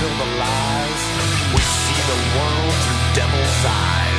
spill 0.00 0.16
the 0.16 0.36
lies. 0.38 1.02
We 1.54 1.60
see 1.60 2.00
the 2.08 2.18
world 2.38 2.72
through 2.72 3.14
devil's 3.14 3.64
eyes. 3.66 4.09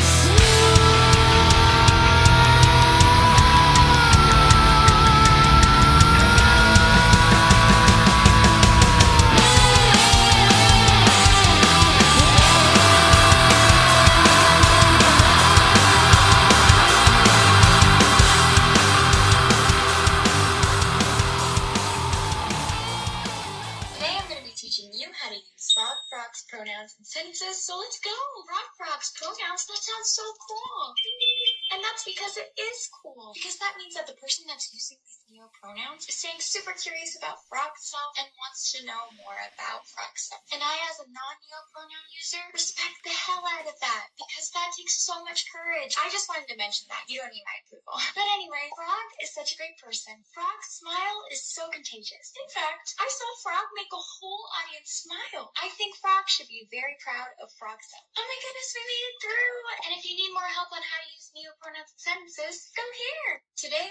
Takes 44.91 45.07
so 45.07 45.23
much 45.23 45.47
courage. 45.47 45.95
I 45.95 46.11
just 46.11 46.27
wanted 46.27 46.51
to 46.51 46.59
mention 46.59 46.87
that. 46.91 47.07
You 47.07 47.23
don't 47.23 47.31
need 47.31 47.47
my 47.47 47.57
approval. 47.63 47.95
But 48.15 48.27
anyway, 48.35 48.67
Frog 48.75 49.07
is 49.23 49.31
such 49.31 49.55
a 49.55 49.59
great 49.59 49.79
person. 49.79 50.19
Frog's 50.35 50.83
smile 50.83 51.19
is 51.31 51.47
so 51.47 51.71
contagious. 51.71 52.35
In 52.35 52.49
fact, 52.51 52.91
I 52.99 53.07
saw 53.07 53.27
Frog 53.39 53.67
make 53.79 53.91
a 53.95 54.03
whole 54.03 54.43
audience 54.59 55.07
smile. 55.07 55.55
I 55.55 55.71
think 55.79 55.95
Frog 55.95 56.27
should 56.27 56.51
be 56.51 56.67
very 56.67 56.99
proud 56.99 57.31
of 57.39 57.47
Frog 57.55 57.79
self. 57.79 58.03
Oh 58.19 58.25
my 58.27 58.37
goodness, 58.43 58.69
we 58.75 58.83
made 58.83 59.07
it 59.07 59.17
through! 59.23 59.59
And 59.87 59.91
if 59.95 60.03
you 60.03 60.13
need 60.19 60.35
more 60.35 60.51
help 60.51 60.71
on 60.75 60.83
how 60.83 60.99
to 60.99 61.09
use 61.15 61.31
neo 61.31 61.55
pronouns 61.63 61.91
and 61.95 62.03
sentences, 62.03 62.67
come 62.75 62.91
here. 62.99 63.31
Today, 63.55 63.89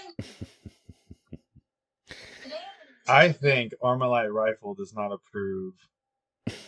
today 2.44 2.60
I'm 2.60 2.84
gonna 2.84 2.92
be 3.04 3.08
I 3.08 3.32
think 3.32 3.72
Armalite 3.80 4.32
Rifle 4.32 4.76
does 4.76 4.92
not 4.92 5.16
approve 5.16 5.74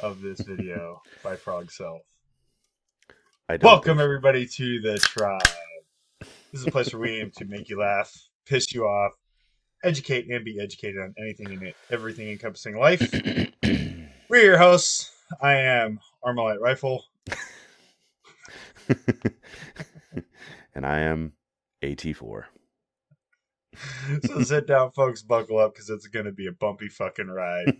of 0.01 0.23
this 0.23 0.41
video 0.41 1.03
by 1.23 1.37
Frog 1.37 1.71
Self. 1.71 2.12
I 3.49 3.57
don't 3.57 3.69
Welcome 3.69 3.99
think 3.99 4.05
everybody 4.05 4.47
to 4.47 4.81
the 4.81 4.99
tribe. 4.99 5.43
This 6.21 6.61
is 6.61 6.67
a 6.67 6.71
place 6.71 6.93
where 6.93 7.03
we 7.03 7.21
aim 7.21 7.33
to 7.37 7.45
make 7.45 7.69
you 7.69 7.81
laugh, 7.81 8.17
piss 8.47 8.73
you 8.73 8.85
off, 8.85 9.13
educate 9.83 10.31
and 10.31 10.45
be 10.45 10.61
educated 10.61 11.01
on 11.01 11.13
anything 11.19 11.53
in 11.53 11.67
it, 11.67 11.75
everything 11.91 12.29
encompassing 12.29 12.79
life. 12.79 13.01
We're 14.29 14.45
your 14.45 14.59
hosts. 14.59 15.11
I 15.41 15.55
am 15.55 15.99
Armalite 16.25 16.61
Rifle. 16.61 17.05
and 20.75 20.87
I 20.87 21.01
am 21.01 21.33
AT4. 21.83 22.45
So 24.27 24.43
sit 24.43 24.67
down, 24.67 24.93
folks, 24.93 25.23
buckle 25.23 25.59
up 25.59 25.73
because 25.75 25.89
it's 25.89 26.07
going 26.07 26.27
to 26.27 26.33
be 26.33 26.47
a 26.47 26.53
bumpy 26.53 26.89
fucking 26.89 27.29
ride. 27.29 27.75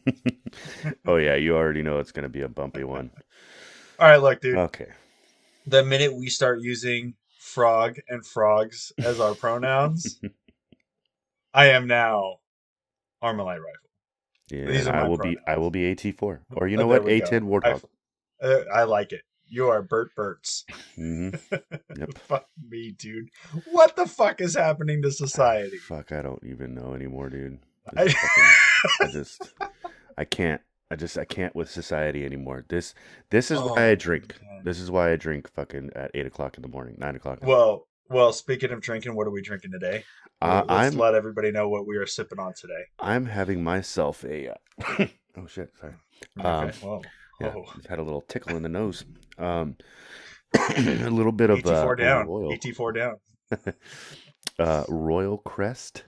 oh 1.07 1.17
yeah, 1.17 1.35
you 1.35 1.55
already 1.55 1.83
know 1.83 1.99
it's 1.99 2.13
gonna 2.13 2.31
be 2.31 2.41
a 2.41 2.49
bumpy 2.49 2.83
one. 2.83 3.11
All 3.99 4.09
right, 4.09 4.17
look, 4.17 4.41
dude. 4.41 4.57
Okay. 4.57 4.89
The 5.67 5.85
minute 5.85 6.15
we 6.15 6.29
start 6.29 6.61
using 6.61 7.15
frog 7.39 7.99
and 8.09 8.25
frogs 8.27 8.93
as 8.99 9.21
our 9.21 9.35
pronouns, 9.35 10.21
I 11.55 11.67
am 11.69 11.87
now 11.87 12.37
Armalite 13.23 13.59
Rifle. 13.61 13.69
Yeah, 14.51 14.67
These 14.67 14.87
and 14.87 14.97
are 14.97 15.05
I 15.05 15.09
will 15.09 15.19
be 15.19 15.39
I 15.47 15.57
will 15.57 15.71
be 15.71 15.95
AT4. 15.95 16.41
Or 16.55 16.67
you 16.69 16.77
Oh, 16.77 16.81
know 16.81 16.87
what? 16.87 17.03
go. 17.03 17.09
A10 17.09 17.43
Warthog. 17.43 17.83
Uh, 18.43 18.61
I 18.73 18.83
like 18.85 19.13
it. 19.13 19.23
You 19.47 19.69
are 19.69 19.83
Bert 19.83 20.15
Burts. 20.15 20.65
hmm 20.97 21.31
Yep. 21.97 22.19
Fuck 22.27 22.47
me, 22.69 22.93
dude. 22.93 23.29
What 23.71 23.97
the 23.97 24.07
fuck 24.07 24.41
is 24.41 24.55
happening 24.55 25.03
to 25.03 25.11
society? 25.11 25.77
Fuck, 25.79 26.11
I 26.13 26.23
don't 26.23 26.43
even 26.45 26.75
know 26.75 26.95
anymore, 26.95 27.29
dude. 27.31 27.59
I- 27.97 28.09
fucking- 28.09 28.45
I 29.01 29.07
just 29.13 29.53
I 30.19 30.25
can't 30.25 30.61
I 30.93 30.97
just 30.97 31.17
I 31.17 31.25
can't 31.25 31.57
with 31.57 31.71
society 31.71 32.23
anymore. 32.27 32.67
This 32.69 32.95
this 33.31 33.51
is 33.51 33.59
Oh, 33.59 33.69
why 33.73 33.89
I 33.89 33.95
drink. 33.95 34.35
man. 34.43 34.61
This 34.63 34.79
is 34.79 34.91
why 34.91 35.11
I 35.11 35.17
drink 35.17 35.51
fucking 35.51 35.91
at 35.97 36.11
eight 36.13 36.27
o'clock 36.27 36.59
in 36.59 36.63
the 36.63 36.69
morning, 36.69 36.97
nine 36.99 37.17
o'clock. 37.17 37.39
Well, 37.41 37.89
well. 38.11 38.31
Speaking 38.33 38.71
of 38.73 38.83
drinking, 38.83 39.15
what 39.15 39.27
are 39.27 39.31
we 39.31 39.41
drinking 39.41 39.73
today? 39.73 40.05
Uh, 40.43 40.65
Let's 40.69 40.95
I'm 40.95 40.99
let 40.99 41.15
everybody 41.15 41.51
know 41.51 41.71
what 41.71 41.87
we 41.87 41.97
are 41.97 42.07
sipping 42.07 42.39
on 42.39 42.53
today. 42.53 42.85
I'm 43.01 43.25
having 43.25 43.65
myself 43.65 44.23
a. 44.25 44.51
Uh, 44.51 45.07
oh 45.39 45.47
shit! 45.47 45.73
Sorry. 45.81 45.95
Um, 46.41 46.69
Okay. 46.69 46.79
Whoa. 46.87 47.03
Yeah, 47.41 47.55
just 47.75 47.89
had 47.89 47.99
a 47.99 48.03
little 48.03 48.21
tickle 48.21 48.55
in 48.57 48.63
the 48.63 48.69
nose. 48.69 49.05
Um, 49.39 49.77
a 50.77 51.09
little 51.09 51.33
bit 51.33 51.49
of 51.49 51.65
uh, 51.67 51.87
ET4 51.87 51.97
down. 51.99 52.27
Royal, 52.29 52.53
ET4 52.53 52.95
down. 52.95 53.17
uh, 54.59 54.85
Royal 54.89 55.39
Crest 55.39 56.05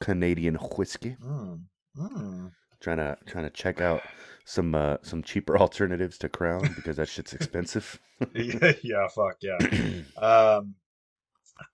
Canadian 0.00 0.54
whiskey. 0.54 1.16
Mm. 1.20 1.62
Mm. 1.98 2.52
Trying 2.80 2.96
to 2.98 3.18
trying 3.26 3.44
to 3.44 3.50
check 3.50 3.80
out 3.80 4.02
some 4.44 4.74
uh, 4.74 4.96
some 5.02 5.22
cheaper 5.22 5.58
alternatives 5.64 6.18
to 6.18 6.28
Crown 6.28 6.72
because 6.76 6.96
that 6.96 7.08
shit's 7.08 7.32
expensive. 7.32 7.98
yeah, 8.34 9.08
fuck 9.08 9.36
yeah. 9.40 9.58
Um, 10.16 10.74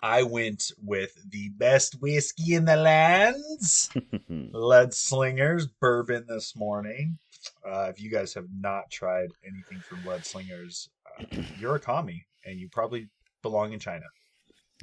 I 0.02 0.24
went 0.24 0.72
with 0.82 1.12
the 1.30 1.50
best 1.50 2.00
whiskey 2.00 2.54
in 2.54 2.64
the 2.64 2.74
lands, 2.74 3.88
Lead 4.28 4.92
Slingers 4.92 5.68
bourbon 5.80 6.24
this 6.28 6.56
morning. 6.56 7.18
Uh, 7.64 7.86
if 7.90 8.00
you 8.00 8.10
guys 8.10 8.34
have 8.34 8.48
not 8.60 8.90
tried 8.90 9.28
anything 9.46 9.78
from 9.78 10.04
Lead 10.04 10.24
Slingers, 10.24 10.88
uh, 11.20 11.24
you're 11.60 11.76
a 11.76 11.80
commie 11.80 12.26
and 12.44 12.58
you 12.58 12.68
probably 12.72 13.08
belong 13.42 13.72
in 13.72 13.78
China, 13.78 14.06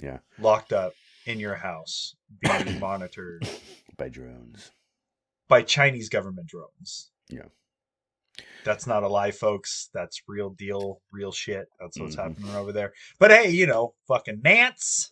yeah, 0.01 0.19
locked 0.39 0.71
up 0.71 0.93
in 1.25 1.39
your 1.39 1.55
house, 1.55 2.15
being 2.39 2.79
monitored 2.79 3.45
by 3.97 4.07
drones. 4.07 4.71
By 5.47 5.61
Chinese 5.61 6.09
government 6.09 6.47
drones. 6.47 7.11
Yeah. 7.29 7.45
That's 8.63 8.87
not 8.87 9.03
a 9.03 9.07
lie, 9.07 9.31
folks. 9.31 9.89
That's 9.93 10.21
real 10.27 10.51
deal, 10.51 11.01
real 11.11 11.31
shit. 11.31 11.67
That's 11.79 11.99
what's 11.99 12.15
Mhm. 12.15 12.23
happening 12.23 12.55
over 12.55 12.71
there. 12.71 12.93
But 13.19 13.31
hey, 13.31 13.49
you 13.49 13.67
know, 13.67 13.93
fucking 14.07 14.41
Nance, 14.41 15.11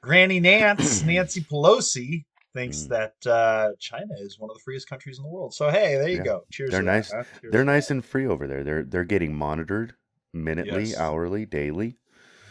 Granny 0.00 0.38
Nance, 0.40 1.02
Nancy 1.04 1.40
Pelosi 1.40 2.24
thinks 2.54 2.84
Mm. 2.84 2.88
that 2.88 3.26
uh, 3.26 3.72
China 3.78 4.14
is 4.20 4.38
one 4.38 4.48
of 4.50 4.56
the 4.56 4.62
freest 4.62 4.88
countries 4.88 5.18
in 5.18 5.24
the 5.24 5.28
world. 5.30 5.54
So 5.54 5.70
hey, 5.70 5.96
there 5.96 6.08
you 6.08 6.18
Yeah. 6.18 6.22
go. 6.22 6.44
Cheers. 6.50 6.70
They're 6.70 6.80
to 6.80 6.86
that, 6.86 6.92
nice. 6.92 7.10
huh? 7.12 7.24
Cheers 7.40 7.52
They're 7.52 7.64
nice 7.64 7.90
and 7.90 8.04
free 8.04 8.26
over 8.26 8.46
there. 8.46 8.62
They're 8.64 8.84
they're 8.84 9.04
getting 9.04 9.34
monitored 9.34 9.94
minutely, 10.32 10.84
Yes. 10.84 10.96
hourly, 10.98 11.46
daily. 11.46 11.98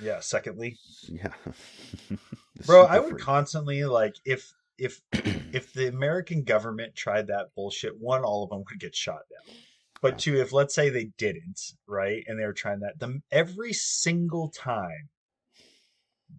Yeah. 0.01 0.19
Secondly, 0.19 0.77
Yeah, 1.07 1.33
bro, 2.65 2.83
I 2.83 2.99
would 2.99 3.11
free. 3.11 3.21
constantly 3.21 3.83
like 3.85 4.15
if 4.25 4.53
if 4.77 5.01
if 5.57 5.73
the 5.73 5.87
American 5.87 6.43
government 6.43 6.95
tried 6.95 7.27
that 7.27 7.47
bullshit, 7.55 7.99
one, 7.99 8.23
all 8.23 8.43
of 8.43 8.51
them 8.51 8.59
would 8.59 8.79
get 8.79 8.95
shot 8.95 9.21
down. 9.31 9.55
But 10.03 10.19
two, 10.19 10.39
if 10.39 10.53
let's 10.53 10.75
say 10.75 10.89
they 10.89 11.09
didn't, 11.17 11.59
right, 11.87 12.23
and 12.27 12.39
they 12.39 12.45
were 12.45 12.53
trying 12.53 12.81
that, 12.81 12.99
the 12.99 13.19
every 13.31 13.73
single 13.73 14.49
time 14.49 15.09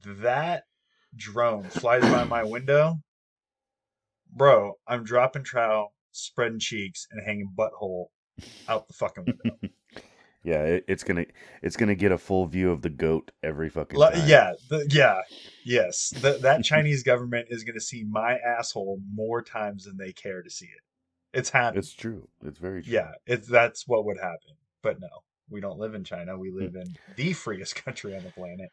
that 0.06 0.62
drone 1.16 1.64
flies 1.64 2.02
by 2.02 2.22
my 2.22 2.44
window, 2.44 3.00
bro, 4.32 4.74
I'm 4.86 5.02
dropping 5.02 5.42
trowel, 5.42 5.92
spreading 6.12 6.60
cheeks, 6.60 7.08
and 7.10 7.26
hanging 7.26 7.52
butthole 7.58 8.06
out 8.68 8.86
the 8.86 8.94
fucking 8.94 9.24
window. 9.26 9.58
Yeah, 10.48 10.62
it, 10.62 10.84
it's 10.88 11.04
gonna 11.04 11.26
it's 11.62 11.76
gonna 11.76 11.94
get 11.94 12.10
a 12.10 12.16
full 12.16 12.46
view 12.46 12.70
of 12.70 12.80
the 12.80 12.88
goat 12.88 13.32
every 13.42 13.68
fucking 13.68 14.00
time. 14.00 14.26
yeah, 14.26 14.54
the, 14.70 14.86
yeah, 14.90 15.20
yes. 15.62 16.08
The, 16.08 16.38
that 16.40 16.64
Chinese 16.64 17.02
government 17.02 17.48
is 17.50 17.64
going 17.64 17.74
to 17.74 17.82
see 17.82 18.04
my 18.04 18.38
asshole 18.38 18.98
more 19.12 19.42
times 19.42 19.84
than 19.84 19.98
they 19.98 20.12
care 20.12 20.42
to 20.42 20.48
see 20.48 20.64
it. 20.64 21.38
It's 21.38 21.50
happening. 21.50 21.80
it's 21.80 21.92
true. 21.92 22.28
It's 22.46 22.58
very 22.58 22.82
true. 22.82 22.94
Yeah, 22.94 23.12
it's 23.26 23.46
that's 23.46 23.86
what 23.86 24.06
would 24.06 24.16
happen. 24.16 24.56
But 24.82 25.00
no, 25.00 25.08
we 25.50 25.60
don't 25.60 25.78
live 25.78 25.94
in 25.94 26.02
China. 26.02 26.32
Hmm. 26.32 26.40
We 26.40 26.50
live 26.50 26.74
in 26.76 26.96
the 27.16 27.34
freest 27.34 27.76
country 27.84 28.16
on 28.16 28.24
the 28.24 28.30
planet. 28.30 28.70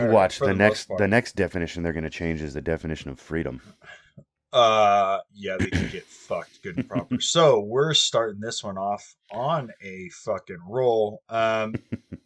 Or 0.00 0.10
Watch 0.12 0.38
the 0.38 0.46
the 0.46 0.54
next 0.54 0.88
the 0.98 1.08
next 1.08 1.34
definition 1.34 1.82
they're 1.82 1.92
gonna 1.92 2.10
change 2.10 2.42
is 2.42 2.54
the 2.54 2.62
definition 2.62 3.10
of 3.10 3.18
freedom. 3.18 3.60
Uh, 4.52 5.18
yeah, 5.34 5.56
they 5.58 5.66
can 5.66 5.88
get 5.90 6.04
fucked 6.04 6.62
good 6.62 6.76
and 6.76 6.88
proper. 6.88 7.16
So 7.20 7.60
we're 7.60 7.94
starting 7.94 8.40
this 8.40 8.62
one 8.62 8.78
off 8.78 9.16
on 9.32 9.70
a 9.82 10.08
fucking 10.24 10.60
roll. 10.68 11.22
Um, 11.28 11.74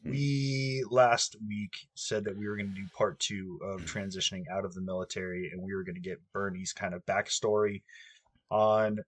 we 0.05 0.85
last 0.91 1.37
week 1.49 1.89
said 1.95 2.25
that 2.25 2.37
we 2.37 2.47
were 2.49 2.57
going 2.57 2.69
to 2.69 2.81
do 2.81 2.87
part 2.97 3.19
two 3.19 3.59
of 3.65 3.81
transitioning 3.83 4.45
out 4.53 4.65
of 4.65 4.75
the 4.75 4.81
military, 4.81 5.51
and 5.51 5.63
we 5.63 5.75
were 5.75 5.83
going 5.83 5.95
to 5.95 6.01
get 6.01 6.21
Bernie's 6.33 6.73
kind 6.73 6.95
of 6.95 7.05
backstory 7.07 7.83
on 8.51 8.99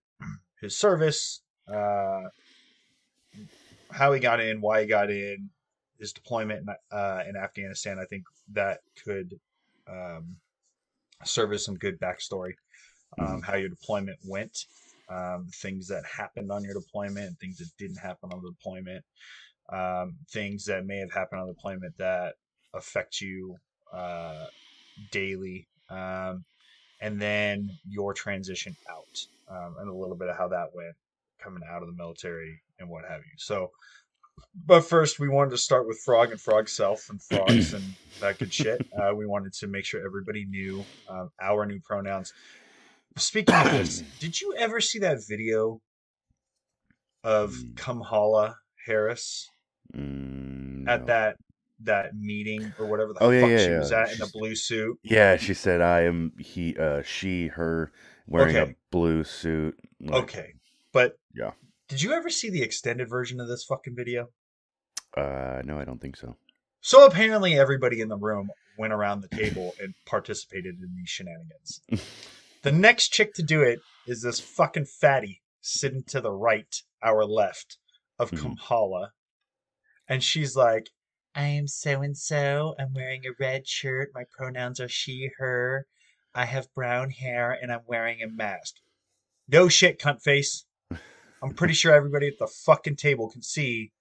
his 0.61 0.77
service, 0.77 1.43
uh, 1.73 2.23
how 3.91 4.13
he 4.13 4.21
got 4.21 4.41
in, 4.41 4.61
why 4.61 4.81
he 4.81 4.87
got 4.87 5.11
in, 5.11 5.51
his 5.99 6.13
deployment 6.13 6.61
in, 6.61 6.75
uh, 6.97 7.23
in 7.29 7.37
Afghanistan. 7.37 7.99
I 7.99 8.05
think 8.07 8.25
that 8.53 8.81
could 9.05 9.39
um, 9.89 10.37
serve 11.25 11.53
as 11.53 11.65
some 11.65 11.77
good 11.77 12.01
backstory. 12.01 12.55
Um, 13.21 13.43
how 13.43 13.57
your 13.57 13.71
deployment 13.71 14.19
went. 14.25 14.59
um, 15.11 15.49
things 15.55 15.89
that 15.89 16.05
happened 16.07 16.53
on 16.53 16.65
your 16.65 16.75
deployment, 16.75 17.39
things 17.41 17.59
that 17.59 17.71
didn't 17.79 17.99
happen 17.99 18.31
on 18.33 18.43
the 18.43 18.53
deployment, 18.53 19.05
um, 19.73 20.17
things 20.33 20.67
that 20.67 20.87
may 20.87 20.99
have 20.99 21.13
happened 21.13 21.41
on 21.43 21.49
the 21.49 21.55
deployment 21.55 21.97
that 21.99 22.35
affect 22.75 23.21
you 23.21 23.57
uh, 23.93 24.47
daily, 25.11 25.69
um, 25.91 26.45
and 27.01 27.21
then 27.21 27.79
your 27.89 28.15
transition 28.15 28.77
out, 28.91 29.19
um, 29.57 29.77
and 29.81 29.89
a 29.91 29.95
little 29.95 30.17
bit 30.17 30.29
of 30.29 30.37
how 30.37 30.49
that 30.49 30.69
went 30.75 30.95
coming 31.43 31.63
out 31.71 31.83
of 31.83 31.89
the 31.89 31.95
military 31.97 32.63
and 32.81 32.89
what 32.89 33.05
have 33.09 33.21
you. 33.21 33.35
So, 33.39 33.71
but 34.67 34.83
first, 34.83 35.21
we 35.21 35.29
wanted 35.29 35.51
to 35.53 35.59
start 35.59 35.87
with 35.89 36.01
Frog 36.05 36.33
and 36.33 36.41
Frog 36.41 36.69
Self 36.69 37.07
and 37.11 37.23
frogs 37.23 37.73
and 37.75 37.97
that 38.21 38.39
good 38.39 38.53
shit. 38.55 38.83
Uh, 39.01 39.15
we 39.15 39.27
wanted 39.27 39.53
to 39.55 39.69
make 39.69 39.85
sure 39.87 40.05
everybody 40.07 40.47
knew 40.47 40.87
um, 41.09 41.31
our 41.43 41.67
new 41.67 41.81
pronouns. 41.85 42.33
Speaking 43.17 43.55
of 43.55 43.71
this, 43.73 44.03
did 44.21 44.41
you 44.41 44.55
ever 44.57 44.81
see 44.81 44.99
that 45.01 45.19
video 45.29 45.81
of 47.25 47.51
Mm. 47.53 47.77
Kamala 47.77 48.57
Harris 48.87 49.49
Mm, 49.95 50.87
at 50.87 51.01
no. 51.01 51.07
that 51.07 51.37
that 51.85 52.15
meeting 52.17 52.73
or 52.79 52.87
whatever 52.87 53.13
the 53.13 53.21
Oh, 53.21 53.31
fuck 53.31 53.51
yeah, 53.51 53.59
she 53.59 53.71
yeah. 53.71 53.79
was 53.79 53.93
at 53.93 54.11
in 54.13 54.19
the 54.19 54.31
blue 54.33 54.55
suit? 54.55 54.99
Yeah, 55.03 55.37
she 55.37 55.53
said 55.55 55.81
I 55.81 56.03
am 56.03 56.33
he 56.39 56.77
uh 56.77 57.03
she 57.03 57.49
her 57.49 57.93
wearing 58.27 58.57
Okay. 58.57 58.71
a 58.73 58.75
blue 58.91 59.25
suit. 59.25 59.79
like, 60.01 60.23
Okay, 60.25 60.55
but 60.93 61.19
Yeah. 61.35 61.53
did 61.89 62.01
you 62.03 62.13
ever 62.13 62.31
see 62.31 62.49
the 62.51 62.63
extended 62.63 63.09
version 63.09 63.41
of 63.41 63.49
this 63.49 63.65
fucking 63.65 63.95
video? 63.95 64.29
Uh 65.17 65.61
no, 65.65 65.79
I 65.79 65.85
don't 65.85 66.01
think 66.01 66.17
so. 66.17 66.37
So 66.81 67.05
apparently, 67.07 67.59
everybody 67.59 68.01
in 68.01 68.09
the 68.09 68.17
room 68.17 68.51
went 68.79 68.93
around 68.93 69.21
the 69.21 69.29
table 69.29 69.75
and 69.79 69.95
participated 70.07 70.77
in 70.81 70.95
these 70.97 71.09
shenanigans. 71.09 71.83
the 72.63 72.73
next 72.73 73.09
chick 73.09 73.35
to 73.35 73.43
do 73.43 73.63
it 73.63 73.81
is 74.07 74.23
this 74.23 74.41
fucking 74.41 74.87
fatty 74.87 75.41
sitting 75.61 76.03
to 76.09 76.21
the 76.21 76.33
right, 76.33 76.75
our 77.03 77.25
left, 77.25 77.79
of 78.19 78.31
Mhm. 78.31 78.59
Kamala. 78.59 79.13
And 80.09 80.23
she's 80.23 80.57
like, 80.57 80.91
I 81.35 81.45
am 81.45 81.67
so 81.67 82.03
and 82.03 82.17
so. 82.17 82.75
I'm 82.79 82.93
wearing 82.95 83.23
a 83.25 83.31
red 83.41 83.67
shirt. 83.67 84.11
My 84.15 84.25
pronouns 84.37 84.81
are 84.81 84.89
she, 84.89 85.31
her. 85.39 85.87
I 86.35 86.45
have 86.47 86.73
brown 86.75 87.11
hair 87.11 87.51
and 87.53 87.73
I'm 87.73 87.83
wearing 87.87 88.23
a 88.23 88.29
mask. 88.29 88.75
No 89.49 89.69
shit, 89.69 89.99
cunt 89.99 90.23
face. 90.23 90.65
I'm 91.43 91.55
pretty 91.55 91.75
sure 91.75 91.95
everybody 91.95 92.27
at 92.29 92.39
the 92.39 92.47
fucking 92.47 92.97
table 92.97 93.31
can 93.31 93.43
see 93.43 93.93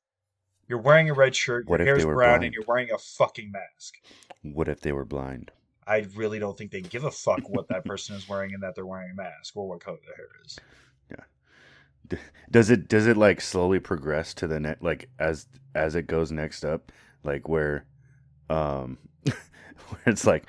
you're 0.67 0.79
wearing 0.81 1.09
a 1.09 1.13
red 1.13 1.35
shirt, 1.35 1.67
What 1.67 1.79
your 1.79 1.85
they 1.85 1.89
hair's 1.91 2.05
brown, 2.05 2.15
blind? 2.15 2.43
and 2.45 2.53
you're 2.53 2.63
wearing 2.65 2.91
a 2.91 2.97
fucking 2.97 3.51
mask. 3.51 3.95
What 4.41 4.67
if 4.69 4.79
they 4.81 4.91
were 4.93 5.03
blind? 5.05 5.51
I 5.91 6.07
really 6.15 6.39
don't 6.39 6.57
think 6.57 6.71
they 6.71 6.81
give 6.81 7.03
a 7.03 7.11
fuck 7.11 7.49
what 7.49 7.67
that 7.69 7.85
person 7.85 8.15
is 8.15 8.29
wearing 8.29 8.53
and 8.53 8.63
that 8.63 8.75
they're 8.75 8.85
wearing 8.85 9.11
a 9.11 9.15
mask 9.15 9.57
or 9.57 9.67
what 9.67 9.81
color 9.81 9.99
their 10.05 10.15
hair 10.15 10.27
is. 10.45 10.57
D- 12.07 12.17
Does 12.49 12.69
it 12.69 12.87
does 12.87 13.07
it 13.07 13.17
like 13.17 13.41
slowly 13.41 13.79
progress 13.79 14.33
to 14.35 14.47
the 14.47 14.59
net 14.59 14.83
like 14.83 15.09
as 15.19 15.47
as 15.75 15.95
it 15.95 16.07
goes 16.07 16.31
next 16.31 16.65
up 16.65 16.91
like 17.23 17.47
where 17.47 17.85
um 18.49 18.97
where 19.25 20.01
it's 20.05 20.25
like 20.25 20.45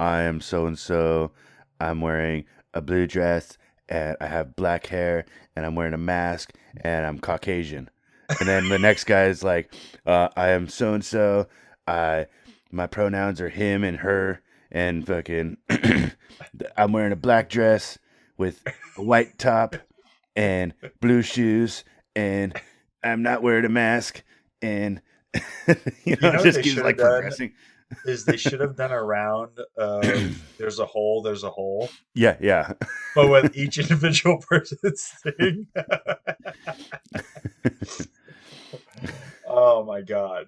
I 0.00 0.22
am 0.22 0.40
so 0.40 0.66
and 0.66 0.78
so 0.78 1.32
I'm 1.80 2.00
wearing 2.00 2.44
a 2.74 2.80
blue 2.80 3.06
dress 3.06 3.58
and 3.88 4.16
I 4.20 4.26
have 4.26 4.56
black 4.56 4.86
hair 4.86 5.26
and 5.54 5.66
I'm 5.66 5.74
wearing 5.74 5.94
a 5.94 5.98
mask 5.98 6.52
and 6.82 7.06
I'm 7.06 7.18
Caucasian. 7.18 7.88
And 8.40 8.48
then 8.48 8.68
the 8.68 8.78
next 8.78 9.04
guy 9.04 9.26
is 9.26 9.44
like 9.44 9.72
uh, 10.06 10.28
I 10.36 10.50
am 10.50 10.68
so 10.68 10.94
and 10.94 11.04
so 11.04 11.46
I 11.86 12.26
my 12.72 12.86
pronouns 12.86 13.40
are 13.40 13.48
him 13.48 13.84
and 13.84 13.98
her 13.98 14.42
and 14.70 15.06
fucking 15.06 15.56
I'm 16.76 16.92
wearing 16.92 17.12
a 17.12 17.16
black 17.16 17.48
dress 17.48 17.98
with 18.38 18.62
a 18.96 19.02
white 19.02 19.38
top 19.38 19.76
and 20.34 20.74
blue 21.00 21.22
shoes 21.22 21.84
and 22.14 22.58
I'm 23.02 23.22
not 23.22 23.42
wearing 23.42 23.64
a 23.64 23.68
mask 23.70 24.22
and 24.62 25.00
you 26.04 26.16
know, 26.20 26.32
know 26.32 26.42
just 26.42 26.62
keeps 26.62 26.76
like 26.78 26.96
done? 26.96 27.06
progressing. 27.20 27.52
Is 28.04 28.24
they 28.24 28.36
should 28.36 28.60
have 28.60 28.74
done 28.76 28.90
a 28.90 29.00
round 29.02 29.58
of 29.76 30.02
there's 30.58 30.78
a 30.80 30.86
hole, 30.86 31.22
there's 31.22 31.44
a 31.44 31.50
hole, 31.50 31.88
Yeah, 32.14 32.36
yeah. 32.40 32.72
but 33.14 33.28
with 33.28 33.56
each 33.56 33.78
individual 33.78 34.38
person's 34.38 35.04
thing. 35.22 35.68
oh 39.46 39.84
my 39.84 40.00
god. 40.02 40.46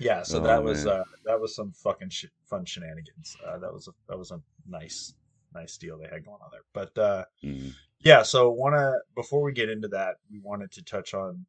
Yeah, 0.00 0.22
so 0.22 0.40
Oh, 0.40 0.42
that 0.42 0.62
was 0.62 0.86
man. 0.86 0.96
uh 0.96 1.04
that 1.24 1.40
was 1.40 1.54
some 1.54 1.72
fucking 1.72 2.08
sh- 2.10 2.24
fun 2.48 2.64
shenanigans. 2.64 3.36
Uh, 3.46 3.58
that 3.58 3.72
was 3.72 3.86
a 3.88 3.92
that 4.08 4.18
was 4.18 4.30
a 4.30 4.40
nice 4.66 5.14
nice 5.54 5.76
deal 5.76 5.98
they 5.98 6.08
had 6.08 6.24
going 6.24 6.38
on 6.42 6.50
there. 6.52 6.64
But 6.72 6.98
uh 6.98 7.24
Mm. 7.44 7.72
yeah 8.02 8.22
so 8.22 8.50
want 8.50 8.74
to 8.74 8.98
before 9.14 9.42
we 9.42 9.52
get 9.52 9.68
into 9.70 9.88
that 9.88 10.16
we 10.30 10.38
wanted 10.40 10.70
to 10.72 10.82
touch 10.84 11.12
on 11.14 11.46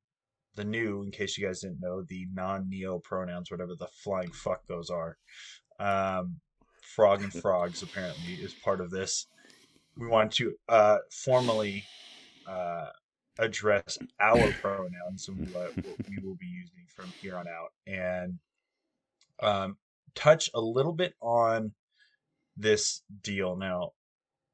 the 0.55 0.63
new 0.63 1.01
in 1.03 1.11
case 1.11 1.37
you 1.37 1.45
guys 1.45 1.61
didn't 1.61 1.79
know 1.81 2.01
the 2.01 2.27
non-neo 2.33 2.99
pronouns 2.99 3.49
whatever 3.51 3.75
the 3.75 3.87
flying 4.03 4.31
fuck 4.31 4.65
those 4.67 4.89
are 4.89 5.17
um 5.79 6.39
frog 6.81 7.21
and 7.23 7.33
frogs 7.41 7.81
apparently 7.81 8.33
is 8.33 8.53
part 8.53 8.81
of 8.81 8.89
this 8.89 9.27
we 9.97 10.07
want 10.07 10.31
to 10.31 10.53
uh 10.69 10.97
formally 11.11 11.87
uh 12.49 12.87
address 13.41 13.97
our 14.19 14.51
pronouns 14.61 15.27
and 15.27 15.53
what, 15.53 15.75
what 15.75 16.09
we 16.09 16.17
will 16.23 16.35
be 16.35 16.45
using 16.47 16.85
from 16.87 17.07
here 17.21 17.35
on 17.35 17.45
out 17.47 17.71
and 17.87 18.39
um 19.41 19.77
touch 20.15 20.49
a 20.53 20.61
little 20.61 20.93
bit 20.93 21.13
on 21.21 21.71
this 22.57 23.01
deal 23.23 23.55
now 23.55 23.91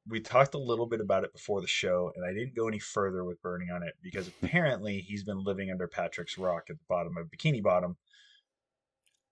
we 0.08 0.20
talked 0.20 0.54
a 0.54 0.58
little 0.58 0.86
bit 0.86 1.00
about 1.00 1.24
it 1.24 1.32
before 1.32 1.60
the 1.60 1.66
show, 1.66 2.12
and 2.16 2.24
I 2.24 2.32
didn't 2.32 2.56
go 2.56 2.68
any 2.68 2.78
further 2.78 3.24
with 3.24 3.42
burning 3.42 3.70
on 3.70 3.82
it 3.82 3.94
because 4.02 4.28
apparently 4.42 5.00
he's 5.00 5.24
been 5.24 5.42
living 5.42 5.70
under 5.70 5.86
Patrick's 5.86 6.38
rock 6.38 6.64
at 6.70 6.78
the 6.78 6.84
bottom 6.88 7.16
of 7.16 7.28
Bikini 7.28 7.62
Bottom 7.62 7.96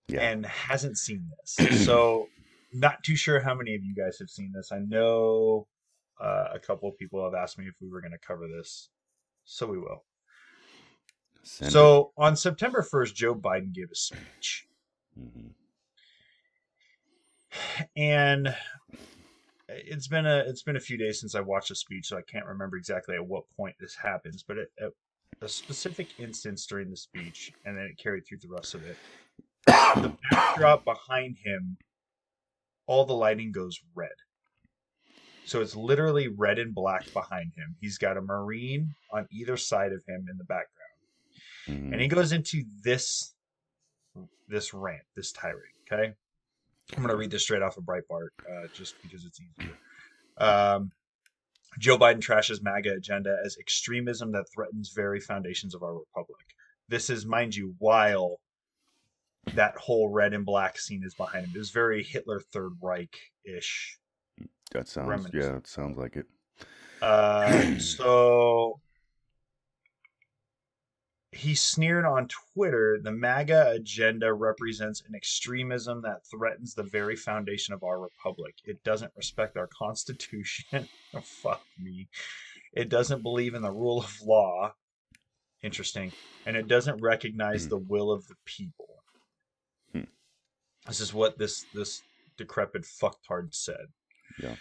Yeah. 0.08 0.20
and 0.20 0.46
hasn't 0.46 0.98
seen 0.98 1.30
this. 1.40 1.84
so, 1.86 2.28
not 2.72 3.02
too 3.02 3.16
sure 3.16 3.40
how 3.40 3.54
many 3.54 3.74
of 3.74 3.82
you 3.84 3.94
guys 3.94 4.18
have 4.18 4.28
seen 4.28 4.52
this. 4.54 4.70
I 4.72 4.78
know 4.80 5.66
uh, 6.20 6.48
a 6.54 6.58
couple 6.58 6.88
of 6.88 6.98
people 6.98 7.24
have 7.24 7.34
asked 7.34 7.58
me 7.58 7.66
if 7.66 7.74
we 7.80 7.88
were 7.88 8.00
going 8.00 8.12
to 8.12 8.26
cover 8.26 8.46
this, 8.46 8.90
so 9.46 9.66
we 9.66 9.78
will. 9.78 10.04
Send 11.43 11.72
so, 11.72 12.12
on 12.19 12.37
September 12.37 12.82
1st, 12.82 13.14
Joe 13.14 13.34
Biden 13.34 13.72
gave 13.72 13.90
a 13.90 13.94
speech. 13.94 14.66
it. 15.16 15.20
Mhm. 15.23 15.54
and 17.97 18.54
it's 19.68 20.09
been 20.09 20.26
a 20.26 20.38
it's 20.47 20.62
been 20.62 20.76
a 20.76 20.80
few 20.80 20.99
days 20.99 21.20
since 21.20 21.35
I 21.35 21.40
watched 21.40 21.70
the 21.70 21.75
speech, 21.75 22.06
so 22.06 22.18
I 22.18 22.23
can't 22.23 22.47
remember 22.47 22.76
exactly 22.76 23.14
at 23.14 23.26
what 23.26 23.44
point 23.56 23.76
this 23.80 23.94
happens. 23.94 24.42
But 24.42 24.59
at, 24.59 24.68
at 24.80 24.92
a 25.40 25.49
specific 25.49 26.09
instance 26.18 26.66
during 26.66 26.90
the 26.90 26.97
speech, 26.97 27.52
and 27.64 27.76
then 27.76 27.85
it 27.85 27.99
carried 27.99 28.26
through 28.26 28.38
the 28.38 28.49
rest 28.49 28.75
of 28.75 28.85
it. 28.85 28.97
The 29.66 30.16
backdrop 30.30 30.85
behind 30.85 31.38
him, 31.38 31.76
all 32.87 33.04
the 33.04 33.14
lighting 33.14 33.52
goes 33.52 33.80
red. 33.94 34.11
So 35.46 35.60
it's 35.62 35.76
literally 35.76 36.28
red 36.28 36.58
and 36.58 36.74
black 36.74 37.10
behind 37.12 37.52
him. 37.56 37.76
He's 37.80 37.98
got 37.98 38.16
a 38.16 38.20
marine 38.20 38.94
on 39.12 39.26
either 39.30 39.56
side 39.56 39.92
of 39.92 40.04
him 40.06 40.26
in 40.30 40.36
the 40.38 40.44
background 40.44 40.72
Mhm. 41.68 41.92
and 41.92 42.00
he 42.00 42.08
goes 42.08 42.32
into 42.32 42.64
this 42.82 43.32
this 44.48 44.72
rant, 44.72 45.02
this 45.14 45.32
tirade. 45.32 45.72
Okay, 45.90 46.14
I'm 46.96 47.02
gonna 47.02 47.16
read 47.16 47.30
this 47.32 47.42
straight 47.42 47.62
off 47.62 47.76
of 47.76 47.84
Breitbart, 47.84 48.28
uh, 48.48 48.68
just 48.68 48.94
because 49.02 49.24
it's 49.24 49.40
easier. 49.40 49.76
Um, 50.36 50.92
Joe 51.78 51.98
Biden 51.98 52.20
trashes 52.20 52.62
MAGA 52.62 52.92
agenda 52.94 53.36
as 53.44 53.56
extremism 53.58 54.30
that 54.32 54.46
threatens 54.54 54.90
very 54.90 55.20
foundations 55.20 55.74
of 55.74 55.82
our 55.82 55.98
republic. 55.98 56.54
This 56.88 57.10
is, 57.10 57.26
mind 57.26 57.56
you, 57.56 57.74
while 57.78 58.40
that 59.52 59.76
whole 59.76 60.08
red 60.10 60.32
and 60.32 60.46
black 60.46 60.78
scene 60.78 61.02
is 61.04 61.14
behind 61.14 61.46
him. 61.46 61.52
It 61.54 61.58
was 61.58 61.70
very 61.70 62.02
Hitler 62.04 62.40
Third 62.40 62.72
Reich 62.80 63.16
ish. 63.44 63.98
That 64.73 64.88
sounds 64.88 65.08
reminiscent. 65.08 65.42
yeah, 65.42 65.56
it 65.56 65.66
sounds 65.66 65.96
like 65.96 66.16
it. 66.16 66.26
Uh, 67.02 67.78
so 67.78 68.80
he 71.32 71.54
sneered 71.54 72.04
on 72.06 72.28
Twitter 72.54 72.99
the 73.02 73.12
MAGA 73.12 73.73
agenda 73.73 74.32
represents 74.32 75.02
an 75.06 75.14
extremism 75.14 76.00
that 76.02 76.26
threatens 76.30 76.75
the 76.75 76.82
very 76.82 77.14
foundation 77.16 77.75
of 77.75 77.82
our 77.82 78.00
republic. 78.00 78.54
It 78.64 78.82
doesn't 78.85 79.12
respect 79.16 79.56
our 79.56 79.66
constitution. 79.68 80.88
oh, 81.14 81.20
fuck 81.20 81.62
me. 81.78 82.08
It 82.73 82.88
doesn't 82.88 83.23
believe 83.23 83.54
in 83.54 83.62
the 83.62 83.70
rule 83.73 84.00
of 84.00 84.20
law. 84.25 84.75
Interesting. 85.62 86.12
And 86.46 86.56
it 86.56 86.68
doesn't 86.68 87.00
recognize 87.02 87.64
Hmm. 87.64 87.70
the 87.70 87.78
will 87.78 88.11
of 88.11 88.26
the 88.28 88.37
people. 88.44 89.02
Hmm. 89.92 90.04
This 90.87 91.00
is 91.00 91.12
what 91.12 91.38
this 91.38 91.64
this 91.75 92.02
decrepit 92.38 92.82
fucktard 92.82 93.54
said. 93.54 93.87
Yeah. 94.43 94.55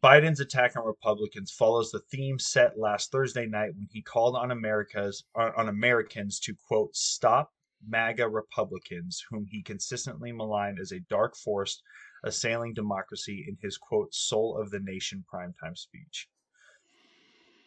Biden's 0.00 0.40
attack 0.40 0.76
on 0.76 0.86
Republicans 0.86 1.50
follows 1.50 1.90
the 1.90 1.98
theme 1.98 2.38
set 2.38 2.78
last 2.78 3.10
Thursday 3.10 3.46
night 3.46 3.74
when 3.74 3.88
he 3.90 4.00
called 4.00 4.36
on 4.36 4.50
America's 4.50 5.24
on 5.34 5.68
Americans 5.68 6.38
to 6.40 6.54
quote 6.54 6.94
stop 6.94 7.52
MAGA 7.88 8.28
Republicans, 8.28 9.24
whom 9.30 9.46
he 9.46 9.62
consistently 9.62 10.32
maligned 10.32 10.78
as 10.78 10.92
a 10.92 11.00
dark 11.00 11.34
force 11.34 11.82
assailing 12.24 12.74
democracy 12.74 13.44
in 13.48 13.56
his 13.60 13.78
quote 13.78 14.14
soul 14.14 14.56
of 14.56 14.70
the 14.70 14.80
nation 14.80 15.24
primetime 15.32 15.76
speech. 15.76 16.28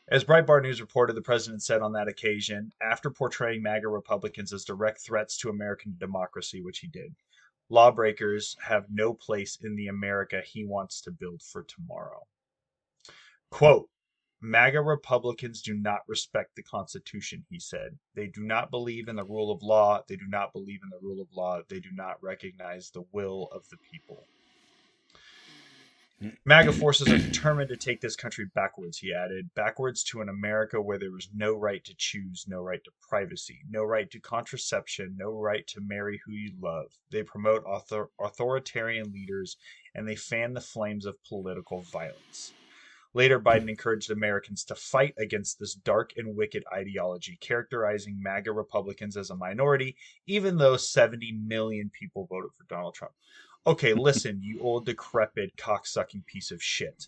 As 0.09 0.23
Breitbart 0.23 0.63
News 0.63 0.81
reported, 0.81 1.15
the 1.15 1.21
president 1.21 1.63
said 1.63 1.81
on 1.81 1.93
that 1.93 2.07
occasion, 2.07 2.71
after 2.81 3.09
portraying 3.09 3.63
MAGA 3.63 3.87
Republicans 3.87 4.53
as 4.53 4.65
direct 4.65 4.99
threats 4.99 5.37
to 5.39 5.49
American 5.49 5.95
democracy, 5.97 6.61
which 6.61 6.79
he 6.79 6.87
did, 6.87 7.15
lawbreakers 7.69 8.55
have 8.61 8.85
no 8.89 9.13
place 9.13 9.57
in 9.61 9.75
the 9.75 9.87
America 9.87 10.41
he 10.45 10.65
wants 10.65 11.01
to 11.01 11.11
build 11.11 11.41
for 11.41 11.63
tomorrow. 11.63 12.21
Quote, 13.49 13.89
MAGA 14.41 14.81
Republicans 14.81 15.61
do 15.61 15.73
not 15.73 16.01
respect 16.07 16.55
the 16.55 16.63
Constitution, 16.63 17.45
he 17.49 17.59
said. 17.59 17.97
They 18.13 18.27
do 18.27 18.43
not 18.43 18.71
believe 18.71 19.07
in 19.07 19.15
the 19.15 19.23
rule 19.23 19.51
of 19.51 19.63
law. 19.63 20.01
They 20.07 20.17
do 20.17 20.27
not 20.27 20.51
believe 20.51 20.81
in 20.83 20.89
the 20.89 20.99
rule 21.01 21.21
of 21.21 21.29
law. 21.33 21.61
They 21.69 21.79
do 21.79 21.91
not 21.93 22.21
recognize 22.21 22.89
the 22.89 23.05
will 23.13 23.47
of 23.53 23.69
the 23.69 23.77
people. 23.77 24.25
MAGA 26.45 26.71
forces 26.73 27.09
are 27.09 27.17
determined 27.17 27.69
to 27.69 27.75
take 27.75 27.99
this 27.99 28.15
country 28.15 28.45
backwards, 28.53 28.97
he 28.97 29.13
added, 29.13 29.49
backwards 29.55 30.03
to 30.05 30.21
an 30.21 30.29
America 30.29 30.81
where 30.81 30.97
there 30.97 31.17
is 31.17 31.29
no 31.33 31.53
right 31.53 31.83
to 31.83 31.93
choose, 31.97 32.45
no 32.47 32.61
right 32.61 32.83
to 32.83 32.91
privacy, 33.01 33.61
no 33.69 33.83
right 33.83 34.09
to 34.11 34.19
contraception, 34.19 35.15
no 35.17 35.31
right 35.31 35.67
to 35.67 35.81
marry 35.81 36.21
who 36.25 36.31
you 36.33 36.53
love. 36.61 36.87
They 37.11 37.23
promote 37.23 37.65
author- 37.65 38.09
authoritarian 38.19 39.11
leaders 39.11 39.57
and 39.93 40.07
they 40.07 40.15
fan 40.15 40.53
the 40.53 40.61
flames 40.61 41.05
of 41.05 41.21
political 41.23 41.81
violence. 41.81 42.53
Later, 43.15 43.39
Biden 43.39 43.69
encouraged 43.69 44.09
Americans 44.09 44.63
to 44.65 44.75
fight 44.75 45.13
against 45.19 45.59
this 45.59 45.75
dark 45.75 46.13
and 46.17 46.35
wicked 46.35 46.63
ideology, 46.73 47.37
characterizing 47.41 48.19
MAGA 48.19 48.51
Republicans 48.51 49.17
as 49.17 49.29
a 49.29 49.35
minority, 49.35 49.95
even 50.25 50.57
though 50.57 50.77
70 50.77 51.31
million 51.33 51.91
people 51.91 52.25
voted 52.25 52.51
for 52.57 52.63
Donald 52.63 52.95
Trump. 52.95 53.13
Okay, 53.65 53.93
listen, 53.93 54.41
you 54.41 54.59
old 54.61 54.85
decrepit 54.85 55.55
cocksucking 55.55 56.25
piece 56.25 56.51
of 56.51 56.61
shit. 56.61 57.07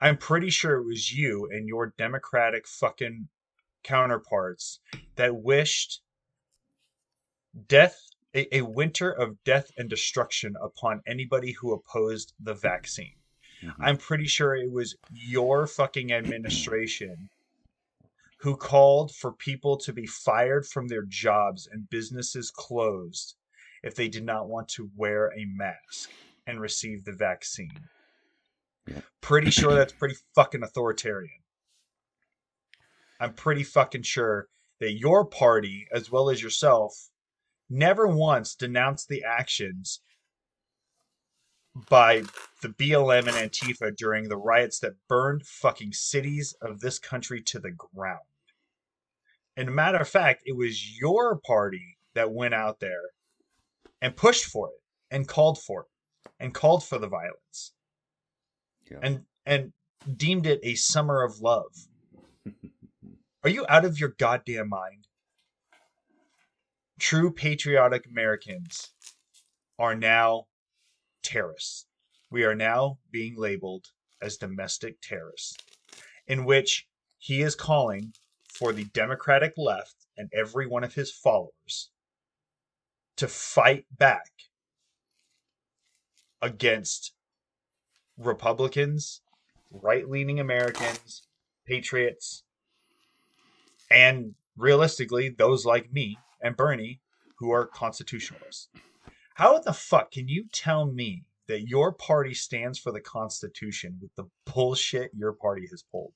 I'm 0.00 0.16
pretty 0.16 0.50
sure 0.50 0.76
it 0.76 0.84
was 0.84 1.12
you 1.12 1.48
and 1.52 1.68
your 1.68 1.92
Democratic 1.98 2.66
fucking 2.66 3.28
counterparts 3.84 4.80
that 5.16 5.36
wished 5.36 6.00
death, 7.68 8.00
a, 8.34 8.56
a 8.56 8.62
winter 8.62 9.10
of 9.10 9.42
death 9.44 9.70
and 9.76 9.88
destruction 9.88 10.56
upon 10.60 11.02
anybody 11.06 11.52
who 11.52 11.72
opposed 11.72 12.32
the 12.40 12.54
vaccine. 12.54 13.14
Mhm. 13.62 13.74
I'm 13.78 13.96
pretty 13.98 14.26
sure 14.26 14.56
it 14.56 14.70
was 14.70 14.96
your 15.12 15.66
fucking 15.66 16.12
administration 16.12 17.28
who 18.38 18.56
called 18.56 19.14
for 19.14 19.32
people 19.32 19.76
to 19.76 19.92
be 19.92 20.06
fired 20.06 20.66
from 20.66 20.88
their 20.88 21.02
jobs 21.02 21.66
and 21.70 21.90
businesses 21.90 22.50
closed 22.50 23.36
if 23.82 23.94
they 23.94 24.08
did 24.08 24.24
not 24.24 24.48
want 24.48 24.68
to 24.68 24.90
wear 24.96 25.28
a 25.28 25.46
mask 25.46 26.10
and 26.46 26.60
receive 26.60 27.04
the 27.04 27.12
vaccine. 27.12 27.80
Yeah. 28.86 29.00
Pretty 29.20 29.50
sure 29.50 29.74
that's 29.74 29.92
pretty 29.92 30.16
fucking 30.34 30.62
authoritarian. 30.62 31.40
I'm 33.20 33.34
pretty 33.34 33.62
fucking 33.62 34.02
sure 34.02 34.48
that 34.80 34.92
your 34.92 35.24
party, 35.24 35.86
as 35.92 36.10
well 36.10 36.30
as 36.30 36.42
yourself, 36.42 37.10
never 37.68 38.06
once 38.06 38.54
denounced 38.54 39.08
the 39.08 39.22
actions 39.22 40.00
by 41.88 42.22
the 42.62 42.68
BLM 42.68 43.28
and 43.28 43.50
Antifa 43.50 43.94
during 43.94 44.28
the 44.28 44.36
riots 44.36 44.80
that 44.80 45.06
burned 45.08 45.46
fucking 45.46 45.92
cities 45.92 46.54
of 46.60 46.80
this 46.80 46.98
country 46.98 47.40
to 47.42 47.60
the 47.60 47.70
ground. 47.70 48.20
And 49.56 49.68
a 49.68 49.72
matter 49.72 49.98
of 49.98 50.08
fact, 50.08 50.42
it 50.46 50.56
was 50.56 50.98
your 50.98 51.36
party 51.36 51.98
that 52.14 52.32
went 52.32 52.54
out 52.54 52.80
there 52.80 53.10
and 54.00 54.16
pushed 54.16 54.44
for 54.44 54.68
it 54.68 54.80
and 55.10 55.28
called 55.28 55.60
for 55.62 55.82
it 55.82 56.30
and 56.38 56.54
called 56.54 56.84
for 56.84 56.98
the 56.98 57.08
violence 57.08 57.72
Yeah. 58.90 58.98
and 59.02 59.24
and 59.46 59.72
deemed 60.16 60.46
it 60.46 60.60
a 60.62 60.74
summer 60.74 61.22
of 61.22 61.40
love. 61.40 61.74
Are 63.42 63.50
you 63.50 63.64
out 63.68 63.84
of 63.84 63.98
your 63.98 64.10
goddamn 64.18 64.68
mind? 64.68 65.06
True 66.98 67.32
patriotic 67.32 68.06
Americans 68.06 68.92
are 69.78 69.94
now 69.94 70.46
terrorists. 71.22 71.86
We 72.30 72.44
are 72.44 72.54
now 72.54 72.98
being 73.10 73.36
labeled 73.36 73.86
as 74.20 74.36
domestic 74.36 75.00
terrorists, 75.00 75.56
in 76.26 76.44
which 76.44 76.86
he 77.18 77.40
is 77.40 77.54
calling 77.54 78.12
for 78.48 78.72
the 78.72 78.84
Democratic 78.84 79.54
left 79.56 79.94
and 80.18 80.30
every 80.34 80.66
one 80.66 80.84
of 80.84 80.94
his 80.94 81.10
followers 81.10 81.90
to 83.20 83.28
fight 83.28 83.84
back 83.98 84.30
against 86.40 87.12
Republicans, 88.16 89.20
right 89.70 90.08
leaning 90.08 90.40
Americans, 90.40 91.24
patriots, 91.66 92.44
and 93.90 94.34
realistically, 94.56 95.28
those 95.28 95.66
like 95.66 95.92
me 95.92 96.16
and 96.40 96.56
Bernie 96.56 97.00
who 97.36 97.50
are 97.50 97.66
constitutionalists. 97.66 98.68
How 99.34 99.58
the 99.58 99.74
fuck 99.74 100.12
can 100.12 100.26
you 100.26 100.46
tell 100.50 100.86
me 100.86 101.24
that 101.46 101.68
your 101.68 101.92
party 101.92 102.32
stands 102.32 102.78
for 102.78 102.90
the 102.90 103.02
Constitution 103.02 103.98
with 104.00 104.14
the 104.14 104.24
bullshit 104.50 105.10
your 105.14 105.34
party 105.34 105.66
has 105.70 105.82
pulled 105.82 106.14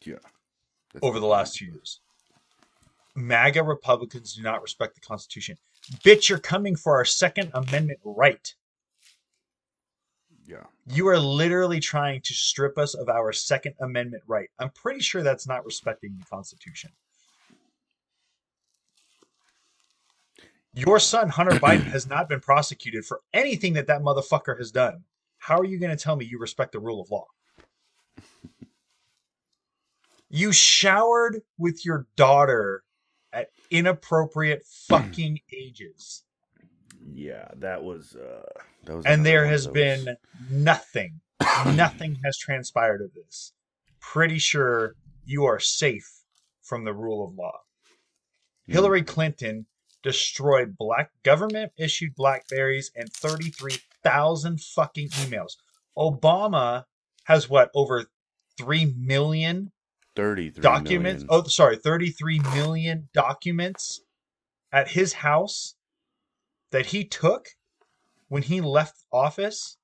Yeah. 0.00 0.16
That's 0.92 1.04
over 1.04 1.20
the 1.20 1.26
last 1.26 1.54
two 1.54 1.66
years? 1.66 2.00
MAGA 3.14 3.62
Republicans 3.62 4.34
do 4.34 4.42
not 4.42 4.62
respect 4.62 4.96
the 4.96 5.00
Constitution. 5.00 5.58
Bitch, 6.04 6.28
you're 6.28 6.38
coming 6.38 6.76
for 6.76 6.96
our 6.96 7.04
Second 7.04 7.50
Amendment 7.54 8.00
right. 8.04 8.54
Yeah. 10.46 10.64
You 10.86 11.08
are 11.08 11.18
literally 11.18 11.80
trying 11.80 12.20
to 12.22 12.34
strip 12.34 12.78
us 12.78 12.94
of 12.94 13.08
our 13.08 13.32
Second 13.32 13.74
Amendment 13.80 14.22
right. 14.26 14.48
I'm 14.58 14.70
pretty 14.70 15.00
sure 15.00 15.22
that's 15.22 15.46
not 15.46 15.64
respecting 15.64 16.16
the 16.18 16.26
Constitution. 16.26 16.90
Your 20.74 20.98
son, 20.98 21.28
Hunter 21.30 21.52
Biden, 21.60 21.84
has 21.84 22.06
not 22.06 22.28
been 22.28 22.40
prosecuted 22.40 23.04
for 23.04 23.20
anything 23.32 23.72
that 23.74 23.86
that 23.86 24.02
motherfucker 24.02 24.56
has 24.58 24.70
done. 24.70 25.04
How 25.38 25.58
are 25.58 25.64
you 25.64 25.78
going 25.78 25.96
to 25.96 26.02
tell 26.02 26.16
me 26.16 26.26
you 26.26 26.38
respect 26.38 26.72
the 26.72 26.80
rule 26.80 27.00
of 27.00 27.10
law? 27.10 27.26
You 30.30 30.52
showered 30.52 31.40
with 31.56 31.84
your 31.86 32.06
daughter 32.16 32.82
at 33.38 33.50
inappropriate 33.70 34.64
fucking 34.88 35.38
ages. 35.52 36.24
Yeah, 37.14 37.48
that 37.56 37.82
was 37.82 38.14
uh 38.16 38.42
that 38.84 38.96
was 38.96 39.06
and 39.06 39.24
there 39.24 39.46
has 39.46 39.64
that 39.64 39.72
was- 39.72 40.04
been 40.04 40.16
nothing 40.50 41.20
nothing 41.66 42.18
has 42.24 42.36
transpired 42.38 43.00
of 43.02 43.12
this 43.14 43.52
pretty 44.00 44.38
sure 44.38 44.94
you 45.24 45.44
are 45.44 45.58
safe 45.60 46.10
from 46.62 46.84
the 46.84 46.92
rule 46.94 47.24
of 47.26 47.34
law 47.34 47.58
Hmm. 48.66 48.72
hillary 48.72 49.02
clinton 49.02 49.66
destroyed 50.02 50.76
black 50.78 51.10
government 51.22 51.72
issued 51.76 52.14
blackberries 52.14 52.90
and 52.96 53.12
33,000 53.12 54.60
fucking 54.60 55.08
emails 55.10 55.56
obama 55.96 56.84
has 57.24 57.48
what 57.48 57.70
over 57.74 58.06
3 58.58 58.94
million 58.98 59.70
33 60.18 60.62
documents 60.62 61.24
million. 61.24 61.44
oh 61.44 61.48
sorry 61.48 61.76
33 61.76 62.40
million 62.54 63.08
documents 63.14 64.00
at 64.72 64.88
his 64.88 65.12
house 65.14 65.74
that 66.70 66.86
he 66.86 67.04
took 67.04 67.48
when 68.28 68.42
he 68.42 68.60
left 68.60 69.04
office 69.12 69.76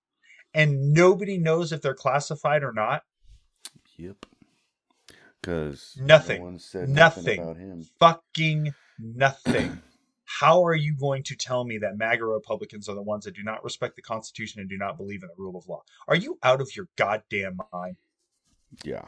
and 0.53 0.93
nobody 0.93 1.39
knows 1.39 1.73
if 1.73 1.81
they're 1.83 1.95
classified 1.95 2.63
or 2.63 2.73
not 2.73 3.03
Yep. 3.97 4.27
Because 5.41 5.97
Nothing. 6.01 6.43
No 6.43 6.51
Nothing. 6.51 6.95
nothing 6.95 7.41
about 7.41 7.57
him. 7.59 7.87
fucking 8.01 8.75
nothing 8.99 9.81
how 10.25 10.65
are 10.67 10.75
you 10.75 10.97
going 10.99 11.23
to 11.23 11.37
tell 11.37 11.65
me 11.65 11.79
that 11.79 11.97
MAGA 11.97 12.25
Republicans 12.25 12.89
are 12.89 12.95
the 12.97 13.03
ones 13.03 13.25
that 13.25 13.37
do 13.37 13.43
not 13.45 13.63
respect 13.63 13.95
the 13.95 14.03
Constitution 14.03 14.61
and 14.61 14.69
do 14.69 14.77
not 14.77 14.97
believe 14.97 15.23
in 15.23 15.29
the 15.29 15.35
rule 15.41 15.57
of 15.57 15.69
law? 15.69 15.83
Are 16.09 16.17
you 16.17 16.39
out 16.43 16.61
of 16.61 16.75
your 16.75 16.89
goddamn 16.97 17.59
mind? 17.73 17.97
Yeah. 18.83 19.03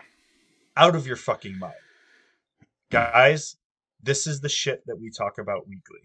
Out 0.77 0.95
of 0.95 1.07
your 1.07 1.17
fucking 1.17 1.59
mind. 1.59 1.75
Guys, 2.91 3.57
this 4.03 4.27
is 4.27 4.41
the 4.41 4.49
shit 4.49 4.83
that 4.87 5.01
we 5.01 5.11
talk 5.11 5.39
about 5.39 5.67
weekly. 5.67 6.01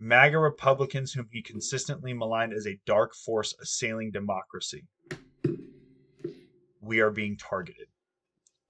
MAGA 0.00 0.36
Republicans, 0.36 1.12
whom 1.12 1.28
he 1.30 1.42
consistently 1.42 2.12
maligned 2.12 2.52
as 2.52 2.66
a 2.66 2.80
dark 2.84 3.14
force 3.14 3.54
assailing 3.62 4.10
democracy. 4.10 4.84
We 6.80 6.98
are 7.00 7.12
being 7.12 7.36
targeted. 7.36 7.86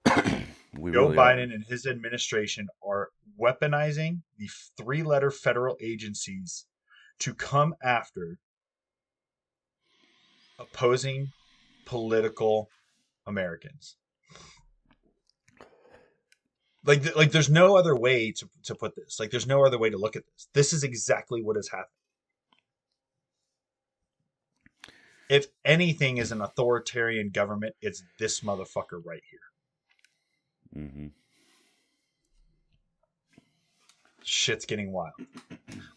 We 0.75 0.91
Joe 0.91 1.03
really 1.03 1.17
are. 1.17 1.35
Biden 1.35 1.53
and 1.53 1.63
his 1.63 1.85
administration 1.85 2.67
are 2.83 3.09
weaponizing 3.39 4.21
the 4.39 4.49
three 4.75 5.03
letter 5.03 5.29
federal 5.29 5.77
agencies 5.79 6.65
to 7.19 7.35
come 7.35 7.75
after 7.83 8.39
opposing 10.57 11.31
political 11.85 12.69
Americans. 13.27 13.97
Like, 16.85 17.15
like 17.15 17.31
there's 17.31 17.49
no 17.49 17.77
other 17.77 17.95
way 17.95 18.31
to, 18.33 18.49
to 18.63 18.75
put 18.75 18.95
this. 18.95 19.19
Like, 19.19 19.31
there's 19.31 19.47
no 19.47 19.65
other 19.65 19.77
way 19.77 19.89
to 19.89 19.97
look 19.97 20.15
at 20.15 20.23
this. 20.25 20.47
This 20.53 20.73
is 20.73 20.83
exactly 20.83 21.41
what 21.41 21.55
has 21.55 21.69
happened. 21.69 21.87
if 25.29 25.47
anything 25.65 26.17
is 26.17 26.31
an 26.31 26.41
authoritarian 26.41 27.29
government, 27.29 27.75
it's 27.81 28.03
this 28.19 28.41
motherfucker 28.41 29.01
right 29.03 29.23
here. 29.29 30.83
hmm 30.89 31.07
Shit's 34.25 34.65
getting 34.65 34.91
wild. 34.91 35.13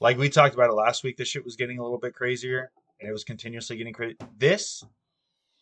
Like 0.00 0.16
we 0.18 0.28
talked 0.28 0.54
about 0.54 0.70
it 0.70 0.72
last 0.72 1.04
week, 1.04 1.16
this 1.16 1.28
shit 1.28 1.44
was 1.44 1.54
getting 1.54 1.78
a 1.78 1.82
little 1.82 1.98
bit 1.98 2.14
crazier, 2.14 2.72
and 2.98 3.08
it 3.08 3.12
was 3.12 3.24
continuously 3.24 3.76
getting 3.76 3.92
crazy. 3.92 4.16
This 4.38 4.82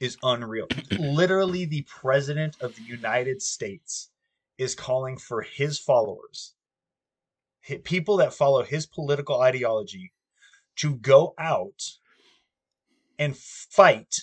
is 0.01 0.17
unreal. 0.23 0.69
Literally, 0.99 1.67
the 1.67 1.83
president 1.83 2.57
of 2.61 2.75
the 2.77 2.83
United 2.83 3.43
States 3.43 4.11
is 4.59 4.75
calling 4.75 5.19
for 5.19 5.43
his 5.43 5.79
followers, 5.79 6.55
people 7.85 8.17
that 8.19 8.33
follow 8.35 8.63
his 8.63 8.87
political 8.87 9.41
ideology, 9.41 10.13
to 10.77 10.97
go 10.97 11.35
out 11.39 11.83
and 13.19 13.37
fight 13.37 14.23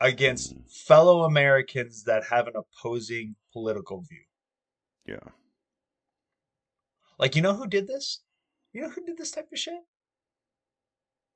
against 0.00 0.54
Mm. 0.54 0.70
fellow 0.70 1.22
Americans 1.24 2.04
that 2.04 2.24
have 2.24 2.46
an 2.46 2.54
opposing 2.56 3.36
political 3.52 4.00
view. 4.02 4.24
Yeah. 5.06 5.32
Like, 7.18 7.36
you 7.36 7.42
know 7.42 7.54
who 7.54 7.66
did 7.66 7.86
this? 7.86 8.22
You 8.72 8.82
know 8.82 8.90
who 8.90 9.04
did 9.04 9.16
this 9.16 9.30
type 9.30 9.50
of 9.52 9.58
shit? 9.58 9.84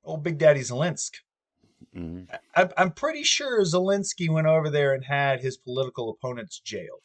Old 0.03 0.23
Big 0.23 0.37
Daddy 0.37 0.61
Zelensky. 0.61 1.19
Hmm 1.93 2.21
I- 2.55 2.69
I'm 2.77 2.91
pretty 2.91 3.23
sure 3.23 3.61
Zelensky 3.63 4.29
went 4.29 4.47
over 4.47 4.69
there 4.69 4.93
and 4.93 5.03
had 5.05 5.41
his 5.41 5.57
political 5.57 6.09
opponents 6.09 6.59
jailed. 6.59 7.01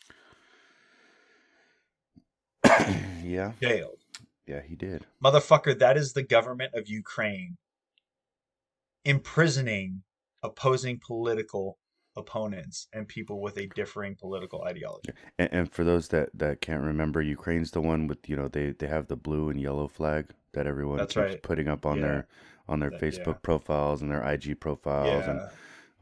yeah. 3.23 3.53
Jailed. 3.61 3.99
Yeah, 4.47 4.61
he 4.67 4.75
did. 4.77 5.07
Motherfucker, 5.23 5.79
that 5.79 5.97
is 5.97 6.13
the 6.13 6.23
government 6.23 6.75
of 6.75 6.89
Ukraine 6.89 7.57
imprisoning 9.05 10.03
opposing 10.43 10.99
political 11.05 11.79
opponents 12.17 12.87
and 12.93 13.09
people 13.09 13.41
with 13.41 13.57
a 13.59 13.67
differing 13.75 14.15
political 14.15 14.63
ideology. 14.63 15.11
And, 15.39 15.49
and 15.53 15.73
for 15.73 15.83
those 15.85 16.09
that, 16.09 16.31
that 16.35 16.61
can't 16.61 16.83
remember, 16.83 17.21
Ukraine's 17.21 17.73
the 17.73 17.81
one 17.81 18.07
with 18.07 18.29
you 18.29 18.37
know 18.37 18.49
they, 18.49 18.71
they 18.71 18.87
have 18.87 19.09
the 19.09 19.17
blue 19.17 19.51
and 19.51 19.61
yellow 19.61 19.89
flag 19.89 20.31
that 20.53 20.67
everyone 20.67 20.99
That's 20.99 21.15
keeps 21.15 21.25
right. 21.33 21.43
putting 21.43 21.69
up 21.69 21.85
on 21.85 21.97
Yeah. 21.97 22.03
their 22.03 22.29
on 22.69 22.81
their 22.81 22.91
That- 22.91 23.01
Facebook 23.01 23.27
yeah. 23.27 23.43
profiles 23.43 24.03
and 24.03 24.11
their 24.11 24.23
IG 24.23 24.59
profiles 24.61 25.27
and 25.27 25.41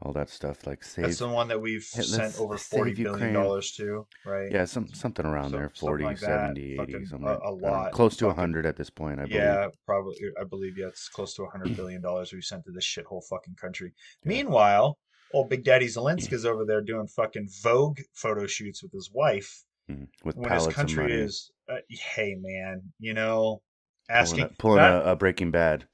all 0.01 0.11
that 0.13 0.29
stuff. 0.29 0.65
Like 0.67 0.83
save, 0.83 1.05
that's 1.05 1.19
the 1.19 1.27
one 1.29 1.47
that 1.49 1.61
we've 1.61 1.83
sent 1.83 2.39
over 2.39 2.57
forty 2.57 2.93
billion 2.93 3.33
dollars 3.33 3.71
to, 3.73 4.05
right? 4.25 4.51
yeah, 4.51 4.65
some 4.65 4.87
something 4.93 5.25
around 5.25 5.51
Some- 5.51 5.59
there, 5.59 5.67
something 5.73 5.79
40, 5.87 6.03
like 6.03 6.19
that. 6.19 6.25
70, 6.27 6.61
80, 6.73 6.77
Fucking 6.77 7.05
something. 7.05 7.27
a- 7.27 7.31
like- 7.31 7.39
a 7.41 7.45
I 7.45 7.49
lot. 7.83 7.91
close 7.93 8.17
to 8.17 8.29
hundred 8.33 8.65
at 8.65 8.75
this 8.75 8.89
point, 8.89 9.19
I 9.19 9.23
believe. 9.23 9.35
Yeah, 9.41 9.67
probably. 9.85 10.15
I 10.39 10.43
believe 10.43 10.77
yeah, 10.77 10.87
it's 10.87 11.07
close 11.09 11.33
to 11.35 11.43
100 11.43 11.75
billion 11.75 12.01
dollars 12.01 12.33
we 12.33 12.41
sent 12.41 12.65
to 12.65 12.71
this 12.71 12.85
shithole 12.85 13.23
fucking 13.29 13.55
country. 13.55 13.93
Meanwhile, 14.25 14.97
old 15.33 15.49
Big 15.49 15.63
Daddy 15.63 15.87
Zelensky's 15.87 16.45
over 16.45 16.65
there 16.65 16.81
doing 16.81 17.07
fucking 17.07 17.49
Vogue 17.61 17.99
photo 18.13 18.45
shoots 18.47 18.83
with 18.83 18.91
his 18.91 19.09
wife 19.13 19.63
Mhm. 19.89 20.07
With 20.23 20.35
when 20.37 20.49
his 20.51 20.67
country 20.67 21.13
is. 21.13 21.51
Uh, 21.69 21.77
hey 21.89 22.35
man, 22.39 22.93
you 22.99 23.13
know, 23.13 23.61
pulling, 24.09 24.21
asking 24.21 24.43
a, 24.43 24.49
pulling 24.59 24.77
not- 24.77 25.05
a, 25.05 25.11
a 25.11 25.15
Breaking 25.15 25.51
Bad. 25.51 25.87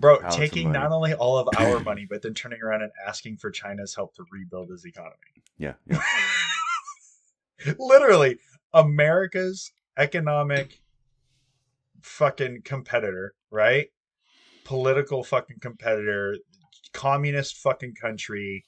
Bro 0.00 0.20
taking 0.30 0.72
not 0.72 0.92
only 0.92 1.14
all 1.14 1.38
of 1.38 1.48
our 1.56 1.80
money 1.84 2.06
but 2.08 2.22
then 2.22 2.34
turning 2.34 2.60
around 2.62 2.82
and 2.82 2.92
asking 3.06 3.36
for 3.36 3.50
China's 3.50 3.94
help 3.94 4.14
to 4.16 4.24
rebuild 4.30 4.70
his 4.70 4.84
economy. 4.84 5.14
Yeah, 5.58 5.74
yeah. 5.86 6.00
Literally, 7.78 8.38
America's 8.72 9.72
economic 9.96 10.80
fucking 12.02 12.62
competitor, 12.64 13.34
right? 13.50 13.88
Political 14.64 15.24
fucking 15.24 15.58
competitor, 15.60 16.36
communist 16.92 17.56
fucking 17.58 17.94
country, 17.94 18.64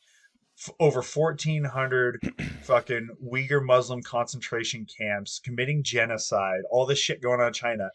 f- 0.58 0.74
over 0.80 1.02
1,400 1.02 2.20
fucking 2.62 3.08
Uyghur 3.24 3.64
Muslim 3.64 4.02
concentration 4.02 4.86
camps, 4.86 5.40
committing 5.44 5.82
genocide, 5.82 6.60
all 6.70 6.86
this 6.86 6.98
shit 6.98 7.20
going 7.20 7.40
on 7.40 7.48
in 7.48 7.52
China. 7.52 7.90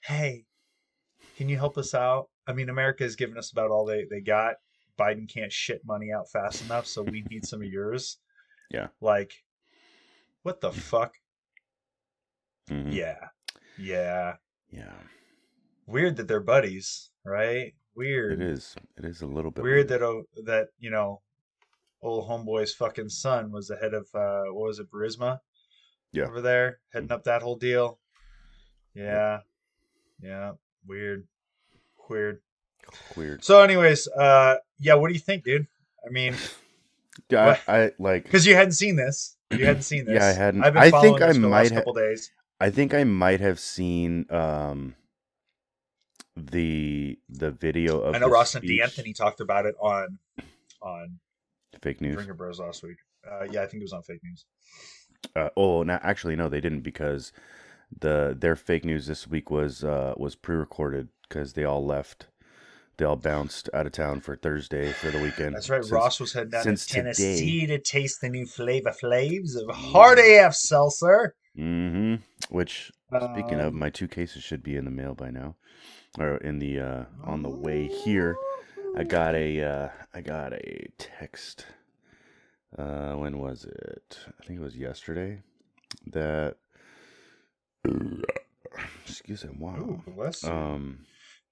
Hey, 0.00 0.44
can 1.36 1.48
you 1.48 1.56
help 1.56 1.76
us 1.78 1.94
out? 1.94 2.28
I 2.46 2.52
mean, 2.52 2.68
America 2.68 3.04
has 3.04 3.16
given 3.16 3.36
us 3.36 3.52
about 3.52 3.70
all 3.70 3.84
they, 3.84 4.04
they 4.10 4.20
got. 4.20 4.54
Biden 4.98 5.28
can't 5.32 5.52
shit 5.52 5.82
money 5.84 6.08
out 6.16 6.30
fast 6.30 6.64
enough, 6.64 6.86
so 6.86 7.02
we 7.02 7.22
need 7.30 7.44
some 7.46 7.62
of 7.62 7.68
yours. 7.68 8.18
Yeah. 8.68 8.88
Like, 9.00 9.32
what 10.42 10.60
the 10.60 10.72
fuck? 10.72 11.14
Mhm. 12.68 12.92
Yeah. 12.92 13.28
Yeah. 13.78 14.34
Yeah. 14.72 14.92
Weird 15.86 16.16
that 16.16 16.26
they're 16.26 16.40
buddies, 16.40 17.12
right? 17.24 17.74
Weird. 17.94 18.42
It 18.42 18.42
is. 18.42 18.74
It 18.98 19.04
is 19.04 19.22
a 19.22 19.26
little 19.28 19.52
bit 19.52 19.62
Weird 19.62 19.86
that 19.86 20.02
oh, 20.02 20.24
that 20.46 20.70
you 20.80 20.90
know, 20.90 21.22
old 22.02 22.28
homeboy's 22.28 22.74
fucking 22.74 23.08
son 23.08 23.52
was 23.52 23.68
the 23.68 23.76
head 23.76 23.94
of 23.94 24.08
uh 24.14 24.52
what 24.52 24.66
was 24.66 24.80
it, 24.80 24.90
Burisma? 24.90 25.38
Yeah. 26.10 26.24
Over 26.24 26.40
there, 26.40 26.80
heading 26.92 27.12
up 27.12 27.22
that 27.22 27.42
whole 27.42 27.54
deal. 27.54 28.00
Yeah. 28.94 29.42
Yeah. 30.20 30.54
Weird. 30.86 31.26
Weird. 32.08 32.40
weird. 33.16 33.44
So, 33.44 33.62
anyways, 33.62 34.08
uh, 34.08 34.56
yeah. 34.78 34.94
What 34.94 35.08
do 35.08 35.14
you 35.14 35.20
think, 35.20 35.44
dude? 35.44 35.66
I 36.06 36.10
mean, 36.10 36.34
I, 37.32 37.58
I 37.66 37.90
like. 37.98 38.24
because 38.24 38.46
you 38.46 38.54
hadn't 38.54 38.72
seen 38.72 38.96
this. 38.96 39.36
You 39.50 39.64
hadn't 39.64 39.82
seen 39.82 40.04
this. 40.04 40.14
Yeah, 40.20 40.26
I 40.26 40.32
hadn't. 40.32 40.64
I've 40.64 40.74
been 40.74 40.82
I 40.82 40.90
think 41.00 41.22
I 41.22 41.32
might 41.32 41.70
ha- 41.70 41.78
couple 41.78 41.94
days. 41.94 42.30
I 42.60 42.70
think 42.70 42.94
I 42.94 43.04
might 43.04 43.40
have 43.40 43.60
seen 43.60 44.26
um 44.30 44.94
the 46.36 47.18
the 47.28 47.50
video 47.50 48.00
of 48.00 48.14
I 48.14 48.18
know 48.18 48.28
Ross 48.28 48.54
and 48.54 48.64
speech- 48.64 48.80
D'Anthony 48.80 49.12
talked 49.12 49.40
about 49.40 49.66
it 49.66 49.74
on 49.80 50.18
on 50.82 51.18
fake 51.82 52.00
news. 52.00 52.14
Drinker 52.14 52.34
Bros 52.34 52.60
last 52.60 52.82
week. 52.82 52.98
Uh, 53.28 53.44
yeah, 53.50 53.62
I 53.62 53.66
think 53.66 53.80
it 53.80 53.84
was 53.84 53.92
on 53.92 54.02
fake 54.02 54.20
news. 54.22 54.44
Uh, 55.34 55.48
oh, 55.56 55.82
no, 55.82 55.98
actually, 56.02 56.36
no, 56.36 56.48
they 56.48 56.60
didn't 56.60 56.80
because 56.82 57.32
the 58.00 58.36
their 58.38 58.56
fake 58.56 58.84
news 58.84 59.06
this 59.06 59.26
week 59.26 59.50
was 59.50 59.84
uh, 59.84 60.14
was 60.16 60.34
pre-recorded 60.34 61.08
because 61.28 61.52
they 61.54 61.64
all 61.64 61.84
left. 61.84 62.28
They 62.98 63.04
all 63.04 63.16
bounced 63.16 63.68
out 63.74 63.84
of 63.84 63.92
town 63.92 64.20
for 64.20 64.36
Thursday 64.36 64.90
for 64.90 65.10
the 65.10 65.20
weekend. 65.20 65.54
That's 65.54 65.68
right. 65.68 65.82
Since- 65.82 65.92
Ross 65.92 66.18
was 66.18 66.32
heading 66.32 66.50
down 66.50 66.64
to 66.64 66.76
Tennessee 66.88 67.66
to 67.66 67.78
taste 67.78 68.22
the 68.22 68.30
new 68.30 68.46
Flavor 68.46 68.92
Flavs 68.92 69.54
of 69.54 69.68
Hard 69.68 70.18
AF 70.18 70.54
Seltzer. 70.54 71.34
Mm-hmm. 71.58 72.16
Which, 72.48 72.90
speaking 73.08 73.60
of, 73.60 73.68
Um, 73.68 73.78
my 73.78 73.90
two 73.90 74.08
cases 74.08 74.42
should 74.42 74.62
be 74.62 74.76
in 74.76 74.84
the 74.86 74.90
mail 74.90 75.14
by 75.14 75.30
now, 75.30 75.56
or 76.18 76.36
in 76.38 76.58
the 76.58 76.80
uh, 76.80 77.04
on 77.22 77.42
the 77.42 77.50
way 77.50 77.86
here. 77.86 78.34
I 78.96 79.04
got 79.04 79.34
a 79.34 79.62
uh, 79.62 79.88
I 80.14 80.20
got 80.22 80.54
a 80.54 80.86
text. 80.96 81.66
Uh, 82.76 83.12
when 83.12 83.38
was 83.38 83.64
it? 83.64 84.18
I 84.40 84.44
think 84.44 84.58
it 84.58 84.62
was 84.62 84.76
yesterday. 84.76 85.42
That. 86.06 86.56
Excuse 89.06 89.44
me. 89.44 89.50
Wow. 89.58 89.76
Ooh, 89.78 90.02
bless 90.06 90.42
you. 90.42 90.50
Um. 90.50 90.98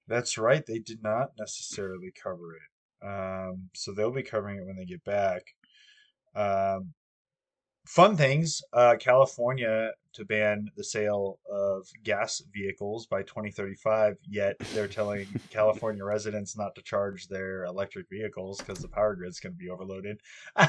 That's 0.07 0.37
right. 0.37 0.65
They 0.65 0.79
did 0.79 1.01
not 1.01 1.31
necessarily 1.37 2.11
cover 2.11 2.55
it. 2.55 3.05
Um, 3.05 3.69
so 3.73 3.91
they'll 3.91 4.11
be 4.11 4.23
covering 4.23 4.57
it 4.57 4.65
when 4.65 4.75
they 4.75 4.85
get 4.85 5.03
back. 5.03 5.55
Um, 6.35 6.93
fun 7.85 8.17
things 8.17 8.61
uh, 8.73 8.95
California 8.99 9.91
to 10.13 10.25
ban 10.25 10.69
the 10.75 10.83
sale 10.83 11.39
of 11.51 11.87
gas 12.03 12.41
vehicles 12.53 13.05
by 13.05 13.21
2035, 13.23 14.17
yet 14.29 14.57
they're 14.73 14.87
telling 14.87 15.27
California 15.49 16.03
residents 16.03 16.57
not 16.57 16.75
to 16.75 16.81
charge 16.81 17.27
their 17.27 17.65
electric 17.65 18.09
vehicles 18.09 18.59
because 18.59 18.79
the 18.79 18.87
power 18.87 19.15
grid's 19.15 19.39
going 19.39 19.53
to 19.53 19.59
be 19.59 19.69
overloaded. 19.69 20.19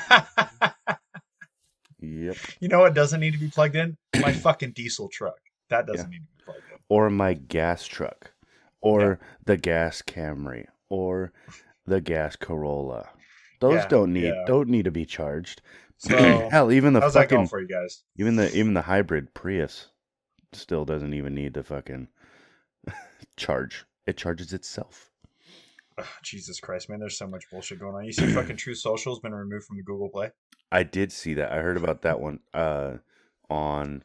Yep. 1.99 2.37
you 2.61 2.69
know 2.69 2.81
what 2.81 2.95
doesn't 2.95 3.21
need 3.21 3.33
to 3.33 3.39
be 3.39 3.49
plugged 3.49 3.75
in? 3.75 3.97
My 4.21 4.33
fucking 4.33 4.73
diesel 4.73 5.09
truck. 5.09 5.41
That 5.69 5.87
doesn't 5.87 6.11
need 6.11 6.19
to 6.19 6.23
be 6.23 6.45
plugged 6.45 6.61
in. 6.71 6.79
Or 6.89 7.11
my 7.11 7.35
gas 7.35 7.87
truck, 7.87 8.33
or 8.81 9.19
the 9.45 9.57
gas 9.57 10.03
Camry, 10.03 10.67
or 10.89 11.33
the 11.87 12.01
gas 12.01 12.37
Corolla. 12.37 13.09
Those 13.61 13.75
Yeah, 13.83 13.89
don't 13.89 14.13
need 14.13 14.25
yeah. 14.27 14.45
don't 14.47 14.69
need 14.69 14.85
to 14.85 14.91
be 14.91 15.05
charged. 15.07 15.63
So, 15.99 16.17
Hell, 16.51 16.71
even 16.71 16.93
the 16.93 17.01
how's 17.01 17.15
that 17.15 17.29
going 17.29 17.47
fucking 17.47 17.49
for 17.49 17.61
you 17.61 17.69
guys? 17.69 18.03
even 18.17 18.37
the 18.37 18.55
even 18.57 18.75
the 18.75 18.83
hybrid 18.83 19.35
Prius 19.35 19.89
still 20.53 20.85
doesn't 20.85 21.15
even 21.15 21.35
need 21.35 21.55
to 21.55 21.63
fucking 21.63 22.09
charge. 23.37 23.85
It 24.07 24.17
charges 24.17 24.53
itself. 24.53 25.11
Jesus 26.23 26.61
Christ, 26.61 26.91
man, 26.91 27.01
there's 27.01 27.17
so 27.17 27.27
much 27.27 27.45
bullshit 27.51 27.81
going 27.81 27.95
on. 27.95 28.05
You 28.05 28.13
see, 28.13 28.27
fucking 28.27 28.57
Truth 28.59 28.79
Social's 28.79 29.19
been 29.21 29.35
removed 29.35 29.65
from 29.65 29.79
the 29.79 29.83
Google 29.83 30.11
Play. 30.11 30.31
I 30.71 30.83
did 30.83 31.11
see 31.11 31.35
that. 31.35 31.51
I 31.53 31.57
heard 31.63 31.77
about 31.77 32.03
that 32.03 32.21
one 32.21 32.41
uh 32.53 32.99
on 33.49 34.05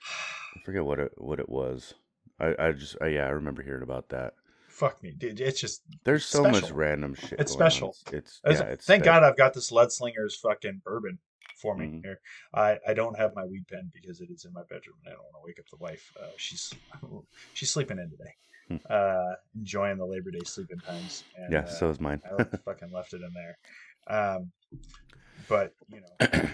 I 0.56 0.60
forget 0.60 0.84
what 0.84 0.98
it 0.98 1.12
what 1.16 1.40
it 1.40 1.48
was. 1.48 1.94
I 2.40 2.54
I 2.58 2.72
just 2.72 2.96
uh, 3.00 3.06
yeah, 3.06 3.26
I 3.26 3.30
remember 3.30 3.62
hearing 3.62 3.82
about 3.82 4.08
that. 4.10 4.34
Fuck 4.68 5.02
me, 5.02 5.12
dude. 5.12 5.40
It's 5.40 5.60
just 5.60 5.82
There's 6.04 6.24
so 6.24 6.44
much 6.44 6.70
random 6.70 7.14
shit. 7.14 7.38
It's 7.38 7.52
on. 7.52 7.58
special. 7.58 7.96
It's, 8.10 8.40
it's 8.44 8.60
yeah, 8.60 8.66
it's 8.66 8.86
thank 8.86 9.04
God 9.04 9.22
I've 9.22 9.36
got 9.36 9.52
this 9.54 9.70
Lead 9.70 9.92
Slingers 9.92 10.38
fucking 10.42 10.80
bourbon 10.84 11.18
for 11.60 11.76
me 11.76 11.86
Mhm. 11.86 12.02
here. 12.02 12.20
I, 12.54 12.78
I 12.88 12.94
don't 12.94 13.16
have 13.18 13.34
my 13.34 13.44
weed 13.44 13.66
pen 13.70 13.90
because 13.94 14.20
it 14.20 14.30
is 14.30 14.44
in 14.46 14.52
my 14.52 14.62
bedroom 14.62 14.96
and 15.04 15.12
I 15.12 15.14
don't 15.16 15.24
want 15.24 15.34
to 15.34 15.46
wake 15.46 15.58
up 15.60 15.66
the 15.70 15.76
wife. 15.76 16.10
Uh, 16.20 16.28
she's 16.38 16.72
she's 17.52 17.70
sleeping 17.70 17.98
in 17.98 18.10
today. 18.10 18.80
uh, 18.88 19.34
enjoying 19.54 19.98
the 19.98 20.06
Labor 20.06 20.30
Day 20.30 20.40
sleeping 20.44 20.80
times. 20.80 21.24
And, 21.36 21.52
yeah, 21.52 21.60
uh, 21.60 21.66
so 21.66 21.90
is 21.90 22.00
mine. 22.00 22.22
I 22.28 22.34
left- 22.34 22.56
fucking 22.64 22.90
left 22.90 23.12
it 23.12 23.20
in 23.20 23.30
there. 23.34 23.58
Um, 24.08 24.50
but 25.48 25.74
you 25.92 26.00
know, 26.00 26.40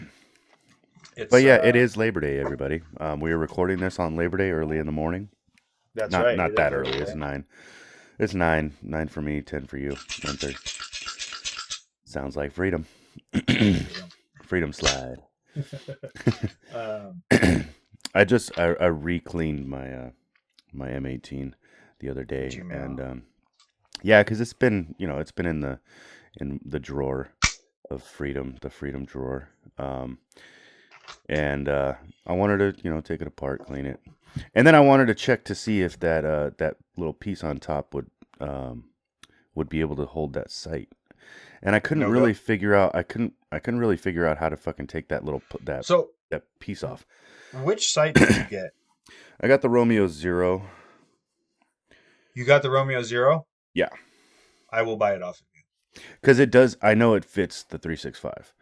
it's, 1.18 1.30
But 1.32 1.42
yeah, 1.42 1.56
uh, 1.56 1.66
it 1.66 1.76
is 1.76 1.96
Labor 1.96 2.20
Day, 2.20 2.38
everybody. 2.38 2.80
Um, 2.98 3.18
we 3.18 3.32
are 3.32 3.38
recording 3.38 3.80
this 3.80 3.98
on 3.98 4.14
Labor 4.14 4.36
Day 4.36 4.50
early 4.50 4.78
in 4.78 4.86
the 4.86 4.92
morning. 4.92 5.28
That's 5.94 6.12
not 6.12 6.24
right. 6.24 6.36
not 6.36 6.50
it 6.50 6.56
that 6.56 6.72
early. 6.72 6.92
It's 6.92 7.16
nine. 7.16 7.44
It's 8.20 8.34
nine. 8.34 8.74
Nine 8.82 9.08
for 9.08 9.20
me. 9.20 9.42
Ten 9.42 9.66
for 9.66 9.78
you. 9.78 9.96
Nine 10.24 10.36
thirty. 10.36 10.56
Sounds 12.04 12.36
like 12.36 12.52
freedom. 12.52 12.86
freedom 14.44 14.72
slide. 14.72 15.18
Um, 16.74 17.22
I 18.14 18.24
just 18.24 18.56
I, 18.58 18.74
I 18.74 18.86
re-cleaned 18.86 19.66
my 19.66 19.90
uh 19.90 20.10
my 20.72 20.88
M18 20.88 21.54
the 21.98 22.10
other 22.10 22.22
day, 22.22 22.48
and 22.70 23.00
um, 23.00 23.22
yeah, 24.02 24.22
because 24.22 24.40
it's 24.40 24.52
been 24.52 24.94
you 24.98 25.08
know 25.08 25.18
it's 25.18 25.32
been 25.32 25.46
in 25.46 25.60
the 25.60 25.80
in 26.38 26.60
the 26.64 26.78
drawer 26.78 27.30
of 27.90 28.02
freedom, 28.02 28.56
the 28.60 28.70
freedom 28.70 29.04
drawer. 29.06 29.48
Um, 29.78 30.18
and 31.28 31.68
uh, 31.68 31.94
I 32.26 32.32
wanted 32.32 32.58
to 32.76 32.82
you 32.82 32.90
know 32.90 33.00
take 33.00 33.20
it 33.20 33.26
apart, 33.26 33.64
clean 33.66 33.86
it, 33.86 34.00
and 34.54 34.66
then 34.66 34.74
I 34.74 34.80
wanted 34.80 35.06
to 35.06 35.14
check 35.14 35.44
to 35.44 35.54
see 35.54 35.82
if 35.82 35.98
that 36.00 36.24
uh 36.24 36.50
that 36.58 36.76
little 36.96 37.12
piece 37.12 37.44
on 37.44 37.58
top 37.58 37.94
would 37.94 38.10
um 38.40 38.84
would 39.54 39.68
be 39.68 39.80
able 39.80 39.96
to 39.96 40.06
hold 40.06 40.32
that 40.34 40.50
sight. 40.50 40.88
And 41.62 41.74
I 41.74 41.80
couldn't 41.80 42.04
No 42.04 42.08
really 42.08 42.34
figure 42.34 42.74
out. 42.74 42.94
I 42.94 43.02
couldn't. 43.02 43.34
I 43.50 43.58
couldn't 43.58 43.80
really 43.80 43.96
figure 43.96 44.26
out 44.26 44.38
how 44.38 44.48
to 44.48 44.56
fucking 44.56 44.86
take 44.86 45.08
that 45.08 45.24
little 45.24 45.42
that 45.64 45.84
so, 45.84 46.10
that 46.30 46.44
piece 46.60 46.84
off. 46.84 47.04
which 47.52 47.92
site 47.92 48.14
did 48.14 48.36
you 48.36 48.44
get? 48.44 48.70
I 49.40 49.48
got 49.48 49.62
the 49.62 49.68
Romeo 49.68 50.06
Zero. 50.06 50.64
You 52.34 52.44
got 52.44 52.62
the 52.62 52.70
Romeo 52.70 53.02
Zero. 53.02 53.46
Yeah. 53.74 53.88
I 54.70 54.82
will 54.82 54.96
buy 54.96 55.14
it 55.14 55.22
off 55.22 55.40
of 55.40 55.46
you. 55.54 56.02
Because 56.20 56.38
it 56.38 56.50
does, 56.50 56.76
I 56.82 56.94
know 56.94 57.14
it 57.14 57.24
fits 57.24 57.62
the 57.62 57.78
365. 57.78 58.52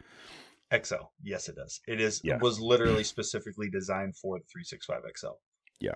XL. 0.74 0.94
Yes, 1.22 1.48
it 1.48 1.56
does. 1.56 1.80
It 1.86 2.00
is. 2.00 2.20
Yeah. 2.24 2.36
It 2.36 2.42
was 2.42 2.60
literally 2.60 3.04
specifically 3.04 3.68
designed 3.70 4.16
for 4.16 4.38
the 4.38 4.44
365 4.50 5.02
XL. 5.16 5.26
Yeah. 5.80 5.94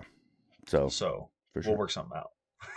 So, 0.67 0.87
So 0.89 1.29
for 1.53 1.61
we'll 1.65 1.77
work 1.77 1.91
something 1.91 2.17
out. 2.17 2.31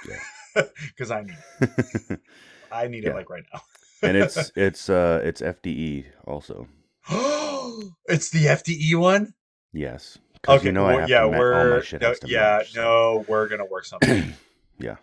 Yeah. 0.09 0.19
Because 0.89 1.11
I 1.11 1.23
need 1.23 1.37
it. 1.61 2.21
I 2.73 2.87
need 2.87 3.03
Yeah. 3.05 3.11
it 3.11 3.15
like 3.17 3.29
right 3.31 3.43
now. 3.53 3.61
and 4.03 4.17
it's, 4.17 4.53
it's, 4.57 4.89
uh, 4.89 5.21
it's 5.25 5.41
FDE 5.41 6.05
also. 6.27 6.69
Oh 7.11 7.91
it's 8.07 8.31
the 8.31 8.47
FDE 8.47 8.95
one. 8.97 9.35
Yes. 9.73 10.19
Okay. 10.49 10.67
you 10.67 10.73
know 10.73 10.85
I 10.85 10.91
well, 10.91 10.99
have 11.01 11.09
yeah, 11.09 11.25
we're 11.27 11.83
no, 12.01 12.15
yeah, 12.27 12.59
match, 12.59 12.73
so- 12.73 12.81
no, 12.83 13.25
we're 13.29 13.49
gonna 13.49 13.65
work 13.65 13.85
something. 13.87 14.35
Yeah, 14.79 14.97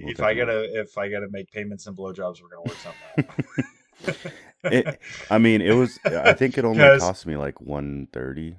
we'll 0.00 0.10
if 0.12 0.20
I 0.20 0.34
gotta 0.34 0.80
if 0.80 0.96
I 0.98 1.08
gotta 1.10 1.28
make 1.30 1.50
payments 1.52 1.86
and 1.86 1.94
blowjobs, 1.96 2.40
we're 2.42 2.48
gonna 2.48 2.62
work 2.66 2.78
something 2.78 3.28
out. 4.08 4.16
It- 4.64 5.00
I 5.30 5.38
mean, 5.38 5.60
it 5.62 5.72
was, 5.72 5.98
I 6.04 6.32
think 6.34 6.58
it 6.58 6.64
only 6.66 6.80
cost 6.98 7.26
me 7.26 7.36
like 7.36 7.60
130 7.60 8.56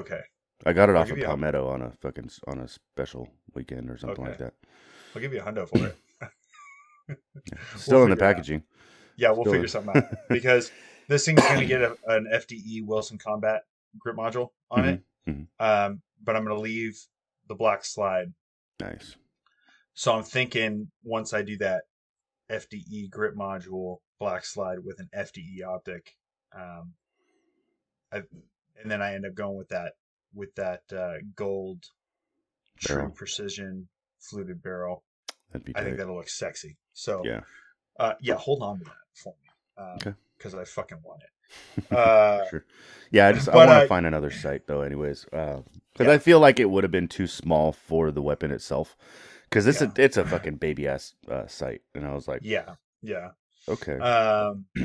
okay, 0.00 0.20
I 0.64 0.72
got 0.72 0.88
it 0.88 0.92
I'll 0.96 1.02
off 1.02 1.10
of 1.10 1.18
you 1.18 1.24
a- 1.24 1.26
Palmetto 1.26 1.68
on 1.68 1.82
a 1.82 1.90
fucking, 2.00 2.30
on 2.46 2.60
a 2.60 2.68
special 2.68 3.28
weekend 3.54 3.90
or 3.90 3.98
something 3.98 4.24
like 4.24 4.38
that. 4.38 4.54
I'll 5.14 5.20
give 5.20 5.32
you 5.32 5.40
a 5.40 5.42
hundo 5.42 5.68
for 5.68 5.86
it. 5.86 5.96
Still 7.76 8.04
in 8.04 8.10
the 8.10 8.16
figure 8.16 8.26
it 8.26 8.30
out. 8.30 8.34
packaging. 8.36 8.62
Yeah, 9.16 9.30
we'll 9.30 9.42
Still- 9.42 9.52
figure 9.54 9.68
something 9.68 9.96
out 9.96 10.04
because 10.28 10.70
this 11.08 11.24
thing's 11.24 11.40
gonna 11.42 11.64
get 11.64 11.82
a, 11.82 11.96
an 12.06 12.26
FDE 12.32 12.84
Wilson 12.86 13.18
Combat 13.18 13.62
grip 13.98 14.16
module 14.16 14.50
on 14.70 14.84
it. 14.84 15.00
mhm. 15.28 15.46
Um, 15.58 16.02
but 16.22 16.36
I'm 16.36 16.44
gonna 16.44 16.60
leave 16.60 17.00
the 17.48 17.54
black 17.54 17.84
slide. 17.84 18.32
Nice. 18.80 19.16
So 19.94 20.12
I'm 20.12 20.22
thinking 20.22 20.90
once 21.02 21.32
I 21.34 21.42
do 21.42 21.56
that 21.58 21.82
FDE 22.50 23.10
grip 23.10 23.34
module 23.34 23.98
black 24.18 24.44
slide 24.44 24.78
with 24.84 25.00
an 25.00 25.08
FDE 25.16 25.64
optic, 25.66 26.16
um, 26.54 26.92
I, 28.12 28.18
and 28.80 28.90
then 28.90 29.02
I 29.02 29.14
end 29.14 29.26
up 29.26 29.34
going 29.34 29.56
with 29.56 29.68
that 29.68 29.92
with 30.34 30.54
that 30.56 30.82
uh, 30.96 31.14
gold 31.34 31.84
true 32.78 33.12
precision 33.14 33.88
fluted 34.20 34.62
barrel. 34.62 35.02
That'd 35.52 35.64
be 35.64 35.74
I 35.76 35.82
think 35.82 35.96
that'll 35.96 36.16
look 36.16 36.28
sexy. 36.28 36.76
So 36.92 37.22
Yeah. 37.24 37.40
uh, 37.98 38.14
yeah, 38.20 38.34
hold 38.34 38.62
on 38.62 38.78
to 38.78 38.84
that 38.84 38.92
for 39.14 39.34
me. 39.42 39.48
Um, 39.82 39.96
Okay. 39.96 40.14
Because 40.36 40.54
I 40.54 40.64
fucking 40.64 40.98
want 41.02 41.22
it. 41.22 41.30
Uh, 41.90 42.46
sure. 42.50 42.64
Yeah, 43.10 43.26
I 43.28 43.32
just 43.32 43.48
I 43.48 43.56
want 43.56 43.70
to 43.70 43.76
uh, 43.76 43.86
find 43.86 44.04
another 44.04 44.30
site 44.30 44.66
though. 44.66 44.82
Anyways, 44.82 45.24
because 45.24 45.64
Yeah. 46.00 46.10
I 46.10 46.18
feel 46.18 46.40
like 46.40 46.60
it 46.60 46.68
would 46.68 46.84
have 46.84 46.90
been 46.90 47.08
too 47.08 47.26
small 47.26 47.72
for 47.72 48.10
the 48.10 48.20
weapon 48.20 48.50
itself. 48.50 48.96
Because 49.44 49.66
it's 49.66 49.80
Yeah. 49.80 49.88
a 49.96 50.02
it's 50.02 50.16
a 50.18 50.24
fucking 50.26 50.56
baby 50.56 50.86
ass 50.86 51.14
uh, 51.26 51.46
site, 51.46 51.80
and 51.94 52.06
I 52.06 52.12
was 52.14 52.28
like, 52.28 52.42
yeah, 52.44 52.74
yeah. 53.00 53.30
Okay, 53.68 53.98
Um, 53.98 54.64
I 54.76 54.80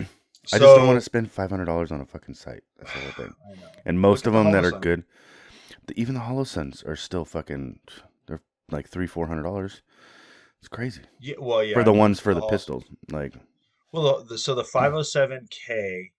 so, 0.45 0.59
just 0.59 0.75
don't 0.75 0.87
want 0.87 0.97
to 0.97 1.01
spend 1.01 1.31
five 1.31 1.49
hundred 1.49 1.65
dollars 1.65 1.91
on 1.91 2.01
a 2.01 2.05
fucking 2.05 2.35
site. 2.35 2.63
That's 2.77 2.91
the 2.93 2.99
whole 2.99 3.11
thing. 3.11 3.33
I 3.51 3.55
know. 3.61 3.67
And 3.85 3.99
most 3.99 4.27
of 4.27 4.33
the 4.33 4.43
them 4.43 4.51
that 4.51 4.65
are 4.65 4.71
good, 4.71 5.03
the, 5.87 5.99
even 5.99 6.15
the 6.15 6.21
Holosuns 6.21 6.85
are 6.87 6.95
still 6.95 7.25
fucking. 7.25 7.79
They're 8.27 8.41
like 8.71 8.87
three 8.89 9.07
four 9.07 9.27
hundred 9.27 9.43
dollars. 9.43 9.81
It's 10.59 10.69
crazy 10.69 11.01
Yeah, 11.19 11.35
well, 11.39 11.61
yeah. 11.61 11.73
for 11.73 11.83
the 11.83 11.91
I 11.91 11.93
mean, 11.93 11.99
ones 11.99 12.19
for 12.21 12.33
the 12.33 12.39
Hol- 12.39 12.49
pistols. 12.49 12.83
Like, 13.11 13.33
Well, 13.91 14.23
the, 14.23 14.37
so 14.37 14.55
the 14.55 14.63
507K, 14.63 16.11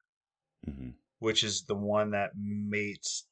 mhm. 0.68 0.92
which 1.20 1.42
is 1.42 1.62
the 1.62 1.74
one 1.74 2.10
that 2.10 2.32
mates 2.36 3.24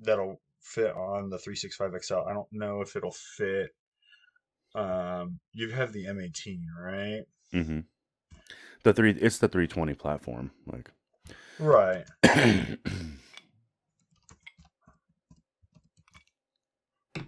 that'll 0.00 0.40
fit 0.60 0.92
on 0.96 1.30
the 1.30 1.38
365 1.38 1.92
XL. 2.02 2.14
I 2.28 2.32
don't 2.32 2.48
know 2.52 2.80
if 2.80 2.96
it'll 2.96 3.12
fit. 3.12 3.70
Um, 4.74 5.38
you 5.52 5.70
have 5.70 5.92
the 5.92 6.06
M18, 6.06 6.58
right? 6.76 7.22
Hmm 7.52 7.80
the 8.82 8.92
three, 8.92 9.10
it's 9.12 9.38
the 9.38 9.48
three 9.48 9.66
twenty 9.66 9.94
platform. 9.94 10.50
Like, 10.66 10.90
Right. 11.58 12.04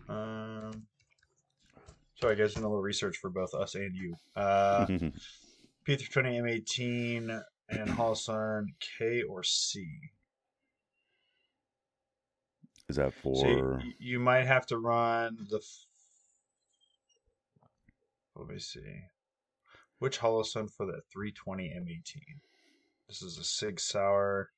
Um, 0.09 0.87
sorry, 2.21 2.35
guys, 2.35 2.55
doing 2.55 2.65
a 2.65 2.69
little 2.69 2.83
research 2.83 3.17
for 3.19 3.31
both 3.31 3.55
us 3.55 3.77
and 3.77 3.95
you. 3.95 4.17
Uh, 4.35 4.87
P320 5.87 6.41
M18 6.43 7.43
and 7.69 7.91
Holosun 7.91 8.67
K 8.99 9.23
or 9.23 9.45
C. 9.45 9.87
is 12.89 12.97
that 12.97 13.15
for? 13.15 13.35
So 13.37 13.47
you, 13.85 13.93
you 14.01 14.19
might 14.19 14.47
have 14.47 14.67
to 14.67 14.79
run 14.79 15.47
the. 15.49 15.61
Let 18.35 18.49
me 18.49 18.59
see. 18.59 18.81
Which 20.01 20.19
Holosun 20.19 20.71
for 20.71 20.87
the 20.87 21.03
320 21.13 21.69
M18? 21.69 22.41
This 23.07 23.21
is 23.21 23.37
a 23.37 23.45
Sig 23.45 23.79
Sauer 23.79 24.49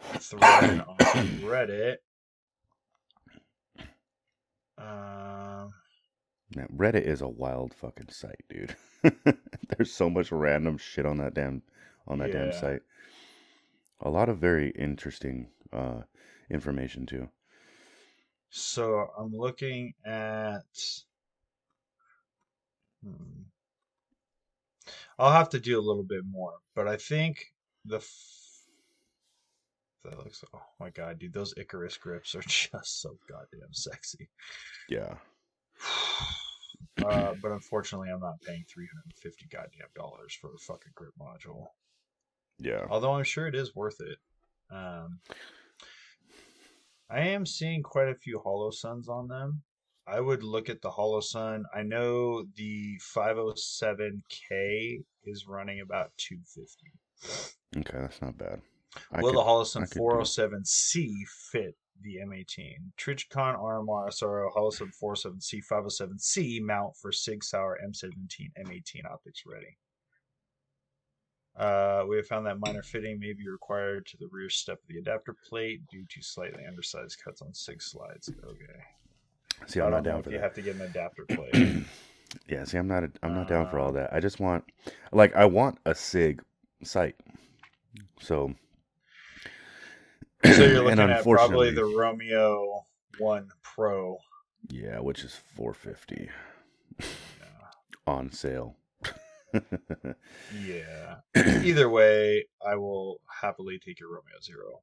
thread 0.00 0.84
on 0.86 0.96
Reddit. 1.42 1.96
Um, 4.78 5.72
Man, 6.54 6.68
Reddit 6.76 7.02
is 7.02 7.22
a 7.22 7.28
wild 7.28 7.74
fucking 7.74 8.10
site, 8.10 8.44
dude. 8.48 8.76
There's 9.76 9.92
so 9.92 10.08
much 10.08 10.30
random 10.30 10.78
shit 10.78 11.04
on 11.04 11.18
that 11.18 11.34
damn 11.34 11.62
on 12.06 12.20
that 12.20 12.30
damn 12.30 12.52
site. 12.52 12.82
A 14.00 14.10
lot 14.10 14.28
of 14.28 14.38
very 14.38 14.70
interesting 14.70 15.48
uh 15.72 16.02
information 16.50 17.04
too. 17.04 17.28
so 18.48 19.08
I'm 19.18 19.32
looking 19.36 19.94
at. 20.04 20.62
Hmm. 23.04 23.42
I'll 25.18 25.32
have 25.32 25.50
to 25.50 25.60
do 25.60 25.78
a 25.78 25.82
little 25.82 26.02
bit 26.02 26.22
more, 26.30 26.54
but 26.74 26.88
I 26.88 26.96
think 26.96 27.52
the. 27.84 27.96
F- 27.96 28.36
that 30.04 30.16
looks. 30.18 30.42
Oh 30.54 30.62
my 30.78 30.90
god, 30.90 31.18
dude! 31.18 31.34
Those 31.34 31.52
Icarus 31.56 31.98
grips 31.98 32.34
are 32.34 32.40
just 32.46 33.02
so 33.02 33.18
goddamn 33.28 33.72
sexy. 33.72 34.28
Yeah. 34.88 35.14
Uh, 37.06 37.32
but 37.40 37.52
unfortunately, 37.52 38.10
I'm 38.10 38.20
not 38.20 38.42
paying 38.42 38.64
350 38.68 39.46
goddamn 39.50 39.88
dollars 39.94 40.34
for 40.38 40.52
a 40.52 40.58
fucking 40.58 40.92
grip 40.94 41.12
module. 41.18 41.68
Yeah. 42.58 42.86
Although 42.90 43.12
I'm 43.12 43.24
sure 43.24 43.46
it 43.46 43.54
is 43.54 43.74
worth 43.74 44.00
it. 44.00 44.18
Um, 44.70 45.20
I 47.08 47.20
am 47.20 47.46
seeing 47.46 47.82
quite 47.82 48.08
a 48.08 48.14
few 48.14 48.40
Holosuns 48.44 49.08
on 49.08 49.28
them. 49.28 49.62
I 50.10 50.20
would 50.20 50.42
look 50.42 50.68
at 50.68 50.82
the 50.82 50.90
Holosun. 50.90 51.62
I 51.74 51.82
know 51.82 52.44
the 52.56 52.98
507K 53.14 55.02
is 55.24 55.46
running 55.46 55.80
about 55.80 56.10
250. 56.16 56.90
Okay, 57.76 57.98
that's 57.98 58.20
not 58.20 58.36
bad. 58.36 58.60
I 59.12 59.20
Will 59.20 59.30
could- 59.30 59.38
the 59.38 59.42
Holosun 59.44 59.82
I 59.82 59.86
could 59.86 59.98
do 59.98 60.08
it. 60.10 60.12
407C 60.24 61.24
fit 61.52 61.76
the 62.02 62.16
M18? 62.16 62.92
Trijicon 62.98 63.56
RMR 63.56 64.08
SRO 64.08 64.50
Holosun 64.52 64.90
407C 65.00 65.60
507C 65.70 66.60
mount 66.60 66.96
for 66.96 67.12
Sig 67.12 67.44
Sauer 67.44 67.78
M17 67.86 68.50
M18 68.58 69.04
optics 69.08 69.42
ready. 69.46 69.76
Uh, 71.56 72.04
we 72.08 72.16
have 72.16 72.26
found 72.26 72.46
that 72.46 72.58
minor 72.58 72.82
fitting 72.82 73.18
may 73.20 73.32
be 73.34 73.48
required 73.48 74.06
to 74.06 74.16
the 74.16 74.28
rear 74.32 74.48
step 74.48 74.78
of 74.82 74.88
the 74.88 74.98
adapter 74.98 75.36
plate 75.48 75.86
due 75.88 76.06
to 76.08 76.22
slightly 76.22 76.64
undersized 76.66 77.20
cuts 77.22 77.42
on 77.42 77.52
Sig 77.52 77.82
slides. 77.82 78.30
Okay. 78.44 78.80
See, 79.66 79.80
I'm 79.80 79.90
know 79.90 80.00
down 80.00 80.22
for 80.22 80.30
you 80.30 80.36
that. 80.38 80.38
You 80.38 80.42
have 80.42 80.54
to 80.54 80.62
get 80.62 80.74
an 80.76 80.82
adapter 80.82 81.24
plate. 81.26 81.84
yeah, 82.48 82.64
see, 82.64 82.78
I'm 82.78 82.88
not. 82.88 83.04
I'm 83.22 83.34
not 83.34 83.48
down 83.48 83.68
for 83.70 83.78
all 83.78 83.88
Um, 83.88 83.94
that. 83.94 84.12
I 84.12 84.20
just 84.20 84.40
want, 84.40 84.64
like, 85.12 85.34
I 85.36 85.44
want 85.44 85.78
a 85.86 85.94
Sig 85.94 86.42
sight. 86.82 87.16
So. 88.20 88.54
so 90.44 90.50
you're 90.64 90.88
and 90.88 90.98
looking 90.98 91.10
at 91.10 91.22
probably 91.24 91.70
the 91.70 91.84
Romeo 91.84 92.86
One 93.18 93.48
Pro. 93.62 94.16
Yeah, 94.68 94.98
which 95.00 95.22
is 95.24 95.34
450 95.56 96.28
Yeah. 97.00 97.06
on 98.06 98.30
sale. 98.32 98.76
Yeah. 99.52 101.16
Either 101.36 101.88
way, 101.90 102.46
I 102.66 102.76
will 102.76 103.20
happily 103.40 103.78
take 103.78 103.98
your 104.00 104.10
Romeo 104.10 104.38
Zero. 104.42 104.80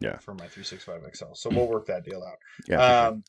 Yeah. 0.00 0.18
For 0.18 0.34
my 0.34 0.46
365 0.48 1.02
XL. 1.14 1.24
So 1.34 1.48
we'll 1.50 1.68
work 1.68 1.86
that 1.86 2.04
deal 2.04 2.22
out. 2.24 2.36
yeah. 2.68 3.06
Um. 3.08 3.24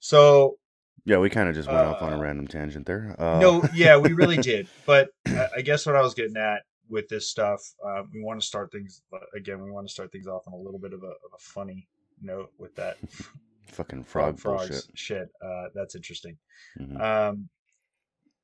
So 0.00 0.58
yeah, 1.04 1.18
we 1.18 1.30
kind 1.30 1.48
of 1.48 1.54
just 1.54 1.68
went 1.68 1.86
off 1.86 2.02
on 2.02 2.12
a 2.12 2.16
uh, 2.16 2.20
random 2.20 2.48
tangent 2.48 2.86
there. 2.86 3.14
Uh, 3.18 3.38
no, 3.38 3.68
yeah, 3.74 3.96
we 3.96 4.12
really 4.12 4.36
did. 4.52 4.68
But 4.86 5.10
I, 5.26 5.48
I 5.58 5.60
guess 5.62 5.86
what 5.86 5.94
I 5.96 6.00
was 6.02 6.14
getting 6.14 6.36
at 6.36 6.62
with 6.88 7.08
this 7.08 7.28
stuff, 7.28 7.60
um, 7.84 8.10
we 8.12 8.22
want 8.22 8.40
to 8.40 8.46
start 8.46 8.72
things 8.72 9.02
but 9.10 9.22
again. 9.34 9.62
We 9.62 9.70
want 9.70 9.86
to 9.86 9.92
start 9.92 10.10
things 10.12 10.26
off 10.26 10.42
on 10.46 10.52
a 10.52 10.56
little 10.56 10.80
bit 10.80 10.92
of 10.92 11.02
a, 11.02 11.06
of 11.06 11.32
a 11.34 11.38
funny 11.38 11.88
note 12.20 12.52
with 12.58 12.74
that 12.76 12.96
fucking 13.68 14.04
frog 14.04 14.38
frogs 14.38 14.88
shit. 14.94 15.28
Uh, 15.44 15.66
that's 15.74 15.94
interesting. 15.94 16.36
Mhm. 16.80 17.00
Um, 17.00 17.48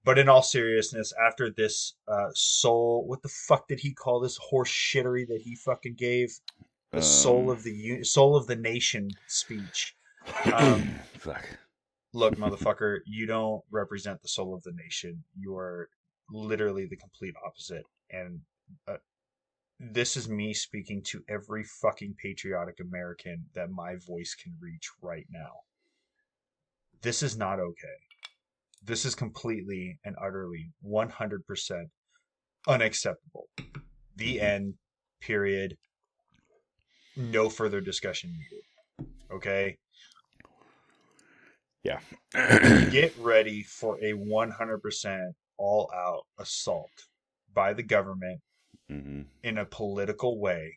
but 0.04 0.18
in 0.18 0.28
all 0.28 0.42
seriousness, 0.42 1.12
after 1.24 1.50
this 1.50 1.94
uh, 2.08 2.28
soul, 2.34 3.04
what 3.06 3.22
the 3.22 3.28
fuck 3.28 3.68
did 3.68 3.78
he 3.78 3.92
call 3.92 4.18
this 4.20 4.36
horse 4.36 4.68
shittery 4.70 5.26
that 5.28 5.40
he 5.42 5.54
fucking 5.54 5.94
gave? 5.94 6.32
The 6.90 7.00
soul 7.00 7.42
Um, 7.44 7.48
of 7.50 7.62
the 7.62 8.02
soul 8.04 8.36
of 8.36 8.46
the 8.48 8.56
nation 8.56 9.10
speech. 9.28 9.94
Um, 10.52 10.94
Fuck. 11.18 11.48
Look, 12.12 12.36
motherfucker, 12.38 12.98
you 13.06 13.26
don't 13.26 13.62
represent 13.70 14.20
the 14.22 14.28
soul 14.28 14.54
of 14.54 14.62
the 14.62 14.72
nation. 14.72 15.22
You 15.38 15.56
are 15.56 15.88
literally 16.30 16.86
the 16.86 16.96
complete 16.96 17.34
opposite. 17.46 17.84
And 18.10 18.40
uh, 18.88 18.96
this 19.78 20.16
is 20.16 20.28
me 20.28 20.54
speaking 20.54 21.02
to 21.06 21.22
every 21.28 21.64
fucking 21.64 22.14
patriotic 22.22 22.78
American 22.80 23.44
that 23.54 23.70
my 23.70 23.96
voice 24.06 24.34
can 24.34 24.54
reach 24.60 24.88
right 25.00 25.26
now. 25.30 25.50
This 27.02 27.22
is 27.22 27.36
not 27.36 27.58
okay. 27.58 27.98
This 28.84 29.04
is 29.04 29.14
completely 29.14 29.98
and 30.04 30.16
utterly 30.20 30.70
100% 30.86 31.84
unacceptable. 32.68 33.48
The 34.16 34.40
end, 34.40 34.74
period. 35.20 35.76
No 37.16 37.48
further 37.48 37.80
discussion 37.80 38.32
needed. 38.32 39.10
Okay? 39.32 39.78
get 42.90 43.14
ready 43.18 43.62
for 43.62 43.98
a 43.98 44.12
100% 44.12 45.32
all 45.58 45.90
out 45.94 46.22
assault 46.38 46.90
by 47.54 47.72
the 47.72 47.82
government 47.82 48.40
hmm 48.88 49.22
in 49.42 49.58
a 49.58 49.64
political 49.64 50.40
way 50.40 50.72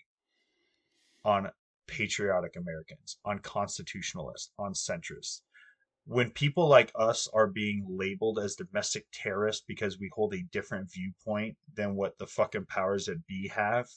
on 1.23 1.49
patriotic 1.87 2.55
Americans, 2.55 3.17
on 3.25 3.39
constitutionalists, 3.39 4.51
on 4.57 4.73
centrists. 4.73 5.41
When 6.05 6.29
people 6.31 6.67
like 6.67 6.91
us 6.95 7.27
are 7.33 7.47
being 7.47 7.85
labeled 7.87 8.39
as 8.39 8.55
domestic 8.55 9.05
terrorists 9.11 9.63
because 9.67 9.99
we 9.99 10.09
hold 10.13 10.33
a 10.33 10.45
different 10.51 10.91
viewpoint 10.93 11.57
than 11.75 11.95
what 11.95 12.17
the 12.17 12.27
fucking 12.27 12.65
powers 12.65 13.05
that 13.05 13.25
be 13.27 13.47
have, 13.47 13.87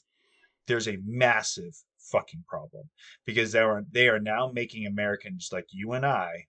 there's 0.66 0.88
a 0.88 0.99
massive 1.05 1.75
fucking 1.99 2.44
problem 2.49 2.88
because 3.27 3.53
they 3.53 3.61
are 3.61 3.85
they 3.90 4.09
are 4.09 4.21
now 4.21 4.51
making 4.53 4.87
Americans 4.87 5.51
like 5.53 5.66
you 5.71 5.92
and 5.92 6.07
I 6.07 6.47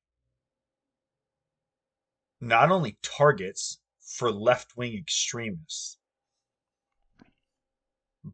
not 2.41 2.71
only 2.71 2.97
targets 3.01 3.79
for 3.99 4.31
left 4.31 4.77
wing 4.77 4.95
extremists, 4.95 5.97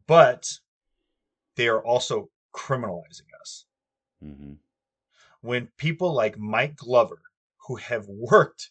but 0.06 0.60
they 1.56 1.68
are 1.68 1.82
also 1.82 2.30
criminalizing 2.54 3.28
us. 3.40 3.66
hmm 4.20 4.54
When 5.40 5.68
people 5.76 6.12
like 6.12 6.38
Mike 6.38 6.76
Glover, 6.76 7.20
who 7.66 7.76
have 7.76 8.06
worked 8.08 8.70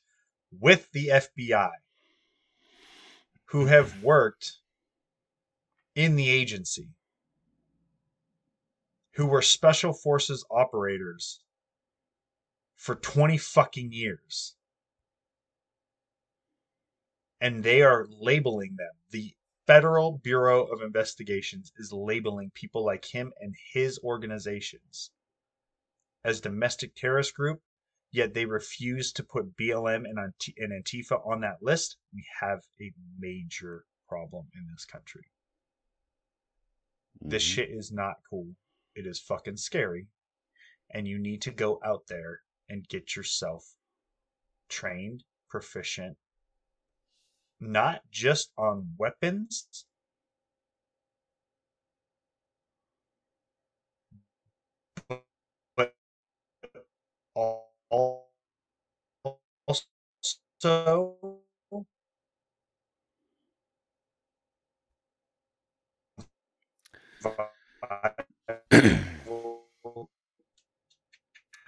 with 0.60 0.92
the 0.92 1.08
FBI, 1.08 1.72
who 3.46 3.66
have 3.66 4.02
worked 4.04 4.60
in 5.96 6.16
the 6.16 6.30
agency, 6.30 6.90
who 9.12 9.26
were 9.26 9.42
special 9.42 9.94
forces 9.94 10.46
operators 10.50 11.42
for 12.76 12.96
20 12.96 13.38
fucking 13.38 13.92
years, 13.92 14.55
and 17.40 17.64
they 17.64 17.82
are 17.82 18.08
labeling 18.10 18.76
them. 18.78 18.92
The 19.10 19.36
Federal 19.68 20.20
Bureau 20.20 20.64
of 20.66 20.82
Investigations 20.82 21.72
is 21.78 21.92
labeling 21.92 22.52
people 22.54 22.86
like 22.86 23.06
him 23.06 23.34
and 23.40 23.56
his 23.74 24.00
organizations 24.04 25.12
as 26.24 26.42
domestic 26.42 26.96
terrorist 26.96 27.36
group, 27.36 27.62
yet 28.12 28.34
they 28.34 28.46
refuse 28.46 29.12
to 29.14 29.24
put 29.24 29.56
BLM 29.56 30.06
and, 30.06 30.18
and 30.58 30.84
Antifa 30.84 31.26
on 31.26 31.42
that 31.42 31.62
list. 31.62 31.98
We 32.14 32.26
have 32.42 32.62
a 32.82 32.92
major 33.20 33.86
problem 34.08 34.48
in 34.56 34.68
this 34.72 34.86
country. 34.86 35.32
This 37.22 37.44
Mhm. 37.44 37.54
shit 37.54 37.70
is 37.70 37.92
not 37.92 38.18
cool. 38.30 38.56
It 38.96 39.06
is 39.06 39.20
fucking 39.20 39.58
scary. 39.58 40.08
And 40.90 41.08
you 41.08 41.20
need 41.20 41.42
to 41.44 41.52
go 41.52 41.80
out 41.84 42.08
there 42.08 42.42
and 42.70 42.88
get 42.88 43.16
yourself 43.16 43.76
trained, 44.70 45.24
proficient, 45.50 46.18
not 47.62 48.02
just 48.12 48.52
on 48.58 48.90
weapons, 48.98 49.68
but 55.78 55.96
also 57.36 58.26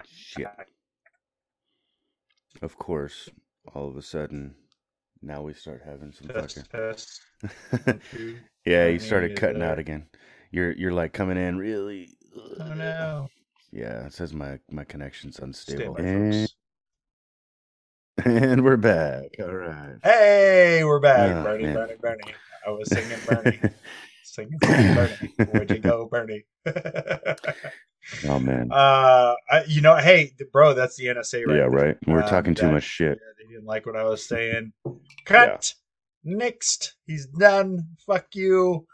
Shit. 0.06 0.48
Of 2.62 2.76
course, 2.78 3.30
all 3.74 3.88
of 3.88 3.96
a 3.96 4.02
sudden, 4.02 4.56
now 5.22 5.42
we 5.42 5.54
start 5.54 5.82
having 5.84 6.12
some 6.12 6.28
test, 6.28 6.66
fucking. 6.72 8.00
test. 8.00 8.00
Yeah, 8.68 8.88
you 8.88 8.98
started 8.98 9.34
cutting 9.34 9.62
out 9.62 9.78
uh, 9.78 9.80
again. 9.80 10.06
You're 10.50 10.72
you're 10.72 10.92
like 10.92 11.14
coming 11.14 11.38
in 11.38 11.56
really. 11.56 12.10
Oh 12.60 12.74
no. 12.74 13.28
Yeah, 13.72 14.04
it 14.04 14.12
says 14.12 14.34
my 14.34 14.58
my 14.70 14.84
connection's 14.84 15.38
unstable. 15.38 15.96
And, 15.96 16.52
and 18.26 18.62
we're 18.62 18.76
back. 18.76 19.36
All 19.40 19.54
right. 19.54 19.96
Hey, 20.02 20.84
we're 20.84 21.00
back. 21.00 21.34
Oh, 21.34 21.42
Bernie, 21.44 21.64
man. 21.64 21.74
Bernie, 21.74 21.94
Bernie. 21.98 22.34
I 22.66 22.70
was 22.70 22.88
singing 22.90 23.18
Bernie. 23.26 23.60
singing, 24.24 24.58
singing 24.62 24.94
Bernie. 24.94 25.50
Where'd 25.50 25.70
you 25.70 25.78
go, 25.78 26.06
Bernie? 26.06 26.44
Oh 28.28 28.38
man. 28.38 28.68
uh, 28.72 29.34
I, 29.50 29.64
you 29.66 29.80
know, 29.80 29.96
hey, 29.96 30.32
bro, 30.52 30.74
that's 30.74 30.96
the 30.96 31.06
NSA 31.06 31.46
right 31.46 31.56
yeah, 31.56 31.62
right. 31.64 31.96
We're 32.06 32.22
Um, 32.22 32.28
talking 32.28 32.54
too 32.54 32.70
much 32.70 32.84
shit. 32.84 33.18
Yeah, 33.20 33.32
they 33.44 33.52
didn't 33.52 33.66
like 33.66 33.86
what 33.86 33.96
I 33.96 34.04
was 34.04 34.26
saying. 34.26 34.72
Cut. 35.24 35.74
Next. 36.24 36.94
He's 37.06 37.26
done. 37.26 37.86
Fuck 38.06 38.34
you. 38.34 38.86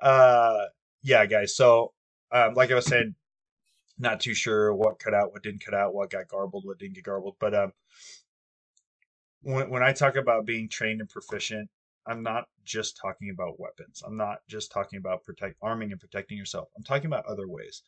Uh, 0.00 0.64
yeah, 1.02 1.26
guys. 1.26 1.56
So, 1.56 1.92
um, 2.32 2.54
like 2.54 2.70
I 2.70 2.74
was 2.74 2.86
saying, 2.86 3.14
not 3.98 4.20
too 4.20 4.34
sure 4.34 4.74
what 4.74 4.98
cut 4.98 5.14
out, 5.14 5.32
what 5.32 5.42
didn't 5.42 5.64
cut 5.64 5.74
out, 5.74 5.92
what 5.94 6.10
got 6.10 6.28
garbled, 6.28 6.64
what 6.64 6.78
didn't 6.78 6.94
get 6.94 7.04
garbled. 7.04 7.36
But 7.40 7.54
um, 7.54 7.72
when 9.42 9.70
when 9.70 9.82
I 9.82 9.92
talk 9.92 10.16
about 10.16 10.46
being 10.46 10.68
trained 10.68 11.00
and 11.00 11.08
proficient, 11.10 11.68
I'm 12.06 12.22
not 12.22 12.44
just 12.64 12.96
talking 13.00 13.30
about 13.30 13.58
weapons. 13.58 14.02
I'm 14.06 14.16
not 14.16 14.38
just 14.48 14.70
talking 14.70 14.98
about 14.98 15.24
protect 15.24 15.56
arming 15.62 15.92
and 15.92 16.00
protecting 16.00 16.38
yourself. 16.38 16.68
I'm 16.76 16.84
talking 16.84 17.06
about 17.06 17.26
other 17.26 17.48
ways. 17.48 17.82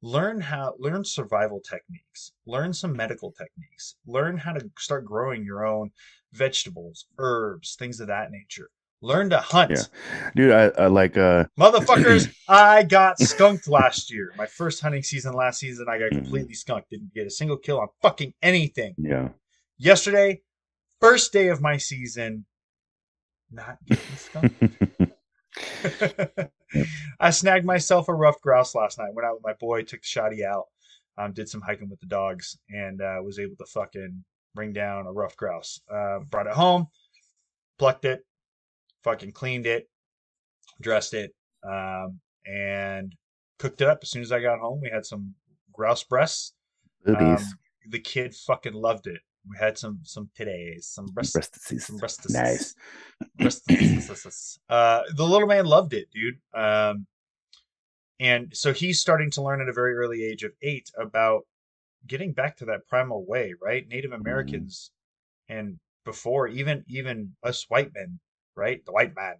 Learn 0.00 0.40
how 0.40 0.74
learn 0.78 1.04
survival 1.04 1.60
techniques. 1.60 2.32
Learn 2.46 2.72
some 2.72 2.94
medical 2.96 3.32
techniques. 3.32 3.96
Learn 4.06 4.36
how 4.38 4.52
to 4.52 4.70
start 4.78 5.04
growing 5.04 5.44
your 5.44 5.66
own 5.66 5.90
vegetables, 6.32 7.06
herbs, 7.18 7.74
things 7.76 7.98
of 8.00 8.06
that 8.06 8.30
nature. 8.30 8.70
Learn 9.00 9.30
to 9.30 9.38
hunt. 9.38 9.70
Yeah. 9.72 10.30
Dude, 10.36 10.52
I, 10.52 10.64
I 10.82 10.86
like 10.86 11.16
uh 11.16 11.44
Motherfuckers, 11.58 12.32
I 12.48 12.84
got 12.84 13.18
skunked 13.18 13.66
last 13.68 14.12
year. 14.12 14.32
My 14.36 14.46
first 14.46 14.80
hunting 14.80 15.02
season 15.02 15.34
last 15.34 15.58
season, 15.60 15.86
I 15.88 15.98
got 15.98 16.10
Mhm. 16.12 16.22
completely 16.22 16.54
skunked. 16.54 16.90
Didn't 16.90 17.12
get 17.14 17.26
a 17.26 17.30
single 17.30 17.56
kill 17.56 17.80
on 17.80 17.88
fucking 18.02 18.34
anything. 18.42 18.94
yeah. 18.98 19.30
Yesterday, 19.78 20.42
first 21.00 21.32
day 21.32 21.48
of 21.48 21.60
my 21.60 21.76
season, 21.76 22.44
not 23.50 23.78
getting 23.86 24.16
skunked. 24.16 24.54
I 27.20 27.30
snagged 27.30 27.64
myself 27.64 28.08
a 28.08 28.14
rough 28.14 28.40
grouse 28.40 28.74
last 28.74 28.98
night. 28.98 29.14
Went 29.14 29.26
out 29.26 29.34
with 29.34 29.44
my 29.44 29.54
boy, 29.54 29.82
took 29.82 30.00
the 30.00 30.06
shoddy 30.06 30.44
out. 30.44 30.66
Um, 31.16 31.32
did 31.32 31.48
some 31.48 31.60
hiking 31.60 31.88
with 31.90 31.98
the 31.98 32.06
dogs 32.06 32.58
and 32.70 33.00
uh, 33.00 33.16
was 33.24 33.40
able 33.40 33.56
to 33.56 33.66
fucking 33.66 34.24
bring 34.54 34.72
down 34.72 35.06
a 35.06 35.12
rough 35.12 35.36
grouse. 35.36 35.80
Uh, 35.92 36.20
brought 36.30 36.46
it 36.46 36.52
home, 36.52 36.86
plucked 37.78 38.04
it, 38.04 38.24
fucking 39.02 39.32
cleaned 39.32 39.66
it, 39.66 39.88
dressed 40.80 41.14
it, 41.14 41.34
um, 41.68 42.20
and 42.46 43.14
cooked 43.58 43.80
it 43.80 43.88
up. 43.88 43.98
As 44.02 44.10
soon 44.10 44.22
as 44.22 44.30
I 44.30 44.40
got 44.40 44.60
home, 44.60 44.80
we 44.80 44.90
had 44.90 45.04
some 45.04 45.34
grouse 45.72 46.04
breasts. 46.04 46.54
Um, 47.06 47.90
the 47.90 47.98
kid 48.00 48.34
fucking 48.34 48.74
loved 48.74 49.06
it. 49.08 49.20
We 49.50 49.56
had 49.58 49.78
some 49.78 50.00
some 50.02 50.30
titties, 50.38 50.84
some 50.84 51.06
breast, 51.06 51.34
Breastises. 51.36 51.82
some 51.82 51.96
breasts. 51.96 52.30
Nice. 52.30 52.74
Breasts. 53.36 54.58
uh, 54.68 55.02
the 55.14 55.24
little 55.24 55.48
man 55.48 55.64
loved 55.66 55.94
it, 55.94 56.08
dude. 56.12 56.38
Um, 56.54 57.06
and 58.20 58.54
so 58.54 58.72
he's 58.72 59.00
starting 59.00 59.30
to 59.32 59.42
learn 59.42 59.60
at 59.60 59.68
a 59.68 59.72
very 59.72 59.94
early 59.94 60.24
age 60.24 60.42
of 60.42 60.52
eight 60.62 60.90
about 60.98 61.42
getting 62.06 62.32
back 62.32 62.56
to 62.56 62.64
that 62.66 62.86
primal 62.88 63.24
way, 63.26 63.54
right? 63.62 63.86
Native 63.88 64.12
Americans 64.12 64.90
and 65.48 65.78
before 66.04 66.48
even 66.48 66.84
even 66.88 67.32
us 67.42 67.66
white 67.68 67.92
men, 67.94 68.18
right? 68.56 68.84
The 68.84 68.92
white 68.92 69.14
man. 69.14 69.34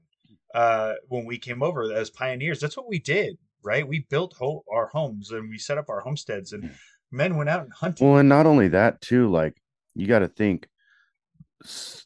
Uh, 0.55 0.95
when 1.09 1.25
we 1.27 1.39
came 1.39 1.63
over 1.63 1.93
as 1.93 2.09
pioneers, 2.11 2.61
that's 2.61 2.77
what 2.77 2.89
we 2.89 2.99
did, 2.99 3.37
right? 3.63 3.87
We 3.87 4.07
built 4.09 4.35
ho- 4.39 4.65
our 4.73 4.87
homes 4.87 5.31
and 5.31 5.51
we 5.51 5.59
set 5.59 5.77
up 5.79 5.91
our 5.91 6.01
homesteads, 6.01 6.53
and 6.53 6.71
men 7.11 7.37
went 7.37 7.51
out 7.51 7.63
and 7.65 7.73
hunted. 7.73 8.05
Well, 8.05 8.17
and 8.19 8.29
not 8.29 8.47
only 8.47 8.69
that 8.69 9.01
too, 9.01 9.29
like 9.31 9.61
you 9.99 10.07
got 10.07 10.21
to 10.21 10.29
think 10.29 10.69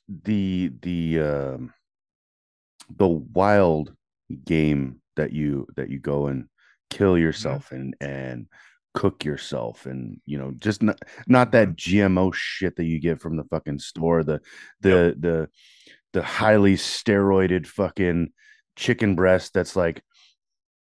the 0.08 0.72
the 0.80 1.20
um 1.20 1.74
the 2.96 3.06
wild 3.06 3.94
game 4.44 5.00
that 5.16 5.32
you 5.32 5.66
that 5.76 5.90
you 5.90 5.98
go 5.98 6.26
and 6.26 6.48
kill 6.90 7.18
yourself 7.18 7.70
and 7.70 7.94
and 8.00 8.46
cook 8.94 9.24
yourself 9.24 9.86
and 9.86 10.20
you 10.26 10.38
know 10.38 10.52
just 10.58 10.82
not 10.82 10.98
not 11.26 11.52
that 11.52 11.76
GMO 11.76 12.32
shit 12.34 12.76
that 12.76 12.84
you 12.84 12.98
get 12.98 13.20
from 13.20 13.36
the 13.36 13.44
fucking 13.44 13.78
store 13.78 14.22
the 14.22 14.40
the 14.80 15.14
the 15.18 15.48
the 16.12 16.22
highly 16.22 16.76
steroided 16.76 17.66
fucking 17.66 18.32
chicken 18.76 19.14
breast 19.14 19.52
that's 19.54 19.76
like 19.76 20.02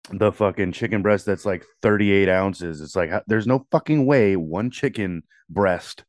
the 0.10 0.32
fucking 0.32 0.72
chicken 0.74 1.02
breast 1.02 1.26
that's 1.26 1.46
like 1.46 1.66
38 1.82 2.28
ounces. 2.28 2.82
It's 2.82 2.96
like 2.96 3.12
there's 3.28 3.48
no 3.48 3.66
fucking 3.72 4.06
way 4.06 4.36
one 4.36 4.70
chicken 4.70 5.24
breast 5.50 6.04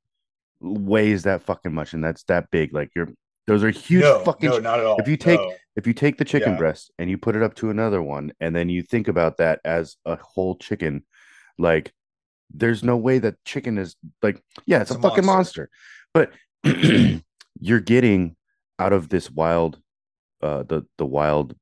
weighs 0.64 1.22
that 1.24 1.42
fucking 1.42 1.74
much 1.74 1.92
and 1.92 2.03
that's 2.03 2.22
that 2.24 2.50
big. 2.50 2.72
Like 2.74 2.90
you're 2.96 3.09
those 3.46 3.62
are 3.62 3.70
huge 3.70 4.03
no, 4.03 4.20
fucking 4.20 4.48
no, 4.50 4.59
not 4.59 4.81
at 4.81 4.87
all. 4.87 4.96
if 4.98 5.07
you 5.07 5.16
take- 5.18 5.38
No. 5.40 5.53
if 5.77 5.87
you 5.87 5.92
take 5.92 6.16
the 6.16 6.24
chicken 6.24 6.53
Yeah. 6.53 6.59
breast 6.59 6.90
and 6.98 7.11
you 7.11 7.18
put 7.18 7.37
it 7.37 7.42
up 7.42 7.55
to 7.57 7.68
another 7.70 8.00
one 8.00 8.33
and 8.40 8.57
then 8.57 8.68
you 8.70 8.83
think 8.83 9.07
about 9.09 9.37
that 9.37 9.61
as 9.64 9.96
a 10.07 10.16
whole 10.16 10.57
chicken, 10.57 11.05
like 11.59 11.92
there's 12.53 12.83
no 12.83 12.96
way 12.96 13.18
that 13.18 13.35
chicken 13.44 13.77
is 13.79 13.96
like 14.22 14.40
yeah, 14.66 14.81
it's, 14.81 14.90
It's 14.90 14.96
a, 14.96 15.07
a 15.07 15.11
fucking 15.11 15.27
monster. 15.27 15.68
monster. 16.14 16.33
But 16.62 17.20
you're 17.61 17.81
getting 17.81 18.37
out 18.79 18.92
of 18.92 19.09
this 19.09 19.31
wild 19.31 19.79
uh 20.42 20.62
the 20.64 20.85
the 20.98 21.07
wild 21.07 21.55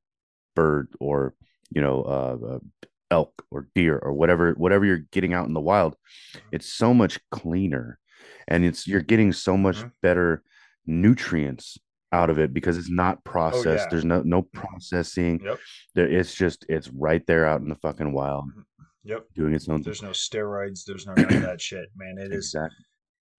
bird 0.55 0.87
or 0.99 1.33
you 1.71 1.81
know 1.81 2.01
uh, 2.03 2.37
uh 2.55 2.59
elk 3.11 3.33
or 3.51 3.67
deer 3.75 3.97
or 3.97 4.13
whatever 4.13 4.53
whatever 4.53 4.85
you're 4.85 5.05
getting 5.11 5.33
out 5.33 5.47
in 5.47 5.53
the 5.53 5.59
wild 5.59 5.95
it's 6.51 6.65
so 6.67 6.93
much 6.93 7.19
cleaner 7.31 7.99
and 8.47 8.63
it's 8.65 8.87
you're 8.87 9.01
getting 9.01 9.31
so 9.33 9.55
much 9.57 9.77
Mhm. 9.77 9.91
better 10.01 10.43
nutrients 10.85 11.77
out 12.11 12.29
of 12.29 12.37
it 12.37 12.53
because 12.53 12.77
it's 12.77 12.89
not 12.89 13.23
processed 13.23 13.65
Oh, 13.65 13.71
yeah. 13.71 13.87
there's 13.89 14.05
no 14.05 14.21
no 14.21 14.41
processing 14.43 15.39
Yep. 15.43 15.59
there 15.95 16.07
it's 16.07 16.35
just 16.35 16.65
it's 16.69 16.89
right 16.89 17.25
there 17.25 17.45
out 17.47 17.61
in 17.61 17.69
the 17.69 17.75
fucking 17.75 18.11
wild 18.13 18.45
Yep. 19.03 19.25
doing 19.33 19.53
its 19.53 19.67
own 19.67 19.81
There's 19.81 20.01
no 20.03 20.11
steroids. 20.11 20.85
There's 20.85 21.05
no 21.07 21.13
none 21.13 21.33
of 21.33 21.41
that 21.41 21.59
shit, 21.69 21.89
man. 21.95 22.17
It 22.17 22.31
is 22.31 22.45
exactly 22.53 22.85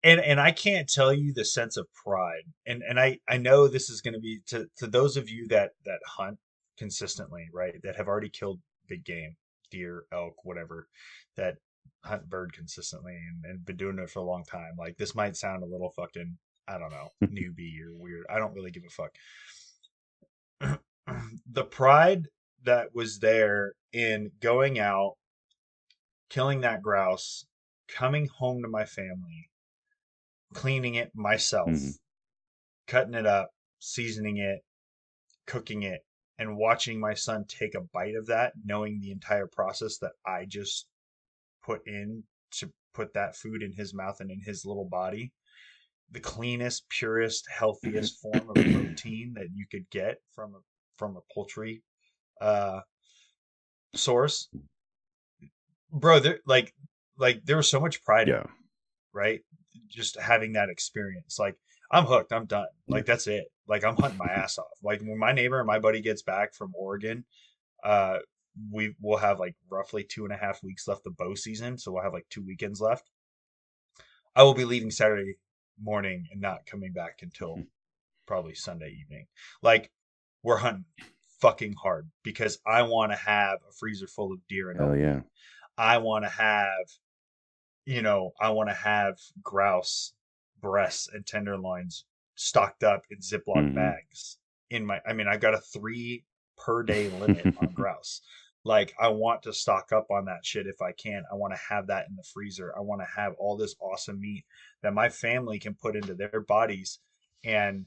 and 0.03 0.21
and 0.21 0.39
I 0.41 0.51
can't 0.51 0.87
tell 0.89 1.13
you 1.15 1.33
the 1.33 1.45
sense 1.45 1.77
of 1.79 1.87
pride. 1.95 2.45
And 2.67 2.83
and 2.83 2.99
I 3.01 3.19
I 3.29 3.39
know 3.39 3.69
this 3.69 3.89
is 3.89 4.01
going 4.03 4.15
to 4.15 4.21
be 4.21 4.41
to 4.49 4.69
to 4.79 4.87
those 4.87 5.17
of 5.17 5.31
you 5.31 5.47
that 5.49 5.71
that 5.87 6.01
hunt 6.07 6.39
consistently, 6.77 7.49
right? 7.53 7.81
That 7.83 7.97
have 7.97 8.09
already 8.09 8.29
killed 8.29 8.61
big 8.89 9.05
game, 9.05 9.37
deer, 9.71 10.05
elk, 10.13 10.35
whatever, 10.45 10.89
that 11.37 11.57
hunt 12.05 12.29
bird 12.29 12.53
consistently 12.53 13.17
and, 13.17 13.45
and 13.45 13.65
been 13.65 13.77
doing 13.77 13.99
it 13.99 14.11
for 14.11 14.19
a 14.21 14.25
long 14.25 14.45
time. 14.45 14.73
Like 14.79 14.97
this 14.97 15.15
might 15.15 15.37
sound 15.37 15.63
a 15.63 15.67
little 15.67 15.91
fucking 15.91 16.39
I 16.67 16.79
don't 16.79 16.91
know, 16.91 17.09
newbie 17.25 17.81
or 17.85 17.95
weird. 17.95 18.27
I 18.31 18.39
don't 18.39 18.55
really 18.55 18.71
give 18.71 18.85
a 18.85 18.91
fuck. 18.91 20.81
the 21.51 21.65
pride 21.65 22.29
that 22.65 22.95
was 22.95 23.19
there 23.19 23.75
in 23.93 24.31
going 24.41 24.79
out, 24.79 25.17
killing 26.31 26.63
that 26.63 26.83
grouse, 26.83 27.47
coming 27.89 28.29
home 28.29 28.63
to 28.63 28.69
my 28.69 28.85
family, 28.85 29.51
cleaning 30.55 30.95
it 30.95 31.15
myself, 31.15 31.69
Mhm. 31.69 31.99
cutting 32.87 33.15
it 33.15 33.27
up, 33.27 33.51
seasoning 33.79 34.39
it, 34.39 34.65
cooking 35.47 35.83
it, 35.83 36.07
and 36.39 36.57
watching 36.57 36.99
my 36.99 37.15
son 37.15 37.45
take 37.45 37.75
a 37.75 37.81
bite 37.83 38.15
of 38.15 38.27
that, 38.27 38.55
knowing 38.65 39.01
the 39.01 39.11
entire 39.11 39.47
process 39.47 39.99
that 39.99 40.13
I 40.25 40.47
just 40.47 40.89
put 41.65 41.87
in 41.87 42.23
to 42.53 42.71
put 42.95 43.15
that 43.15 43.37
food 43.37 43.63
in 43.63 43.73
his 43.73 43.95
mouth 43.95 44.21
and 44.21 44.31
in 44.31 44.41
his 44.41 44.65
little 44.65 44.85
body. 44.85 45.33
The 46.11 46.21
cleanest, 46.21 46.89
purest, 46.89 47.49
healthiest 47.51 48.21
form 48.23 48.49
of 48.51 48.55
protein 48.55 49.33
that 49.37 49.49
you 49.55 49.67
could 49.71 49.89
get 49.91 50.19
from 50.35 50.55
a 50.55 50.59
from 50.97 51.17
a 51.17 51.21
poultry 51.33 51.83
uh 52.41 52.81
source. 53.95 54.49
Bro, 55.91 56.21
there 56.21 56.39
like 56.47 56.75
like 57.19 57.45
there 57.45 57.57
was 57.57 57.69
so 57.69 57.81
much 57.81 58.05
pride 58.05 58.29
in 58.29 58.35
yeah 58.35 58.45
right? 59.15 59.41
Just 59.89 60.21
having 60.21 60.53
that 60.53 60.69
experience. 60.69 61.39
Like, 61.39 61.57
I'm 61.91 62.05
hooked. 62.05 62.33
I'm 62.33 62.45
done. 62.45 62.67
Like, 62.89 63.07
that's 63.07 63.27
it. 63.27 63.45
Like, 63.67 63.85
I'm 63.85 63.97
hunting 63.97 64.19
my 64.19 64.27
ass 64.27 64.59
off. 64.59 64.67
Like, 64.83 65.01
when 65.01 65.19
my 65.19 65.33
neighbor 65.33 65.59
and 65.59 65.67
my 65.67 65.79
buddy 65.79 66.03
gets 66.03 66.23
back 66.23 66.55
from 66.55 66.73
Oregon, 66.77 67.25
uh, 67.85 68.19
we 68.71 68.95
will 69.01 69.19
have 69.19 69.41
like 69.41 69.57
roughly 69.69 70.05
two 70.05 70.25
and 70.25 70.33
a 70.33 70.37
half 70.37 70.63
weeks 70.63 70.87
left 70.87 71.07
of 71.07 71.17
bow 71.17 71.35
season. 71.35 71.79
So 71.79 71.93
we'll 71.93 72.03
have 72.03 72.13
like 72.13 72.29
two 72.31 72.43
weekends 72.43 72.81
left. 72.81 73.11
I 74.37 74.43
will 74.43 74.55
be 74.55 74.65
leaving 74.65 74.91
Saturday 74.91 75.37
morning 75.81 76.27
and 76.31 76.41
not 76.41 76.67
coming 76.67 76.93
back 76.93 77.19
until 77.23 77.65
probably 78.27 78.55
Sunday 78.55 78.97
evening. 79.01 79.27
Like, 79.63 79.91
we're 80.43 80.59
hunting 80.59 80.85
fucking 81.41 81.75
hard 81.75 82.11
because 82.23 82.59
I 82.67 82.83
want 82.83 83.13
to 83.13 83.19
have 83.19 83.59
a 83.69 83.73
freezer 83.73 84.07
full 84.07 84.33
of 84.33 84.47
deer 84.49 84.71
and 84.71 84.81
hell 84.81 84.97
yeah 84.97 85.21
I 85.77 85.99
want 85.99 86.25
to 86.25 86.29
have, 86.31 86.87
you 87.85 88.03
know, 88.03 88.33
I 88.41 88.51
want 88.51 88.71
to 88.71 88.75
have 88.75 89.19
grouse 89.43 90.15
breasts 90.61 91.09
and 91.13 91.27
tenderloins 91.27 92.05
stocked 92.35 92.83
up 92.85 93.05
in 93.11 93.19
Ziploc 93.19 93.73
Mhm. 93.73 93.75
bags 93.75 94.39
in 94.71 94.87
my, 94.87 95.01
I 95.07 95.13
mean, 95.13 95.29
I've 95.29 95.41
got 95.41 95.55
a 95.55 95.61
three 95.61 96.25
per 96.57 96.83
day 96.83 97.09
limit 97.09 97.47
on 97.59 97.73
grouse. 97.75 98.23
Like, 98.65 98.95
I 98.99 99.09
want 99.09 99.43
to 99.43 99.53
stock 99.53 99.93
up 99.93 100.07
on 100.11 100.25
that 100.27 100.45
shit 100.45 100.67
if 100.67 100.81
I 100.81 100.93
can. 100.93 101.23
I 101.31 101.35
want 101.35 101.53
to 101.53 101.61
have 101.69 101.87
that 101.89 102.07
in 102.09 102.17
the 102.17 102.25
freezer. 102.33 102.73
I 102.77 102.81
want 102.81 103.03
to 103.03 103.07
have 103.21 103.35
all 103.39 103.57
this 103.57 103.75
awesome 103.81 104.21
meat 104.21 104.45
that 104.83 104.95
my 104.95 105.09
family 105.11 105.59
can 105.59 105.75
put 105.75 105.97
into 105.97 106.15
their 106.15 106.41
bodies 106.41 106.99
and, 107.45 107.85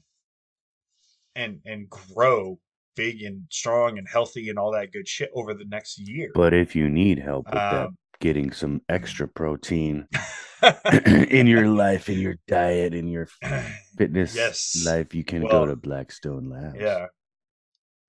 and, 1.34 1.60
and 1.66 1.88
grow 1.90 2.58
big 2.94 3.22
and 3.22 3.42
strong 3.50 3.98
and 3.98 4.06
healthy 4.08 4.48
and 4.50 4.58
all 4.58 4.72
that 4.72 4.92
good 4.92 5.06
shit 5.08 5.30
over 5.34 5.54
the 5.54 5.64
next 5.66 5.98
year. 5.98 6.30
but 6.34 6.52
if 6.54 6.74
you 6.74 6.88
need 6.88 7.18
help 7.18 7.46
with 7.46 7.54
that 7.54 7.84
Um, 7.86 7.96
getting 8.20 8.50
some 8.52 8.82
extra 8.88 9.28
protein 9.28 10.08
in 11.30 11.46
your 11.46 11.68
life 11.68 12.08
in 12.08 12.18
your 12.18 12.34
diet 12.48 12.92
in 12.94 13.06
your 13.06 13.28
fitness 13.96 14.34
Yes. 14.34 14.82
life 14.84 15.14
you 15.14 15.22
can 15.22 15.42
Well, 15.42 15.60
go 15.60 15.66
to 15.66 15.76
blackstone 15.76 16.50
labs 16.50 16.76
Yeah. 16.80 17.06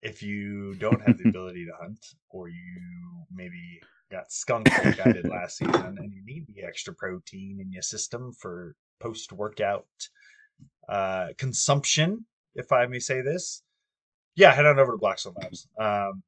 If 0.01 0.23
you 0.23 0.75
don't 0.75 1.01
have 1.05 1.17
the 1.17 1.29
ability 1.29 1.65
to 1.65 1.73
hunt, 1.79 2.05
or 2.29 2.49
you 2.49 3.25
maybe 3.33 3.81
got 4.11 4.31
skunked 4.31 4.71
like 4.83 5.05
I 5.05 5.11
did 5.11 5.27
last 5.27 5.57
season, 5.57 5.97
and 5.97 6.13
you 6.13 6.23
need 6.25 6.47
the 6.47 6.63
extra 6.63 6.93
protein 6.93 7.59
in 7.61 7.71
your 7.71 7.81
system 7.81 8.31
for 8.31 8.75
post 8.99 9.31
workout 9.31 9.87
uh, 10.87 11.27
consumption, 11.37 12.25
if 12.55 12.71
I 12.71 12.85
may 12.87 12.99
say 12.99 13.21
this, 13.21 13.63
yeah, 14.35 14.53
head 14.53 14.65
on 14.65 14.79
over 14.79 14.93
to 14.93 14.97
Blackstone 14.97 15.35
Labs. 15.41 15.67
Um, 15.79 16.23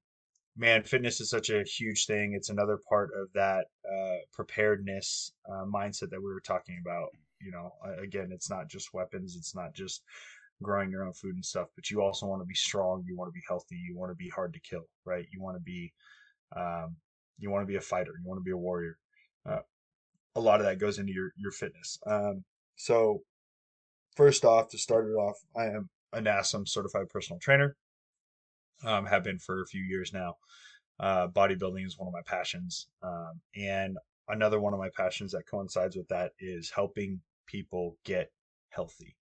man, 0.55 0.83
fitness 0.83 1.21
is 1.21 1.29
such 1.29 1.49
a 1.49 1.63
huge 1.63 2.05
thing. 2.05 2.33
It's 2.33 2.49
another 2.49 2.77
part 2.89 3.09
of 3.19 3.31
that 3.33 3.65
uh, 3.89 4.17
preparedness 4.33 5.33
uh, 5.49 5.65
mindset 5.65 6.09
that 6.09 6.21
we 6.21 6.33
were 6.33 6.41
talking 6.41 6.77
about. 6.81 7.09
You 7.39 7.51
know, 7.51 7.71
again, 8.01 8.29
it's 8.31 8.49
not 8.49 8.67
just 8.67 8.93
weapons. 8.93 9.35
It's 9.35 9.55
not 9.55 9.73
just 9.73 10.03
growing 10.61 10.91
your 10.91 11.03
own 11.03 11.13
food 11.13 11.35
and 11.35 11.45
stuff, 11.45 11.67
but 11.75 11.89
you 11.89 12.01
also 12.01 12.25
want 12.25 12.41
to 12.41 12.45
be 12.45 12.55
strong. 12.55 13.03
You 13.05 13.17
want 13.17 13.29
to 13.29 13.33
be 13.33 13.43
healthy. 13.47 13.75
You 13.75 13.97
want 13.97 14.11
to 14.11 14.15
be 14.15 14.29
hard 14.29 14.53
to 14.53 14.59
kill, 14.59 14.85
right? 15.05 15.25
You 15.31 15.41
want 15.41 15.57
to 15.57 15.61
be, 15.61 15.93
um, 16.55 16.95
you 17.39 17.49
want 17.49 17.63
to 17.63 17.67
be 17.67 17.77
a 17.77 17.81
fighter. 17.81 18.11
You 18.21 18.27
want 18.27 18.39
to 18.39 18.43
be 18.43 18.51
a 18.51 18.57
warrior. 18.57 18.97
Uh, 19.45 19.59
a 20.35 20.39
lot 20.39 20.59
of 20.59 20.65
that 20.65 20.79
goes 20.79 20.99
into 20.99 21.11
your 21.11 21.31
your 21.35 21.51
fitness. 21.51 21.99
Um, 22.05 22.43
so, 22.75 23.21
first 24.15 24.45
off, 24.45 24.69
to 24.69 24.77
start 24.77 25.07
it 25.07 25.13
off, 25.13 25.37
I 25.55 25.65
am 25.65 25.89
a 26.13 26.21
NASM 26.21 26.67
certified 26.67 27.09
personal 27.09 27.39
trainer. 27.39 27.75
Um, 28.83 29.05
have 29.05 29.23
been 29.23 29.37
for 29.37 29.61
a 29.61 29.67
few 29.67 29.83
years 29.83 30.11
now. 30.13 30.35
Uh, 30.99 31.27
bodybuilding 31.27 31.85
is 31.85 31.97
one 31.97 32.07
of 32.07 32.13
my 32.13 32.21
passions, 32.25 32.87
um, 33.03 33.39
and 33.55 33.97
another 34.27 34.59
one 34.59 34.73
of 34.73 34.79
my 34.79 34.89
passions 34.95 35.31
that 35.31 35.47
coincides 35.49 35.95
with 35.95 36.07
that 36.07 36.31
is 36.39 36.71
helping 36.73 37.19
people 37.47 37.97
get 38.05 38.31
healthy, 38.69 39.15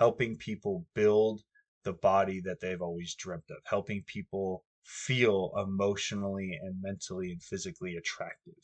helping 0.00 0.34
people 0.34 0.86
build 0.94 1.42
the 1.84 1.92
body 1.92 2.40
that 2.40 2.60
they've 2.60 2.82
always 2.82 3.14
dreamt 3.14 3.44
of, 3.50 3.58
helping 3.64 4.02
people 4.06 4.64
feel 4.82 5.52
emotionally 5.62 6.58
and 6.62 6.74
mentally 6.80 7.30
and 7.30 7.42
physically 7.42 7.96
attractive. 7.96 8.54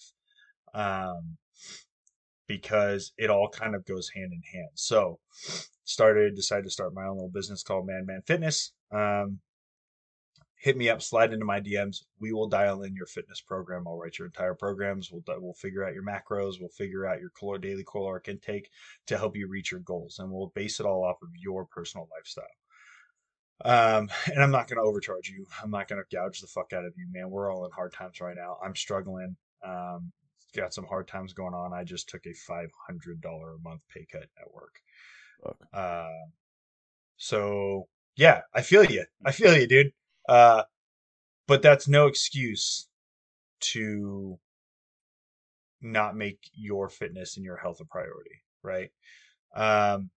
Um, 0.75 1.37
because 2.49 3.13
it 3.19 3.29
all 3.29 3.49
kind 3.49 3.75
of 3.75 3.85
goes 3.85 4.11
hand 4.15 4.33
in 4.33 4.43
hand. 4.53 4.71
So, 4.75 5.19
started, 5.85 6.37
decided 6.37 6.65
to 6.65 6.71
start 6.71 6.95
my 6.95 7.05
own 7.05 7.17
little 7.17 7.29
business 7.29 7.63
called 7.63 7.87
Man 7.87 8.07
Man 8.07 8.23
Fitness. 8.27 8.73
Um, 8.93 9.41
hit 10.67 10.77
me 10.77 10.89
up, 10.89 11.01
slide 11.01 11.33
into 11.33 11.45
my 11.45 11.61
DMs. 11.61 12.03
We 12.19 12.33
will 12.33 12.49
dial 12.49 12.83
in 12.83 12.97
your 12.97 13.07
fitness 13.07 13.41
program. 13.41 13.87
I'll 13.87 13.97
write 13.97 14.19
your 14.19 14.27
entire 14.27 14.55
programs. 14.55 15.13
We'll 15.13 15.23
we'll 15.39 15.55
figure 15.55 15.85
out 15.85 15.95
your 15.95 16.03
macros. 16.03 16.55
We'll 16.59 16.71
figure 16.71 17.07
out 17.07 17.21
your 17.21 17.31
calor, 17.39 17.59
daily 17.59 17.85
caloric 17.85 18.27
intake 18.27 18.69
to 19.07 19.17
help 19.17 19.37
you 19.37 19.47
reach 19.47 19.71
your 19.71 19.79
goals, 19.79 20.19
and 20.19 20.29
we'll 20.29 20.51
base 20.57 20.81
it 20.81 20.87
all 20.87 21.05
off 21.05 21.23
of 21.23 21.29
your 21.37 21.67
personal 21.67 22.09
lifestyle. 22.13 22.45
Um, 23.65 24.11
and 24.27 24.43
I'm 24.43 24.51
not 24.51 24.67
going 24.67 24.79
to 24.79 24.83
overcharge 24.83 25.29
you. 25.29 25.47
I'm 25.63 25.71
not 25.71 25.87
going 25.87 26.03
to 26.03 26.17
gouge 26.17 26.41
the 26.41 26.49
fuck 26.49 26.73
out 26.73 26.85
of 26.85 26.95
you, 26.97 27.07
man. 27.13 27.31
We're 27.31 27.49
all 27.53 27.65
in 27.65 27.71
hard 27.71 27.93
times 27.93 28.21
right 28.21 28.37
now. 28.37 28.57
I'm 28.63 28.75
struggling. 28.75 29.37
Um, 29.65 30.11
got 30.53 30.75
some 30.75 30.85
hard 30.85 31.07
times 31.07 31.33
going 31.33 31.55
on. 31.55 31.73
I 31.73 31.85
just 31.85 32.09
took 32.09 32.27
a 32.27 32.33
five 32.33 32.71
hundred 32.89 33.21
dollar 33.21 33.55
a 33.55 33.59
month 33.61 33.83
pay 33.89 34.05
cut 34.11 34.23
at 34.23 34.53
work. 34.53 34.75
Fuck. 35.45 35.59
Uh, 35.73 36.27
so 37.19 37.87
yeah, 38.17 38.41
I 38.53 38.63
feel 38.63 38.85
you. 38.85 39.05
I 39.25 39.31
feel 39.31 39.57
you, 39.57 39.69
dude. 39.69 39.93
Uh, 40.29 40.63
but 41.47 41.63
that's 41.63 41.89
no 41.89 42.07
excuse 42.07 42.89
to 43.61 44.39
not 45.81 46.17
make 46.17 46.51
your 46.53 46.89
fitness 46.89 47.37
and 47.37 47.45
your 47.45 47.57
health 47.57 47.81
a 47.81 47.85
priority, 47.85 48.43
right? 48.63 48.91
Um, 49.55 50.11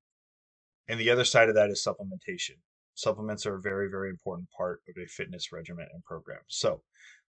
and 0.87 0.99
the 0.99 1.11
other 1.11 1.25
side 1.25 1.49
of 1.49 1.55
that 1.55 1.69
is 1.69 1.85
supplementation. 1.85 2.57
Supplements 2.95 3.45
are 3.45 3.55
a 3.55 3.61
very, 3.61 3.89
very 3.89 4.09
important 4.09 4.49
part 4.55 4.81
of 4.89 5.01
a 5.01 5.07
fitness 5.07 5.51
regimen 5.51 5.87
and 5.93 6.03
program. 6.03 6.41
So, 6.47 6.81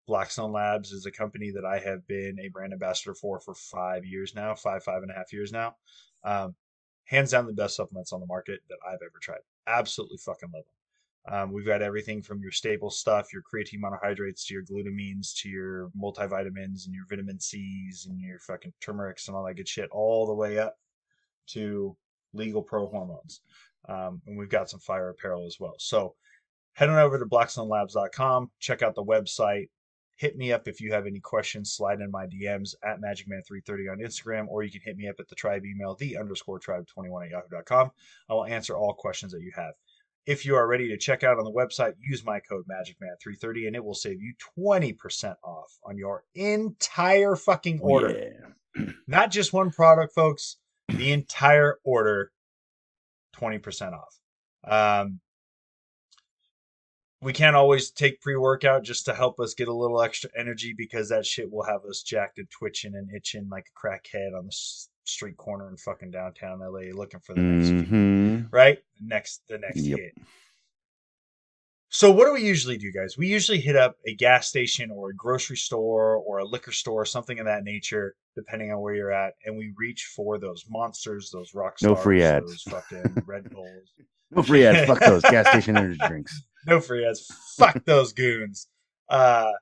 Blackstone 0.07 0.53
Labs 0.53 0.91
is 0.91 1.05
a 1.05 1.11
company 1.11 1.51
that 1.51 1.67
I 1.67 1.79
have 1.81 2.07
been 2.07 2.39
a 2.41 2.49
brand 2.49 2.73
ambassador 2.73 3.15
for 3.15 3.41
for 3.41 3.55
five 3.55 4.07
years 4.07 4.35
now, 4.35 4.55
five, 4.55 4.83
five 4.83 5.03
and 5.03 5.11
a 5.11 5.15
half 5.15 5.33
years 5.35 5.53
now. 5.53 5.77
Um, 6.25 6.55
hands 7.05 7.33
down, 7.33 7.47
the 7.47 7.53
best 7.53 7.77
supplements 7.77 8.13
on 8.13 8.21
the 8.21 8.27
market 8.27 8.61
that 8.71 8.79
I've 8.87 9.03
ever 9.03 9.19
tried. 9.21 9.41
Absolutely 9.67 10.17
fucking 10.17 10.51
love 10.55 10.65
them. 10.65 10.78
Um, 11.31 11.53
we've 11.53 11.67
got 11.67 11.83
everything 11.83 12.23
from 12.23 12.41
your 12.41 12.53
staple 12.53 12.91
stuff, 12.91 13.33
your 13.33 13.43
creatine 13.43 13.81
monohydrates, 13.81 14.47
to 14.47 14.55
your 14.55 14.63
glutamines, 14.65 15.35
to 15.43 15.49
your 15.49 15.91
multivitamins 15.91 16.87
and 16.87 16.95
your 16.95 17.05
vitamin 17.09 17.39
C's 17.39 18.07
and 18.09 18.19
your 18.19 18.39
fucking 18.39 18.73
turmerics 18.81 19.29
and 19.29 19.37
all 19.37 19.45
that 19.45 19.55
good 19.55 19.69
shit, 19.69 19.91
all 19.91 20.27
the 20.27 20.35
way 20.35 20.59
up 20.59 20.77
to 21.49 21.95
legal 22.33 22.63
pro 22.63 22.89
hormones. 22.89 23.43
Um, 23.89 24.23
and 24.27 24.39
we've 24.39 24.49
got 24.49 24.71
some 24.71 24.81
fire 24.81 25.11
apparel 25.11 25.47
as 25.47 25.59
well. 25.61 25.75
So 25.79 26.15
head 26.73 26.89
on 26.89 26.99
over 26.99 27.19
to 27.19 27.27
blackstonelabs.com, 27.27 28.51
check 28.59 28.83
out 28.83 28.95
the 28.95 29.05
website. 29.05 29.69
Hit 30.17 30.37
me 30.37 30.53
up 30.53 30.67
if 30.67 30.81
you 30.81 30.93
have 30.93 31.07
any 31.07 31.21
questions. 31.21 31.75
Slide 31.75 32.01
in 32.01 32.11
my 32.11 32.27
DMs 32.27 32.75
at 32.85 33.01
MagicMan330 33.01 33.93
on 33.93 33.99
Instagram, 33.99 34.49
or 34.49 34.65
you 34.65 34.71
can 34.71 34.81
hit 34.81 34.97
me 34.97 35.09
up 35.09 35.15
at 35.21 35.29
the 35.29 35.37
tribe 35.37 35.65
email, 35.65 35.95
the 35.95 36.17
underscore 36.17 36.59
tribe21 36.59 37.27
at 37.27 37.31
yahoo.com. 37.31 37.93
I 38.29 38.35
will 38.35 38.47
answer 38.47 38.77
all 38.77 38.95
questions 38.95 39.31
that 39.33 39.43
you 39.43 39.53
have. 39.55 39.75
If 40.29 40.45
you 40.45 40.57
are 40.57 40.67
ready 40.67 40.89
to 40.89 40.99
check 40.99 41.25
out 41.25 41.39
on 41.39 41.45
the 41.45 41.51
website, 41.51 41.95
use 42.01 42.23
my 42.23 42.39
code 42.39 42.67
MagicMan330 42.71 43.67
and 43.67 43.75
it 43.75 43.83
will 43.83 43.95
save 43.95 44.21
you 44.21 44.35
20% 44.59 45.37
off 45.43 45.79
on 45.83 45.97
your 45.97 46.25
entire 46.35 47.35
fucking 47.35 47.81
order. 47.81 48.35
Yeah. 48.77 48.85
Not 49.07 49.31
just 49.31 49.55
one 49.55 49.71
product, 49.71 50.15
folks, 50.15 50.59
the 50.89 51.13
entire 51.13 51.79
order, 51.83 52.31
20% 53.39 53.95
off. 53.95 54.21
Um, 54.71 55.21
we 57.23 57.33
can't 57.33 57.57
always 57.57 57.91
take 57.91 58.21
pre 58.21 58.37
workout 58.37 58.85
just 58.85 59.07
to 59.07 59.15
help 59.15 59.41
us 59.41 59.55
get 59.55 59.69
a 59.69 59.73
little 59.73 60.03
extra 60.03 60.29
energy 60.39 60.75
because 60.77 61.09
that 61.09 61.25
shit 61.25 61.51
will 61.51 61.65
have 61.65 61.87
us 61.89 62.03
jacked 62.03 62.37
and 62.37 62.51
twitching 62.51 62.95
and 62.95 63.09
itching 63.17 63.49
like 63.51 63.65
a 63.67 63.87
crackhead 63.87 64.39
on 64.39 64.45
the 64.45 64.53
street 65.09 65.37
corner 65.37 65.69
in 65.69 65.77
fucking 65.77 66.11
downtown 66.11 66.61
LA 66.61 66.93
looking 66.95 67.21
for 67.21 67.35
the 67.35 67.41
next 67.43 67.71
feed 67.71 67.89
hmm 67.89 68.41
right? 68.51 68.79
Next 69.01 69.43
the 69.49 69.59
next 69.59 69.85
Yep. 69.87 69.99
hit. 69.99 70.15
So 71.91 72.11
what 72.13 72.27
do 72.27 72.35
we 72.35 72.43
usually 72.43 72.77
do, 72.77 72.93
guys? 72.93 73.17
We 73.17 73.29
usually 73.29 73.61
hit 73.61 73.75
up 73.75 73.97
a 74.07 74.15
gas 74.15 74.47
station 74.49 74.91
or 74.91 75.11
a 75.11 75.15
grocery 75.15 75.57
store 75.57 76.17
or 76.17 76.39
a 76.39 76.45
liquor 76.45 76.71
store, 76.73 77.07
something 77.07 77.39
of 77.39 77.47
that 77.47 77.65
nature, 77.65 78.15
depending 78.37 78.71
on 78.71 78.81
where 78.81 78.95
you're 78.95 79.11
at, 79.11 79.33
and 79.47 79.57
we 79.57 79.73
reach 79.77 80.13
for 80.15 80.39
those 80.39 80.65
monsters, 80.69 81.31
those 81.31 81.55
rock 81.55 81.77
No 81.83 81.95
free 81.97 82.23
ads. 82.23 82.45
those 82.47 82.63
fucking 82.65 83.23
Red 83.27 83.51
Bulls. 83.55 83.93
No 84.31 84.43
free 84.43 84.67
ads. 84.67 84.87
Fuck 84.87 85.01
those 85.01 85.25
gas 85.25 85.49
station 85.49 85.77
energy 85.79 85.99
drinks. 86.07 86.45
No 86.67 86.79
free 86.81 87.07
ads. 87.07 87.27
Fuck 87.57 87.83
those 87.87 88.13
goons. 88.13 88.69
Uh 89.09 89.53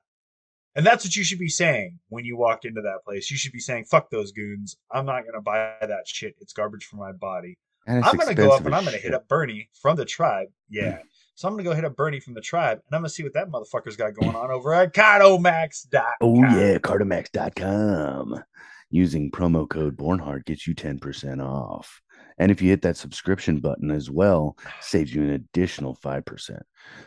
and 0.77 0.85
that's 0.85 1.03
what 1.03 1.15
you 1.15 1.23
should 1.23 1.39
be 1.39 1.49
saying 1.49 1.99
when 2.09 2.23
you 2.23 2.37
walk 2.37 2.63
into 2.63 2.81
that 2.81 3.03
place. 3.03 3.29
You 3.29 3.37
should 3.37 3.51
be 3.51 3.59
saying, 3.59 3.85
"Fuck 3.85 4.09
those 4.11 4.31
goons. 4.31 4.77
I'm 4.91 5.05
not 5.05 5.25
gonna 5.25 5.41
buy 5.41 5.75
that 5.81 6.07
shit. 6.07 6.35
It's 6.39 6.53
garbage 6.53 6.85
for 6.85 6.95
my 6.95 7.11
body." 7.11 7.57
And 7.87 8.05
I'm 8.05 8.15
gonna 8.15 8.35
go 8.35 8.51
up 8.51 8.65
and 8.65 8.75
I'm 8.75 8.85
gonna 8.85 8.97
hit 8.97 9.13
up 9.13 9.27
Bernie 9.27 9.69
from 9.81 9.97
the 9.97 10.05
tribe. 10.05 10.47
Yeah. 10.69 10.99
So 11.35 11.47
I'm 11.47 11.53
gonna 11.53 11.63
go 11.63 11.73
hit 11.73 11.85
up 11.85 11.95
Bernie 11.95 12.19
from 12.19 12.33
the 12.33 12.41
tribe 12.41 12.79
and 12.85 12.95
I'm 12.95 13.01
gonna 13.01 13.09
see 13.09 13.23
what 13.23 13.33
that 13.33 13.49
motherfucker's 13.49 13.95
got 13.95 14.15
going 14.15 14.35
on 14.35 14.49
over 14.51 14.73
at 14.73 14.93
Cardomax.com. 14.93 16.13
Oh 16.19 16.35
yeah, 16.35 16.77
Cardomax.com. 16.79 18.43
Using 18.89 19.31
promo 19.31 19.69
code 19.69 19.95
Born 19.97 20.19
Hard 20.19 20.45
gets 20.45 20.65
you 20.65 20.73
10% 20.73 21.43
off. 21.43 22.01
And 22.39 22.51
if 22.51 22.61
you 22.61 22.69
hit 22.69 22.81
that 22.83 22.97
subscription 22.97 23.59
button 23.59 23.91
as 23.91 24.09
well, 24.09 24.57
saves 24.81 25.13
you 25.13 25.23
an 25.23 25.29
additional 25.31 25.95
5%. 25.95 26.59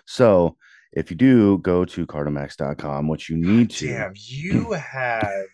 So 0.07 0.57
if 0.93 1.11
you 1.11 1.17
do 1.17 1.59
go 1.59 1.85
to 1.85 2.07
Cardomax.com, 2.07 3.07
what 3.09 3.29
you 3.29 3.37
need 3.37 3.71
to 3.71 3.87
Damn, 3.89 4.13
you 4.17 4.73
have 4.73 5.47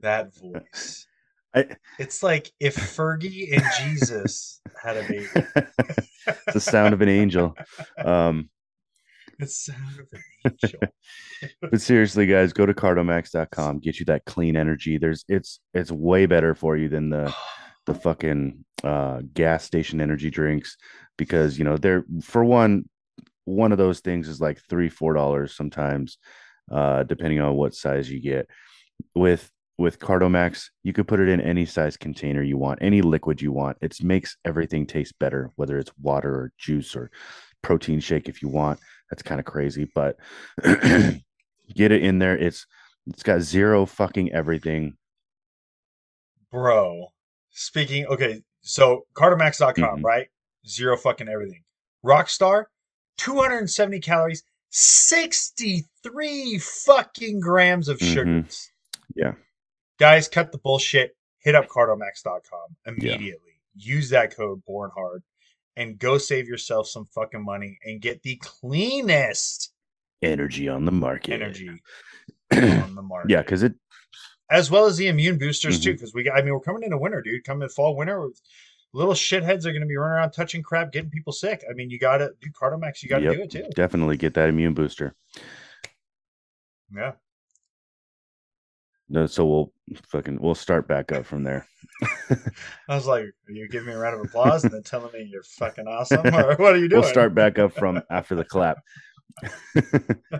that 0.00 0.34
voice. 0.36 1.06
I- 1.54 1.76
It's 1.98 2.22
like 2.22 2.50
if 2.60 2.76
Fergie 2.76 3.52
and 3.52 3.62
Jesus 3.82 4.60
had 4.82 4.96
a 4.96 5.02
baby. 5.02 5.26
it's 6.26 6.44
the 6.54 6.60
sound 6.60 6.94
of 6.94 7.00
an 7.02 7.08
angel. 7.08 7.54
Um, 8.04 8.50
It's 9.38 9.66
sound 9.66 10.00
of 10.00 10.06
an 10.44 10.52
angel. 10.62 10.80
but 11.60 11.80
seriously, 11.82 12.24
guys, 12.26 12.54
go 12.54 12.64
to 12.64 12.72
cardomax.com, 12.72 13.80
get 13.80 13.98
you 14.00 14.06
that 14.06 14.24
clean 14.24 14.56
energy. 14.56 14.96
There's 14.96 15.26
it's 15.28 15.60
it's 15.74 15.92
way 15.92 16.24
better 16.24 16.54
for 16.54 16.74
you 16.76 16.88
than 16.88 17.10
the 17.10 17.34
the 17.86 17.92
fucking 17.94 18.64
uh 18.82 19.20
gas 19.34 19.64
station 19.64 20.00
energy 20.00 20.30
drinks 20.30 20.76
because 21.18 21.58
you 21.58 21.64
know 21.64 21.76
they're 21.76 22.04
for 22.22 22.44
one 22.44 22.88
one 23.46 23.72
of 23.72 23.78
those 23.78 24.00
things 24.00 24.28
is 24.28 24.40
like 24.40 24.60
three 24.68 24.88
four 24.90 25.14
dollars 25.14 25.56
sometimes 25.56 26.18
uh 26.70 27.02
depending 27.04 27.40
on 27.40 27.54
what 27.56 27.74
size 27.74 28.10
you 28.10 28.20
get 28.20 28.46
with 29.14 29.50
with 29.78 29.98
cardomax 29.98 30.66
you 30.82 30.92
could 30.92 31.06
put 31.08 31.20
it 31.20 31.28
in 31.28 31.40
any 31.40 31.64
size 31.64 31.96
container 31.96 32.42
you 32.42 32.58
want 32.58 32.78
any 32.82 33.00
liquid 33.02 33.40
you 33.40 33.52
want 33.52 33.76
it 33.80 33.96
makes 34.02 34.36
everything 34.44 34.84
taste 34.86 35.18
better 35.18 35.50
whether 35.56 35.78
it's 35.78 35.92
water 36.00 36.30
or 36.34 36.52
juice 36.58 36.94
or 36.96 37.10
protein 37.62 38.00
shake 38.00 38.28
if 38.28 38.42
you 38.42 38.48
want 38.48 38.78
that's 39.10 39.22
kind 39.22 39.38
of 39.40 39.46
crazy 39.46 39.88
but 39.94 40.16
get 40.62 41.92
it 41.92 42.02
in 42.02 42.18
there 42.18 42.36
it's 42.36 42.66
it's 43.06 43.22
got 43.22 43.40
zero 43.40 43.86
fucking 43.86 44.32
everything 44.32 44.96
Bro, 46.52 47.08
speaking, 47.50 48.06
okay, 48.06 48.40
so 48.62 49.06
Cardomax.com, 49.14 49.98
Mhm. 49.98 50.04
right? 50.04 50.28
Zero 50.66 50.96
fucking 50.96 51.28
everything. 51.28 51.62
Rockstar, 52.04 52.66
270 53.18 54.00
calories, 54.00 54.42
63 54.70 56.58
fucking 56.58 57.40
grams 57.40 57.88
of 57.88 57.98
sugars. 57.98 58.70
Yeah. 59.14 59.32
Guys, 59.98 60.28
cut 60.28 60.52
the 60.52 60.58
bullshit. 60.58 61.16
Hit 61.38 61.54
up 61.54 61.68
Cardomax.com 61.68 62.76
immediately. 62.86 63.60
Use 63.74 64.10
that 64.10 64.36
code 64.36 64.64
Born 64.64 64.90
Hard 64.94 65.22
and 65.76 65.98
go 65.98 66.18
save 66.18 66.48
yourself 66.48 66.88
some 66.88 67.06
fucking 67.14 67.44
money 67.44 67.78
and 67.84 68.00
get 68.00 68.22
the 68.22 68.36
cleanest 68.36 69.72
energy 70.22 70.68
on 70.68 70.84
the 70.86 70.92
market 70.92 71.34
energy 71.34 71.68
on 72.52 72.94
the 72.94 73.02
market. 73.02 73.30
yeah 73.30 73.42
because 73.42 73.62
it 73.62 73.74
as 74.50 74.70
well 74.70 74.86
as 74.86 74.96
the 74.96 75.08
immune 75.08 75.36
boosters 75.38 75.78
too. 75.80 75.90
Mhm. 75.90 75.94
Because 75.94 76.14
we, 76.14 76.30
I 76.30 76.40
mean, 76.42 76.54
we're 76.54 76.60
coming 76.60 76.82
into 76.84 76.96
winter, 76.98 77.20
dude. 77.20 77.44
Coming 77.44 77.64
in 77.64 77.68
fall, 77.68 77.96
winter, 77.96 78.28
little 78.96 79.14
shitheads 79.14 79.64
are 79.66 79.72
going 79.72 79.82
to 79.82 79.86
be 79.86 79.96
running 79.96 80.16
around 80.16 80.30
touching 80.32 80.62
crap, 80.62 80.90
getting 80.92 81.10
people 81.10 81.32
sick. 81.32 81.62
I 81.70 81.74
mean, 81.74 81.90
you 81.90 81.98
got 81.98 82.18
to 82.18 82.30
do 82.40 82.50
Cardomax. 82.50 83.02
You 83.02 83.08
got 83.08 83.18
to 83.18 83.24
Yep. 83.24 83.34
do 83.36 83.42
it 83.42 83.50
too. 83.50 83.64
definitely 83.74 84.16
get 84.16 84.34
that 84.34 84.48
immune 84.48 84.72
booster 84.74 85.14
Yeah. 86.94 87.12
no 89.08 89.26
so 89.26 89.44
we'll 89.46 89.72
fucking 90.08 90.38
we'll 90.40 90.54
start 90.54 90.88
back 90.88 91.12
up 91.12 91.24
from 91.26 91.42
there 91.44 91.66
I 92.88 92.94
was 92.94 93.06
like, 93.06 93.22
are 93.24 93.52
you 93.52 93.68
giving 93.68 93.88
me 93.88 93.94
a 93.94 93.98
round 93.98 94.18
of 94.20 94.26
applause 94.26 94.64
and 94.64 94.72
then 94.72 94.82
telling 94.82 95.12
me 95.12 95.28
you're 95.30 95.42
fucking 95.42 95.86
awesome, 95.86 96.26
or 96.26 96.56
what 96.56 96.74
are 96.74 96.78
you 96.78 96.88
doing? 96.90 97.00
we'll 97.02 97.10
start 97.10 97.34
back 97.34 97.58
up 97.58 97.72
from 97.72 98.02
after 98.10 98.34
the 98.34 98.44
clap 98.44 98.78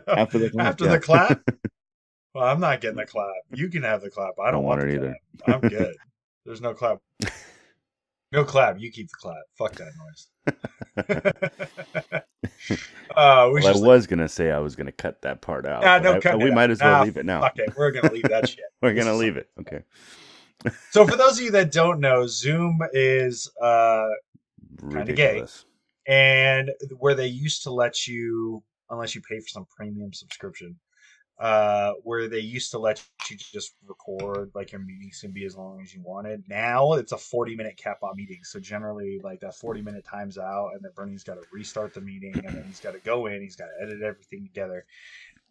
after 0.08 0.38
the 0.38 0.50
clap 0.50 0.66
after 0.66 0.84
yeah. 0.86 0.90
the 0.92 1.00
clap. 1.00 1.40
Well, 2.34 2.44
I'm 2.44 2.60
not 2.60 2.80
getting 2.82 2.96
the 2.98 3.06
clap. 3.06 3.28
You 3.54 3.68
can 3.70 3.82
have 3.82 4.02
the 4.02 4.10
clap. 4.10 4.34
I 4.42 4.50
don't, 4.50 4.64
want, 4.64 4.82
it 4.82 4.94
either. 4.94 5.16
clap. 5.44 5.62
I'm 5.64 5.68
good. 5.70 5.94
There's 6.44 6.60
no 6.60 6.74
clap. 6.74 6.98
No 8.36 8.44
clap. 8.44 8.78
You 8.78 8.92
keep 8.92 9.08
the 9.08 9.14
clap. 9.18 9.42
Fuck 9.56 9.76
that 9.76 9.92
noise. 9.96 10.28
uh, 13.16 13.48
we 13.50 13.62
Well, 13.62 13.84
I 13.84 13.88
was 13.88 14.06
gonna 14.06 14.28
say 14.28 14.50
I 14.50 14.58
was 14.58 14.76
gonna 14.76 14.92
cut 14.92 15.22
that 15.22 15.40
part 15.40 15.64
out. 15.64 15.82
Nah, 15.82 15.98
don't 15.98 16.24
I- 16.26 16.36
we 16.36 16.50
might 16.50 16.68
as 16.68 16.82
well 16.82 16.98
Nah, 16.98 17.02
leave 17.02 17.16
it 17.16 17.24
now. 17.24 17.40
fuck 17.40 17.58
it. 17.58 17.72
We're 17.74 17.92
gonna 17.92 18.12
leave 18.12 18.28
that 18.28 18.46
shit. 18.48 18.66
We're 18.82 18.92
gonna 18.92 19.16
leave 19.16 19.38
it. 19.38 19.48
Okay. 19.58 19.82
So 20.90 21.06
for 21.06 21.16
those 21.16 21.38
of 21.38 21.44
you 21.44 21.50
that 21.52 21.70
don't 21.70 22.00
know, 22.00 22.26
Zoom 22.26 22.80
is 22.92 23.48
uh 23.62 24.06
gay, 25.14 25.44
and 26.08 26.70
where 26.98 27.14
they 27.14 27.28
used 27.28 27.62
to 27.64 27.70
let 27.70 28.06
you 28.06 28.62
unless 28.90 29.14
you 29.14 29.20
pay 29.20 29.38
for 29.38 29.46
some 29.48 29.66
premium 29.76 30.12
subscription 30.12 30.76
uh 31.38 31.92
where 32.02 32.28
they 32.28 32.38
used 32.38 32.70
to 32.70 32.78
let 32.78 33.04
you 33.30 33.36
just 33.36 33.74
record 33.86 34.50
like 34.54 34.72
your 34.72 34.80
meetings 34.80 35.20
can 35.20 35.30
be 35.32 35.44
as 35.44 35.54
long 35.54 35.80
as 35.82 35.94
you 35.94 36.00
wanted 36.02 36.42
now 36.48 36.94
it's 36.94 37.12
a 37.12 37.18
40 37.18 37.54
minute 37.54 37.76
cap 37.76 37.98
on 38.02 38.16
meetings 38.16 38.48
so 38.50 38.58
generally 38.58 39.20
like 39.22 39.40
that 39.40 39.54
40 39.54 39.82
minute 39.82 40.04
times 40.04 40.38
out 40.38 40.70
and 40.72 40.82
then 40.82 40.92
bernie's 40.96 41.24
got 41.24 41.34
to 41.34 41.42
restart 41.52 41.92
the 41.92 42.00
meeting 42.00 42.44
and 42.46 42.56
then 42.56 42.64
he's 42.64 42.80
got 42.80 42.92
to 42.92 43.00
go 43.00 43.26
in 43.26 43.42
he's 43.42 43.54
got 43.56 43.66
to 43.66 43.82
edit 43.84 44.00
everything 44.02 44.44
together 44.46 44.86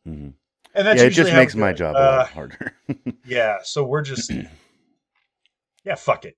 Mhm. 0.07 0.33
and 0.73 0.87
that's 0.87 0.99
Yeah, 0.99 1.05
it 1.07 1.11
just 1.11 1.33
makes 1.33 1.53
my 1.55 1.71
job 1.71 1.95
a 1.95 1.99
Uh, 1.99 2.17
lot 2.17 2.29
harder. 2.29 2.73
yeah 3.25 3.57
so 3.63 3.83
we're 3.83 4.01
just 4.01 4.31
yeah 5.83 5.95
fuck 5.95 6.25
it 6.25 6.35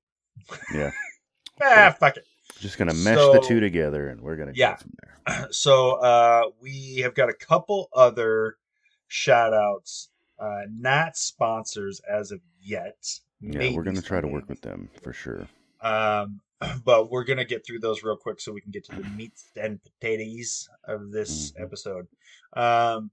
Yeah. 0.73 0.91
ah 1.61 1.95
fuck 1.97 2.17
it 2.17 2.27
just 2.59 2.77
gonna 2.77 2.93
mesh 2.93 3.17
the 3.31 3.39
two 3.47 3.59
together, 3.59 4.09
and 4.09 4.19
we're 4.19 4.35
gonna 4.35 4.51
Yeah. 4.55 4.71
go 4.71 4.77
from 4.77 4.93
there. 5.03 5.47
so 5.51 5.91
uh 6.01 6.43
we 6.59 6.97
have 6.97 7.13
got 7.13 7.29
a 7.29 7.33
couple 7.33 7.87
other 7.93 8.57
shout 9.07 9.53
outs 9.53 10.09
uh 10.39 10.61
not 10.71 11.15
sponsors 11.17 11.99
as 12.09 12.31
of 12.31 12.39
yet 12.61 12.97
Yeah, 13.41 13.59
Maybe 13.59 13.75
we're 13.75 13.83
gonna 13.83 14.01
try 14.01 14.21
to 14.21 14.27
work 14.27 14.47
with 14.49 14.61
them 14.61 14.89
for 15.03 15.13
sure. 15.13 15.47
um 15.81 16.41
but 16.83 17.11
we're 17.11 17.23
gonna 17.23 17.45
get 17.45 17.65
through 17.65 17.79
those 17.79 18.03
real 18.03 18.17
quick 18.17 18.39
so 18.41 18.51
we 18.51 18.61
can 18.61 18.71
get 18.71 18.83
to 18.85 18.95
the 18.95 19.03
meats 19.15 19.51
and 19.55 19.79
potatoes 19.83 20.67
of 20.85 21.11
this 21.11 21.51
Mhm. 21.53 21.63
episode 21.63 22.07
um 22.55 23.11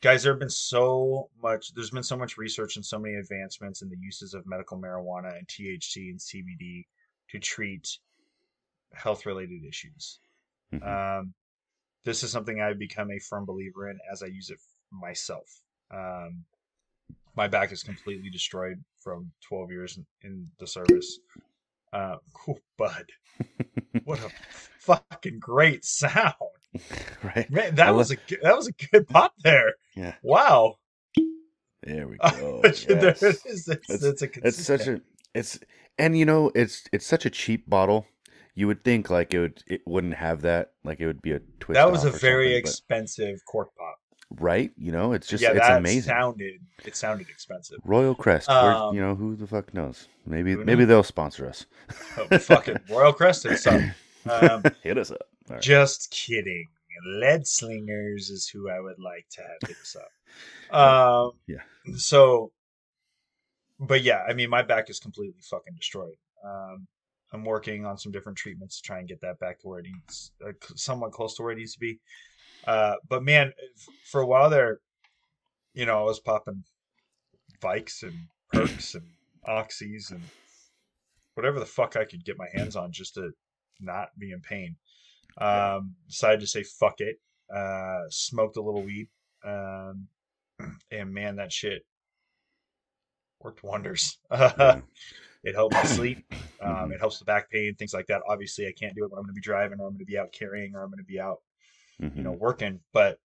guys 0.00 0.22
there 0.22 0.32
have 0.32 0.38
been 0.40 0.50
so 0.50 1.30
much 1.42 1.72
there's 1.74 1.90
been 1.90 2.02
so 2.02 2.16
much 2.16 2.36
research 2.36 2.76
and 2.76 2.84
so 2.84 2.98
many 2.98 3.14
advancements 3.16 3.82
in 3.82 3.88
the 3.88 3.96
uses 3.98 4.34
of 4.34 4.46
medical 4.46 4.78
marijuana 4.78 5.36
and 5.36 5.46
thc 5.48 5.96
and 6.10 6.18
cbd 6.18 6.84
to 7.30 7.38
treat 7.38 7.88
health 8.92 9.26
related 9.26 9.64
issues 9.64 10.20
Mhm. 10.72 11.18
um, 11.20 11.34
this 12.04 12.22
is 12.22 12.30
something 12.30 12.60
I've 12.60 12.78
become 12.78 13.10
a 13.10 13.18
firm 13.18 13.44
believer 13.44 13.88
in 13.90 13.98
as 14.12 14.22
I 14.22 14.26
use 14.26 14.50
it 14.50 14.58
myself. 14.92 15.48
Um, 15.92 16.44
my 17.36 17.48
back 17.48 17.72
is 17.72 17.82
completely 17.82 18.30
destroyed 18.30 18.82
from 19.02 19.30
12 19.48 19.70
years 19.70 19.98
in, 20.22 20.46
the 20.58 20.66
service. 20.66 21.18
Uh, 21.92 22.16
cool, 22.34 22.58
bud. 22.76 23.06
What 24.04 24.18
a 24.18 24.28
fucking 24.80 25.38
great 25.38 25.84
sound, 25.84 26.34
right? 27.22 27.48
man! 27.50 27.76
That 27.76 27.88
I 27.88 27.90
was 27.92 28.10
a 28.10 28.16
good, 28.16 28.40
that 28.42 28.56
was 28.56 28.66
a 28.68 28.72
good 28.72 29.08
pop 29.08 29.32
there. 29.42 29.74
Yeah. 29.96 30.14
Wow, 30.22 30.76
There 31.84 32.08
we 32.08 32.16
go. 32.38 32.60
yes. 32.64 32.82
is. 32.84 33.68
It's, 33.68 33.68
It's- 33.68 34.02
it's, 34.02 34.22
a 34.22 34.28
It's 34.46 34.58
such 34.64 34.86
a 34.88 35.00
it's 35.32 35.58
and 35.96 36.18
you 36.18 36.26
know 36.26 36.50
it's 36.56 36.82
it's 36.92 37.06
such 37.06 37.24
a 37.24 37.30
cheap 37.30 37.70
bottle. 37.70 38.04
You 38.54 38.66
would 38.68 38.84
think 38.84 39.10
like 39.10 39.34
it 39.34 39.40
would 39.40 39.62
it 39.66 39.80
wouldn't 39.86 40.14
have 40.14 40.42
that 40.42 40.72
like 40.84 41.00
it 41.00 41.06
would 41.06 41.22
be 41.22 41.32
a 41.32 41.40
twist. 41.60 41.74
that 41.74 41.90
was 41.90 42.04
a 42.04 42.10
very 42.10 42.46
something, 42.46 42.62
but- 42.62 42.68
expensive 42.70 43.40
cork 43.50 43.70
pop. 43.76 43.96
right. 44.40 44.70
You 44.76 44.92
know, 44.92 45.12
it's 45.12 45.26
just 45.26 45.42
yeah, 45.42 45.50
it's 45.50 45.60
that 45.60 45.78
amazing. 45.78 46.02
sounded 46.02 46.60
it 46.84 46.94
sounded 46.96 47.28
expensive. 47.28 47.78
Royal 47.84 48.14
Crest, 48.14 48.48
Um, 48.48 48.94
you 48.94 49.00
know 49.00 49.14
who 49.14 49.34
the 49.36 49.46
fuck 49.46 49.74
knows? 49.74 50.08
Maybe 50.26 50.54
maybe 50.56 50.84
they'll 50.84 51.02
sponsor 51.02 51.46
us. 51.48 51.66
Oh, 52.16 52.38
fucking 52.38 52.78
Royal 52.88 53.12
Crest 53.12 53.44
and 53.44 53.58
stuff. 53.64 53.82
Um, 54.30 54.62
Hit 54.82 54.98
us 54.98 55.10
up. 55.10 55.26
Right. 55.50 55.60
Just 55.60 56.10
kidding. 56.10 56.68
Lead 57.06 57.44
Slingers 57.46 58.30
is 58.30 58.48
who 58.48 58.70
I 58.70 58.78
would 58.80 58.98
like 59.00 59.26
to 59.32 59.42
have 59.42 59.68
hit 59.68 59.76
us 59.82 59.96
up. 59.96 60.08
Um, 60.74 61.32
Yeah. 61.46 61.62
So, 61.96 62.50
but 63.78 64.02
yeah, 64.02 64.22
I 64.28 64.32
mean, 64.32 64.48
my 64.50 64.62
back 64.62 64.88
is 64.90 64.98
completely 64.98 65.40
fucking 65.50 65.74
destroyed. 65.76 66.14
Um, 66.44 66.86
I'm 67.34 67.44
working 67.44 67.84
on 67.84 67.98
some 67.98 68.12
different 68.12 68.38
treatments 68.38 68.76
to 68.76 68.82
try 68.82 69.00
and 69.00 69.08
get 69.08 69.20
that 69.22 69.40
back 69.40 69.58
to 69.60 69.68
where 69.68 69.80
it 69.80 69.86
needs, 69.86 70.30
uh, 70.46 70.52
somewhat 70.76 71.10
close 71.10 71.34
to 71.34 71.42
where 71.42 71.50
it 71.50 71.58
needs 71.58 71.74
to 71.74 71.80
be. 71.80 71.98
Uh, 72.64 72.94
but 73.08 73.24
man, 73.24 73.52
f- 73.76 73.94
for 74.04 74.20
a 74.20 74.26
while 74.26 74.48
there, 74.48 74.78
you 75.74 75.84
know, 75.84 75.98
I 75.98 76.02
was 76.02 76.20
popping 76.20 76.62
vikes 77.60 78.04
and 78.04 78.14
perks 78.52 78.94
and 78.94 79.04
oxys 79.48 80.12
and 80.12 80.22
whatever 81.34 81.58
the 81.58 81.66
fuck 81.66 81.96
I 81.96 82.04
could 82.04 82.24
get 82.24 82.38
my 82.38 82.46
hands 82.54 82.76
on 82.76 82.92
just 82.92 83.14
to 83.14 83.32
not 83.80 84.08
be 84.16 84.30
in 84.30 84.40
pain. 84.40 84.76
Um, 85.36 85.96
decided 86.08 86.40
to 86.40 86.46
say 86.46 86.62
fuck 86.62 87.00
it. 87.00 87.18
Uh, 87.54 88.02
smoked 88.10 88.56
a 88.56 88.62
little 88.62 88.82
weed. 88.82 89.08
Um, 89.44 90.06
and 90.92 91.12
man, 91.12 91.36
that 91.36 91.52
shit 91.52 91.84
worked 93.40 93.64
wonders. 93.64 94.18
Yeah. 94.30 94.80
It 95.44 95.54
helps 95.54 95.76
me 95.76 95.84
sleep. 95.84 96.26
Um, 96.60 96.88
Mhm. 96.90 96.94
It 96.94 97.00
helps 97.00 97.18
the 97.18 97.24
back 97.26 97.50
pain, 97.50 97.74
things 97.74 97.92
like 97.92 98.06
that. 98.06 98.22
Obviously, 98.28 98.66
I 98.66 98.72
can't 98.72 98.94
do 98.94 99.04
it 99.04 99.10
when 99.10 99.18
I'm 99.18 99.24
going 99.24 99.34
to 99.34 99.40
be 99.40 99.40
driving, 99.42 99.80
or 99.80 99.86
I'm 99.86 99.92
going 99.92 99.98
to 99.98 100.04
be 100.04 100.16
out 100.16 100.32
carrying, 100.32 100.74
or 100.74 100.82
I'm 100.82 100.88
going 100.88 100.98
to 100.98 101.04
be 101.04 101.20
out, 101.20 101.42
Mhm. 102.00 102.16
you 102.16 102.22
know, 102.22 102.32
working. 102.32 102.80
But 102.92 103.18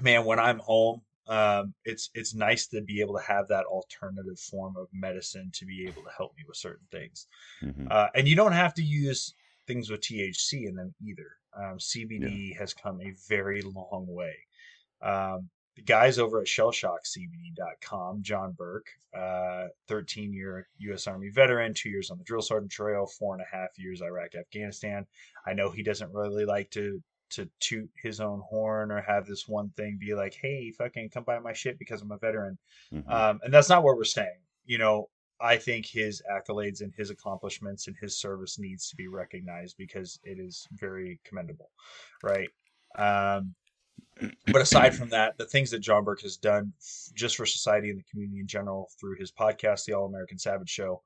man, 0.00 0.24
when 0.24 0.38
I'm 0.38 0.58
home, 0.58 1.02
um, 1.26 1.74
it's 1.84 2.10
it's 2.14 2.34
nice 2.34 2.66
to 2.68 2.82
be 2.82 3.00
able 3.00 3.16
to 3.16 3.22
have 3.22 3.48
that 3.48 3.64
alternative 3.64 4.38
form 4.38 4.76
of 4.76 4.88
medicine 4.92 5.50
to 5.54 5.64
be 5.66 5.86
able 5.86 6.02
to 6.04 6.10
help 6.16 6.36
me 6.36 6.44
with 6.46 6.56
certain 6.56 6.86
things. 6.90 7.26
Mhm. 7.62 7.90
Uh, 7.90 8.08
and 8.14 8.28
you 8.28 8.36
don't 8.36 8.52
have 8.52 8.74
to 8.74 8.82
use 8.82 9.34
things 9.66 9.90
with 9.90 10.00
THC 10.02 10.66
in 10.66 10.74
them 10.76 10.94
either. 11.02 11.38
Um, 11.54 11.78
CBD 11.78 12.52
has 12.58 12.74
come 12.74 13.00
a 13.00 13.12
very 13.28 13.62
long 13.62 14.06
way. 14.08 14.36
Um, 15.00 15.48
the 15.76 15.82
guys 15.82 16.18
over 16.18 16.40
at 16.40 16.46
shellshockcbd.com, 16.46 18.22
John 18.22 18.52
Burke, 18.52 18.88
uh, 19.16 19.68
13 19.88 20.32
year 20.32 20.68
U.S. 20.78 21.06
Army 21.06 21.28
veteran, 21.30 21.74
two 21.74 21.88
years 21.88 22.10
on 22.10 22.18
the 22.18 22.24
drill 22.24 22.42
sergeant 22.42 22.70
trail, 22.72 23.06
four 23.06 23.34
and 23.34 23.42
a 23.42 23.56
half 23.56 23.70
years 23.78 24.02
Iraq, 24.02 24.34
Afghanistan. 24.34 25.06
I 25.46 25.54
know 25.54 25.70
he 25.70 25.82
doesn't 25.82 26.12
really 26.12 26.44
like 26.44 26.70
to 26.72 27.02
to 27.30 27.48
toot 27.60 27.88
his 27.96 28.20
own 28.20 28.42
horn 28.46 28.90
or 28.90 29.00
have 29.00 29.26
this 29.26 29.48
one 29.48 29.70
thing 29.70 29.96
be 29.98 30.14
like, 30.14 30.34
hey, 30.34 30.70
fucking 30.70 31.08
come 31.08 31.24
buy 31.24 31.38
my 31.38 31.54
shit 31.54 31.78
because 31.78 32.02
I'm 32.02 32.12
a 32.12 32.18
veteran. 32.18 32.58
Mhm. 32.92 33.10
Um, 33.10 33.40
and 33.42 33.52
that's 33.52 33.70
not 33.70 33.82
what 33.82 33.96
we're 33.96 34.04
saying. 34.04 34.38
You 34.66 34.76
know, 34.76 35.08
I 35.40 35.56
think 35.56 35.86
his 35.86 36.22
accolades 36.30 36.82
and 36.82 36.92
his 36.94 37.08
accomplishments 37.08 37.86
and 37.86 37.96
his 38.00 38.18
service 38.18 38.58
needs 38.58 38.88
to 38.90 38.96
be 38.96 39.08
recognized 39.08 39.76
because 39.78 40.20
it 40.24 40.38
is 40.38 40.68
very 40.72 41.20
commendable, 41.24 41.70
right? 42.22 42.50
Um, 42.96 43.54
but 44.46 44.62
aside 44.62 44.94
from 44.94 45.08
that, 45.10 45.36
the 45.38 45.46
things 45.46 45.70
that 45.70 45.80
John 45.80 46.04
Burke 46.04 46.22
has 46.22 46.36
done 46.36 46.72
just 47.14 47.36
for 47.36 47.46
society 47.46 47.90
and 47.90 47.98
the 47.98 48.04
community 48.10 48.40
in 48.40 48.46
general 48.46 48.88
through 49.00 49.16
his 49.18 49.32
podcast, 49.32 49.84
The 49.84 49.94
All 49.94 50.06
American 50.06 50.38
Savage 50.38 50.68
Show, 50.68 51.02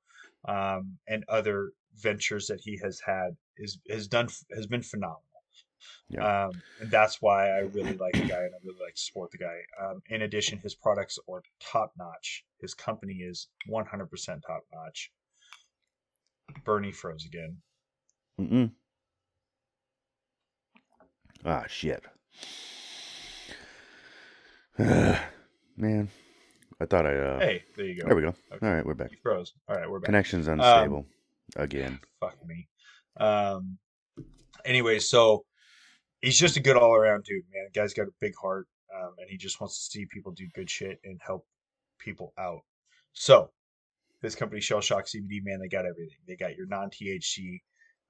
um, 0.48 0.98
and 1.08 1.24
other 1.28 1.72
ventures 1.96 2.46
that 2.46 2.60
he 2.60 2.78
has 2.82 3.00
had 3.00 3.36
is 3.56 3.78
has 3.88 4.06
done 4.06 4.28
has 4.54 4.66
been 4.66 4.82
phenomenal. 4.82 5.22
Yeah. 6.08 6.46
Um, 6.46 6.62
and 6.80 6.90
that's 6.90 7.20
why 7.20 7.50
I 7.50 7.60
really 7.60 7.96
like 7.96 8.14
the 8.14 8.20
guy 8.20 8.42
and 8.42 8.54
I 8.54 8.58
really 8.64 8.78
like 8.82 8.94
to 8.94 9.00
support 9.00 9.30
the 9.30 9.38
guy. 9.38 9.56
Um, 9.82 10.02
in 10.08 10.22
addition, 10.22 10.58
his 10.58 10.74
products 10.74 11.18
are 11.30 11.42
top 11.60 11.92
notch. 11.98 12.44
His 12.60 12.74
company 12.74 13.14
is 13.14 13.48
100% 13.68 14.08
top 14.46 14.62
notch. 14.72 15.12
Bernie 16.64 16.92
froze 16.92 17.26
again. 17.26 17.58
Mm-mm. 18.40 18.70
Ah, 21.44 21.64
shit. 21.68 22.04
Man, 24.78 26.08
I 26.80 26.86
thought 26.86 27.06
I. 27.06 27.16
Uh, 27.16 27.38
Hey, 27.40 27.62
there 27.76 27.86
you 27.86 28.00
go. 28.00 28.06
There 28.08 28.16
we 28.16 28.22
go. 28.22 28.34
Okay. 28.52 28.66
All 28.66 28.74
right, 28.74 28.84
we're 28.84 28.94
back. 28.94 29.10
He 29.10 29.16
froze. 29.16 29.54
All 29.68 29.76
right, 29.76 29.90
we're 29.90 30.00
back. 30.00 30.06
Connection's 30.06 30.48
unstable 30.48 31.06
again. 31.56 31.98
Fuck 32.20 32.36
me. 32.46 32.68
Um. 33.18 33.78
Anyway, 34.64 34.98
so 34.98 35.44
he's 36.20 36.38
just 36.38 36.56
a 36.56 36.60
good 36.60 36.76
all 36.76 36.94
around 36.94 37.24
dude, 37.24 37.44
man. 37.54 37.68
The 37.72 37.80
guy's 37.80 37.94
got 37.94 38.08
a 38.08 38.12
big 38.20 38.34
heart, 38.40 38.66
um, 38.94 39.14
and 39.18 39.30
he 39.30 39.36
just 39.38 39.60
wants 39.60 39.76
to 39.88 39.92
see 39.98 40.06
people 40.06 40.32
do 40.32 40.46
good 40.54 40.68
shit 40.68 40.98
and 41.04 41.18
help 41.24 41.46
people 41.98 42.34
out. 42.38 42.60
So 43.12 43.50
this 44.20 44.34
company, 44.34 44.60
Shell 44.60 44.82
Shock 44.82 45.06
CBD, 45.06 45.40
man, 45.42 45.58
they 45.60 45.68
got 45.68 45.86
everything. 45.86 46.18
They 46.26 46.36
got 46.36 46.56
your 46.56 46.66
non 46.66 46.90
THC 46.90 47.60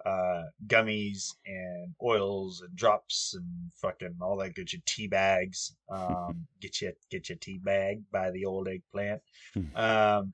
uh, 0.05 0.43
gummies 0.67 1.35
and 1.47 1.95
oils 2.03 2.63
and 2.63 2.75
drops 2.77 3.35
and 3.35 3.47
fucking 3.75 4.17
all 4.21 4.37
that 4.37 4.55
good 4.55 4.69
shit. 4.71 4.85
Tea 4.87 5.07
bags. 5.07 5.75
Um, 5.91 6.47
get 6.61 6.81
you 6.81 6.93
get 7.11 7.29
your 7.29 7.39
tea 7.39 7.59
bag 7.59 8.03
by 8.13 8.31
the 8.31 8.45
old 8.45 8.69
eggplant. 8.69 9.23
Hmm. 9.55 9.77
Um, 9.77 10.33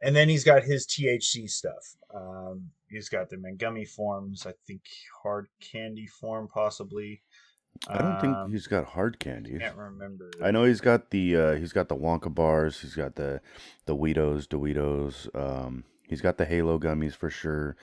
and 0.00 0.14
then 0.14 0.28
he's 0.28 0.44
got 0.44 0.62
his 0.62 0.86
THC 0.86 1.48
stuff. 1.50 1.96
Um, 2.14 2.70
he's 2.88 3.08
got 3.08 3.30
them 3.30 3.44
in 3.44 3.56
gummy 3.56 3.84
forms. 3.84 4.46
I 4.46 4.52
think 4.66 4.82
hard 5.22 5.48
candy 5.60 6.06
form, 6.06 6.48
possibly. 6.48 7.22
I 7.88 7.98
don't 7.98 8.20
think 8.20 8.36
Um, 8.36 8.52
he's 8.52 8.66
got 8.66 8.84
hard 8.86 9.18
candies. 9.18 9.60
Can't 9.60 9.76
remember. 9.76 10.30
I 10.42 10.50
know 10.50 10.64
he's 10.64 10.80
got 10.80 11.10
the 11.10 11.36
uh, 11.36 11.54
he's 11.54 11.72
got 11.72 11.88
the 11.88 11.96
Wonka 11.96 12.34
bars. 12.34 12.80
He's 12.80 12.94
got 12.94 13.14
the 13.14 13.40
the 13.86 13.96
Weetos, 13.96 14.46
Doritos. 14.46 15.28
Um, 15.34 15.84
he's 16.08 16.20
got 16.20 16.38
the 16.38 16.44
Halo 16.44 16.78
gummies 16.78 17.14
for 17.14 17.30
sure. 17.30 17.76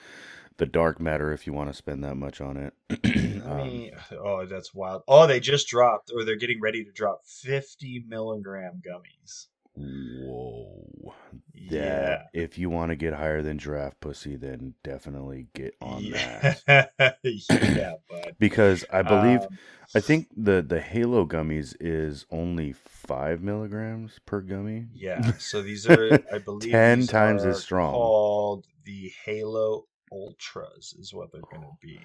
The 0.58 0.66
dark 0.66 1.00
matter, 1.00 1.32
if 1.32 1.46
you 1.46 1.52
want 1.52 1.68
to 1.70 1.74
spend 1.74 2.02
that 2.04 2.14
much 2.16 2.40
on 2.40 2.56
it. 2.56 2.74
Um, 3.46 3.90
oh, 4.10 4.44
that's 4.44 4.74
wild. 4.74 5.02
Oh, 5.06 5.28
they 5.28 5.38
just 5.38 5.68
dropped, 5.68 6.10
or 6.12 6.24
they're 6.24 6.34
getting 6.34 6.60
ready 6.60 6.82
to 6.84 6.90
drop 6.90 7.24
50 7.26 8.04
milligram 8.08 8.82
gummies. 8.84 9.46
whoa! 9.76 11.14
Yeah. 11.54 12.22
If 12.32 12.58
you 12.58 12.70
want 12.70 12.90
to 12.90 12.96
get 12.96 13.14
higher 13.14 13.42
than 13.42 13.58
giraffe 13.58 14.00
pussy, 14.00 14.34
then 14.34 14.74
definitely 14.82 15.46
get 15.54 15.76
on 15.80 16.10
that. 16.10 16.60
yeah. 16.66 17.12
yeah, 17.50 17.92
bud. 18.10 18.34
Because 18.40 18.84
I 18.92 19.02
believe 19.02 19.42
Um, 19.42 19.58
I 19.94 20.00
think 20.00 20.26
the 20.36 20.60
the 20.60 20.80
Halo 20.80 21.24
gummies 21.24 21.76
is 21.78 22.26
only 22.32 22.72
five 22.72 23.42
milligrams 23.42 24.18
per 24.26 24.40
gummy. 24.40 24.86
yeah. 24.92 25.32
So 25.38 25.62
these 25.62 25.86
are, 25.88 26.18
I 26.32 26.38
believe, 26.38 26.72
10 26.72 27.06
times 27.06 27.44
as 27.44 27.62
strong. 27.62 27.92
Called 27.92 28.66
the 28.84 29.12
Halo 29.24 29.86
Ultras 30.12 30.94
is 30.98 31.12
what 31.12 31.30
they're 31.32 31.40
going 31.50 31.62
to 31.62 31.76
be. 31.80 31.98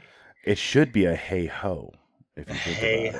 It 0.45 0.57
should 0.57 0.91
be 0.91 1.05
a 1.05 1.15
hey 1.15 1.45
ho. 1.45 1.93
If 2.35 2.47
you 2.49 2.55
think 2.55 2.77
Hey, 2.77 3.13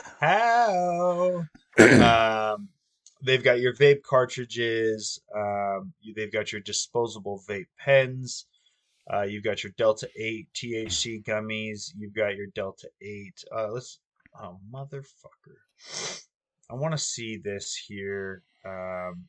it. 1.77 2.01
um, 2.01 2.69
they've 3.23 3.43
got 3.43 3.59
your 3.59 3.75
vape 3.75 4.01
cartridges. 4.03 5.21
Um, 5.35 5.93
they've 6.15 6.31
got 6.31 6.51
your 6.51 6.61
disposable 6.61 7.43
vape 7.47 7.67
pens. 7.77 8.45
Uh, 9.11 9.23
you've 9.23 9.43
got 9.43 9.63
your 9.63 9.73
Delta 9.77 10.07
8 10.15 10.47
THC 10.53 11.23
gummies. 11.23 11.91
You've 11.97 12.13
got 12.15 12.35
your 12.35 12.47
Delta 12.55 12.87
8. 13.01 13.33
Uh, 13.55 13.67
let's. 13.71 13.99
Oh, 14.41 14.59
motherfucker. 14.73 15.57
I 16.69 16.75
want 16.75 16.93
to 16.93 16.97
see 16.97 17.35
this 17.37 17.75
here. 17.75 18.43
Um, 18.65 19.25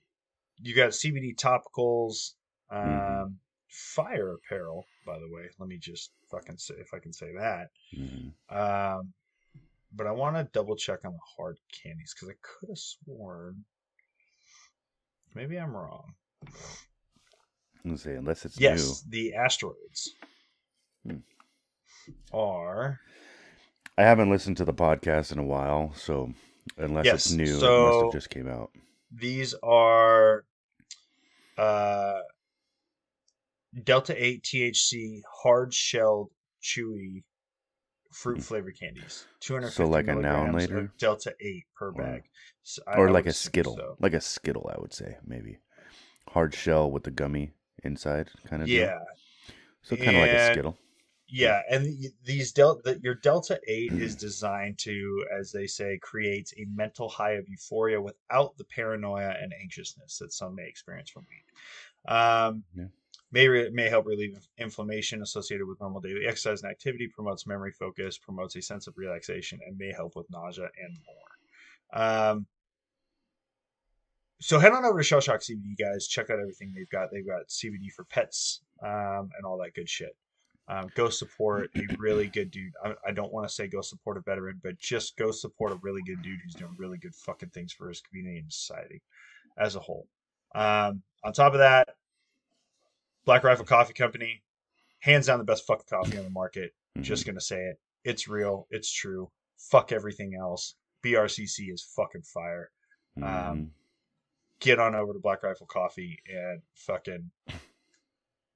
you 0.60 0.76
got 0.76 0.90
CBD 0.90 1.34
topicals. 1.34 2.34
Um, 2.70 2.86
Mhm. 2.88 3.34
Fire 3.74 4.34
apparel, 4.34 4.84
by 5.06 5.18
the 5.18 5.28
way. 5.30 5.48
Let 5.58 5.68
me 5.68 5.78
just 5.78 6.12
fucking 6.30 6.58
say 6.58 6.74
if 6.78 6.92
I 6.92 6.98
can 6.98 7.12
say 7.12 7.32
that. 7.34 7.70
Mhm. 7.96 8.32
Um, 8.50 9.14
but 9.94 10.06
I 10.06 10.10
want 10.12 10.36
to 10.36 10.44
double 10.52 10.76
check 10.76 11.00
on 11.06 11.12
the 11.12 11.18
hard 11.36 11.58
candies 11.82 12.14
because 12.14 12.28
I 12.28 12.34
could 12.42 12.68
have 12.68 12.78
sworn. 12.78 13.64
Maybe 15.34 15.58
I'm 15.58 15.74
wrong. 15.74 16.14
Let's 17.84 18.02
say 18.02 18.14
unless 18.16 18.44
it's 18.44 18.60
yes, 18.60 19.02
the 19.08 19.34
asteroids 19.34 20.10
Hmm. 21.04 21.18
are. 22.32 23.00
I 23.98 24.02
haven't 24.02 24.30
listened 24.30 24.56
to 24.58 24.64
the 24.64 24.74
podcast 24.74 25.32
in 25.32 25.38
a 25.38 25.44
while, 25.44 25.92
so 25.94 26.32
unless 26.76 27.06
Yes, 27.06 27.26
it's 27.26 27.32
new, 27.34 27.44
it 27.44 27.50
must 27.52 27.60
so- 27.60 28.04
have 28.04 28.12
just 28.12 28.30
came 28.30 28.48
out. 28.48 28.70
These 29.10 29.54
are 29.62 30.44
uh, 31.58 32.20
Delta 33.84 34.14
8 34.22 34.42
THC 34.42 35.22
hard 35.42 35.72
shelled 35.72 36.30
chewy 36.62 37.22
fruit 38.12 38.42
flavored 38.42 38.78
candies. 38.78 39.26
250 39.40 39.74
So 39.74 39.88
like 39.88 40.06
a 40.08 40.14
noun 40.14 40.52
later? 40.52 40.92
Delta 40.98 41.34
8 41.40 41.64
per 41.74 41.88
Or- 41.88 41.92
bag. 41.92 42.22
So 42.64 42.82
or 42.86 43.10
like 43.10 43.26
a 43.26 43.32
skittle, 43.32 43.76
so. 43.76 43.96
like 43.98 44.12
a 44.12 44.20
skittle, 44.20 44.70
I 44.72 44.80
would 44.80 44.92
say 44.92 45.16
maybe 45.26 45.58
hard 46.28 46.54
shell 46.54 46.90
with 46.92 47.02
the 47.02 47.10
gummy 47.10 47.54
inside, 47.82 48.28
kind 48.46 48.62
of. 48.62 48.68
Yeah. 48.68 49.00
So 49.82 49.96
kind 49.96 50.10
of 50.16 50.22
like 50.22 50.30
a 50.30 50.52
skittle. 50.52 50.78
Yeah, 51.26 51.62
and 51.70 51.96
these 52.24 52.52
delta 52.52 53.00
your 53.02 53.14
delta 53.16 53.58
8 53.66 53.94
is 53.94 54.14
designed 54.28 54.78
to 54.80 55.26
as 55.36 55.50
they 55.50 55.66
say 55.66 55.98
create 56.02 56.52
a 56.58 56.66
mental 56.72 57.08
high 57.08 57.32
of 57.32 57.48
euphoria 57.48 58.00
without 58.00 58.56
the 58.58 58.64
paranoia 58.64 59.30
and 59.40 59.52
anxiousness 59.60 60.18
that 60.18 60.32
some 60.32 60.54
may 60.54 60.68
experience 60.68 61.10
from 61.10 61.26
weed. 61.28 62.12
Um 62.14 62.62
Yeah. 62.76 62.84
May 63.32 63.48
re- 63.48 63.70
may 63.70 63.88
help 63.88 64.06
relieve 64.06 64.38
inflammation 64.58 65.22
associated 65.22 65.66
with 65.66 65.80
normal 65.80 66.00
daily 66.00 66.26
exercise 66.26 66.62
and 66.62 66.70
activity, 66.70 67.08
promotes 67.08 67.46
memory 67.46 67.72
focus, 67.72 68.18
promotes 68.18 68.56
a 68.56 68.62
sense 68.62 68.86
of 68.86 68.96
relaxation 68.96 69.58
and 69.66 69.76
may 69.78 69.92
help 69.92 70.14
with 70.14 70.30
nausea 70.30 70.68
and 70.82 70.96
more. 71.06 72.00
Um 72.32 72.46
so 74.42 74.58
head 74.58 74.72
on 74.72 74.84
over 74.84 74.98
to 74.98 75.04
Shell 75.04 75.20
Shock 75.20 75.40
CBD, 75.40 75.78
guys. 75.78 76.08
Check 76.08 76.28
out 76.28 76.40
everything 76.40 76.72
they've 76.74 76.90
got. 76.90 77.12
They've 77.12 77.26
got 77.26 77.46
CBD 77.46 77.92
for 77.94 78.04
pets 78.04 78.60
um, 78.82 79.30
and 79.36 79.46
all 79.46 79.56
that 79.58 79.74
good 79.74 79.88
shit. 79.88 80.16
Um, 80.66 80.88
go 80.96 81.08
support 81.10 81.70
a 81.76 81.82
really 81.96 82.26
good 82.26 82.50
dude. 82.50 82.72
I, 82.84 82.94
I 83.06 83.12
don't 83.12 83.32
want 83.32 83.48
to 83.48 83.54
say 83.54 83.68
go 83.68 83.80
support 83.82 84.16
a 84.16 84.20
veteran, 84.20 84.60
but 84.62 84.78
just 84.80 85.16
go 85.16 85.30
support 85.30 85.70
a 85.70 85.78
really 85.82 86.02
good 86.02 86.22
dude 86.22 86.40
who's 86.42 86.54
doing 86.54 86.74
really 86.76 86.98
good 86.98 87.14
fucking 87.14 87.50
things 87.50 87.72
for 87.72 87.88
his 87.88 88.00
community 88.00 88.38
and 88.38 88.52
society 88.52 89.00
as 89.58 89.76
a 89.76 89.80
whole. 89.80 90.08
Um, 90.56 91.02
on 91.24 91.32
top 91.32 91.52
of 91.52 91.60
that, 91.60 91.90
Black 93.24 93.44
Rifle 93.44 93.64
Coffee 93.64 93.92
Company, 93.94 94.42
hands 95.00 95.26
down 95.26 95.38
the 95.38 95.44
best 95.44 95.66
fucking 95.66 95.86
coffee 95.88 96.18
on 96.18 96.24
the 96.24 96.30
market. 96.30 96.74
Mhm. 96.96 97.02
Just 97.02 97.26
gonna 97.26 97.40
say 97.40 97.60
it. 97.66 97.80
It's 98.04 98.28
real. 98.28 98.66
It's 98.70 98.90
true. 98.92 99.30
Fuck 99.58 99.92
everything 99.92 100.34
else. 100.34 100.74
BRCC 101.02 101.70
is 101.70 101.82
fucking 101.96 102.22
fire. 102.22 102.70
um, 103.16 103.22
Mhm. 103.24 103.70
Get 104.60 104.78
on 104.78 104.94
over 104.94 105.12
to 105.12 105.18
Black 105.18 105.42
Rifle 105.42 105.66
Coffee 105.66 106.22
and 106.26 106.62
fucking 106.74 107.30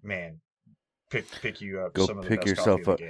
man, 0.02 0.40
pick 1.10 1.30
pick 1.30 1.60
you 1.60 1.80
up 1.80 1.92
Go 1.94 2.06
some 2.06 2.18
of 2.18 2.24
the 2.24 2.28
pick 2.30 2.46
yourself 2.46 2.88
up. 2.88 3.00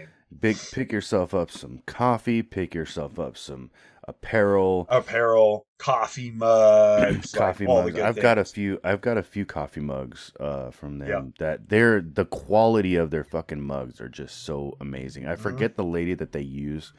Big, 0.41 0.57
pick 0.73 0.91
yourself 0.91 1.35
up 1.35 1.51
some 1.53 1.83
coffee. 1.87 2.43
Pick 2.43 2.75
yourself 2.75 3.19
up 3.19 3.37
some 3.37 3.71
apparel. 4.09 4.87
Apparel, 4.89 5.67
coffee 5.79 6.31
mugs, 6.31 7.33
coffee 7.35 7.67
like, 7.67 7.95
mugs. 7.95 7.99
I've 8.01 8.21
got 8.21 8.39
a 8.39 8.45
few. 8.45 8.81
I've 8.85 9.01
got 9.01 9.19
a 9.19 9.23
few 9.23 9.45
coffee 9.45 9.81
mugs 9.81 10.33
uh, 10.41 10.71
from 10.71 10.99
them. 10.99 11.09
Yeah. 11.09 11.23
That 11.39 11.69
they're 11.69 12.01
the 12.01 12.25
quality 12.25 12.97
of 12.97 13.11
their 13.11 13.25
fucking 13.25 13.61
mugs 13.63 14.01
are 14.01 14.09
just 14.09 14.45
so 14.45 14.77
amazing. 14.81 15.25
Mm-hmm. 15.25 15.33
I 15.33 15.37
forget 15.37 15.77
the 15.77 15.85
lady 15.85 16.15
that 16.15 16.33
they 16.33 16.41
use 16.43 16.93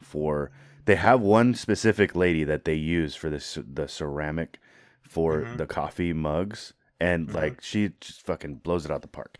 for. 0.00 0.50
They 0.86 0.96
have 0.96 1.20
one 1.22 1.54
specific 1.54 2.14
lady 2.14 2.44
that 2.44 2.64
they 2.66 2.74
use 2.74 3.14
for 3.14 3.30
this 3.30 3.56
the 3.66 3.88
ceramic 3.88 4.58
for 5.02 5.42
Mhm. 5.42 5.56
the 5.56 5.66
coffee 5.66 6.12
mugs, 6.12 6.74
and 7.00 7.28
Mhm. 7.28 7.34
like 7.34 7.62
she 7.62 7.92
just 8.00 8.20
fucking 8.26 8.56
blows 8.56 8.84
it 8.84 8.90
out 8.90 9.00
the 9.02 9.08
park. 9.08 9.38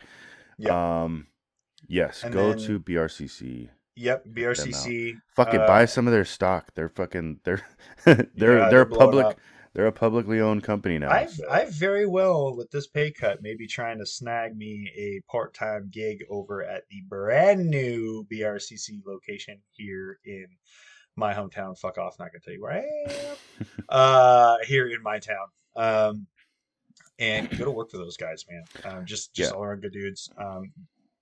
Yeah. 0.57 1.03
Um. 1.03 1.27
Yes, 1.87 2.23
And 2.23 2.33
go 2.33 2.49
then- 2.49 2.57
to 2.65 2.79
BRCC. 2.79 3.69
Yep, 3.97 4.25
BRCC. 4.33 5.15
Fucking 5.35 5.61
uh, 5.61 5.67
buy 5.67 5.85
some 5.85 6.05
of 6.07 6.13
their 6.13 6.25
stock. 6.25 6.73
They're 6.75 6.89
fucking 6.89 7.39
they're 7.43 7.61
they're 8.05 8.59
yeah, 8.59 8.69
they're, 8.69 8.85
public 8.85 9.25
up. 9.25 9.39
they're 9.73 9.87
a 9.87 9.91
publicly 9.91 10.41
owned 10.41 10.63
company 10.63 10.97
now. 10.99 11.09
I've 11.11 11.31
so- 11.31 11.49
I've 11.49 11.73
very 11.73 12.05
well 12.05 12.55
with 12.55 12.69
this 12.71 12.87
pay 12.87 13.11
cut 13.11 13.41
maybe 13.41 13.67
trying 13.67 13.99
to 13.99 14.05
snag 14.05 14.57
me 14.57 14.91
a 14.97 15.21
part 15.31 15.53
time 15.53 15.89
gig 15.91 16.23
over 16.29 16.63
at 16.63 16.83
the 16.89 17.03
brand 17.07 17.69
new 17.69 18.25
BRCC 18.31 19.01
location 19.05 19.59
here 19.71 20.19
in 20.25 20.47
my 21.15 21.33
hometown. 21.33 21.77
Fuck 21.79 21.97
off, 21.97 22.19
not 22.19 22.31
gonna 22.33 22.41
tell 22.43 22.53
you 22.53 22.61
where 22.61 22.73
I 22.73 22.85
am. 23.09 23.67
uh, 23.89 24.57
here 24.65 24.87
in 24.89 25.01
my 25.01 25.19
town. 25.19 25.47
Um, 25.77 26.27
and 27.17 27.49
go 27.57 27.63
to 27.63 27.71
work 27.71 27.89
for 27.91 27.97
those 27.97 28.17
guys, 28.17 28.43
man. 28.49 28.63
Um, 28.83 29.05
just 29.05 29.33
just 29.33 29.51
Yeah. 29.51 29.55
all 29.57 29.63
around 29.63 29.81
good 29.83 29.93
dudes. 29.93 30.29
Um, 30.37 30.71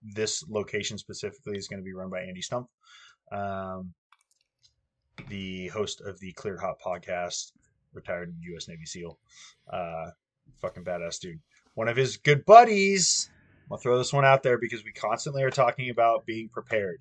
this 0.04 0.44
location 0.50 0.98
specifically 0.98 1.58
is 1.58 1.68
going 1.68 1.80
to 1.80 1.84
be 1.86 1.94
run 1.94 2.10
by 2.10 2.22
Andy 2.22 2.42
Stump, 2.42 2.68
um, 3.32 3.94
the 5.30 5.68
host 5.70 6.02
of 6.02 6.20
the 6.20 6.32
Cleared 6.34 6.60
Hot 6.60 6.76
podcast, 6.86 7.52
retired 7.94 8.34
U.S. 8.42 8.68
Navy 8.68 8.86
SEAL. 8.86 9.18
Uh, 9.72 10.08
fucking 10.60 10.84
badass 10.84 11.20
dude. 11.20 11.40
One 11.76 11.88
of 11.88 11.96
his 11.96 12.18
good 12.18 12.46
buddies. 12.46 13.30
I'll 13.72 13.78
throw 13.78 13.98
this 13.98 14.14
one 14.14 14.26
out 14.26 14.44
there 14.44 14.58
because 14.58 14.84
we 14.84 14.92
constantly 14.92 15.42
are 15.44 15.50
talking 15.50 15.90
about 15.90 16.26
being 16.26 16.50
prepared, 16.50 17.00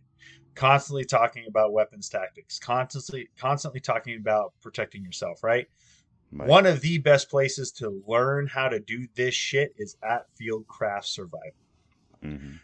constantly 0.54 1.04
talking 1.04 1.44
about 1.48 1.72
weapons 1.72 2.08
tactics, 2.08 2.58
constantly 2.58 3.28
constantly 3.36 3.80
talking 3.80 4.16
about 4.16 4.52
protecting 4.62 5.02
yourself. 5.02 5.42
Right. 5.42 5.66
My- 6.30 6.46
One 6.46 6.64
of 6.64 6.80
the 6.80 6.98
best 6.98 7.28
places 7.28 7.72
to 7.72 8.02
learn 8.06 8.46
how 8.46 8.68
to 8.68 8.78
do 8.80 9.06
this 9.16 9.34
shit 9.34 9.74
is 9.76 9.96
at 10.02 10.26
Fieldcraft 10.40 11.04
Survival. 11.04 11.50
Mhm. 12.22 12.60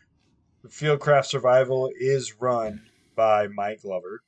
Fieldcraft 0.66 1.26
Survival 1.26 1.90
is 1.98 2.40
run 2.40 2.82
by 3.14 3.46
Mike 3.48 3.82
Glover, 3.82 4.22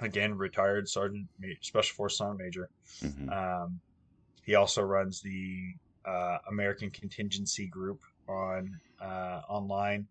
again 0.00 0.36
retired 0.36 0.88
sergeant, 0.88 1.28
special 1.60 1.94
force 1.94 2.18
sergeant 2.18 2.40
major. 2.40 2.68
Mhm. 3.00 3.32
Um, 3.32 3.80
he 4.42 4.54
also 4.54 4.82
runs 4.82 5.20
the 5.22 5.74
uh, 6.04 6.38
American 6.48 6.90
Contingency 6.90 7.66
Group 7.66 8.02
on 8.28 8.78
uh, 9.00 9.42
online, 9.48 10.06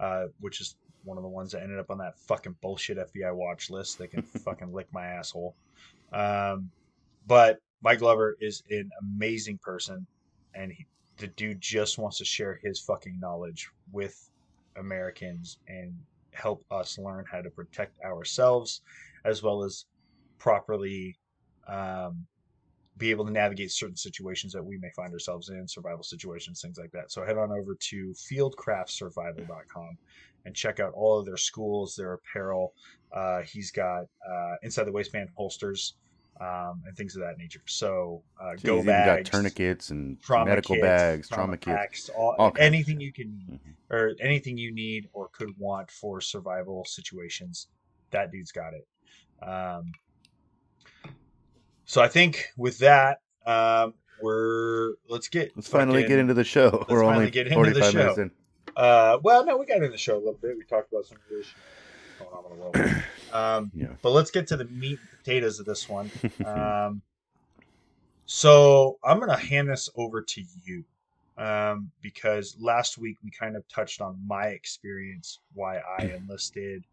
uh, 0.00 0.26
which 0.40 0.60
is 0.60 0.76
one 1.02 1.18
of 1.18 1.22
the 1.22 1.28
ones 1.28 1.52
that 1.52 1.62
ended 1.62 1.78
up 1.78 1.90
on 1.90 1.98
that 1.98 2.18
fucking 2.18 2.56
bullshit 2.62 2.96
FBI 2.96 3.34
watch 3.34 3.70
list. 3.70 3.98
They 3.98 4.06
can 4.06 4.22
fucking 4.44 4.72
lick 4.72 4.86
my 4.92 5.04
asshole. 5.06 5.54
Um, 6.12 6.70
but 7.26 7.58
Mike 7.82 7.98
Glover 7.98 8.36
is 8.40 8.62
an 8.70 8.90
amazing 9.02 9.58
person, 9.58 10.06
and 10.54 10.72
he, 10.72 10.86
the 11.18 11.26
dude 11.26 11.60
just 11.60 11.98
wants 11.98 12.18
to 12.18 12.24
share 12.24 12.58
his 12.62 12.80
fucking 12.80 13.18
knowledge 13.20 13.68
with 13.92 14.30
Americans 14.76 15.58
and 15.68 15.94
help 16.32 16.64
us 16.70 16.98
learn 16.98 17.24
how 17.30 17.40
to 17.40 17.50
protect 17.50 17.98
ourselves 18.04 18.82
as 19.24 19.42
well 19.42 19.62
as 19.62 19.86
properly 20.38 21.16
um, 21.68 22.26
be 22.96 23.10
able 23.10 23.24
to 23.24 23.32
navigate 23.32 23.72
certain 23.72 23.96
situations 23.96 24.52
that 24.52 24.64
we 24.64 24.78
may 24.78 24.90
find 24.94 25.12
ourselves 25.12 25.48
in, 25.48 25.66
survival 25.66 26.04
situations, 26.04 26.60
things 26.60 26.78
like 26.78 26.92
that. 26.92 27.10
So 27.10 27.24
head 27.24 27.38
on 27.38 27.50
over 27.50 27.74
to 27.74 28.14
fieldcraftsurvival.com 28.30 29.98
and 30.44 30.54
check 30.54 30.78
out 30.78 30.92
all 30.94 31.18
of 31.18 31.26
their 31.26 31.36
schools, 31.36 31.96
their 31.96 32.12
apparel. 32.12 32.74
Uh, 33.12 33.40
he's 33.42 33.70
got 33.70 34.04
uh, 34.28 34.54
inside 34.62 34.84
the 34.84 34.92
waistband 34.92 35.30
holsters 35.36 35.94
um, 36.40 36.82
and 36.86 36.96
things 36.96 37.14
of 37.16 37.22
that 37.22 37.38
nature. 37.38 37.62
So 37.66 38.22
uh, 38.40 38.56
So 38.56 38.66
go 38.66 38.74
even 38.76 38.86
got 38.86 38.94
bags, 39.16 39.30
tourniquets 39.30 39.90
and 39.90 40.20
trauma 40.20 40.46
medical 40.50 40.74
kits, 40.76 40.82
bags, 40.82 41.28
trauma, 41.28 41.56
kits. 41.56 41.76
packs, 41.76 42.08
all, 42.10 42.34
all 42.38 42.52
anything 42.58 43.00
you 43.00 43.12
can 43.12 43.36
need 43.38 43.60
Mhm. 43.60 43.74
or 43.94 44.12
anything 44.20 44.58
you 44.58 44.72
need 44.72 45.08
or 45.12 45.28
could 45.28 45.56
want 45.58 45.90
for 45.90 46.20
survival 46.20 46.84
situations. 46.84 47.68
That 48.10 48.30
dude's 48.32 48.52
got 48.52 48.72
it. 48.74 48.86
Um, 49.46 49.92
so 51.84 52.02
I 52.02 52.08
think 52.08 52.46
with 52.56 52.78
that, 52.78 53.20
um, 53.46 53.94
we're 54.22 54.94
let's 55.08 55.28
get 55.28 55.52
Let's 55.54 55.68
finally 55.68 56.06
get 56.06 56.18
into 56.18 56.34
the 56.34 56.44
show. 56.44 56.86
We're 56.88 57.04
only 57.04 57.30
get 57.30 57.46
into 57.48 57.58
the 57.72 57.80
45 57.80 57.94
minutes 57.94 58.16
show. 58.16 58.22
in. 58.22 58.30
Uh, 58.76 59.18
well, 59.22 59.44
no, 59.44 59.56
we 59.56 59.66
got 59.66 59.82
in 59.82 59.90
the 59.90 59.98
show 59.98 60.16
a 60.16 60.18
little 60.18 60.38
bit. 60.40 60.56
We 60.56 60.64
talked 60.64 60.92
about 60.92 61.04
some 61.06 61.18
of 61.18 61.22
this 61.30 61.46
going 62.34 62.44
on 62.46 62.52
in 62.52 62.58
the 62.58 62.62
world. 62.62 63.02
Um, 63.32 63.72
Yeah. 63.74 63.96
but 64.00 64.10
let's 64.10 64.30
get 64.30 64.46
to 64.48 64.56
the 64.56 64.66
meat 64.66 65.00
and 65.00 65.10
potatoes 65.10 65.58
of 65.58 65.66
this 65.66 65.88
one. 65.88 66.12
Um, 66.46 67.02
so 68.26 68.98
I'm 69.04 69.18
gonna 69.18 69.36
hand 69.36 69.68
this 69.68 69.88
over 69.96 70.22
to 70.22 70.42
you 70.64 70.84
um, 71.36 71.90
because 72.00 72.56
last 72.60 72.96
week 72.96 73.18
we 73.24 73.30
kind 73.30 73.56
of 73.56 73.66
touched 73.68 74.00
on 74.00 74.20
my 74.26 74.46
experience, 74.48 75.40
why 75.52 75.78
I 75.78 76.04
enlisted, 76.16 76.84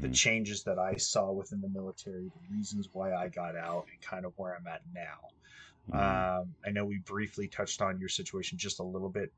the 0.00 0.08
Mhm. 0.08 0.14
changes 0.14 0.62
that 0.64 0.78
I 0.78 0.96
saw 0.96 1.32
within 1.32 1.60
the 1.60 1.68
military, 1.68 2.30
the 2.30 2.56
reasons 2.56 2.88
why 2.92 3.12
I 3.14 3.28
got 3.28 3.56
out, 3.56 3.86
and 3.92 4.00
kind 4.00 4.24
of 4.24 4.32
where 4.36 4.56
I'm 4.56 4.66
at 4.66 4.82
now. 4.92 5.32
Mhm. 5.92 6.40
Um, 6.40 6.54
I 6.64 6.70
know 6.70 6.86
we 6.86 6.98
briefly 7.00 7.48
touched 7.48 7.82
on 7.82 8.00
your 8.00 8.08
situation 8.08 8.56
just 8.58 8.80
a 8.80 8.84
little 8.84 9.10
bit, 9.10 9.32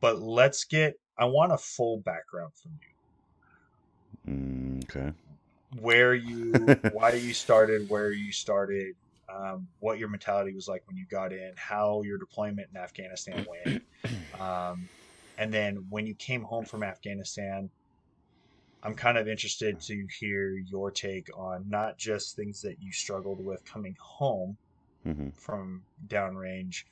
but 0.00 0.20
let's 0.20 0.64
get. 0.64 0.94
I 1.18 1.26
want 1.26 1.52
a 1.52 1.58
full 1.58 2.00
background 2.00 2.52
from 2.56 2.72
you. 2.80 2.91
Mm, 4.28 4.84
okay. 4.84 5.12
Where 5.80 6.14
you, 6.14 6.76
why 6.90 7.14
you 7.14 7.32
started, 7.32 7.82
where 7.88 8.12
you 8.12 8.32
started, 8.32 8.94
um, 9.34 9.68
what 9.78 9.98
your 9.98 10.08
mentality 10.08 10.54
was 10.54 10.68
like 10.68 10.82
when 10.86 10.96
you 10.96 11.06
got 11.10 11.32
in, 11.32 11.52
how 11.56 12.02
your 12.02 12.18
deployment 12.18 12.68
in 12.74 12.80
Afghanistan 12.80 13.44
went, 13.46 13.70
um, 14.38 14.88
and 15.38 15.52
then 15.52 15.86
when 15.88 16.06
you 16.06 16.14
came 16.14 16.42
home 16.42 16.64
from 16.66 16.82
Afghanistan. 16.82 17.70
I'm 18.84 18.94
kind 18.94 19.16
of 19.16 19.28
interested 19.28 19.80
to 19.82 20.06
hear 20.18 20.54
your 20.66 20.90
take 20.90 21.28
on 21.36 21.68
not 21.68 21.98
just 21.98 22.34
things 22.36 22.60
that 22.62 22.76
you 22.80 22.92
struggled 22.92 23.44
with 23.44 23.64
coming 23.64 23.94
home, 24.00 24.58
hmm 25.04 25.28
from 25.34 25.84
downrange, 26.06 26.84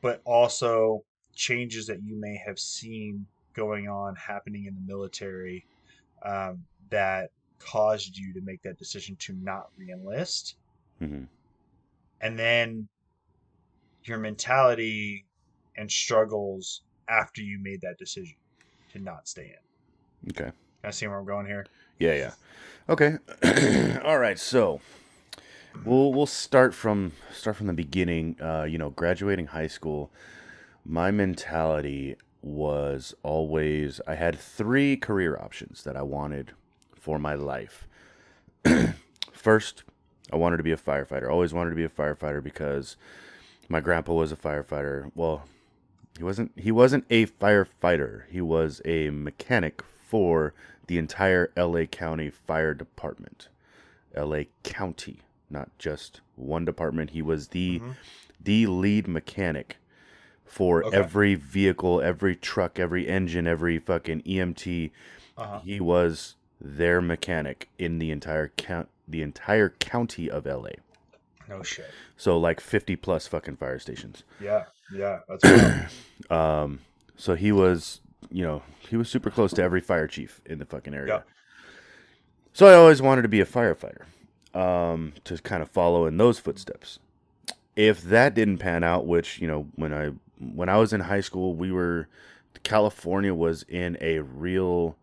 but 0.00 0.20
also 0.24 1.04
changes 1.34 1.86
that 1.86 2.02
you 2.02 2.18
may 2.20 2.36
have 2.46 2.58
seen 2.58 3.26
going 3.54 3.88
on 3.88 4.14
happening 4.16 4.66
in 4.66 4.74
the 4.74 4.80
military 4.80 5.66
um, 6.24 6.64
that 6.90 7.30
caused 7.58 8.16
you 8.16 8.32
to 8.34 8.40
make 8.42 8.62
that 8.62 8.78
decision 8.78 9.16
to 9.20 9.34
not 9.34 9.68
reenlist, 9.80 10.54
hmm 10.98 11.24
and 12.20 12.38
then 12.38 12.88
your 14.04 14.18
mentality 14.18 15.26
and 15.76 15.90
struggles 15.90 16.82
after 17.08 17.42
you 17.42 17.58
made 17.60 17.80
that 17.82 17.98
decision 17.98 18.36
to 18.92 18.98
not 18.98 19.26
stay 19.28 19.54
in. 20.24 20.30
Okay. 20.30 20.50
I 20.82 20.90
see 20.90 21.06
where 21.06 21.18
I'm 21.18 21.26
going 21.26 21.46
here? 21.46 21.66
Yeah, 21.98 22.14
yeah. 22.14 22.32
Okay. 22.88 23.18
All 24.04 24.18
right. 24.18 24.38
So 24.38 24.80
we'll 25.84 26.12
we'll 26.12 26.26
start 26.26 26.74
from 26.74 27.12
start 27.32 27.56
from 27.56 27.66
the 27.66 27.72
beginning. 27.72 28.40
Uh, 28.40 28.64
you 28.64 28.78
know, 28.78 28.90
graduating 28.90 29.46
high 29.46 29.66
school, 29.66 30.10
my 30.84 31.10
mentality 31.10 32.16
was 32.44 33.14
always 33.22 34.00
I 34.06 34.14
had 34.16 34.38
three 34.38 34.96
career 34.96 35.36
options 35.36 35.82
that 35.84 35.96
I 35.96 36.02
wanted 36.02 36.52
for 36.94 37.18
my 37.18 37.34
life. 37.34 37.86
First, 39.32 39.82
I 40.32 40.36
wanted 40.36 40.58
to 40.58 40.62
be 40.62 40.72
a 40.72 40.76
firefighter. 40.76 41.24
I 41.26 41.30
Always 41.32 41.52
wanted 41.54 41.70
to 41.70 41.76
be 41.76 41.84
a 41.84 41.88
firefighter 41.88 42.42
because 42.42 42.96
my 43.68 43.80
grandpa 43.80 44.12
was 44.12 44.32
a 44.32 44.36
firefighter. 44.36 45.10
Well, 45.14 45.44
he 46.18 46.24
wasn't 46.24 46.52
he 46.56 46.70
wasn't 46.70 47.04
a 47.10 47.26
firefighter. 47.26 48.22
He 48.30 48.40
was 48.40 48.80
a 48.84 49.10
mechanic 49.10 49.82
for 50.06 50.52
the 50.86 50.98
entire 50.98 51.50
LA 51.56 51.84
County 51.86 52.30
Fire 52.30 52.74
Department. 52.74 53.48
LA 54.16 54.42
County, 54.62 55.20
not 55.50 55.70
just 55.78 56.20
one 56.36 56.64
department. 56.64 57.10
He 57.10 57.22
was 57.22 57.48
the 57.48 57.80
Mhm. 57.80 57.94
the 58.40 58.66
lead 58.66 59.08
mechanic 59.08 59.78
for 60.44 60.84
Okay. 60.84 60.96
every 60.96 61.34
vehicle, 61.34 62.00
every 62.00 62.36
truck, 62.36 62.78
every 62.78 63.08
engine, 63.08 63.46
every 63.46 63.78
fucking 63.78 64.22
EMT. 64.22 64.90
Uh-huh. 65.36 65.60
He 65.64 65.80
was 65.80 66.36
their 66.60 67.00
mechanic 67.00 67.68
in 67.78 67.98
the 67.98 68.10
entire 68.10 68.48
count 68.56 68.88
the 69.06 69.20
entire 69.22 69.68
county 69.68 70.30
of 70.30 70.46
LA. 70.46 70.70
No 71.48 71.62
shit. 71.62 71.90
So 72.16 72.38
like 72.38 72.58
50 72.60 72.96
plus 72.96 73.26
fucking 73.26 73.56
fire 73.56 73.78
stations. 73.78 74.22
Yeah, 74.40 74.64
yeah, 74.94 75.20
that's. 75.28 75.94
Um, 76.30 76.78
so 77.16 77.34
he 77.34 77.52
was, 77.52 78.00
you 78.30 78.42
know, 78.44 78.62
he 78.78 78.96
was 78.96 79.08
super 79.10 79.30
close 79.30 79.52
to 79.54 79.62
every 79.62 79.80
fire 79.80 80.06
chief 80.06 80.40
in 80.46 80.58
the 80.58 80.64
fucking 80.64 80.94
area. 80.94 81.14
Yeah. 81.16 81.22
So 82.54 82.66
I 82.66 82.74
always 82.74 83.02
wanted 83.02 83.22
to 83.22 83.28
be 83.28 83.40
a 83.40 83.44
firefighter, 83.46 84.04
um, 84.54 85.12
to 85.24 85.36
kind 85.38 85.62
of 85.62 85.68
follow 85.68 86.06
in 86.06 86.16
those 86.16 86.38
footsteps. 86.38 86.98
If 87.76 88.02
that 88.04 88.34
didn't 88.34 88.58
pan 88.58 88.84
out, 88.84 89.06
which 89.06 89.38
you 89.40 89.48
know, 89.48 89.66
when 89.74 89.92
I 89.92 90.12
when 90.38 90.68
I 90.68 90.76
was 90.78 90.92
in 90.92 91.00
high 91.00 91.20
school, 91.20 91.54
we 91.54 91.72
were 91.72 92.08
California 92.62 93.34
was 93.34 93.64
in 93.68 93.96
a 94.00 94.20
real 94.20 94.96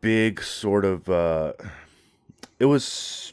big 0.00 0.42
sort 0.42 0.84
of. 0.84 1.08
Uh, 1.08 1.52
it 2.58 2.66
was 2.66 3.32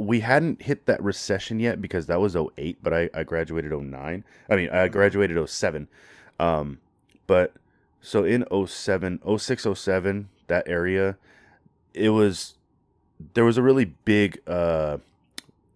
we 0.00 0.20
hadn't 0.20 0.62
hit 0.62 0.86
that 0.86 1.02
recession 1.02 1.60
yet 1.60 1.80
because 1.80 2.06
that 2.06 2.20
was 2.20 2.34
08 2.34 2.78
but 2.82 2.94
i, 2.94 3.10
I 3.12 3.22
graduated 3.22 3.70
09 3.70 4.24
i 4.48 4.56
mean 4.56 4.70
i 4.70 4.88
graduated 4.88 5.48
07 5.48 5.88
um, 6.38 6.80
but 7.26 7.52
so 8.00 8.24
in 8.24 8.46
07 8.66 9.20
06 9.38 9.66
07 9.74 10.28
that 10.46 10.66
area 10.66 11.16
it 11.92 12.10
was 12.10 12.54
there 13.34 13.44
was 13.44 13.58
a 13.58 13.62
really 13.62 13.84
big 13.84 14.40
uh 14.46 14.96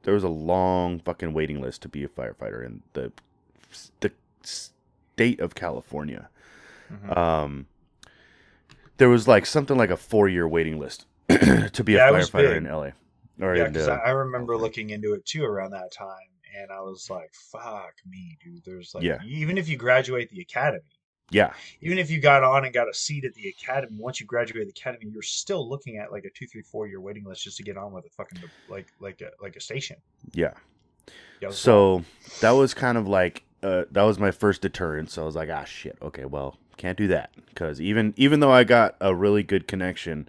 there 0.05 0.15
was 0.15 0.25
a 0.25 0.29
long 0.29 1.01
fucking 1.01 1.35
waiting 1.35 1.61
list 1.61 1.83
to 1.83 1.89
be 1.89 2.03
a 2.03 2.09
firefighter 2.09 2.65
in 2.65 2.83
the 2.95 3.13
the 4.01 4.13
state 4.43 5.41
of 5.41 5.55
california 5.55 6.29
Mhm. 6.93 7.17
um 7.17 7.67
there 8.97 9.09
was 9.09 9.27
like 9.27 9.47
something 9.47 9.77
like 9.77 9.91
a 9.91 9.97
four 9.97 10.29
year 10.29 10.47
waiting 10.47 10.79
list 10.79 11.07
to 11.29 11.83
be 11.85 11.93
Yeah, 11.95 12.09
a 12.11 12.13
firefighter 12.13 12.57
in 12.57 12.65
LA. 12.65 12.91
Or 13.45 13.57
Yeah, 13.57 13.69
because 13.69 13.89
uh, 13.89 13.99
I, 14.05 14.11
remember 14.11 14.57
looking 14.57 14.91
into 14.91 15.15
it 15.15 15.25
too 15.27 15.45
around 15.45 15.71
that 15.73 15.91
time, 15.93 16.31
and 16.57 16.71
I 16.71 16.81
was 16.81 17.09
like, 17.11 17.33
"Fuck 17.51 17.95
me, 18.09 18.37
dude." 18.45 18.63
There's 18.65 18.95
like, 18.95 19.03
Yeah. 19.03 19.19
even 19.25 19.59
if 19.59 19.69
you 19.69 19.77
graduate 19.77 20.31
the 20.31 20.41
academy, 20.41 20.85
yeah, 21.31 21.53
even 21.81 21.99
if 21.99 22.11
you 22.11 22.21
got 22.21 22.45
on 22.45 22.65
and 22.65 22.73
got 22.73 22.89
a 22.89 22.95
seat 22.95 23.25
at 23.25 23.35
the 23.35 23.49
academy, 23.49 23.97
once 23.99 24.21
you 24.21 24.27
graduate 24.27 24.67
the 24.67 24.71
academy, 24.81 25.11
you're 25.11 25.23
still 25.23 25.69
looking 25.69 25.97
at 25.97 26.13
like 26.13 26.25
a 26.25 26.31
two, 26.31 26.47
three, 26.47 26.63
four 26.63 26.87
year 26.87 27.01
waiting 27.01 27.25
list 27.25 27.43
just 27.43 27.57
to 27.57 27.65
get 27.65 27.77
on 27.77 27.93
with 27.93 28.05
a 28.07 28.11
fucking 28.11 28.41
like 28.69 28.87
like 29.01 29.21
a 29.21 29.31
like 29.43 29.57
a 29.57 29.61
station. 29.61 29.97
yeah. 30.33 30.53
Yeah, 31.41 31.51
So 31.51 31.93
wild. 31.95 32.05
that 32.41 32.51
was 32.53 32.73
kind 32.75 32.97
of 32.97 33.09
like 33.09 33.43
uh, 33.65 33.85
that 33.91 34.03
was 34.03 34.19
my 34.19 34.31
first 34.31 34.63
deterrent. 34.63 35.11
So 35.11 35.23
I 35.23 35.25
was 35.27 35.35
like, 35.37 35.49
ah, 35.51 35.65
shit. 35.65 35.97
Okay, 36.03 36.25
well, 36.27 36.59
can't 36.77 36.99
do 36.99 37.09
that 37.09 37.31
because 37.49 37.81
even 37.81 38.13
even 38.17 38.41
though 38.41 38.53
I 38.53 38.65
got 38.65 38.95
a 39.01 39.15
really 39.15 39.43
good 39.43 39.67
connection 39.67 40.29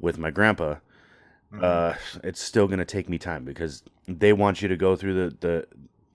with 0.00 0.18
my 0.18 0.30
grandpa, 0.30 0.76
Mhm. 1.52 1.62
uh, 1.62 1.94
it's 2.24 2.40
still 2.40 2.68
gonna 2.68 2.84
take 2.84 3.08
me 3.08 3.18
time 3.18 3.44
because 3.44 3.82
they 4.06 4.32
want 4.32 4.62
you 4.62 4.68
to 4.68 4.76
go 4.76 4.96
through 4.96 5.14
the, 5.14 5.36
the 5.40 5.66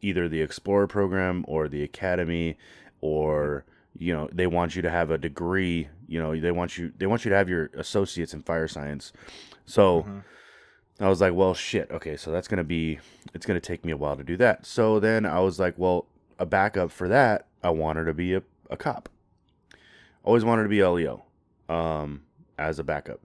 either 0.01 0.27
the 0.27 0.41
explorer 0.41 0.87
program 0.87 1.43
or 1.47 1.67
the 1.67 1.83
academy 1.83 2.57
or 3.01 3.63
you 3.97 4.13
know 4.13 4.29
they 4.31 4.45
want 4.47 4.75
you 4.75 4.81
to 4.83 4.89
have 4.89 5.09
a 5.11 5.17
degree 5.17 5.87
you 6.07 6.19
know 6.19 6.39
they 6.39 6.51
want 6.51 6.77
you 6.77 6.91
they 6.97 7.05
want 7.07 7.25
you 7.25 7.29
to 7.29 7.35
have 7.35 7.49
your 7.49 7.69
associates 7.75 8.33
in 8.33 8.41
fire 8.43 8.67
science 8.67 9.11
so 9.65 10.03
Mhm. 10.03 10.23
i 10.99 11.09
was 11.09 11.19
like 11.21 11.33
well 11.33 11.53
shit 11.55 11.89
okay 11.91 12.15
so 12.15 12.31
that's 12.31 12.47
gonna 12.47 12.63
be 12.63 12.99
it's 13.33 13.45
gonna 13.45 13.59
take 13.59 13.83
me 13.85 13.91
a 13.91 13.97
while 13.97 14.15
to 14.15 14.23
do 14.23 14.37
that 14.37 14.65
so 14.67 14.99
then 14.99 15.25
i 15.25 15.39
was 15.39 15.59
like 15.59 15.73
well 15.77 16.05
a 16.39 16.45
backup 16.45 16.91
for 16.91 17.07
that 17.07 17.47
i 17.63 17.69
wanted 17.69 18.05
to 18.05 18.13
be 18.13 18.33
a, 18.33 18.41
a 18.69 18.77
cop 18.77 19.09
always 20.23 20.43
wanted 20.43 20.63
to 20.63 20.69
be 20.69 20.83
leo 20.83 21.23
um, 21.69 22.21
as 22.57 22.79
a 22.79 22.83
backup 22.83 23.19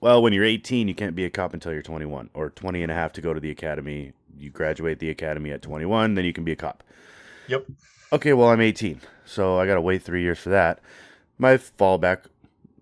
well, 0.00 0.22
when 0.22 0.32
you're 0.32 0.44
18, 0.44 0.88
you 0.88 0.94
can't 0.94 1.14
be 1.14 1.24
a 1.24 1.30
cop 1.30 1.54
until 1.54 1.72
you're 1.72 1.82
21 1.82 2.30
or 2.34 2.50
20 2.50 2.82
and 2.82 2.92
a 2.92 2.94
half 2.94 3.12
to 3.14 3.20
go 3.20 3.32
to 3.32 3.40
the 3.40 3.50
academy. 3.50 4.12
You 4.38 4.50
graduate 4.50 4.98
the 4.98 5.10
academy 5.10 5.50
at 5.52 5.62
21, 5.62 6.14
then 6.14 6.24
you 6.24 6.32
can 6.32 6.44
be 6.44 6.52
a 6.52 6.56
cop. 6.56 6.82
Yep. 7.48 7.66
Okay, 8.12 8.32
well, 8.32 8.48
I'm 8.48 8.60
18, 8.60 9.00
so 9.24 9.58
I 9.58 9.66
got 9.66 9.74
to 9.74 9.80
wait 9.80 10.02
three 10.02 10.22
years 10.22 10.38
for 10.38 10.50
that. 10.50 10.80
My 11.38 11.56
fallback 11.56 12.26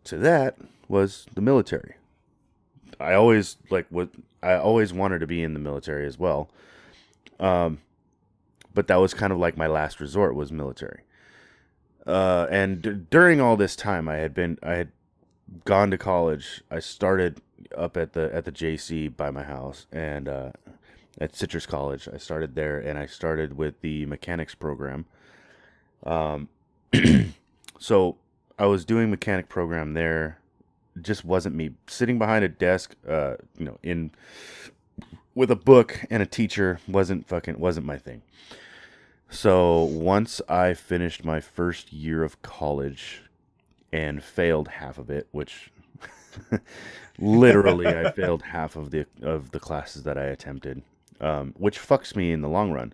to 0.04 0.18
that 0.18 0.56
was 0.88 1.26
the 1.34 1.40
military. 1.40 1.94
I 3.00 3.14
always 3.14 3.56
like 3.70 3.86
what 3.90 4.10
I 4.42 4.54
always 4.54 4.92
wanted 4.92 5.20
to 5.20 5.26
be 5.26 5.42
in 5.42 5.54
the 5.54 5.60
military 5.60 6.06
as 6.06 6.18
well. 6.18 6.50
Um, 7.40 7.80
but 8.74 8.88
that 8.88 8.96
was 8.96 9.14
kind 9.14 9.32
of 9.32 9.38
like 9.38 9.56
my 9.56 9.66
last 9.66 10.00
resort 10.00 10.34
was 10.34 10.52
military. 10.52 11.02
Uh, 12.06 12.46
and 12.50 12.82
d- 12.82 13.00
during 13.10 13.40
all 13.40 13.56
this 13.56 13.76
time, 13.76 14.08
I 14.08 14.16
had 14.16 14.34
been 14.34 14.58
I 14.62 14.74
had 14.74 14.92
gone 15.64 15.90
to 15.90 15.98
college. 15.98 16.62
I 16.70 16.80
started 16.80 17.40
up 17.76 17.96
at 17.96 18.12
the 18.12 18.34
at 18.34 18.44
the 18.44 18.52
JC 18.52 19.14
by 19.14 19.30
my 19.30 19.44
house 19.44 19.86
and 19.92 20.28
uh, 20.28 20.52
at 21.20 21.34
Citrus 21.34 21.66
College. 21.66 22.08
I 22.12 22.18
started 22.18 22.54
there 22.54 22.78
and 22.78 22.98
I 22.98 23.06
started 23.06 23.56
with 23.56 23.80
the 23.80 24.06
mechanics 24.06 24.54
program. 24.54 25.06
Um, 26.04 26.48
so 27.78 28.16
I 28.58 28.66
was 28.66 28.84
doing 28.84 29.10
mechanic 29.10 29.48
program 29.48 29.94
there. 29.94 30.38
Just 31.00 31.24
wasn't 31.24 31.56
me. 31.56 31.70
Sitting 31.86 32.18
behind 32.18 32.44
a 32.44 32.48
desk, 32.48 32.94
uh, 33.08 33.36
you 33.58 33.64
know, 33.64 33.78
in 33.82 34.10
with 35.34 35.50
a 35.50 35.56
book 35.56 36.04
and 36.10 36.22
a 36.22 36.26
teacher 36.26 36.78
wasn't 36.86 37.26
fucking 37.26 37.58
wasn't 37.58 37.86
my 37.86 37.98
thing. 37.98 38.22
So 39.34 39.82
once 39.82 40.40
I 40.48 40.74
finished 40.74 41.24
my 41.24 41.40
first 41.40 41.92
year 41.92 42.22
of 42.22 42.40
college 42.42 43.22
and 43.92 44.22
failed 44.22 44.68
half 44.68 44.96
of 44.96 45.10
it, 45.10 45.26
which 45.32 45.72
literally 47.18 47.88
I 47.88 48.10
failed 48.16 48.42
half 48.42 48.76
of 48.76 48.92
the 48.92 49.06
of 49.22 49.50
the 49.50 49.58
classes 49.58 50.04
that 50.04 50.16
I 50.16 50.26
attempted, 50.26 50.82
um, 51.20 51.52
which 51.58 51.80
fucks 51.80 52.14
me 52.14 52.30
in 52.30 52.42
the 52.42 52.48
long 52.48 52.70
run. 52.70 52.92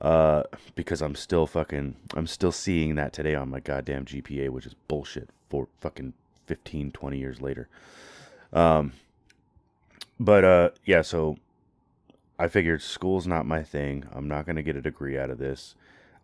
Uh, 0.00 0.44
because 0.76 1.02
I'm 1.02 1.16
still 1.16 1.48
fucking 1.48 1.96
I'm 2.14 2.28
still 2.28 2.52
seeing 2.52 2.94
that 2.94 3.12
today 3.12 3.34
on 3.34 3.50
my 3.50 3.58
goddamn 3.58 4.04
GPA, 4.04 4.50
which 4.50 4.66
is 4.66 4.74
bullshit 4.86 5.30
for 5.50 5.66
fucking 5.80 6.12
15, 6.46 6.92
20 6.92 7.18
years 7.18 7.40
later. 7.40 7.68
Um, 8.52 8.92
but 10.20 10.44
uh, 10.44 10.70
yeah, 10.84 11.02
so 11.02 11.38
I 12.38 12.48
figured 12.48 12.82
school's 12.82 13.26
not 13.26 13.46
my 13.46 13.62
thing. 13.62 14.04
I'm 14.12 14.28
not 14.28 14.46
going 14.46 14.56
to 14.56 14.62
get 14.62 14.76
a 14.76 14.82
degree 14.82 15.18
out 15.18 15.30
of 15.30 15.38
this. 15.38 15.74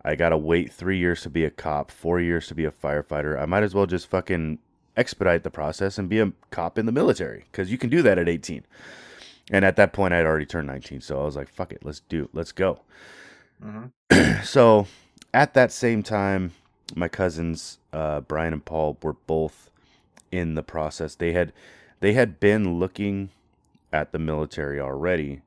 I 0.04 0.14
got 0.14 0.30
to 0.30 0.36
wait 0.36 0.72
three 0.72 0.98
years 0.98 1.22
to 1.22 1.30
be 1.30 1.44
a 1.44 1.50
cop, 1.50 1.90
four 1.90 2.20
years 2.20 2.48
to 2.48 2.54
be 2.54 2.64
a 2.64 2.70
firefighter. 2.70 3.40
I 3.40 3.46
might 3.46 3.62
as 3.62 3.74
well 3.74 3.86
just 3.86 4.08
fucking 4.08 4.58
expedite 4.96 5.42
the 5.42 5.50
process 5.50 5.96
and 5.96 6.08
be 6.08 6.20
a 6.20 6.32
cop 6.50 6.78
in 6.78 6.86
the 6.86 6.92
military 6.92 7.44
because 7.50 7.70
you 7.70 7.78
can 7.78 7.88
do 7.88 8.02
that 8.02 8.18
at 8.18 8.28
18. 8.28 8.64
And 9.50 9.64
at 9.64 9.76
that 9.76 9.92
point, 9.92 10.12
I'd 10.12 10.26
already 10.26 10.46
turned 10.46 10.66
19. 10.66 11.00
So 11.00 11.20
I 11.20 11.24
was 11.24 11.36
like, 11.36 11.48
fuck 11.48 11.72
it, 11.72 11.84
let's 11.84 12.00
do, 12.00 12.28
let's 12.32 12.52
go. 12.52 12.80
Mhm. 13.62 13.92
so 14.44 14.86
at 15.32 15.54
that 15.54 15.72
same 15.72 16.02
time, 16.02 16.52
my 16.94 17.08
cousins, 17.08 17.78
uh, 17.92 18.20
Brian 18.20 18.52
and 18.52 18.64
Paul, 18.64 18.98
were 19.02 19.14
both 19.14 19.70
in 20.30 20.54
the 20.54 20.62
process. 20.62 21.14
They 21.14 21.32
had, 21.32 21.52
they 22.00 22.12
had 22.12 22.38
been 22.40 22.78
looking 22.78 23.30
at 23.92 24.12
the 24.12 24.18
military 24.18 24.80
already 24.80 25.42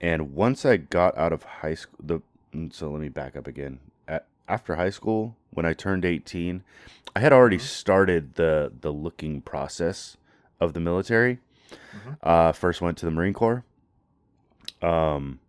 and 0.00 0.34
once 0.34 0.64
I 0.64 0.76
got 0.78 1.16
out 1.16 1.32
of 1.32 1.42
high 1.42 1.74
school, 1.74 1.98
the 2.02 2.20
mm, 2.54 2.72
so 2.72 2.90
let 2.90 3.00
me 3.00 3.08
back 3.08 3.36
up 3.36 3.46
again. 3.46 3.80
At, 4.08 4.26
after 4.48 4.76
high 4.76 4.90
school, 4.90 5.36
when 5.50 5.66
I 5.66 5.72
turned 5.72 6.04
18, 6.04 6.62
I 7.14 7.20
had 7.20 7.32
already 7.32 7.58
started 7.58 8.34
the 8.34 8.72
the 8.80 8.92
looking 8.92 9.40
process 9.40 10.16
of 10.60 10.72
the 10.72 10.80
military. 10.80 11.38
Mhm. 11.70 12.16
Uh, 12.22 12.52
first 12.52 12.80
went 12.80 12.98
to 12.98 13.04
the 13.06 13.10
Marine 13.12 13.34
Corps, 13.34 13.64
um, 14.82 15.40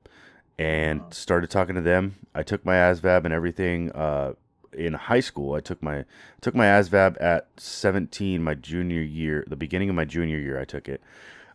and 0.57 1.01
started 1.13 1.49
talking 1.49 1.75
to 1.75 1.81
them. 1.81 2.15
I 2.35 2.43
took 2.43 2.65
my 2.65 2.75
ASVAB 2.75 3.25
and 3.25 3.33
everything. 3.33 3.91
Uh, 3.91 4.33
in 4.73 4.93
high 4.93 5.19
school, 5.19 5.53
I 5.53 5.59
took 5.59 5.81
my 5.83 6.05
took 6.39 6.55
my 6.55 6.65
ASVAB 6.65 7.17
at 7.19 7.47
17, 7.57 8.41
my 8.43 8.53
junior 8.53 9.01
year, 9.01 9.43
the 9.47 9.55
beginning 9.55 9.89
of 9.89 9.95
my 9.95 10.05
junior 10.05 10.37
year. 10.37 10.59
I 10.59 10.65
took 10.65 10.87
it, 10.87 11.01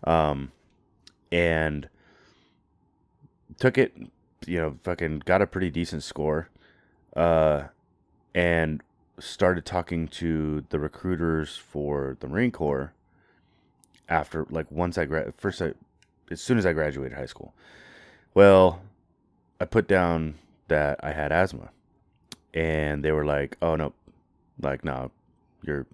um, 0.05 0.53
and 1.33 1.89
took 3.59 3.79
it, 3.79 3.97
you 4.47 4.59
know, 4.59 4.79
fucking 4.83 5.21
got 5.25 5.43
a 5.43 5.47
pretty 5.47 5.71
decent 5.71 6.03
score, 6.03 6.49
uh, 7.15 7.65
and 8.35 8.83
started 9.19 9.65
talking 9.65 10.09
to 10.09 10.65
the 10.71 10.79
recruiters 10.79 11.57
for 11.57 12.17
the 12.21 12.29
Marine 12.29 12.51
Corps. 12.51 12.93
After 14.09 14.47
like 14.51 14.71
once 14.71 14.99
I 14.99 15.05
grad 15.05 15.35
first, 15.37 15.61
I, 15.61 15.73
as 16.31 16.41
soon 16.41 16.59
as 16.59 16.67
I 16.67 16.73
graduated 16.73 17.19
high 17.19 17.27
school, 17.27 17.55
well, 18.35 18.83
I 19.61 19.65
put 19.65 19.89
down 19.89 20.35
that 20.69 21.01
I 21.03 21.11
had 21.13 21.33
asthma, 21.33 21.71
and 22.55 23.05
they 23.05 23.11
were 23.11 23.25
like, 23.25 23.57
"Oh 23.61 23.75
no, 23.75 23.95
like 24.61 24.85
no, 24.85 25.11
you're 25.63 25.87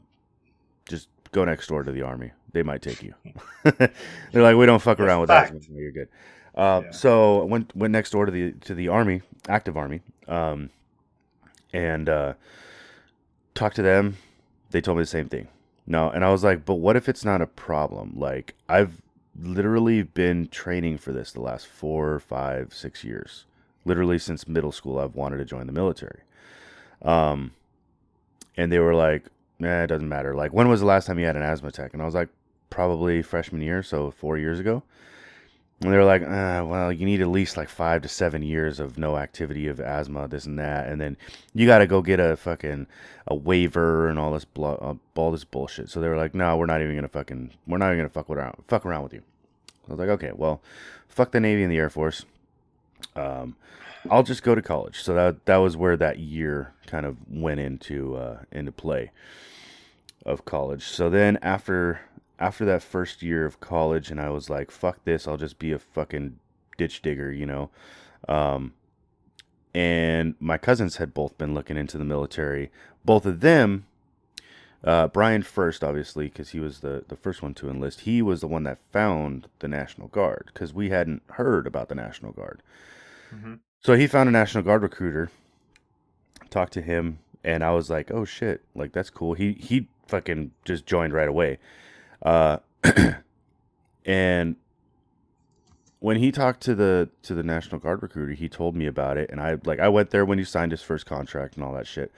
just 0.87 1.09
go 1.31 1.45
next 1.47 1.69
door 1.69 1.83
to 1.85 1.91
the 1.93 2.03
army. 2.03 2.33
They 2.53 2.63
might 2.63 2.83
take 2.83 3.03
you." 3.03 3.15
They're 3.65 4.43
like, 4.43 4.57
"We 4.57 4.67
don't 4.67 4.83
fuck 4.83 4.99
That's 4.99 5.07
around 5.09 5.21
with 5.23 5.31
fact. 5.31 5.55
asthma. 5.55 5.79
You're 5.79 5.93
good." 5.93 6.09
Uh, 6.55 6.83
Yeah. 6.85 6.91
So 6.91 7.43
I 7.43 7.45
went 7.45 7.75
went 7.77 7.93
next 7.93 8.11
door 8.11 8.27
to 8.27 8.33
the 8.33 8.53
to 8.53 8.75
the 8.75 8.89
army, 8.89 9.23
active 9.49 9.77
army, 9.77 10.01
um, 10.29 10.71
and 11.73 12.09
uh, 12.09 12.35
talked 13.55 13.77
to 13.77 13.83
them. 13.83 14.17
They 14.71 14.81
told 14.81 14.99
me 14.99 15.03
the 15.03 15.07
same 15.07 15.29
thing. 15.29 15.49
No, 15.87 16.11
and 16.11 16.25
I 16.25 16.31
was 16.31 16.45
like, 16.45 16.65
but 16.65 16.77
what 16.77 16.97
if 16.97 17.09
it's 17.09 17.25
not 17.25 17.43
a 17.43 17.47
problem? 17.47 18.13
Like 18.17 18.55
I've 18.69 19.03
literally 19.41 20.03
been 20.03 20.49
training 20.49 20.99
for 20.99 21.13
this 21.13 21.33
the 21.33 21.41
last 21.41 21.67
four, 21.67 22.21
five, 22.21 22.73
six 22.75 23.03
years. 23.03 23.45
Literally 23.85 24.19
since 24.19 24.47
middle 24.47 24.73
school, 24.73 24.99
I've 24.99 25.17
wanted 25.17 25.39
to 25.39 25.45
join 25.45 25.67
the 25.67 25.73
military. 25.73 26.21
Um, 27.03 27.53
and 28.57 28.71
they 28.71 28.79
were 28.79 28.95
like, 28.95 29.25
"Nah, 29.59 29.83
it 29.83 29.87
doesn't 29.89 30.09
matter." 30.09 30.35
Like, 30.35 30.53
when 30.53 30.69
was 30.69 30.81
the 30.81 30.87
last 30.87 31.07
time 31.07 31.19
you 31.19 31.27
had 31.27 31.37
an 31.37 31.43
asthma 31.43 31.69
attack? 31.69 31.93
And 31.95 32.01
I 32.03 32.05
was 32.05 32.15
like, 32.15 32.29
probably 32.71 33.23
freshman 33.23 33.61
year, 33.63 33.83
so 33.83 34.11
four 34.11 34.39
years 34.39 34.61
ago. 34.61 34.83
And 35.83 35.93
they 35.93 35.97
were 35.97 36.05
like, 36.05 36.23
uh, 36.23 36.65
well, 36.65 36.93
you 36.93 37.05
need 37.05 37.21
at 37.21 37.29
least 37.29 37.57
like 37.57 37.69
five 37.69 38.03
to 38.03 38.09
seven 38.09 38.43
years 38.43 38.79
of 38.79 38.99
no 38.99 39.17
activity 39.17 39.67
of 39.67 39.81
asthma, 39.81 40.29
this 40.29 40.47
and 40.47 40.59
that, 40.59 40.89
and 40.89 41.01
then 41.01 41.17
you 41.55 41.67
got 41.67 41.79
to 41.79 41.89
go 41.89 42.03
get 42.03 42.21
a 42.21 42.37
fucking 42.37 42.87
a 43.27 43.35
waiver 43.35 44.09
and 44.09 44.17
all 44.19 44.33
this 44.33 44.45
blo- 44.45 44.79
uh, 44.81 45.19
all 45.21 45.33
this 45.33 45.45
bullshit. 45.45 45.91
So 45.91 46.01
they 46.01 46.09
were 46.09 46.17
like, 46.17 46.35
no, 46.35 46.57
we're 46.57 46.67
not 46.67 46.83
even 46.83 46.95
gonna 46.95 47.09
fucking, 47.09 47.51
we're 47.67 47.79
not 47.79 47.87
even 47.87 47.99
gonna 47.99 48.11
fuck 48.11 48.31
around, 48.31 48.63
fuck 48.69 48.87
around 48.87 49.03
with 49.03 49.15
you. 49.15 49.23
I 49.89 49.91
was 49.91 49.99
like, 49.99 50.09
okay, 50.11 50.31
well, 50.33 50.63
fuck 51.09 51.33
the 51.33 51.41
Navy 51.41 51.65
and 51.65 51.73
the 51.73 51.79
Air 51.79 51.91
Force. 51.91 52.25
Um, 53.17 53.57
I'll 54.09 54.23
just 54.23 54.43
go 54.43 54.55
to 54.55 54.63
college. 54.63 55.03
So 55.03 55.15
that 55.15 55.47
that 55.47 55.57
was 55.57 55.77
where 55.77 55.97
that 55.97 56.19
year 56.19 56.75
kind 56.87 57.07
of 57.07 57.17
went 57.29 57.61
into 57.61 58.17
uh, 58.17 58.39
into 58.53 58.71
play 58.73 59.11
of 60.25 60.45
college. 60.45 60.85
So 60.85 61.11
then 61.11 61.39
after 61.43 62.01
after 62.43 62.65
that 62.65 62.83
first 62.83 63.23
year 63.23 63.47
of 63.47 63.61
college, 63.61 64.11
and 64.11 64.21
I 64.21 64.29
was 64.31 64.51
like, 64.51 64.73
fuck 64.73 65.05
this, 65.05 65.29
I'll 65.29 65.37
just 65.37 65.61
be 65.61 65.71
a 65.71 65.79
fucking 65.79 66.39
ditch 66.77 67.01
digger, 67.01 67.31
you 67.31 67.47
know. 67.47 67.71
Um, 68.29 68.75
and 69.73 70.35
my 70.41 70.59
cousins 70.59 70.97
had 70.97 71.15
both 71.15 71.39
been 71.39 71.55
looking 71.55 71.77
into 71.77 71.99
the 71.99 72.05
military. 72.05 72.73
Both 73.05 73.27
of 73.27 73.41
them, 73.41 73.87
uh, 74.83 75.07
Brian 75.07 75.43
first, 75.43 75.85
obviously, 75.85 76.27
because 76.27 76.51
he 76.51 76.59
was 76.59 76.81
the, 76.81 77.05
the 77.07 77.17
first 77.17 77.43
one 77.43 77.55
to 77.55 77.71
enlist. 77.71 78.01
He 78.01 78.21
was 78.21 78.41
the 78.41 78.49
one 78.49 78.65
that 78.65 78.79
found 78.91 79.47
the 79.61 79.69
National 79.69 80.09
Guard 80.09 80.51
because 80.53 80.75
we 80.75 80.91
hadn't 80.91 81.23
heard 81.31 81.67
about 81.69 81.89
the 81.89 81.95
National 81.95 82.33
Guard. 82.33 82.61
Mhm. 83.33 83.61
So 83.81 83.95
he 83.95 84.09
found 84.09 84.29
a 84.29 84.33
National 84.33 84.65
Guard 84.65 84.83
recruiter, 84.83 85.31
talked 86.51 86.73
to 86.73 86.83
him, 86.83 87.21
and 87.45 87.63
I 87.65 87.71
was 87.73 87.89
like, 87.89 88.11
"Oh 88.11 88.25
shit, 88.25 88.63
like 88.75 88.93
that's 88.93 89.11
cool." 89.11 89.35
He 89.35 89.53
he 89.53 89.89
fucking 90.07 90.51
just 90.65 90.87
joined 90.87 91.13
right 91.13 91.29
away, 91.29 91.59
uh, 92.23 92.59
and 94.05 94.57
when 96.01 96.17
he 96.17 96.33
talked 96.33 96.61
to 96.63 96.75
the 96.75 97.09
to 97.23 97.35
the 97.35 97.43
National 97.43 97.79
Guard 97.79 98.03
recruiter, 98.03 98.33
he 98.33 98.49
told 98.49 98.75
me 98.75 98.87
about 98.87 99.17
it, 99.17 99.31
and 99.31 99.41
I 99.41 99.59
like 99.65 99.79
I 99.81 99.89
went 99.89 100.11
there 100.11 100.25
when 100.25 100.39
he 100.39 100.45
signed 100.45 100.73
his 100.73 100.83
first 100.83 101.07
contract 101.07 101.55
and 101.57 101.65
all 101.65 101.73
that 101.75 101.87
shit. 101.87 102.11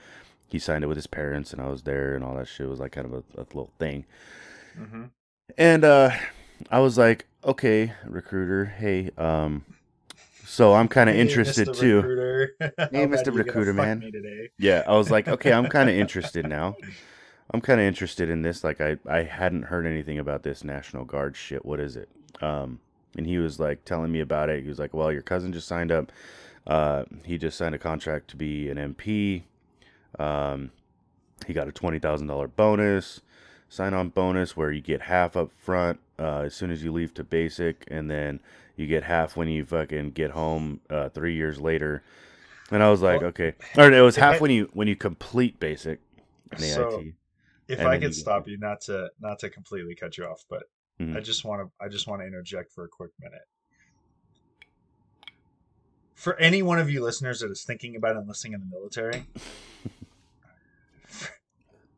He 0.47 0.59
signed 0.59 0.83
it 0.83 0.87
with 0.87 0.97
his 0.97 1.07
parents, 1.07 1.51
and 1.53 1.61
I 1.61 1.67
was 1.67 1.83
there, 1.83 2.15
and 2.15 2.23
all 2.23 2.35
that 2.35 2.47
shit 2.47 2.67
It 2.67 2.69
was 2.69 2.79
like 2.79 2.91
kind 2.93 3.05
of 3.05 3.13
a, 3.13 3.23
a 3.41 3.43
little 3.43 3.71
thing. 3.79 4.05
Mhm. 4.79 5.09
And 5.57 5.83
uh, 5.83 6.11
I 6.71 6.79
was 6.79 6.97
like, 6.97 7.25
"Okay, 7.43 7.93
recruiter, 8.05 8.65
hey, 8.65 9.11
um." 9.17 9.65
So 10.45 10.73
I'm 10.75 10.87
kind 10.87 11.09
of 11.09 11.15
Hey, 11.15 11.21
interested 11.21 11.67
Mr. 11.69 11.75
too. 11.79 11.95
Recruiter. 11.97 12.55
Hey, 12.91 13.07
Mr. 13.07 13.35
Recruiter, 13.35 13.73
man. 13.73 14.51
Yeah, 14.59 14.83
I 14.87 14.95
was 14.95 15.09
like, 15.09 15.27
okay, 15.27 15.51
I'm 15.51 15.67
kind 15.67 15.89
of 15.89 15.95
interested 15.97 16.47
now. 16.47 16.77
I'm 17.51 17.61
kind 17.61 17.79
of 17.79 17.85
interested 17.85 18.29
in 18.29 18.41
this. 18.41 18.63
Like, 18.63 18.81
I 18.81 18.97
I 19.07 19.23
hadn't 19.23 19.63
heard 19.63 19.85
anything 19.85 20.17
about 20.19 20.43
this 20.43 20.63
National 20.63 21.05
Guard 21.05 21.35
shit. 21.35 21.65
What 21.65 21.79
is 21.79 21.95
it? 21.95 22.09
Um, 22.41 22.79
and 23.17 23.25
he 23.25 23.37
was 23.37 23.59
like 23.59 23.85
telling 23.85 24.11
me 24.11 24.19
about 24.19 24.49
it. 24.49 24.63
He 24.63 24.69
was 24.69 24.79
like, 24.79 24.93
well, 24.93 25.11
your 25.11 25.21
cousin 25.21 25.53
just 25.53 25.67
signed 25.67 25.91
up. 25.91 26.11
Uh, 26.67 27.03
he 27.23 27.37
just 27.37 27.57
signed 27.57 27.75
a 27.75 27.79
contract 27.79 28.29
to 28.29 28.35
be 28.35 28.69
an 28.69 28.77
MP. 28.77 29.43
Um, 30.17 30.71
he 31.45 31.53
got 31.53 31.67
a 31.67 31.71
twenty 31.71 31.99
thousand 31.99 32.27
dollar 32.27 32.47
bonus, 32.47 33.21
sign 33.69 33.93
on 33.93 34.09
bonus 34.09 34.57
where 34.57 34.71
you 34.71 34.81
get 34.81 35.03
half 35.03 35.37
up 35.37 35.51
front 35.57 35.99
uh, 36.17 36.39
as 36.39 36.55
soon 36.55 36.71
as 36.71 36.83
you 36.83 36.91
leave 36.91 37.13
to 37.15 37.23
basic, 37.23 37.85
and 37.89 38.09
then 38.09 38.39
you 38.75 38.87
get 38.87 39.03
half 39.03 39.37
when 39.37 39.47
you 39.47 39.65
fucking 39.65 40.11
get 40.11 40.31
home 40.31 40.81
uh, 40.89 41.09
three 41.09 41.35
years 41.35 41.61
later. 41.61 42.03
And 42.71 42.81
I 42.81 42.89
was 42.89 43.01
like, 43.01 43.21
Well, 43.21 43.29
okay, 43.29 43.53
or 43.77 43.91
it 43.91 44.01
was 44.01 44.15
half 44.15 44.41
when 44.41 44.51
you 44.51 44.69
when 44.73 44.87
you 44.87 44.95
complete 44.95 45.59
basic, 45.59 45.99
So-. 46.57 47.03
If 47.67 47.79
And 47.79 47.87
I 47.87 47.95
could 47.97 48.09
you- 48.09 48.13
stop 48.13 48.47
you, 48.47 48.57
not 48.57 48.81
to 48.81 49.09
not 49.19 49.39
to 49.39 49.49
completely 49.49 49.95
cut 49.95 50.17
you 50.17 50.25
off, 50.25 50.43
but 50.49 50.63
Mhm. 50.99 51.17
I 51.17 51.19
just 51.19 51.43
want 51.43 51.67
to 51.67 51.71
I 51.83 51.89
just 51.89 52.07
want 52.07 52.21
to 52.21 52.27
interject 52.27 52.71
for 52.71 52.85
a 52.85 52.87
quick 52.87 53.11
minute. 53.19 53.41
For 56.13 56.35
any 56.37 56.61
one 56.63 56.79
of 56.79 56.89
you 56.89 57.03
listeners 57.03 57.41
that 57.41 57.51
is 57.51 57.63
thinking 57.63 57.95
about 57.95 58.15
enlisting 58.15 58.53
in 58.53 58.61
the 58.61 58.65
military, 58.67 59.25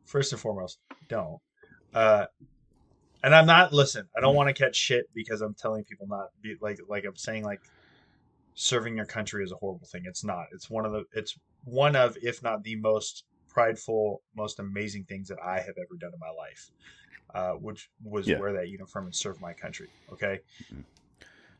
first 0.04 0.32
and 0.32 0.40
foremost, 0.40 0.78
don't. 1.08 1.40
Uh, 1.94 2.26
and 3.22 3.34
I'm 3.34 3.46
not 3.46 3.72
listen. 3.72 4.08
I 4.16 4.20
don't 4.20 4.34
want 4.34 4.48
to 4.48 4.54
catch 4.54 4.76
shit 4.76 5.06
because 5.14 5.40
I'm 5.40 5.54
telling 5.54 5.84
people 5.84 6.06
not 6.08 6.28
be 6.42 6.56
like 6.60 6.80
like 6.88 7.04
I'm 7.04 7.16
saying 7.16 7.44
like 7.44 7.60
serving 8.54 8.96
your 8.96 9.06
country 9.06 9.44
is 9.44 9.52
a 9.52 9.56
horrible 9.56 9.86
thing. 9.86 10.02
It's 10.04 10.24
not. 10.24 10.46
It's 10.52 10.68
one 10.68 10.84
of 10.84 10.92
the. 10.92 11.04
It's 11.14 11.38
one 11.64 11.94
of, 11.96 12.16
if 12.22 12.42
not 12.42 12.62
the 12.64 12.76
most 12.76 13.24
prideful, 13.58 14.22
most 14.36 14.60
amazing 14.60 15.04
things 15.04 15.26
that 15.28 15.38
I 15.44 15.56
have 15.56 15.74
ever 15.78 15.96
done 15.98 16.12
in 16.14 16.20
my 16.20 16.30
life. 16.30 16.70
Uh, 17.34 17.52
which 17.58 17.90
was 18.02 18.26
Yeah. 18.26 18.38
wear 18.38 18.52
that 18.54 18.68
uniform 18.68 19.04
and 19.06 19.14
serve 19.14 19.38
my 19.40 19.52
country. 19.52 19.88
Okay, 20.12 20.40
Mhm. 20.72 20.84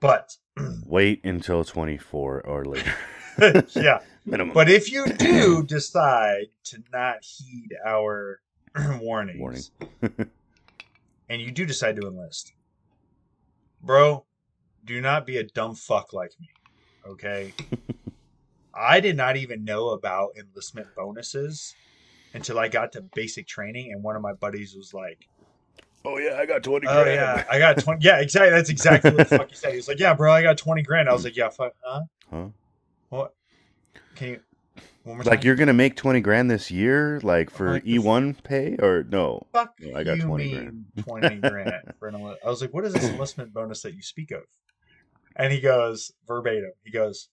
but 0.00 0.34
Wait 0.86 1.22
until 1.24 1.62
24 1.64 2.40
or 2.40 2.64
later. 2.64 2.94
yeah, 3.74 3.98
Minimum. 4.24 4.54
but 4.54 4.70
if 4.70 4.90
you 4.90 5.06
do 5.08 5.62
decide 5.66 6.46
to 6.64 6.82
not 6.90 7.18
heed 7.22 7.68
our 7.84 8.40
warnings, 9.00 9.70
and 11.28 11.42
you 11.42 11.50
do 11.50 11.66
decide 11.66 11.96
to 11.96 12.06
enlist, 12.06 12.54
bro, 13.82 14.24
do 14.86 15.02
not 15.02 15.26
be 15.26 15.36
a 15.36 15.44
dumb 15.44 15.74
fuck 15.74 16.14
like 16.14 16.32
me. 16.40 16.48
Okay. 17.06 17.52
I 18.72 19.00
did 19.00 19.16
not 19.16 19.36
even 19.36 19.64
know 19.64 19.90
about 19.90 20.30
enlistment 20.38 20.94
bonuses 20.96 21.74
until 22.38 22.58
I 22.58 22.68
got 22.68 22.92
to 22.92 23.02
basic 23.02 23.46
training, 23.46 23.92
and 23.92 24.02
one 24.02 24.14
of 24.16 24.22
my 24.22 24.32
buddies 24.32 24.74
was 24.76 24.94
like, 24.94 25.28
oh, 26.04 26.18
yeah, 26.18 26.36
I 26.38 26.46
got 26.46 26.62
20 26.62 26.86
"Oh 26.86 27.04
yeah, 27.04 27.44
I 27.50 27.58
got 27.58 27.80
twenty. 27.80 28.04
Yeah, 28.04 28.20
exactly. 28.20 28.50
That's 28.50 28.70
exactly 28.70 29.10
what 29.10 29.28
the 29.28 29.36
fuck 29.36 29.50
he 29.50 29.56
said. 29.56 29.72
He 29.72 29.76
was 29.76 29.88
like, 29.88 29.98
"Yeah, 29.98 30.14
bro, 30.14 30.32
I 30.32 30.42
got 30.42 30.56
twenty 30.56 30.82
grand." 30.82 31.08
I 31.08 31.12
was 31.12 31.24
like, 31.24 31.36
"Yeah, 31.36 31.48
fuck, 31.48 31.72
huh? 31.82 32.02
Huh? 32.30 32.46
What? 33.10 33.34
Can 34.14 34.28
you 34.28 34.40
one 35.02 35.16
more 35.16 35.24
Like 35.24 35.40
time? 35.40 35.46
you're 35.46 35.56
gonna 35.56 35.72
make 35.72 35.96
twenty 35.96 36.20
grand 36.20 36.50
this 36.50 36.70
year, 36.70 37.20
like 37.22 37.50
for 37.50 37.80
E 37.84 37.98
one 37.98 38.34
pay 38.34 38.76
or 38.80 39.04
no? 39.08 39.46
fuck 39.52 39.74
No, 39.80 39.96
I 39.98 40.04
got 40.04 40.16
you 40.16 40.22
20 40.22 40.44
mean 40.44 40.84
20 41.02 41.36
grand 41.40 41.82
for 41.98 42.08
an 42.08 42.14
enlist? 42.14 42.40
I 42.44 42.48
was 42.48 42.60
like, 42.60 42.72
what 42.72 42.84
is 42.84 42.94
this 42.94 43.02
enlistment 43.02 43.52
bonus 43.52 43.82
that 43.82 43.94
you 43.94 44.02
speak 44.02 44.30
of? 44.30 44.42
And 45.36 45.52
he 45.52 45.60
goes, 45.60 46.12
verbatim, 46.26 46.72
he 46.84 46.90
goes, 46.90 47.28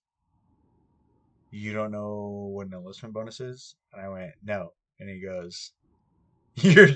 you 1.52 1.74
don't 1.74 1.92
know 1.92 2.50
what 2.52 2.68
an 2.68 2.74
enlistment 2.74 3.14
bonus 3.14 3.40
is? 3.40 3.76
And 3.94 4.02
I 4.02 4.10
went, 4.10 4.32
no. 4.44 4.74
And 5.00 5.10
he 5.10 5.20
goes, 5.20 5.72
your, 6.56 6.88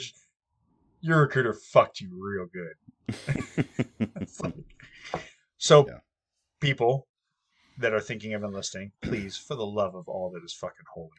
your 1.02 1.22
recruiter 1.22 1.54
fucked 1.54 2.02
you 2.02 2.10
real 2.14 2.48
good. 2.48 2.76
Like- 4.44 4.54
so, 5.58 5.86
Yeah. 5.88 6.00
people 6.62 7.08
that 7.80 7.94
are 7.94 8.00
thinking 8.00 8.34
of 8.34 8.44
enlisting, 8.44 8.92
please, 9.02 9.36
for 9.38 9.56
the 9.56 9.66
love 9.66 9.96
of 9.96 10.08
all 10.08 10.30
that 10.32 10.44
is 10.44 10.54
fucking 10.54 10.86
holy, 10.94 11.10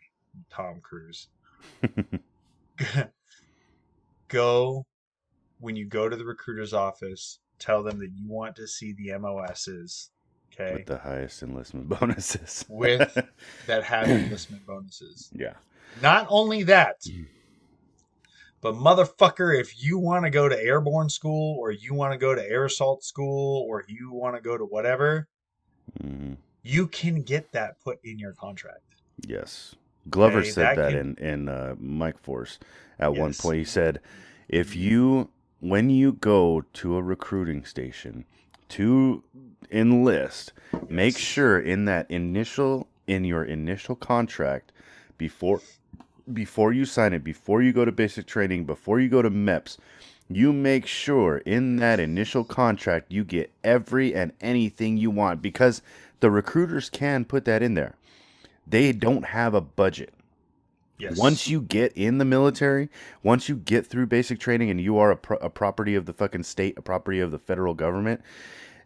Tom 0.51 0.81
Cruise, 0.83 1.29
go 4.29 4.87
when 5.59 5.77
you 5.77 5.85
go 5.85 6.09
to 6.09 6.17
the 6.17 6.25
recruiter's 6.25 6.73
office, 6.73 7.39
tell 7.59 7.83
them 7.83 7.99
that 7.99 8.11
you 8.15 8.27
want 8.29 8.57
to 8.57 8.67
see 8.67 8.93
the 8.95 9.11
MOSs, 9.19 10.11
okay, 10.53 10.77
With 10.77 10.87
the 10.87 10.99
highest 10.99 11.43
enlistment 11.43 11.89
bonuses. 11.89 12.65
With- 12.69 13.19
that 13.67 13.85
have 13.85 14.09
enlistment 14.09 14.67
bonuses. 14.67 15.29
yeah. 15.35 15.55
Not 16.03 16.27
only 16.31 16.63
that, 16.65 17.01
Mm. 17.03 17.27
but 18.61 18.75
motherfucker, 18.75 19.59
if 19.59 19.83
you 19.83 19.99
want 19.99 20.25
to 20.25 20.31
go 20.31 20.49
to 20.49 20.59
airborne 20.63 21.11
school 21.11 21.57
or 21.59 21.71
you 21.71 21.95
want 21.95 22.13
to 22.13 22.19
go 22.19 22.35
to 22.35 22.43
air 22.51 22.65
assault 22.67 23.05
school 23.05 23.67
or 23.69 23.85
you 23.89 24.13
want 24.13 24.37
to 24.37 24.41
go 24.43 24.57
to 24.57 24.65
whatever, 24.65 25.29
Mhm. 26.03 26.37
you 26.63 26.87
can 26.87 27.23
get 27.23 27.53
that 27.53 27.81
put 27.81 27.99
in 28.05 28.19
your 28.19 28.33
contract. 28.35 28.85
Yes. 29.27 29.75
Glover 30.09 30.39
Okay, 30.41 30.51
said 30.51 30.65
that 30.65 30.77
that, 30.77 30.93
can- 30.93 31.17
in 31.19 31.25
in 31.43 31.49
uh, 31.49 31.75
Mike 31.79 32.19
Force 32.19 32.59
at 32.99 33.15
one 33.15 33.35
point. 33.35 33.59
He 33.59 33.65
said, 33.65 34.01
if 34.49 34.75
you 34.75 35.31
when 35.61 35.91
you 35.91 36.13
go 36.13 36.63
to 36.73 36.97
a 36.97 37.03
recruiting 37.03 37.65
station 37.67 38.25
to 38.71 39.23
enlist, 39.71 40.53
make 40.89 41.19
sure 41.19 41.61
in 41.61 41.85
that 41.85 42.11
initial 42.11 42.89
in 43.07 43.25
your 43.25 43.45
initial 43.45 43.95
contract 43.95 44.73
before 45.21 45.61
before 46.33 46.73
you 46.73 46.87
sign 46.87 47.13
it, 47.13 47.23
before 47.23 47.61
you 47.61 47.75
go 47.75 47.85
to 47.85 47.93
basic 47.93 48.27
training, 48.27 48.65
before 48.65 48.99
you 49.01 49.09
go 49.11 49.21
to 49.21 49.31
MEPS, 49.31 49.77
you 50.31 50.51
make 50.51 50.87
sure 50.87 51.39
in 51.39 51.77
that 51.77 52.01
initial 52.01 52.43
contract 52.43 53.13
you 53.13 53.23
get 53.23 53.53
every 53.63 54.15
and 54.15 54.33
anything 54.41 54.97
you 54.97 55.11
want 55.11 55.43
because 55.43 55.83
the 56.21 56.31
recruiters 56.31 56.89
can 56.89 57.27
put 57.27 57.45
that 57.45 57.63
in 57.63 57.75
there. 57.75 57.97
They 58.67 58.93
don't 58.93 59.27
have 59.27 59.53
a 59.53 59.61
budget. 59.61 60.15
Yes. 60.99 61.19
Once 61.19 61.49
you 61.49 61.61
get 61.61 61.93
in 61.93 62.17
the 62.17 62.25
military, 62.25 62.89
once 63.23 63.49
you 63.49 63.57
get 63.57 63.87
through 63.87 64.07
basic 64.07 64.41
training 64.41 64.71
and 64.71 64.81
you 64.81 64.97
are 64.97 65.11
a, 65.11 65.17
pro- 65.17 65.39
a 65.39 65.51
property 65.51 65.95
of 65.95 66.07
the 66.07 66.15
fucking 66.15 66.45
state, 66.45 66.79
a 66.79 66.83
property 66.83 67.21
of 67.21 67.31
the 67.31 67.39
federal 67.39 67.75
government, 67.75 68.23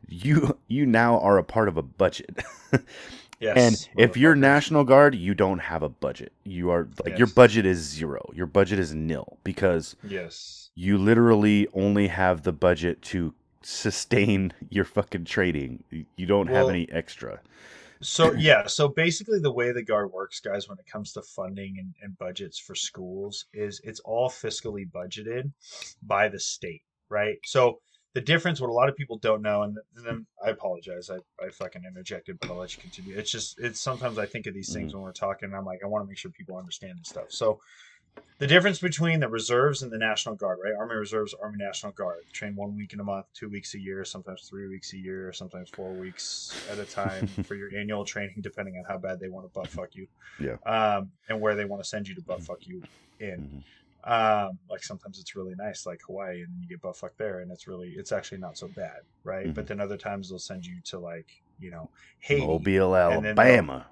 you 0.08 0.58
you 0.66 0.84
now 0.86 1.18
are 1.20 1.38
a 1.38 1.44
part 1.44 1.68
of 1.68 1.76
a 1.76 1.82
budget. 1.82 2.42
yes. 3.40 3.56
and 3.56 3.88
if 3.98 4.16
you're. 4.16 4.34
National 4.34 4.84
Guard, 4.84 5.14
you 5.14 5.34
don't 5.34 5.58
have 5.58 5.82
a 5.82 5.88
budget. 5.88 6.32
You 6.44 6.70
are 6.70 6.88
like 7.04 7.18
your 7.18 7.26
budget 7.28 7.64
is 7.64 7.78
zero. 7.78 8.30
Your 8.34 8.46
budget 8.46 8.78
is 8.78 8.94
nil 8.94 9.38
because 9.42 9.96
yes. 10.02 10.70
you 10.74 10.98
literally 10.98 11.66
only 11.72 12.08
have 12.08 12.42
the 12.42 12.52
budget 12.52 13.00
to 13.02 13.32
sustain 13.62 14.52
your 14.70 14.84
fucking 14.84 15.24
trading. 15.24 15.82
You- 15.90 16.26
don't 16.26 16.48
have 16.48 16.68
any 16.68 16.90
extra. 16.90 17.40
So 18.00 18.32
yeah, 18.38 18.66
so 18.66 18.88
basically 18.88 19.38
the 19.40 19.52
way 19.52 19.72
the 19.72 19.82
guard 19.82 20.12
works, 20.12 20.40
guys, 20.40 20.68
when 20.68 20.78
it 20.78 20.86
comes 20.86 21.12
to 21.12 21.22
funding 21.22 21.76
and, 21.78 21.94
and 22.02 22.18
budgets 22.18 22.58
for 22.58 22.74
schools, 22.74 23.46
is 23.52 23.80
it's 23.84 24.00
all 24.00 24.28
fiscally 24.28 24.90
budgeted 24.90 25.50
by 26.02 26.28
the 26.28 26.40
state, 26.40 26.82
right? 27.08 27.36
So 27.44 27.80
the 28.14 28.20
difference, 28.20 28.60
what 28.60 28.70
a 28.70 28.72
lot 28.72 28.88
of 28.88 28.96
people 28.96 29.18
don't 29.18 29.42
know, 29.42 29.62
and 29.62 29.76
then 30.04 30.24
I 30.44 30.50
apologize, 30.50 31.10
I, 31.10 31.16
I 31.44 31.50
fucking 31.50 31.82
interjected, 31.84 32.38
but 32.40 32.48
I'll 32.48 32.56
let 32.56 32.74
you 32.74 32.80
continue. 32.80 33.16
It's 33.16 33.30
just 33.30 33.58
it's 33.58 33.80
sometimes 33.80 34.18
I 34.18 34.26
think 34.26 34.46
of 34.46 34.54
these 34.54 34.72
things 34.72 34.94
when 34.94 35.02
we're 35.02 35.12
talking, 35.12 35.48
and 35.48 35.56
I'm 35.56 35.64
like, 35.64 35.80
I 35.82 35.88
want 35.88 36.04
to 36.04 36.08
make 36.08 36.16
sure 36.16 36.30
people 36.30 36.56
understand 36.56 36.98
this 37.00 37.08
stuff. 37.08 37.26
So 37.28 37.60
the 38.38 38.46
difference 38.46 38.78
between 38.78 39.20
the 39.20 39.28
reserves 39.28 39.82
and 39.82 39.90
the 39.90 39.98
National 39.98 40.36
Guard, 40.36 40.58
right? 40.62 40.74
Army 40.78 40.94
Reserves, 40.94 41.34
Army 41.34 41.56
National 41.58 41.92
Guard. 41.92 42.18
Train 42.32 42.54
one 42.54 42.76
week 42.76 42.92
in 42.92 43.00
a 43.00 43.04
month, 43.04 43.26
two 43.34 43.48
weeks 43.48 43.74
a 43.74 43.80
year, 43.80 44.04
sometimes 44.04 44.48
three 44.48 44.68
weeks 44.68 44.92
a 44.92 44.96
year, 44.96 45.32
sometimes 45.32 45.70
four 45.70 45.90
weeks 45.92 46.54
at 46.70 46.78
a 46.78 46.84
time 46.84 47.26
for 47.44 47.54
your 47.54 47.74
annual 47.76 48.04
training, 48.04 48.36
depending 48.40 48.76
on 48.76 48.84
how 48.84 48.98
bad 48.98 49.18
they 49.18 49.28
want 49.28 49.46
to 49.46 49.52
butt 49.52 49.68
fuck 49.68 49.94
you. 49.94 50.06
Yeah. 50.38 50.56
Um, 50.66 51.10
and 51.28 51.40
where 51.40 51.54
they 51.54 51.64
want 51.64 51.82
to 51.82 51.88
send 51.88 52.08
you 52.08 52.14
to 52.14 52.22
butt 52.22 52.42
fuck 52.42 52.58
you 52.66 52.82
in. 53.18 53.64
Um, 54.06 54.58
like 54.68 54.82
sometimes 54.84 55.18
it's 55.18 55.34
really 55.34 55.54
nice, 55.56 55.86
like 55.86 56.00
Hawaii, 56.06 56.42
and 56.42 56.48
you 56.60 56.68
get 56.68 56.82
butt 56.82 56.96
fucked 56.96 57.16
there, 57.18 57.40
and 57.40 57.50
it's 57.50 57.66
really, 57.66 57.90
it's 57.96 58.12
actually 58.12 58.38
not 58.38 58.58
so 58.58 58.68
bad, 58.68 59.00
right? 59.24 59.46
Mhm. 59.46 59.54
But 59.54 59.66
then 59.66 59.80
other 59.80 59.96
times 59.96 60.28
they'll 60.28 60.38
send 60.38 60.66
you 60.66 60.76
to 60.84 60.98
like, 60.98 61.26
you 61.58 61.70
know, 61.70 61.88
Haiti. 62.20 62.46
Mobile, 62.46 62.94
Alabama. 62.96 63.86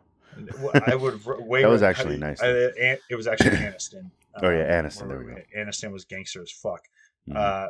I 0.87 0.95
would 0.95 1.25
wait. 1.27 1.63
That 1.63 1.69
was 1.71 1.83
actually 1.83 2.19
nice. 2.19 2.43
I- 2.43 2.99
it 3.09 3.17
was 3.17 3.27
actually 3.27 3.57
Anniston. 3.57 4.11
Oh, 4.43 4.49
yeah, 4.49 4.63
um, 4.79 4.87
Anniston, 4.87 5.09
there 5.09 5.19
we 5.19 5.25
where- 5.27 5.45
Anniston 5.55 5.93
was 5.93 6.07
gangster 6.07 6.41
as 6.41 6.51
fuck. 6.51 6.81
Mhm. 7.29 7.37
Uh, 7.37 7.69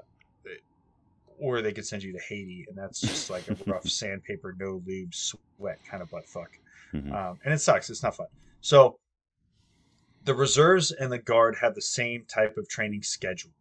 or 1.38 1.60
they 1.60 1.72
could 1.72 1.84
send 1.86 2.04
you 2.04 2.12
to 2.12 2.20
Haiti, 2.28 2.64
and 2.68 2.78
that's 2.78 3.00
just 3.00 3.30
like 3.30 3.48
a 3.48 3.56
rough 3.66 3.88
sandpaper, 3.88 4.54
no 4.60 4.80
lube, 4.86 5.12
sweat 5.12 5.78
kind 5.84 6.02
of 6.04 6.10
butt 6.10 6.24
fuck. 6.28 6.50
Mhm. 6.94 7.12
Um, 7.12 7.38
and 7.44 7.52
it 7.52 7.58
sucks. 7.60 7.90
It's 7.90 8.02
not 8.04 8.14
fun. 8.14 8.28
So 8.60 8.98
the 10.24 10.34
reserves 10.34 10.90
and 10.92 11.10
the 11.12 11.18
guard 11.18 11.56
have 11.60 11.74
the 11.74 11.82
same 11.82 12.24
type 12.26 12.56
of 12.56 12.68
training 12.68 13.02
schedule, 13.02 13.52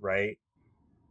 right? 0.00 0.38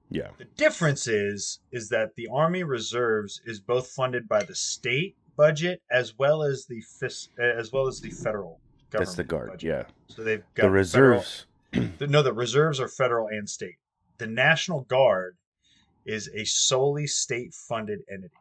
yeah. 0.10 0.30
The 0.38 0.46
difference 0.46 1.08
is 1.08 1.60
is 1.72 1.90
that 1.90 2.16
the 2.16 2.28
Army 2.32 2.64
Reserves 2.64 3.42
is 3.46 3.60
both 3.60 3.88
funded 3.90 4.28
by 4.28 4.44
the 4.44 4.56
state 4.56 5.16
budget 5.36 5.82
as 5.92 6.18
well 6.18 6.44
as 6.44 6.66
the 6.68 6.82
fis- 7.00 7.30
as 7.40 7.72
well 7.72 7.88
as 7.88 8.00
the 8.02 8.10
federal 8.12 8.60
government. 8.92 9.08
That's 9.08 9.16
the 9.16 9.24
guard. 9.24 9.50
budget. 9.50 9.64
Yeah. 9.68 9.84
So 10.16 10.24
they've 10.24 10.44
got 10.54 10.64
The 10.64 10.70
reserves. 10.70 11.46
the- 11.72 12.08
no, 12.08 12.22
the 12.22 12.34
reserves 12.34 12.80
are 12.80 12.88
federal 12.88 13.28
and 13.28 13.50
state. 13.50 13.76
The 14.20 14.28
National 14.28 14.82
Guard 14.82 15.36
is 16.06 16.30
a 16.36 16.46
solely 16.46 17.08
state 17.08 17.54
funded 17.54 18.00
entity. 18.10 18.32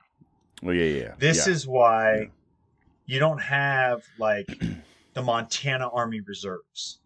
Oh, 0.62 0.70
yeah, 0.70 0.84
yeah. 0.84 1.02
yeah. 1.02 1.14
This 1.18 1.46
yeah. 1.46 1.52
is 1.54 1.66
why 1.66 2.14
Yeah. 2.16 2.24
you 3.06 3.18
don't 3.18 3.40
have 3.42 4.02
like 4.18 4.46
the 5.14 5.22
Montana 5.22 5.88
Army 5.88 6.20
Reserves. 6.20 6.98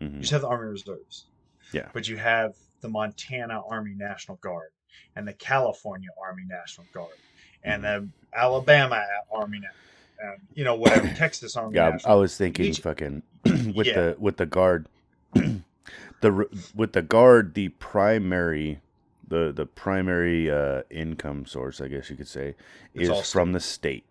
You 0.00 0.08
Mhm. 0.08 0.20
just 0.20 0.32
have 0.32 0.40
the 0.42 0.48
Army 0.48 0.66
Reserves. 0.70 1.26
Yeah. 1.72 1.88
But 1.92 2.08
you 2.08 2.16
have 2.16 2.54
the 2.80 2.88
Montana 2.88 3.60
Army 3.68 3.94
National 3.96 4.36
Guard 4.38 4.70
and 5.14 5.26
the 5.26 5.32
California 5.34 6.08
Army 6.20 6.44
National 6.46 6.86
Guard 6.92 7.16
and 7.64 7.82
Mm-hmm. 7.82 8.06
the 8.06 8.38
Alabama 8.38 9.04
Army, 9.32 9.60
Na- 9.60 10.28
um, 10.28 10.36
you 10.54 10.64
know, 10.64 10.74
whatever, 10.76 11.08
Texas 11.16 11.56
Army 11.56 11.76
Yeah, 11.76 11.98
I 12.04 12.14
was 12.14 12.36
thinking 12.36 12.66
Each- 12.66 12.80
fucking 12.80 13.22
with 13.74 13.86
Yeah. 13.88 13.94
the 13.94 14.16
with 14.18 14.36
the 14.36 14.46
guard. 14.46 14.86
the 16.20 16.48
with 16.74 16.92
the 16.92 17.02
guard 17.02 17.54
the 17.54 17.68
primary 17.68 18.80
the 19.28 19.52
the 19.52 19.66
primary 19.66 20.50
uh, 20.50 20.82
income 20.88 21.44
source 21.44 21.80
i 21.80 21.88
guess 21.88 22.08
you 22.10 22.16
could 22.16 22.28
say 22.28 22.54
is 22.94 23.30
from 23.32 23.52
the 23.52 23.60
state 23.60 24.04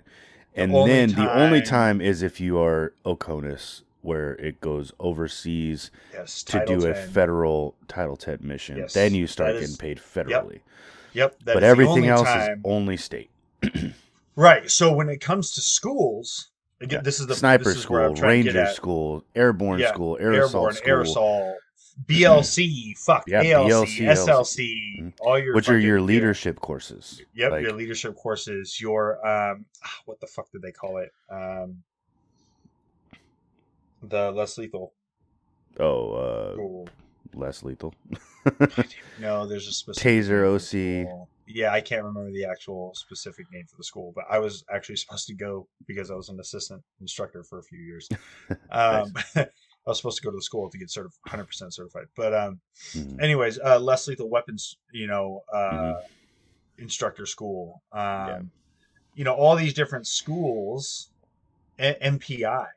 and 0.55 0.73
only 0.73 0.91
then 0.91 1.09
the 1.11 1.31
only 1.33 1.61
time- 1.61 1.99
time 1.99 2.01
is 2.01 2.21
if 2.21 2.39
you 2.39 2.57
are 2.59 2.93
oconus 3.05 3.81
where 4.01 4.33
it 4.35 4.61
goes 4.61 4.91
overseas 4.99 5.89
Yes, 6.13 6.43
to 6.43 6.63
do 6.67 6.85
a 6.87 6.93
federal 6.93 7.73
title 7.87 8.15
10 8.15 8.37
mission. 8.41 8.77
Yes, 8.77 8.93
then 8.93 9.15
you 9.15 9.25
start 9.27 9.53
that 9.55 9.63
is- 9.63 9.75
getting 9.75 9.77
paid 9.77 9.97
federally. 9.99 10.59
Yep, 11.13 11.31
is 11.31 11.43
but 11.45 11.59
the 11.61 11.65
everything 11.65 12.07
else 12.07 12.27
time- 12.27 12.51
is 12.51 12.57
only 12.63 12.97
state. 12.97 13.29
Right. 14.37 14.69
So 14.69 14.91
when 14.91 15.07
it 15.07 15.21
comes 15.21 15.51
to 15.51 15.61
schools, 15.61 16.49
again, 16.81 16.97
Yeah. 16.99 17.03
this 17.03 17.21
is 17.21 17.27
the 17.27 17.35
sniper 17.35 17.63
this 17.63 17.77
is 17.77 17.83
school 17.83 18.13
ranger 18.15 18.65
school 18.67 19.23
airborne 19.33 19.79
Yeah, 19.79 19.93
school 19.93 20.17
air 20.19 20.33
assault 20.33 20.75
airborne, 20.75 21.05
school. 21.05 21.15
aerosol, 21.15 21.55
BLC, 22.07 22.93
fuck, 22.97 23.23
Yeah, 23.27 23.41
ALC, 23.41 23.87
BLC, 23.87 24.05
SLC, 24.05 25.01
Mhm. 25.01 25.13
all 25.21 25.39
your 25.39 25.55
which 25.55 25.69
are 25.69 25.79
your 25.79 26.01
leadership 26.01 26.59
courses 26.59 27.21
Yep, 27.33 27.51
like, 27.51 27.61
your 27.63 27.71
leadership 27.73 28.15
courses, 28.15 28.79
your 28.81 29.25
um, 29.25 29.65
ah, 29.83 30.01
what 30.05 30.19
the 30.19 30.27
fuck 30.27 30.51
did 30.51 30.61
they 30.61 30.71
call 30.73 30.97
it? 30.97 31.11
Um, 31.29 31.83
the 34.03 34.31
less 34.31 34.57
lethal. 34.57 34.93
oh 35.79 36.85
uh 36.85 37.37
less 37.37 37.63
lethal 37.63 37.93
No, 39.19 39.45
there's 39.47 39.67
a 39.67 39.71
specific 39.71 40.11
Taser 40.23 40.43
name 40.49 40.59
for 40.59 40.75
the 40.75 41.21
OC. 41.21 41.27
Yeah, 41.47 41.71
I 41.71 41.79
can't 41.81 42.03
remember 42.03 42.31
the 42.31 42.45
actual 42.45 42.93
specific 42.95 43.45
name 43.51 43.65
for 43.67 43.77
the 43.77 43.83
school, 43.83 44.11
but 44.15 44.25
I 44.29 44.39
was 44.39 44.63
actually 44.73 44.95
supposed 44.95 45.27
to 45.27 45.33
go 45.33 45.67
because 45.85 46.09
I 46.11 46.15
was 46.15 46.29
an 46.29 46.39
assistant 46.39 46.83
instructor 47.01 47.43
for 47.43 47.59
a 47.59 47.63
few 47.63 47.79
years. 47.79 48.09
Um, 48.71 49.13
I 49.85 49.91
was 49.91 49.97
supposed 49.97 50.17
to 50.17 50.23
go 50.23 50.31
to 50.31 50.37
the 50.37 50.41
school 50.41 50.69
to 50.69 50.77
get 50.77 50.87
certi- 50.87 51.11
100% 51.27 51.73
certified. 51.73 52.07
But 52.15 52.33
um, 52.33 52.61
Mhm. 52.93 53.21
anyways, 53.21 53.59
uh, 53.59 53.79
less 53.79 54.07
lethal 54.07 54.29
weapons, 54.29 54.77
you 54.91 55.07
know, 55.07 55.43
uh, 55.53 55.57
Mhm. 55.57 56.03
instructor 56.77 57.25
school. 57.25 57.83
Um, 57.91 58.51
You 59.17 59.23
know, 59.23 59.33
all 59.33 59.55
these 59.55 59.73
different 59.73 60.07
schools, 60.07 61.09
A- 61.79 61.95
MPI, 62.05 62.67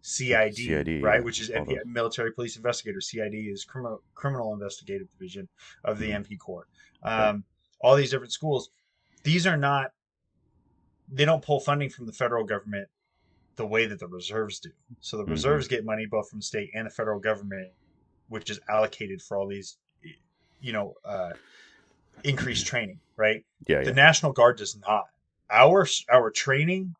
CID, 0.00 0.54
CID, 0.54 1.02
right, 1.02 1.16
yeah, 1.18 1.24
which 1.24 1.40
is 1.40 1.50
MPI, 1.50 1.82
Military 1.86 2.32
Police 2.32 2.54
Investigator. 2.56 3.00
CID 3.00 3.34
is 3.50 3.64
criminal 3.64 4.04
criminal 4.14 4.52
investigative 4.52 5.10
division 5.10 5.48
of 5.82 5.98
the 5.98 6.10
Mhm. 6.10 6.24
MP 6.24 6.36
Corps. 6.38 6.68
Um, 7.02 7.44
All 7.80 7.96
these 7.96 8.10
different 8.10 8.32
schools, 8.32 8.70
these 9.24 9.44
are 9.46 9.56
not. 9.56 9.92
They 11.08 11.24
don't 11.24 11.44
pull 11.44 11.58
funding 11.60 11.90
from 11.90 12.06
the 12.06 12.12
federal 12.12 12.44
government 12.44 12.88
the 13.58 13.66
way 13.66 13.86
that 13.86 13.98
the 13.98 14.08
reserves 14.08 14.60
do. 14.60 14.70
So 15.00 15.18
the 15.18 15.24
Mhm. 15.24 15.30
reserves 15.30 15.68
get 15.68 15.84
money 15.84 16.06
both 16.06 16.30
from 16.30 16.40
state 16.40 16.70
and 16.74 16.86
the 16.86 16.90
federal 16.90 17.20
government, 17.20 17.72
which 18.28 18.48
is 18.48 18.58
allocated 18.68 19.20
for 19.20 19.36
all 19.36 19.46
these, 19.46 19.76
you 20.60 20.72
know, 20.72 20.94
uh, 21.04 21.32
increased 22.24 22.66
training, 22.66 23.00
right? 23.16 23.44
yeah 23.66 23.80
The 23.80 23.86
yeah 23.86 23.92
National 23.92 24.32
Guard 24.32 24.56
does 24.58 24.76
not. 24.76 25.04
Our 25.50 25.86
our 26.10 26.30
training 26.30 26.94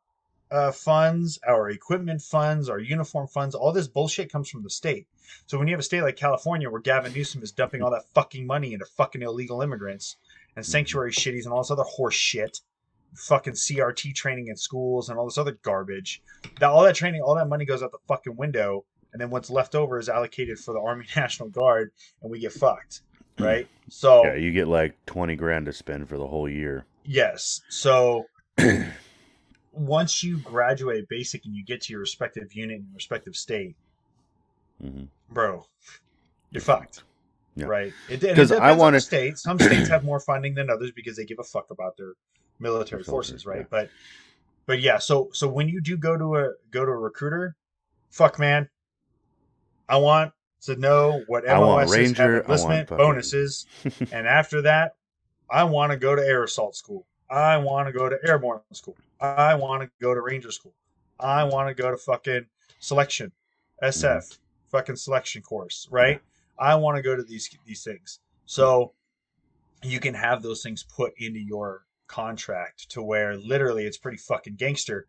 uh, 0.51 0.73
funds, 0.73 1.39
our 1.47 1.69
equipment 1.69 2.23
funds, 2.23 2.69
our 2.71 2.79
uniform 2.79 3.29
funds, 3.29 3.55
all 3.55 3.71
this 3.71 3.87
bullshit 3.87 4.33
comes 4.33 4.49
from 4.49 4.63
the 4.63 4.71
state. 4.71 5.07
So 5.47 5.59
when 5.59 5.69
you 5.69 5.75
have 5.75 5.81
a 5.81 5.85
state 5.85 6.01
like 6.03 6.17
California 6.17 6.71
where 6.71 6.81
Gavin 6.81 7.13
Newsom 7.13 7.43
is 7.43 7.53
dumping 7.53 7.83
all 7.83 7.91
that 7.91 8.09
fucking 8.15 8.47
money 8.47 8.73
into 8.73 8.87
fucking 8.87 9.21
illegal 9.23 9.61
immigrants 9.61 10.17
and 10.57 10.65
sanctuary 10.65 11.13
shitties 11.13 11.45
and 11.45 11.53
all 11.53 11.63
this 11.63 11.71
other 11.71 11.83
horse 11.83 12.15
shit, 12.15 12.61
fucking 13.15 13.55
CRT 13.55 14.15
training 14.15 14.49
in 14.49 14.57
schools 14.57 15.09
and 15.09 15.19
all 15.19 15.25
this 15.27 15.39
other 15.39 15.59
garbage, 15.63 16.23
that 16.61 16.69
all 16.69 16.83
that 16.85 16.95
training, 16.95 17.21
all 17.23 17.35
that 17.35 17.49
money 17.49 17.65
goes 17.65 17.83
out 17.83 17.91
the 17.93 17.99
fucking 18.07 18.37
window, 18.37 18.85
and 19.13 19.21
then 19.21 19.31
what's 19.31 19.51
left 19.51 19.75
over 19.75 19.99
is 19.99 20.09
allocated 20.09 20.59
for 20.59 20.75
the 20.75 20.81
Army 20.81 21.07
National 21.17 21.49
Guard, 21.49 21.91
and 22.23 22.31
we 22.31 22.39
get 22.41 22.53
fucked, 22.53 23.03
right? 23.39 23.67
So 23.89 24.25
yeah 24.25 24.35
you 24.35 24.53
get 24.53 24.69
like 24.69 24.95
20 25.07 25.35
grand 25.37 25.67
to 25.67 25.73
spend 25.73 26.09
for 26.09 26.19
the 26.19 26.27
whole 26.27 26.49
year 26.49 26.85
Yes. 27.05 27.63
So 27.71 28.27
once 29.73 30.23
you 30.23 30.39
graduate 30.39 31.09
basic 31.09 31.45
and 31.47 31.55
you 31.55 31.65
get 31.65 31.81
to 31.83 31.93
your 31.93 32.01
respective 32.01 32.53
unit 32.53 32.79
and 32.81 32.87
respective 32.95 33.35
state, 33.37 33.77
hmm 34.81 35.05
bro, 35.31 35.65
you're 36.51 36.61
fucked. 36.61 37.03
Yeah. 37.55 37.67
Right. 37.67 37.93
It, 38.09 38.23
and 38.23 38.33
it 38.33 38.37
'Cause 38.37 38.49
depends 38.49 38.53
I 38.53 38.73
wanna- 38.73 38.97
the 38.99 39.01
states. 39.01 39.43
Some 39.43 39.59
states 39.59 39.89
have 39.89 40.05
more 40.05 40.21
funding 40.21 40.55
than 40.55 40.71
others 40.71 40.91
because 40.93 41.17
they 41.17 41.25
give 41.25 41.39
a 41.39 41.45
fuck 41.45 41.71
about 41.71 41.97
their 41.97 42.13
military 42.61 43.05
soldiers, 43.05 43.31
forces, 43.31 43.47
right? 43.47 43.61
yeah. 43.61 43.67
But 43.71 43.91
but 44.67 44.81
yeah, 44.81 44.99
so 44.99 45.31
so 45.33 45.49
when 45.49 45.69
you 45.69 45.81
do 45.81 45.97
go 45.97 46.17
to 46.17 46.37
a 46.37 46.53
go 46.71 46.85
to 46.85 46.91
a 46.91 46.97
recruiter, 46.97 47.57
fuck 48.11 48.39
man, 48.39 48.69
I 49.89 49.97
want 49.97 50.33
to 50.63 50.77
know 50.77 51.23
what 51.27 51.49
I 51.49 51.59
want 51.59 51.87
MOSs 51.87 51.97
Ranger, 51.97 52.35
have 52.35 52.45
enlistment 52.45 52.89
bonuses, 52.89 53.67
and 54.13 54.27
after 54.27 54.63
that, 54.63 54.97
I 55.51 55.65
want 55.65 55.93
to 55.93 55.99
go 55.99 56.15
to 56.15 56.23
air 56.23 56.45
assault 56.45 56.77
school. 56.77 57.07
I 57.31 57.57
want 57.59 57.89
to 57.89 57.93
go 57.93 58.09
to 58.09 58.19
airborne 58.27 58.61
school. 58.73 58.97
I 59.21 59.55
want 59.55 59.83
to 59.83 59.91
go 60.01 60.15
to 60.15 60.21
ranger 60.21 60.51
school. 60.51 60.73
I 61.21 61.45
want 61.45 61.69
to 61.69 61.75
go 61.75 61.91
to 61.91 61.97
fucking 61.97 62.47
selection, 62.79 63.33
SF, 63.83 63.93
mm-hmm. 64.03 64.35
fucking 64.71 64.97
selection 64.97 65.43
course, 65.43 65.89
right? 65.91 66.21
I 66.59 66.75
want 66.75 66.97
to 66.97 67.03
go 67.03 67.17
to 67.17 67.23
these 67.23 67.49
these 67.67 67.83
things. 67.85 68.21
So 68.47 68.93
you 69.83 70.01
can 70.01 70.15
have 70.15 70.43
those 70.43 70.63
things 70.63 70.83
put 70.83 71.13
into 71.19 71.41
your 71.41 71.85
contract 72.09 72.91
to 72.91 73.03
where 73.03 73.37
literally 73.37 73.85
it's 73.85 73.99
pretty 73.99 74.19
fucking 74.19 74.57
gangster. 74.57 75.07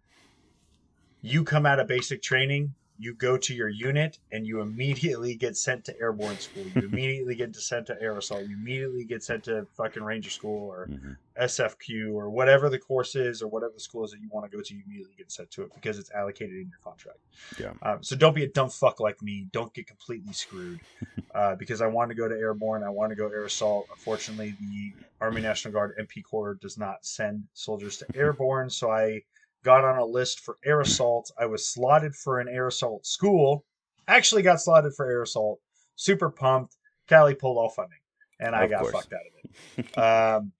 You 1.22 1.43
come 1.43 1.66
out 1.66 1.80
of 1.80 1.88
basic 1.88 2.22
training, 2.22 2.76
you 3.00 3.14
go 3.16 3.38
to 3.38 3.56
your 3.56 3.70
unit, 3.70 4.20
and 4.32 4.45
you 4.45 4.60
immediately 4.60 5.34
get 5.34 5.56
sent 5.56 5.86
to 5.86 5.97
airborne 6.00 6.38
school. 6.38 6.68
You 6.68 6.82
immediately 6.91 7.34
get 7.34 7.56
sent 7.56 7.88
to 7.88 8.00
air 8.02 8.18
assault. 8.18 8.47
You 8.47 8.58
immediately 8.58 9.06
get 9.06 9.24
sent 9.24 9.45
to 9.45 9.66
fucking 9.78 10.04
ranger 10.04 10.30
school 10.30 10.68
or 10.70 10.88
Mhm. 10.88 11.18
SFQ 11.38 12.14
or 12.14 12.30
whatever 12.30 12.70
the 12.70 12.78
course 12.78 13.16
is 13.16 13.41
or 13.41 13.47
whatever 13.47 13.72
the 13.74 13.80
school 13.80 14.04
is 14.04 14.12
that 14.12 14.20
you 14.20 14.28
want 14.30 14.50
to 14.52 14.56
go 14.56 14.62
to, 14.62 14.76
you 14.76 14.84
immediately 14.86 15.16
get 15.18 15.32
sent 15.32 15.50
to 15.52 15.64
it 15.64 15.74
because 15.74 15.97
it's 15.97 16.12
allocated 16.12 16.56
in 16.56 16.68
your 16.70 16.80
contract. 16.84 17.20
Yeah. 17.58 17.74
Um, 17.82 18.04
so 18.04 18.18
don't 18.18 18.36
be 18.36 18.43
a 18.43 18.50
dumb 18.50 18.70
fuck 18.70 19.00
like 19.00 19.22
me. 19.22 19.47
Don't 19.54 19.74
get 19.74 19.88
completely 19.88 20.34
screwed 20.34 20.82
uh, 21.34 21.56
because 21.56 21.82
I 21.82 21.88
want 21.88 22.10
to 22.10 22.16
go 22.16 22.28
to 22.28 22.36
airborne. 22.36 22.84
I 22.84 22.89
want 22.89 23.12
to 23.12 23.16
go 23.16 23.28
air 23.28 23.45
assault. 23.45 23.88
Unfortunately, 23.89 24.54
the 24.60 24.93
Army 25.22 25.41
National 25.41 25.74
Guard 25.74 25.95
MP 25.97 26.22
Corps 26.22 26.56
does 26.56 26.78
not 26.78 27.06
send 27.06 27.45
soldiers 27.54 27.97
to 28.00 28.06
airborne. 28.16 28.70
So 28.70 28.91
I 28.91 29.22
got 29.64 29.84
on 29.84 29.97
a 29.97 30.05
list 30.05 30.39
for 30.41 30.57
air 30.66 30.82
assault. 30.82 31.32
I 31.39 31.45
was 31.45 31.68
slotted 31.68 32.16
for 32.16 32.39
an 32.39 32.47
air 32.47 32.68
assault 32.68 33.05
school. 33.05 33.66
Actually 34.07 34.41
got 34.41 34.62
slotted 34.62 34.93
for 34.95 35.05
air 35.10 35.22
assault. 35.24 35.60
Super 35.95 36.30
pumped. 36.30 36.76
Cali 37.07 37.36
pulled 37.36 37.57
all 37.57 37.70
funding, 37.70 37.99
and 38.40 38.56
I 38.56 38.64
Of 38.65 38.69
got 38.69 38.80
course. 38.81 38.94
fucked 38.94 39.14
out 39.14 39.19
of 39.19 39.86
it. 39.86 39.98
Um, 39.98 40.52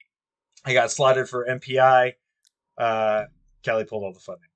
I 0.65 0.73
got 0.73 0.91
slotted 0.91 1.30
for 1.30 1.45
MPI. 1.47 2.13
Uh, 2.77 3.26
Cali 3.63 3.85
pulled 3.85 4.03
all 4.03 4.13
the 4.13 4.19
funding. 4.19 4.49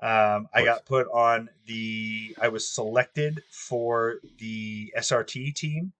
Um, 0.00 0.48
I 0.54 0.64
got 0.64 0.86
put 0.86 1.08
on 1.08 1.48
the. 1.66 2.36
I 2.40 2.48
was 2.48 2.68
selected 2.72 3.42
for 3.50 4.16
the 4.38 4.92
SRT 4.96 5.54
team, 5.56 5.92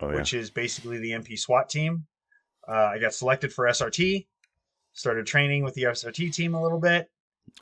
oh 0.00 0.10
yeah 0.10 0.16
which 0.16 0.32
is 0.32 0.50
basically 0.50 0.98
the 0.98 1.10
MP 1.10 1.38
SWAT 1.38 1.68
team. 1.68 2.06
Uh, 2.66 2.72
I 2.94 2.98
got 2.98 3.12
selected 3.12 3.52
for 3.52 3.66
SRT. 3.66 4.26
Started 4.96 5.26
training 5.26 5.62
with 5.62 5.74
the 5.74 5.82
SRT 5.82 6.32
team 6.34 6.54
a 6.54 6.62
little 6.62 6.80
bit, 6.80 7.10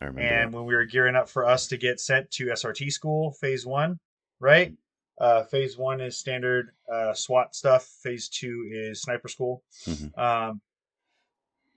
i 0.00 0.04
remember 0.04 0.20
and 0.22 0.52
that. 0.52 0.56
when 0.56 0.66
we 0.66 0.74
were 0.74 0.84
gearing 0.84 1.16
up 1.16 1.28
for 1.28 1.44
us 1.44 1.66
to 1.66 1.76
get 1.76 1.98
sent 1.98 2.30
to 2.30 2.46
SRT 2.46 2.92
school, 2.92 3.32
phase 3.40 3.66
one, 3.66 3.98
right? 4.38 4.72
Uh, 5.20 5.42
phase 5.42 5.76
one 5.76 6.00
is 6.00 6.16
standard 6.16 6.70
uh, 6.92 7.12
SWAT 7.12 7.52
stuff. 7.56 7.88
Phase 8.04 8.28
two 8.28 8.68
is 8.72 9.02
sniper 9.02 9.26
school. 9.26 9.64
Mhm. 9.84 10.16
Um, 10.16 10.60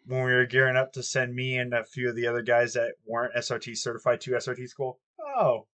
when 0.05 0.23
we 0.23 0.31
were 0.31 0.45
gearing 0.45 0.77
up 0.77 0.93
to 0.93 1.01
send 1.01 1.33
me 1.33 1.57
and 1.57 1.73
a 1.73 1.83
few 1.83 2.07
of 2.07 2.15
the 2.15 2.27
other 2.27 2.43
guys 2.43 2.73
that 2.73 2.91
weren't 3.07 3.33
SRT 3.35 3.75
certified 3.77 4.21
to 4.21 4.31
SRT 4.35 4.67
school, 4.69 4.99
oh, 5.19 5.65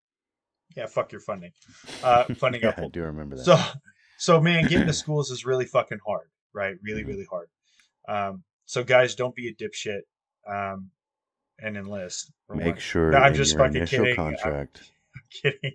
yeah, 0.77 0.85
fuck 0.85 1.11
your 1.11 1.19
funding. 1.21 1.51
Uh, 2.01 2.23
funding 2.35 2.61
yeah, 2.61 2.73
i 2.77 2.87
do 2.87 3.03
remember 3.03 3.35
that 3.35 3.43
So, 3.43 3.57
so 4.17 4.39
man, 4.39 4.63
getting 4.67 4.87
to 4.87 4.93
schools 5.03 5.29
is 5.29 5.45
really 5.45 5.65
fucking 5.65 5.99
hard, 6.05 6.29
right? 6.53 6.77
Really, 6.81 7.03
Mhm. 7.03 7.07
really 7.07 7.27
hard. 7.29 7.49
Um, 8.07 8.43
so 8.65 8.83
guys, 8.83 9.15
don't 9.15 9.35
be 9.35 9.47
a 9.49 9.53
dipshit 9.53 10.01
um, 10.47 10.89
and 11.59 11.77
enlist. 11.77 12.31
make 12.53 12.79
sure 12.79 13.11
No, 13.11 13.17
I'm 13.19 13.31
in 13.31 13.37
just 13.37 13.53
your 13.53 13.59
fucking 13.59 13.75
initial 13.77 14.05
kidding. 14.05 14.19
I'm 14.19 14.33
contract 14.35 14.91
kidding. 15.41 15.73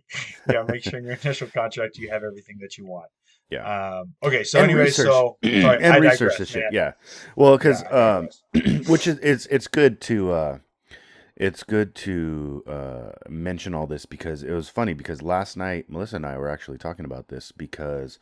yeah, 0.51 0.63
make 0.67 0.83
sure 0.83 0.99
in 0.99 1.05
your 1.07 1.19
initial 1.23 1.49
contract 1.49 1.99
you 1.99 2.11
have 2.11 2.23
everything 2.25 2.59
that 2.61 2.77
you 2.79 2.87
want. 2.87 3.11
Yeah. 3.51 3.99
Um, 4.01 4.15
okay, 4.23 4.45
so 4.45 4.59
And 4.61 4.71
anyway, 4.71 4.85
research- 4.87 5.07
so 5.07 5.39
sorry, 5.45 5.83
and 5.83 5.93
I 5.95 5.99
research 5.99 6.19
digress, 6.19 6.39
this 6.39 6.49
shit 6.51 6.65
yeah 6.73 6.93
well 7.37 7.57
because 7.57 7.83
Yeah, 7.83 8.17
um 8.17 8.29
which 8.89 9.07
is 9.07 9.19
it's 9.23 9.47
it's 9.47 9.67
good 9.69 10.01
to 10.03 10.33
uh 10.33 10.59
it's 11.35 11.63
good 11.63 11.95
to 11.95 12.63
uh 12.67 13.13
mention 13.29 13.75
all 13.75 13.87
this 13.87 14.05
because 14.05 14.43
it 14.43 14.51
was 14.53 14.69
funny 14.69 14.93
because 14.93 15.23
last 15.23 15.57
night 15.57 15.89
melissa 15.89 16.17
and 16.17 16.27
i 16.27 16.37
were 16.37 16.49
actually 16.51 16.77
talking 16.79 17.05
about 17.07 17.29
this 17.29 17.53
because 17.53 18.19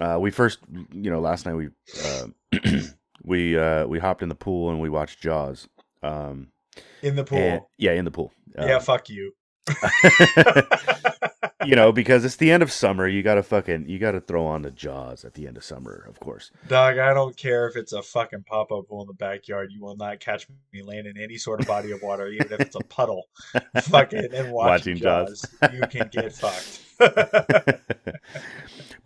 uh 0.00 0.18
we 0.20 0.30
first 0.30 0.58
you 0.92 1.10
know 1.10 1.20
last 1.20 1.44
night 1.46 1.54
we 1.54 1.68
uh 2.04 2.26
we 3.24 3.56
uh 3.58 3.86
we 3.86 3.98
hopped 3.98 4.22
in 4.22 4.28
the 4.28 4.34
pool 4.34 4.70
and 4.70 4.80
we 4.80 4.88
watched 4.88 5.20
jaws 5.20 5.68
um 6.02 6.48
in 7.02 7.16
the 7.16 7.24
pool. 7.24 7.38
and- 7.38 7.60
yeah 7.78 7.92
in 7.92 8.04
the 8.04 8.10
pool 8.10 8.32
yeah, 8.56 8.76
Um, 8.76 8.82
fuck 8.82 9.08
you. 9.08 9.32
you 11.64 11.76
know, 11.76 11.92
because 11.92 12.24
it's 12.24 12.36
the 12.36 12.50
end 12.50 12.62
of 12.62 12.72
summer. 12.72 13.06
You 13.06 13.22
gotta 13.22 13.42
fucking 13.42 13.88
you 13.88 13.98
gotta 13.98 14.20
throw 14.20 14.44
on 14.46 14.62
the 14.62 14.70
jaws 14.70 15.24
at 15.24 15.34
the 15.34 15.46
end 15.46 15.56
of 15.56 15.64
summer, 15.64 16.04
of 16.08 16.18
course. 16.20 16.50
Dog, 16.68 16.98
I 16.98 17.14
don't 17.14 17.36
care 17.36 17.68
if 17.68 17.76
it's 17.76 17.92
a 17.92 18.02
fucking 18.02 18.42
pop 18.44 18.72
up 18.72 18.88
pool 18.88 19.02
in 19.02 19.06
the 19.06 19.14
backyard. 19.14 19.70
You 19.72 19.80
will 19.80 19.96
not 19.96 20.20
catch 20.20 20.48
me 20.72 20.82
laying 20.82 21.06
in 21.06 21.16
any 21.16 21.38
sort 21.38 21.60
of 21.60 21.66
body 21.66 21.92
of 21.92 22.02
water, 22.02 22.28
even 22.28 22.52
if 22.52 22.60
it's 22.60 22.76
a 22.76 22.80
puddle. 22.80 23.28
fucking 23.82 24.28
and 24.34 24.50
watching, 24.52 24.94
Watching 24.94 24.96
Jaws. 24.96 25.46
Jaws. 25.62 25.72
You 25.72 25.80
can 25.86 26.08
get 26.12 26.32
fucked. 26.34 26.80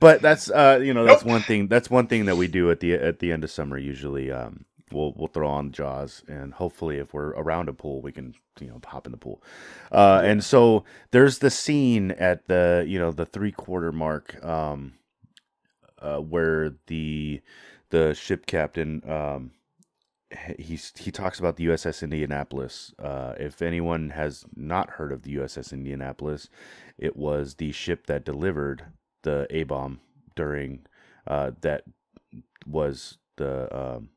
But 0.00 0.22
that's 0.22 0.50
uh 0.50 0.80
you 0.82 0.94
know 0.94 1.04
that's 1.04 1.24
Nope. 1.24 1.24
one 1.24 1.42
thing 1.42 1.68
that's 1.68 1.90
one 1.90 2.06
thing 2.06 2.26
that 2.26 2.36
we 2.36 2.48
do 2.48 2.70
at 2.70 2.80
the 2.80 2.94
at 2.94 3.18
the 3.20 3.32
end 3.32 3.44
of 3.44 3.50
summer 3.50 3.78
usually 3.78 4.30
um 4.30 4.64
we'll 4.92 5.12
we'll 5.16 5.28
throw 5.28 5.48
on 5.48 5.72
jaws 5.72 6.22
and 6.28 6.54
hopefully 6.54 6.98
if 6.98 7.14
we're 7.14 7.30
around 7.30 7.68
a 7.68 7.72
pool 7.72 8.02
we 8.02 8.12
can 8.12 8.34
you 8.60 8.68
know 8.68 8.80
hop 8.86 9.06
in 9.06 9.12
the 9.12 9.18
pool 9.18 9.42
uh 9.92 10.22
and 10.24 10.44
so 10.44 10.84
there's 11.12 11.38
the 11.38 11.50
scene 11.50 12.12
at 12.12 12.46
the 12.48 12.84
you 12.88 12.98
know 12.98 13.10
the 13.12 13.26
three 13.26 13.52
quarter 13.52 13.92
mark 13.92 14.42
um 14.44 14.94
uh 16.00 16.18
where 16.18 16.74
the 16.88 17.40
the 17.90 18.14
ship 18.14 18.46
captain 18.46 19.02
um 19.10 19.50
he- 20.30 20.62
he's 20.62 20.92
he 20.98 21.10
talks 21.10 21.38
about 21.40 21.56
the 21.56 21.66
USS 21.66 22.02
Indianapolis. 22.02 22.94
Uh, 22.98 23.34
if 23.38 23.62
anyone 23.62 24.10
has 24.10 24.44
not 24.56 24.90
heard 24.92 25.12
of 25.12 25.22
the 25.22 25.36
USS 25.36 25.72
Indianapolis, 25.72 26.48
it 26.98 27.16
was 27.16 27.56
the 27.56 27.72
ship 27.72 28.06
that 28.06 28.24
delivered 28.24 28.84
the 29.22 29.46
A 29.50 29.64
bomb 29.64 30.00
during 30.34 30.86
uh, 31.26 31.52
that 31.62 31.84
was 32.66 33.18
the 33.36 33.74
um, 33.76 34.10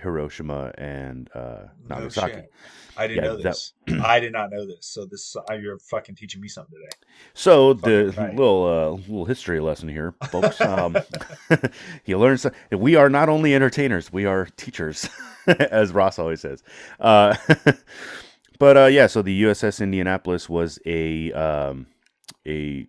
Hiroshima 0.00 0.72
and 0.76 1.30
uh, 1.34 1.66
No 1.88 1.96
Nagasaki. 2.00 2.32
shit. 2.32 2.52
I 2.96 3.06
didn't 3.06 3.24
Yeah, 3.24 3.30
know 3.30 3.36
that- 3.36 3.42
this. 3.44 3.72
I 4.04 4.18
did 4.20 4.32
not 4.32 4.50
know 4.50 4.66
this. 4.66 4.86
So 4.86 5.04
this 5.06 5.36
uh, 5.36 5.54
you're 5.54 5.78
fucking 5.78 6.16
teaching 6.16 6.40
me 6.40 6.48
something 6.48 6.74
today. 6.74 6.90
So 7.34 7.74
Fucking 7.74 7.90
the 7.90 8.12
right. 8.20 8.34
little 8.34 8.64
uh, 8.66 8.90
little 9.08 9.24
history 9.24 9.60
lesson 9.60 9.88
here, 9.88 10.14
folks. 10.30 10.60
Um, 10.64 10.96
you 12.06 12.18
learn 12.18 12.38
some, 12.38 12.52
we 12.72 12.96
are 12.96 13.08
not 13.08 13.28
only 13.28 13.54
entertainers, 13.54 14.12
we 14.12 14.24
are 14.24 14.46
teachers, 14.56 15.08
as 15.46 15.92
Ross 15.92 16.18
always 16.18 16.40
says. 16.40 16.62
Uh, 16.98 17.36
but 18.58 18.76
uh, 18.76 18.86
yeah, 18.86 19.06
so 19.06 19.22
the 19.22 19.42
USS 19.44 19.80
Indianapolis 19.80 20.48
was 20.48 20.78
a 20.86 21.32
um, 21.32 21.86
a 22.46 22.86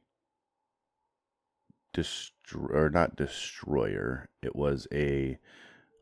destro- 1.95 2.69
or 2.69 2.89
not 2.91 3.15
destroyer. 3.15 4.29
It 4.43 4.55
was 4.55 4.87
a 4.91 5.37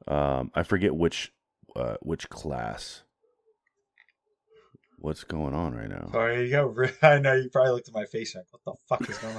um, 0.08 0.52
I 0.54 0.64
forget 0.64 0.96
which 0.96 1.32
uh, 1.76 1.96
which 2.02 2.30
class. 2.30 3.04
What's 4.98 5.26
going 5.26 5.54
on 5.54 5.76
right 5.76 5.90
now? 5.90 6.08
Sorry, 6.14 6.46
you 6.46 6.52
got. 6.52 6.74
Re- 6.78 6.90
I 7.02 7.20
know 7.20 7.34
you 7.34 7.50
probably 7.50 7.72
looked 7.74 7.90
at 7.90 7.94
my 7.94 8.06
face 8.06 8.36
like, 8.36 8.46
"What 8.52 8.64
the 8.64 8.74
fuck 8.88 9.10
is 9.10 9.18
going 9.18 9.36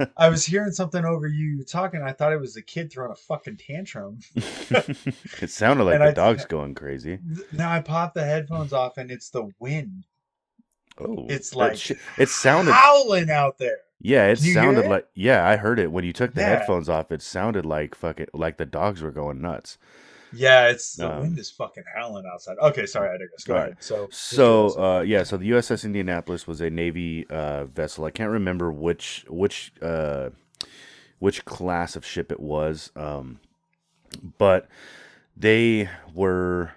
on?" 0.00 0.10
I 0.16 0.28
was 0.28 0.44
hearing 0.44 0.72
something 0.72 1.04
over 1.04 1.28
you 1.28 1.62
talking. 1.62 2.02
I 2.02 2.10
thought 2.12 2.32
it 2.32 2.40
was 2.40 2.56
a 2.56 2.62
kid 2.62 2.90
throwing 2.92 3.12
a 3.12 3.14
fucking 3.14 3.58
tantrum. 3.58 4.18
it 4.34 5.50
sounded 5.50 5.84
like 5.84 5.94
And 5.94 6.02
the 6.02 6.08
I- 6.08 6.12
dog's 6.12 6.44
going 6.44 6.74
crazy. 6.74 7.20
Now 7.52 7.70
I 7.70 7.80
popped 7.82 8.14
the 8.14 8.24
headphones 8.24 8.72
off, 8.72 8.98
and 8.98 9.12
it's 9.12 9.30
the 9.30 9.48
wind. 9.60 10.06
Oh, 10.98 11.26
It's 11.28 11.54
like 11.54 11.76
shi- 11.76 11.96
it 12.18 12.28
sounded. 12.28 12.72
howling 12.72 13.30
out 13.30 13.58
there. 13.58 13.78
Yeah, 14.00 14.26
it 14.28 14.36
Can 14.36 14.44
you 14.44 14.54
hear 14.58 14.74
sounded 14.74 14.86
it? 14.86 14.86
like. 14.86 15.08
Yeah, 15.14 15.46
I 15.46 15.56
heard 15.56 15.78
it 15.78 15.90
when 15.92 16.04
you 16.04 16.12
took 16.12 16.34
the 16.34 16.42
Yeah. 16.42 16.44
headphones 16.44 16.88
off. 16.88 17.10
It 17.12 17.22
sounded 17.22 17.64
like 17.66 17.94
fucking 17.94 18.28
like 18.34 18.56
the 18.58 18.66
dogs 18.66 19.02
were 19.02 19.10
going 19.10 19.40
nuts. 19.40 19.78
Yeah, 20.30 20.68
it's 20.68 20.96
the 20.96 21.08
Um, 21.08 21.12
wind 21.12 21.38
is 21.38 21.50
fucking 21.50 21.84
howling 21.94 22.24
outside. 22.32 22.58
Okay, 22.58 22.86
sorry, 22.86 23.08
I 23.10 23.18
digress. 23.18 23.44
Go 23.44 23.54
All 23.54 23.56
ahead. 23.56 23.76
So, 23.80 24.10
So 24.10 24.70
uh, 24.78 25.00
yeah, 25.02 25.22
so 25.22 25.36
the 25.36 25.46
USS 25.46 25.84
Indianapolis 25.84 26.46
was 26.46 26.60
a 26.60 26.70
Navy 26.70 27.26
uh, 27.30 27.64
vessel. 27.66 28.04
I 28.04 28.10
can't 28.10 28.30
remember 28.30 28.72
which 28.72 29.24
which 29.28 29.72
uh, 29.82 30.30
which 31.18 31.44
class 31.44 31.96
of 31.96 32.06
ship 32.06 32.32
it 32.32 32.40
was, 32.40 32.92
um, 32.96 33.40
but 34.38 34.68
they 35.36 35.88
were 36.14 36.72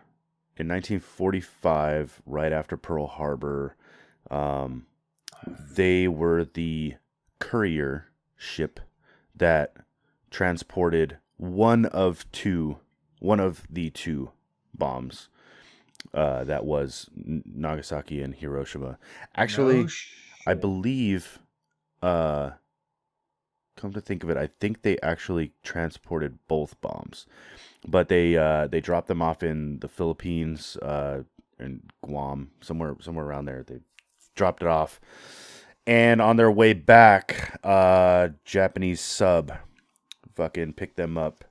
in 0.58 0.68
1945, 0.68 2.22
right 2.26 2.52
after 2.54 2.78
Pearl 2.78 3.08
Harbor. 3.08 3.76
Um, 4.32 4.86
they 5.76 6.08
were 6.08 6.46
the 6.46 6.96
courier 7.40 8.08
ship 8.38 8.80
that 9.36 9.76
transported 10.30 11.18
one 11.38 11.86
of 11.86 12.30
two, 12.32 12.78
one 13.20 13.40
of 13.40 13.64
the 13.70 13.90
two 13.90 14.32
bombs 14.74 15.30
uh, 16.14 16.44
that 16.44 16.66
was 16.66 17.10
Nagasaki 17.16 18.22
and 18.22 18.36
Hiroshima. 18.36 18.98
Actually, 19.36 19.84
No 19.84 19.90
I 20.48 20.54
believe, 20.54 21.40
uh, 22.02 22.52
come 23.76 23.94
to 23.94 24.02
think 24.02 24.24
of 24.24 24.30
it, 24.30 24.38
I 24.38 24.50
think 24.60 24.82
they 24.82 24.98
actually 25.02 25.52
transported 25.64 26.40
both 26.48 26.80
bombs, 26.82 27.26
but 27.88 28.10
they 28.10 28.38
uh, 28.38 28.68
they 28.68 28.82
dropped 28.82 29.08
them 29.08 29.22
off 29.22 29.44
in 29.44 29.80
the 29.80 29.88
Philippines, 29.88 30.78
uh, 30.78 31.24
in 31.60 31.84
Guam, 32.02 32.52
somewhere 32.62 32.96
somewhere 33.02 33.26
around 33.26 33.46
there. 33.46 33.64
They 33.64 33.80
dropped 34.36 34.64
it 34.64 34.68
off, 34.68 35.00
and 35.90 36.22
on 36.22 36.36
their 36.38 36.52
way 36.52 36.74
back, 36.74 37.60
uh, 37.64 38.30
Japanese 38.46 39.02
sub 39.02 39.52
fucking 40.36 40.74
picked 40.74 40.98
them 40.98 41.18
up 41.18 41.44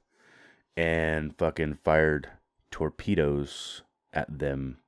and 0.76 1.36
fucking 1.36 1.76
fired 1.82 2.28
torpedoes 2.70 3.82
at 4.12 4.38
them 4.38 4.78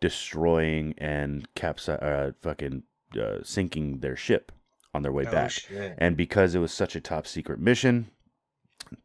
destroying 0.00 0.94
and 0.98 1.48
capsi- 1.54 2.02
uh, 2.02 2.32
fucking 2.42 2.82
uh, 3.18 3.38
sinking 3.42 4.00
their 4.00 4.16
ship 4.16 4.52
on 4.92 5.00
their 5.00 5.12
way 5.12 5.24
No 5.24 5.30
back. 5.32 5.50
shit. 5.52 5.94
And 5.96 6.14
because 6.14 6.54
it 6.54 6.58
was 6.58 6.72
such 6.72 6.94
a 6.94 7.00
top 7.00 7.26
secret 7.26 7.58
mission, 7.58 8.10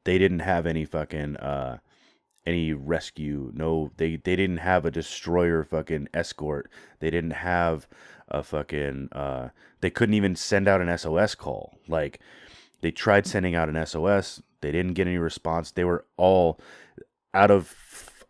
they 0.04 0.18
didn't 0.18 0.40
have 0.40 0.66
any 0.66 0.84
fucking 0.84 1.38
uh 1.38 1.78
any 2.46 2.74
rescue. 2.74 3.52
No, 3.54 3.92
they 3.98 4.16
they 4.16 4.36
didn't 4.36 4.58
have 4.58 4.86
a 4.86 4.92
destroyer 4.92 5.64
fucking 5.64 6.08
escort. 6.14 6.70
They 7.00 7.10
didn't 7.10 7.32
have 7.32 7.88
a 8.28 8.42
fucking 8.44 9.10
uh 9.12 9.50
they 9.82 9.90
couldn't 9.90 10.16
even 10.16 10.36
send 10.36 10.68
out 10.68 10.82
an 10.82 10.98
SOS 10.98 11.36
call. 11.36 11.78
Like 11.88 12.20
they 12.82 12.92
tried 12.92 13.28
sending 13.28 13.56
out 13.56 13.70
an 13.70 13.86
SOS, 13.86 14.42
they 14.62 14.72
didn't 14.72 14.94
get 14.94 15.08
any 15.08 15.18
response. 15.18 15.72
They 15.72 15.84
were 15.84 16.06
all 16.18 16.60
out 17.34 17.52
of 17.52 17.76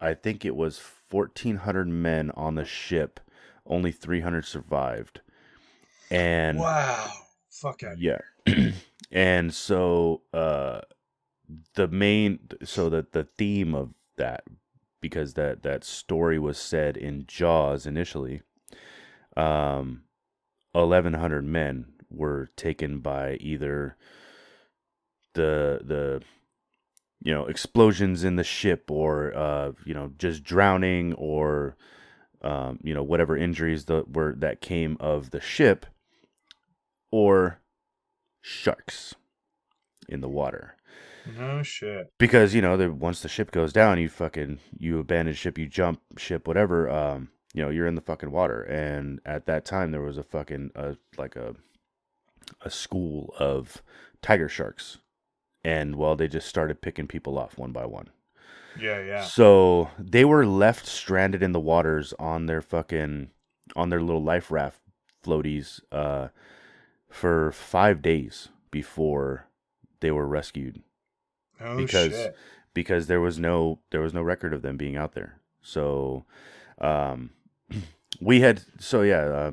I 0.02 0.14
think 0.14 0.44
it 0.46 0.56
was 0.56 0.82
1400 1.10 1.88
men 1.88 2.32
on 2.32 2.56
the 2.56 2.66
ship, 2.66 3.20
only 3.66 3.92
300 3.92 4.46
survived. 4.46 5.22
And 6.10 6.58
Wow. 6.60 7.12
Fuck 7.50 7.84
out. 7.84 7.98
yeah. 8.00 8.20
and 9.12 9.54
so 9.54 10.22
uh 10.34 10.82
the 11.76 11.88
main 11.88 12.40
so 12.64 12.90
that 12.90 13.12
the 13.12 13.28
theme 13.38 13.76
of 13.76 13.94
that 14.18 14.44
because 15.02 15.34
that 15.34 15.64
that 15.64 15.84
story 15.84 16.38
was 16.40 16.58
said 16.58 16.98
in 16.98 17.26
Jaws 17.28 17.86
initially. 17.86 18.42
Um 19.36 20.04
1100 20.74 21.44
men 21.44 21.86
were 22.10 22.50
taken 22.56 23.00
by 23.00 23.36
either 23.36 23.98
the 25.34 25.82
the 25.84 26.22
you 27.22 27.34
know 27.34 27.46
explosions 27.46 28.24
in 28.24 28.36
the 28.36 28.44
ship 28.44 28.90
or 28.90 29.36
uh 29.36 29.72
you 29.86 29.94
know 29.94 30.12
just 30.18 30.44
drowning 30.44 31.14
or 31.14 31.78
um 32.42 32.80
you 32.84 32.94
know 32.94 33.04
whatever 33.04 33.38
injuries 33.38 33.86
that 33.86 34.14
were 34.14 34.34
that 34.38 34.62
came 34.62 34.98
of 35.00 35.32
the 35.32 35.40
ship 35.42 35.86
or 37.12 37.60
sharks 38.42 39.16
in 40.10 40.22
the 40.22 40.30
water 40.30 40.76
No 41.38 41.64
shit. 41.64 42.12
because 42.18 42.54
you 42.54 42.62
know 42.62 42.78
the, 42.78 42.92
once 42.92 43.22
the 43.22 43.30
ship 43.30 43.52
goes 43.52 43.72
down 43.74 44.00
you 44.00 44.10
fucking 44.10 44.60
you 44.78 45.00
abandon 45.00 45.34
ship 45.36 45.58
you 45.58 45.68
jump 45.68 46.00
ship 46.18 46.48
whatever 46.48 46.90
um 46.90 47.30
you 47.54 47.62
know 47.62 47.70
you're 47.70 47.88
in 47.88 47.96
the 47.96 48.02
fucking 48.02 48.32
water 48.32 48.62
and 48.64 49.20
at 49.26 49.46
that 49.46 49.66
time 49.66 49.92
there 49.92 50.02
was 50.02 50.18
a 50.18 50.24
fucking 50.24 50.72
uh, 50.76 50.94
like 51.18 51.36
a 51.36 51.56
a 52.62 52.70
school 52.70 53.34
of 53.40 53.82
tiger 54.22 54.50
sharks 54.50 54.98
and 55.64 55.96
well 55.96 56.16
they 56.16 56.28
just 56.28 56.48
started 56.48 56.82
picking 56.82 57.08
people 57.08 57.38
off 57.38 57.58
one 57.58 57.72
by 57.72 57.86
one 57.86 58.10
Yeah, 58.80 59.02
yeah. 59.04 59.24
so 59.24 59.90
they 60.00 60.26
were 60.26 60.46
left 60.46 60.86
stranded 60.86 61.42
in 61.44 61.52
the 61.52 61.60
waters 61.60 62.14
on 62.20 62.46
their 62.48 62.62
fucking 62.62 63.30
on 63.76 63.90
their 63.90 64.02
little 64.02 64.24
life 64.24 64.50
raft 64.52 64.80
floaties 65.24 65.80
uh 65.92 66.30
for 67.10 67.52
5 67.52 68.02
days 68.02 68.50
before 68.72 69.48
they 70.00 70.12
were 70.12 70.28
rescued 70.28 70.82
No 71.64 71.78
because- 71.78 72.12
shit. 72.12 72.36
because 72.74 73.08
there 73.08 73.22
was 73.22 73.38
no 73.40 73.80
there 73.92 74.02
was 74.02 74.14
no 74.14 74.22
record 74.22 74.54
of 74.54 74.62
them 74.62 74.78
being 74.78 74.96
out 74.98 75.14
there. 75.14 75.40
So 75.62 76.26
um 76.80 77.32
we 78.22 78.42
had 78.42 78.62
so 78.80 79.02
yeah, 79.02 79.24
uh, 79.24 79.52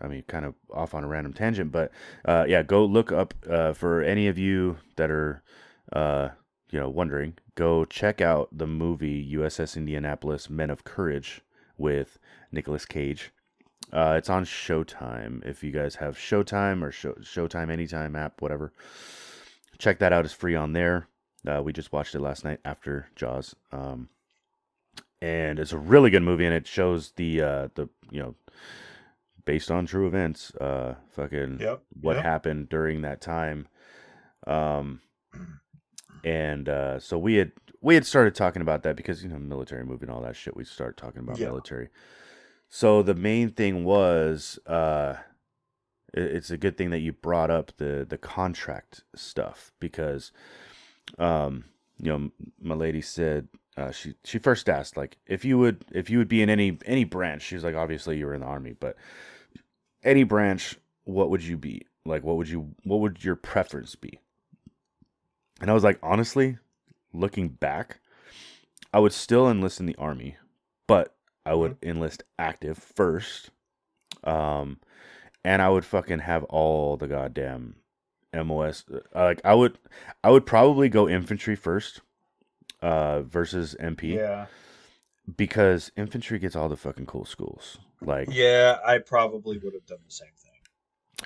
I 0.00 0.08
mean 0.08 0.22
kind 0.28 0.44
of 0.44 0.54
off 0.72 0.94
on 0.94 1.04
a 1.04 1.08
random 1.08 1.32
tangent, 1.32 1.72
but 1.72 1.90
uh 2.24 2.44
yeah, 2.48 2.62
go 2.62 2.84
look 2.84 3.10
up 3.12 3.34
uh 3.48 3.72
for 3.72 4.02
any 4.02 4.26
of 4.28 4.38
you 4.38 4.76
that 4.96 5.10
are 5.10 5.42
uh 5.92 6.28
you 6.70 6.78
know 6.78 6.88
wondering, 6.90 7.34
go 7.54 7.84
check 7.84 8.20
out 8.20 8.48
the 8.52 8.66
movie 8.66 9.32
USS 9.34 9.76
Indianapolis 9.76 10.50
Men 10.50 10.68
of 10.70 10.84
Courage 10.84 11.40
with 11.78 12.18
Nicolas 12.52 12.84
Cage. 12.84 13.32
Uh, 13.90 14.16
it's 14.18 14.28
on 14.28 14.44
Showtime. 14.44 15.42
If 15.46 15.64
you 15.64 15.70
guys 15.70 15.94
have 15.94 16.18
Showtime 16.18 16.82
or 16.82 16.92
Show, 16.92 17.12
Showtime 17.22 17.70
Anytime 17.70 18.14
app, 18.16 18.42
whatever, 18.42 18.70
check 19.78 19.98
that 20.00 20.12
out. 20.12 20.26
It's 20.26 20.34
free 20.34 20.54
on 20.54 20.74
there. 20.74 21.08
Uh, 21.46 21.62
we 21.62 21.72
just 21.72 21.92
watched 21.92 22.14
it 22.14 22.20
last 22.20 22.44
night 22.44 22.60
after 22.64 23.08
Jaws, 23.16 23.54
um, 23.72 24.08
and 25.22 25.58
it's 25.58 25.72
a 25.72 25.78
really 25.78 26.10
good 26.10 26.22
movie. 26.22 26.44
And 26.44 26.54
it 26.54 26.66
shows 26.66 27.12
the 27.12 27.40
uh, 27.42 27.68
the 27.74 27.88
you 28.10 28.20
know 28.20 28.34
based 29.44 29.70
on 29.70 29.86
true 29.86 30.06
events, 30.06 30.52
uh, 30.56 30.94
fucking 31.12 31.58
Yep. 31.60 31.82
what 32.00 32.16
yep. 32.16 32.24
happened 32.24 32.68
during 32.68 33.02
that 33.02 33.20
time. 33.20 33.66
Um, 34.46 35.00
and 36.24 36.68
uh, 36.68 36.98
so 36.98 37.16
we 37.18 37.34
had 37.36 37.52
we 37.80 37.94
had 37.94 38.04
started 38.04 38.34
talking 38.34 38.62
about 38.62 38.82
that 38.82 38.96
because 38.96 39.22
you 39.22 39.28
know 39.28 39.38
military 39.38 39.84
movie 39.84 40.04
and 40.06 40.10
all 40.10 40.22
that 40.22 40.36
shit. 40.36 40.56
We 40.56 40.64
start 40.64 40.96
talking 40.96 41.20
about 41.22 41.38
Yeah. 41.38 41.46
military. 41.46 41.88
So 42.68 43.02
the 43.02 43.14
main 43.14 43.50
thing 43.50 43.82
was, 43.84 44.58
uh, 44.66 45.14
it- 46.12 46.32
it's 46.34 46.50
a 46.50 46.58
good 46.58 46.76
thing 46.76 46.90
that 46.90 46.98
you 46.98 47.12
brought 47.12 47.50
up 47.50 47.76
the 47.78 48.04
the 48.08 48.18
contract 48.18 49.04
stuff 49.14 49.72
because, 49.80 50.32
um, 51.18 51.64
you 51.98 52.10
know, 52.10 52.30
my 52.60 52.74
lady 52.74 53.00
said 53.00 53.48
uh, 53.76 53.90
she 53.90 54.14
she 54.24 54.38
first 54.38 54.68
asked 54.68 54.96
like 54.96 55.18
if 55.26 55.44
you 55.44 55.58
would 55.58 55.84
if 55.92 56.10
you 56.10 56.18
would 56.18 56.28
be 56.28 56.42
in 56.42 56.50
any 56.50 56.78
any 56.84 57.04
branch. 57.04 57.42
She 57.42 57.54
was 57.54 57.64
like, 57.64 57.74
obviously 57.74 58.18
you 58.18 58.26
were 58.26 58.34
in 58.34 58.40
the 58.40 58.46
army, 58.46 58.74
but 58.78 58.96
any 60.02 60.24
branch, 60.24 60.76
what 61.04 61.30
would 61.30 61.42
you 61.42 61.56
be? 61.56 61.86
Like, 62.04 62.24
what 62.24 62.36
would 62.36 62.48
you 62.48 62.74
what 62.84 63.00
would 63.00 63.24
your 63.24 63.36
preference 63.36 63.94
be? 63.94 64.18
And 65.60 65.70
I 65.70 65.74
was 65.74 65.84
like, 65.84 65.98
honestly, 66.02 66.58
looking 67.12 67.48
back, 67.48 68.00
I 68.92 69.00
would 69.00 69.12
still 69.12 69.50
enlist 69.50 69.80
in 69.80 69.86
the 69.86 69.96
army, 69.96 70.36
but 70.86 71.14
I 71.44 71.54
would 71.54 71.76
enlist 71.82 72.22
active 72.38 72.78
first. 72.78 73.50
Um, 74.24 74.78
and 75.44 75.62
I 75.62 75.68
would 75.68 75.84
fucking 75.84 76.20
have 76.20 76.44
all 76.44 76.96
the 76.96 77.08
goddamn 77.08 77.76
MOS. 78.32 78.84
uh, 78.92 79.00
Like 79.14 79.40
I 79.44 79.54
would, 79.54 79.78
I 80.22 80.30
would 80.30 80.46
probably 80.46 80.88
go 80.88 81.08
infantry 81.08 81.56
first, 81.56 82.00
uh, 82.82 83.22
versus 83.22 83.74
MP 83.80 84.14
Yeah. 84.16 84.46
because 85.36 85.90
infantry 85.96 86.38
gets 86.38 86.56
all 86.56 86.68
the 86.68 86.76
fucking 86.76 87.06
cool 87.06 87.24
schools. 87.24 87.78
Like 88.00 88.28
Yeah, 88.30 88.78
I 88.86 88.98
probably 88.98 89.58
would 89.58 89.74
have 89.74 89.86
done 89.86 89.98
the 90.06 90.12
same 90.12 90.28
thing. 90.36 90.52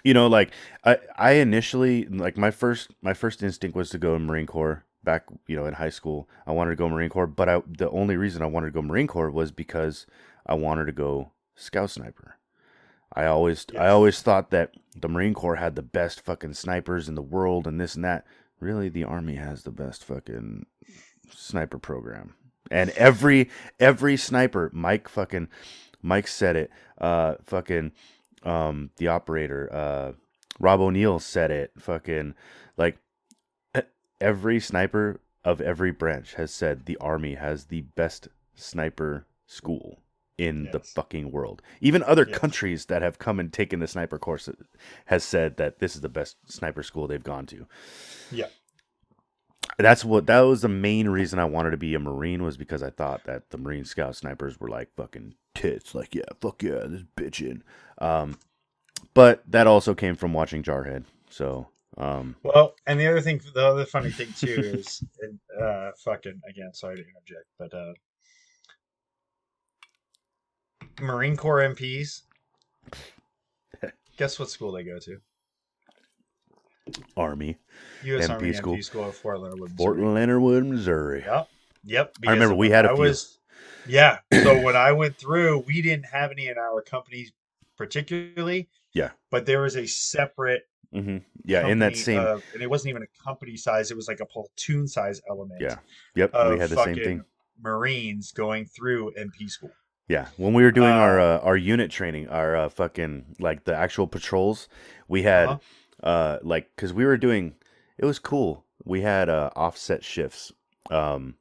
you 0.05 0.15
know 0.15 0.27
like 0.27 0.51
i 0.85 0.97
i 1.19 1.33
initially 1.33 2.07
like 2.07 2.39
my 2.39 2.51
first 2.51 2.95
my 3.03 3.13
first 3.13 3.43
instinct 3.43 3.77
was 3.77 3.91
to 3.91 3.99
go 3.99 4.15
in 4.17 4.25
marine 4.25 4.47
corps 4.47 4.85
back 5.05 5.25
you 5.47 5.55
know 5.55 5.67
in 5.67 5.75
high 5.75 5.91
school 5.91 6.27
i 6.47 6.51
wanted 6.51 6.71
to 6.71 6.77
go 6.77 6.89
marine 6.89 7.11
corps 7.11 7.27
but 7.27 7.47
i 7.47 7.61
the 7.69 7.91
only 7.91 8.17
reason 8.17 8.41
i 8.41 8.47
wanted 8.47 8.69
to 8.69 8.73
go 8.73 8.81
marine 8.81 9.07
corps 9.07 9.31
was 9.31 9.53
because 9.53 10.07
i 10.47 10.55
wanted 10.55 10.87
to 10.87 10.93
go 10.93 11.31
scout 11.57 11.91
sniper 11.91 12.37
i 13.15 13.25
always 13.25 13.67
i 13.79 13.89
always 13.89 14.21
thought 14.23 14.51
that 14.51 14.75
the 14.97 15.09
marine 15.09 15.35
corps 15.35 15.57
had 15.57 15.75
the 15.75 15.83
best 15.83 16.21
fucking 16.21 16.55
snipers 16.55 17.09
in 17.09 17.15
the 17.15 17.23
world 17.23 17.67
and 17.67 17.81
this 17.81 17.95
and 17.95 18.05
that. 18.05 18.25
Really 18.61 18.89
the 18.89 19.05
army 19.05 19.37
has 19.37 19.63
the 19.63 19.71
best 19.71 20.05
fucking 20.05 20.67
sniper 21.31 21.79
program. 21.79 22.35
And 22.71 22.91
every 22.91 23.51
every 23.81 24.17
sniper 24.17 24.71
mike 24.73 25.09
fucking 25.09 25.49
mike 26.03 26.29
said 26.29 26.57
it 26.57 26.71
uh 26.99 27.35
fucking 27.45 27.93
um 28.45 28.91
the 28.97 29.09
operator 29.09 29.69
uh 29.73 30.13
rob 30.59 30.81
o'neill 30.81 31.19
said 31.19 31.51
it 31.51 31.73
fucking 31.79 32.35
like 32.77 32.99
every 34.21 34.61
sniper 34.61 35.21
of 35.45 35.61
every 35.61 35.91
branch 35.91 36.35
has 36.35 36.53
said 36.53 36.87
the 36.87 36.97
army 36.99 37.35
has 37.35 37.67
the 37.67 37.83
best 37.83 38.29
sniper 38.55 39.27
school 39.47 39.99
in 40.39 40.69
the 40.73 40.81
fucking 40.81 41.31
world 41.31 41.63
even 41.81 42.03
other 42.05 42.27
Yes. 42.29 42.39
countries 42.39 42.87
that 42.87 43.03
have 43.03 43.19
come 43.19 43.39
and 43.39 43.53
taken 43.53 43.81
the 43.81 43.87
sniper 43.87 44.19
course 44.19 44.49
has 45.07 45.23
said 45.25 45.57
that 45.59 45.79
this 45.79 45.95
is 45.95 46.01
the 46.01 46.09
best 46.09 46.37
sniper 46.51 46.83
school 46.83 47.07
they've 47.07 47.23
gone 47.23 47.47
to 47.47 47.67
Yeah. 48.31 48.47
that's 49.79 50.05
what 50.05 50.27
that 50.27 50.41
was 50.41 50.63
the 50.63 50.69
main 50.69 51.09
reason 51.09 51.39
I 51.39 51.45
wanted 51.45 51.71
to 51.71 51.77
be 51.77 51.95
a 51.95 51.99
Marine 51.99 52.43
was 52.43 52.57
because 52.57 52.83
I 52.83 52.91
thought 52.91 53.25
that 53.25 53.51
the 53.51 53.59
Marine 53.59 53.85
Scout 53.85 54.17
snipers 54.17 54.59
were 54.61 54.69
like 54.69 54.95
fucking 54.97 55.35
tits, 55.55 55.95
like 55.95 56.15
yeah, 56.15 56.25
fuck 56.41 56.63
yeah, 56.63 56.85
this 56.87 57.03
bitchin'. 57.17 57.63
Um, 57.99 58.39
but 59.15 59.43
that 59.51 59.67
also 59.67 59.95
came 59.95 60.15
from 60.15 60.33
watching 60.33 60.63
Jarhead. 60.63 61.05
So 61.31 61.69
um, 61.99 62.37
Well, 62.43 62.75
and 62.87 62.99
the 63.01 63.07
other 63.07 63.21
thing, 63.21 63.41
the 63.55 63.67
other 63.67 63.85
funny 63.87 64.11
thing 64.11 64.33
too 64.37 64.49
is, 64.79 65.03
and, 65.23 65.39
uh, 65.61 65.91
fucking 66.05 66.41
again, 66.49 66.73
sorry 66.75 66.97
to 66.97 67.03
interject, 67.03 67.47
but 67.59 67.73
uh, 67.75 67.93
Marine 71.01 71.37
Corps 71.37 71.61
MPs. 71.61 72.23
Guess 74.17 74.39
what 74.39 74.51
school 74.51 74.73
they 74.73 74.83
go 74.83 74.99
to? 74.99 75.19
Army, 77.17 77.59
U.S. 78.05 78.29
MP 78.29 78.31
Army 78.31 78.53
school. 78.53 78.77
MP 78.77 78.85
school 78.85 79.09
at 79.09 79.15
Fort 79.15 79.41
Leonard 79.41 79.61
Wood. 79.61 79.73
Fort 79.77 79.97
Missouri. 79.97 80.15
Leonard 80.15 80.43
Wood, 80.43 80.67
Missouri. 80.67 81.25
Yep. 81.25 81.49
Yep. 81.85 82.15
I 82.27 82.33
remember 82.33 82.55
we 82.55 82.71
had 82.71 82.85
a 82.85 82.91
I 82.91 82.95
few. 82.95 83.03
Was, 83.05 83.39
yeah. 83.87 84.19
So 84.33 84.61
when 84.63 84.77
I 84.77 84.93
went 84.93 85.17
through, 85.17 85.61
we 85.61 85.83
didn't 85.83 86.07
have 86.07 86.31
any 86.31 86.49
in 86.49 86.59
our 86.59 86.83
company 86.83 87.29
particularly. 87.77 88.69
Yeah. 88.93 89.11
But 89.31 89.47
there 89.47 89.63
was 89.63 89.77
a 89.77 89.87
separate. 89.87 90.63
hmm 90.93 91.19
Yeah, 91.45 91.67
in 91.67 91.79
that 91.81 91.97
same. 91.97 92.21
and 92.21 92.63
it 92.63 92.69
wasn't 92.69 92.91
even 92.91 93.03
a 93.03 93.25
company 93.25 93.57
size; 93.57 93.91
it 93.91 93.97
was 93.97 94.09
like 94.09 94.21
a 94.21 94.27
platoon 94.27 94.87
size 94.87 95.21
element. 95.29 95.61
Yeah, 95.61 95.79
yep, 96.15 96.33
we 96.51 96.59
had 96.59 96.71
the 96.71 96.83
same 96.85 96.97
thing. 96.97 97.25
Marines 97.61 98.33
going 98.33 98.67
through 98.67 99.13
MP 99.13 99.49
school. 99.49 99.71
Yeah, 100.13 100.27
when 100.37 100.53
we 100.53 100.63
were 100.63 100.71
doing 100.71 100.91
our 100.91 101.19
Uh, 101.19 101.37
uh, 101.39 101.41
our 101.43 101.57
unit 101.57 101.91
training, 101.91 102.29
our 102.29 102.55
uh, 102.55 102.69
fucking 102.69 103.37
like 103.41 103.65
the 103.65 103.75
actual 103.75 104.07
patrols, 104.07 104.69
we 105.09 105.23
had 105.23 105.49
Uh-huh. 105.49 105.59
uh 106.03 106.39
like 106.43 106.69
because 106.77 106.93
we 106.93 107.07
were 107.07 107.17
doing 107.17 107.55
it 107.97 108.05
was 108.05 108.19
cool. 108.19 108.65
We 108.85 109.01
had 109.01 109.29
uh 109.31 109.51
offset 109.57 110.05
shifts, 110.05 110.53
um, 110.91 111.37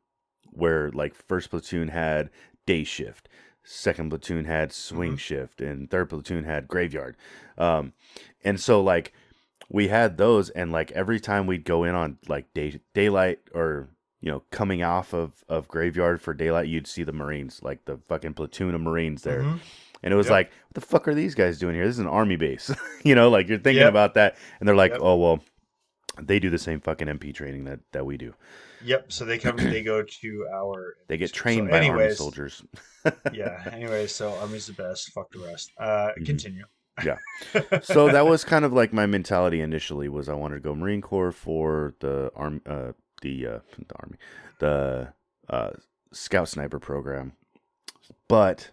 where 0.53 0.89
like 0.91 1.13
first 1.15 1.49
platoon 1.49 1.89
had 1.89 2.29
day 2.65 2.83
shift, 2.85 3.27
second 3.63 4.09
platoon 4.09 4.45
had 4.45 4.71
swing 4.71 5.15
Mhm. 5.15 5.19
shift, 5.19 5.59
and 5.61 5.89
third 5.89 6.09
platoon 6.09 6.45
had 6.45 6.67
graveyard, 6.69 7.17
um, 7.57 7.91
and 8.43 8.57
so 8.67 8.81
like 8.81 9.11
we 9.69 9.89
had 9.89 10.17
those, 10.17 10.49
and 10.49 10.71
like 10.71 10.91
every 10.91 11.19
time 11.19 11.45
we'd 11.45 11.65
go 11.65 11.83
in 11.83 11.95
on 11.95 12.19
like 12.29 12.53
day 12.53 12.79
daylight 12.93 13.39
or 13.53 13.89
you 14.21 14.31
know 14.31 14.43
coming 14.51 14.83
off 14.83 15.13
of 15.13 15.43
of 15.49 15.67
graveyard 15.67 16.21
for 16.21 16.33
daylight, 16.33 16.67
you'd 16.67 16.87
see 16.87 17.03
the 17.03 17.11
Marines 17.11 17.61
like 17.63 17.85
the 17.85 17.97
fucking 18.07 18.33
platoon 18.35 18.73
of 18.75 18.81
Marines 18.81 19.23
there. 19.23 19.41
Mhm. 19.43 19.59
And 20.03 20.11
it 20.13 20.17
was 20.17 20.27
Yep. 20.27 20.31
like, 20.31 20.47
what 20.47 20.73
the 20.73 20.81
fuck 20.81 21.07
are 21.07 21.13
these 21.13 21.35
guys 21.35 21.59
doing 21.59 21.75
here? 21.75 21.85
This 21.85 21.95
is 21.95 21.99
an 21.99 22.07
army 22.07 22.35
base. 22.35 22.73
you 23.03 23.13
know, 23.13 23.29
like 23.29 23.47
you're 23.47 23.59
thinking 23.59 23.81
Yep. 23.81 23.89
about 23.89 24.13
that. 24.15 24.35
And 24.59 24.67
they're 24.67 24.75
like, 24.75 24.93
Yep. 24.93 25.01
oh, 25.03 25.15
well, 25.17 25.43
they 26.19 26.39
do 26.39 26.49
the 26.49 26.57
same 26.57 26.79
fucking 26.81 27.07
MP 27.07 27.31
training 27.33 27.65
that, 27.65 27.79
that 27.91 28.03
we 28.05 28.17
do. 28.17 28.33
Yep. 28.83 29.11
So 29.11 29.25
they 29.25 29.37
come. 29.37 29.57
they 29.57 29.83
go 29.83 30.01
to 30.03 30.47
our. 30.51 30.95
They 31.07 31.17
get 31.17 31.29
so 31.29 31.35
trained 31.35 31.69
by 31.69 31.87
army 31.87 32.13
soldiers. 32.15 32.63
yeah. 33.31 33.69
Anyway, 33.71 34.07
so 34.07 34.33
Army's 34.35 34.65
the 34.67 34.73
best. 34.73 35.11
Fuck 35.13 35.31
the 35.31 35.39
rest. 35.39 35.71
Uh, 35.77 36.09
Mhm. 36.19 36.25
continue. 36.25 36.65
Yeah. 37.05 37.17
so 37.83 38.09
that 38.09 38.25
was 38.25 38.43
kind 38.43 38.65
of 38.65 38.73
like 38.73 38.91
my 38.93 39.05
mentality 39.05 39.61
initially 39.61 40.09
was 40.09 40.27
I 40.29 40.33
wanted 40.33 40.55
to 40.55 40.61
go 40.61 40.73
Marine 40.75 41.01
Corps 41.01 41.31
for 41.31 41.93
the 41.99 42.31
arm, 42.35 42.61
uh, 42.65 42.91
the, 43.21 43.47
uh, 43.47 43.59
the 43.77 43.95
army, 43.95 44.17
the, 44.59 45.13
uh, 45.49 45.71
scout 46.11 46.49
sniper 46.49 46.79
program. 46.79 47.33
But, 48.27 48.71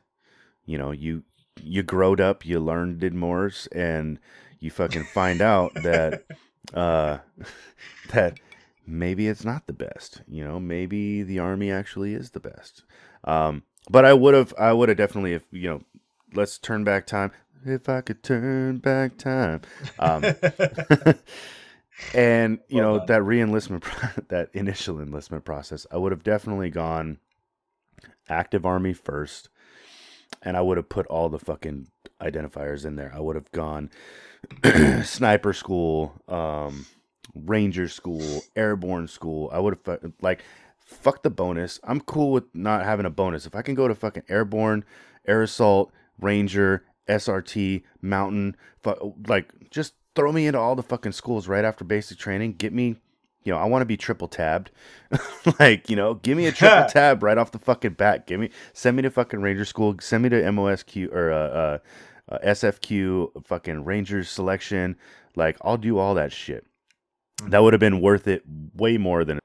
you 0.64 0.78
know, 0.78 0.90
you, 0.90 1.24
you 1.62 1.82
growed 1.82 2.20
up, 2.20 2.44
you 2.44 2.60
learned 2.60 3.00
did 3.00 3.14
mores 3.14 3.68
and 3.72 4.18
you 4.60 4.70
fucking 4.70 5.04
find 5.04 5.40
out 5.40 5.74
that, 5.74 6.24
uh, 6.74 7.18
that 8.12 8.38
maybe 8.86 9.28
it's 9.28 9.44
not 9.44 9.66
the 9.66 9.72
best. 9.72 10.22
You 10.26 10.44
know, 10.44 10.58
maybe 10.58 11.22
the 11.22 11.38
army 11.38 11.70
actually 11.70 12.14
is 12.14 12.30
the 12.30 12.40
best. 12.40 12.84
Um, 13.24 13.62
but 13.90 14.04
I 14.04 14.14
would 14.14 14.34
have, 14.34 14.54
I 14.58 14.72
would 14.72 14.88
have 14.88 14.98
definitely, 14.98 15.34
if 15.34 15.42
you 15.50 15.68
know, 15.68 15.82
let's 16.34 16.58
turn 16.58 16.84
back 16.84 17.06
time. 17.06 17.32
If 17.64 17.88
I 17.88 18.00
could 18.00 18.22
turn 18.22 18.78
back 18.78 19.18
time, 19.18 19.62
um, 19.98 20.22
and 22.14 22.60
you 22.68 22.80
Well 22.80 22.82
know 22.82 22.98
done. 22.98 23.06
that 23.06 23.22
re-enlistment, 23.22 23.84
that 24.28 24.50
initial 24.52 25.00
enlistment 25.00 25.44
process, 25.44 25.86
I 25.90 25.96
would 25.96 26.12
have 26.12 26.22
definitely 26.22 26.70
gone 26.70 27.18
active 28.28 28.64
army 28.66 28.92
first, 28.92 29.48
and 30.42 30.56
I 30.56 30.60
would 30.60 30.76
have 30.76 30.88
put 30.88 31.06
all 31.06 31.28
the 31.28 31.38
fucking 31.38 31.88
identifiers 32.20 32.84
in 32.84 32.96
there. 32.96 33.12
I 33.14 33.20
would 33.20 33.36
have 33.36 33.50
gone 33.52 33.90
sniper 35.02 35.52
school, 35.52 36.14
um, 36.28 36.86
ranger 37.34 37.88
school, 37.88 38.42
airborne 38.56 39.08
school. 39.08 39.50
I 39.52 39.58
would 39.58 39.78
have 39.86 40.12
like 40.20 40.42
fuck 40.78 41.22
the 41.22 41.30
bonus. 41.30 41.78
I'm 41.84 42.00
cool 42.00 42.32
with 42.32 42.44
not 42.54 42.84
having 42.84 43.06
a 43.06 43.10
bonus. 43.10 43.46
If 43.46 43.54
I 43.54 43.62
can 43.62 43.74
go 43.74 43.88
to 43.88 43.94
fucking 43.94 44.22
airborne, 44.28 44.84
air 45.26 45.42
assault, 45.42 45.92
ranger, 46.18 46.84
SRT, 47.08 47.82
mountain, 48.00 48.56
fu- 48.82 49.14
like 49.26 49.52
just 49.70 49.94
throw 50.18 50.32
me 50.32 50.48
into 50.48 50.58
all 50.58 50.74
the 50.74 50.82
fucking 50.82 51.12
schools 51.12 51.46
right 51.46 51.64
after 51.64 51.84
basic 51.84 52.18
training. 52.18 52.54
Get 52.54 52.72
me, 52.72 52.96
you 53.44 53.52
know, 53.52 53.56
I 53.56 53.66
want 53.66 53.82
to 53.82 53.86
be 53.86 53.96
triple 53.96 54.26
tabbed. 54.26 54.72
like, 55.60 55.88
you 55.88 55.94
know, 55.94 56.14
give 56.14 56.36
me 56.36 56.46
a 56.46 56.52
triple 56.52 56.86
tab 56.88 57.22
right 57.22 57.38
off 57.38 57.52
the 57.52 57.60
fucking 57.60 57.92
bat. 57.92 58.26
Give 58.26 58.40
me, 58.40 58.50
send 58.72 58.96
me 58.96 59.02
to 59.02 59.10
fucking 59.10 59.40
ranger 59.40 59.64
school. 59.64 59.94
Send 60.00 60.24
me 60.24 60.28
to 60.30 60.42
MOSQ 60.42 61.12
or 61.12 61.30
uh, 61.30 61.36
uh, 61.36 61.78
uh, 62.30 62.38
SFQ, 62.44 63.46
fucking 63.46 63.84
Rangers 63.84 64.28
selection. 64.28 64.96
Like 65.36 65.56
I'll 65.62 65.76
do 65.76 65.98
all 65.98 66.14
that 66.14 66.32
shit. 66.32 66.66
That 67.46 67.62
would 67.62 67.72
have 67.72 67.80
been 67.80 68.00
worth 68.00 68.26
it 68.26 68.42
way 68.74 68.98
more 68.98 69.24
than. 69.24 69.38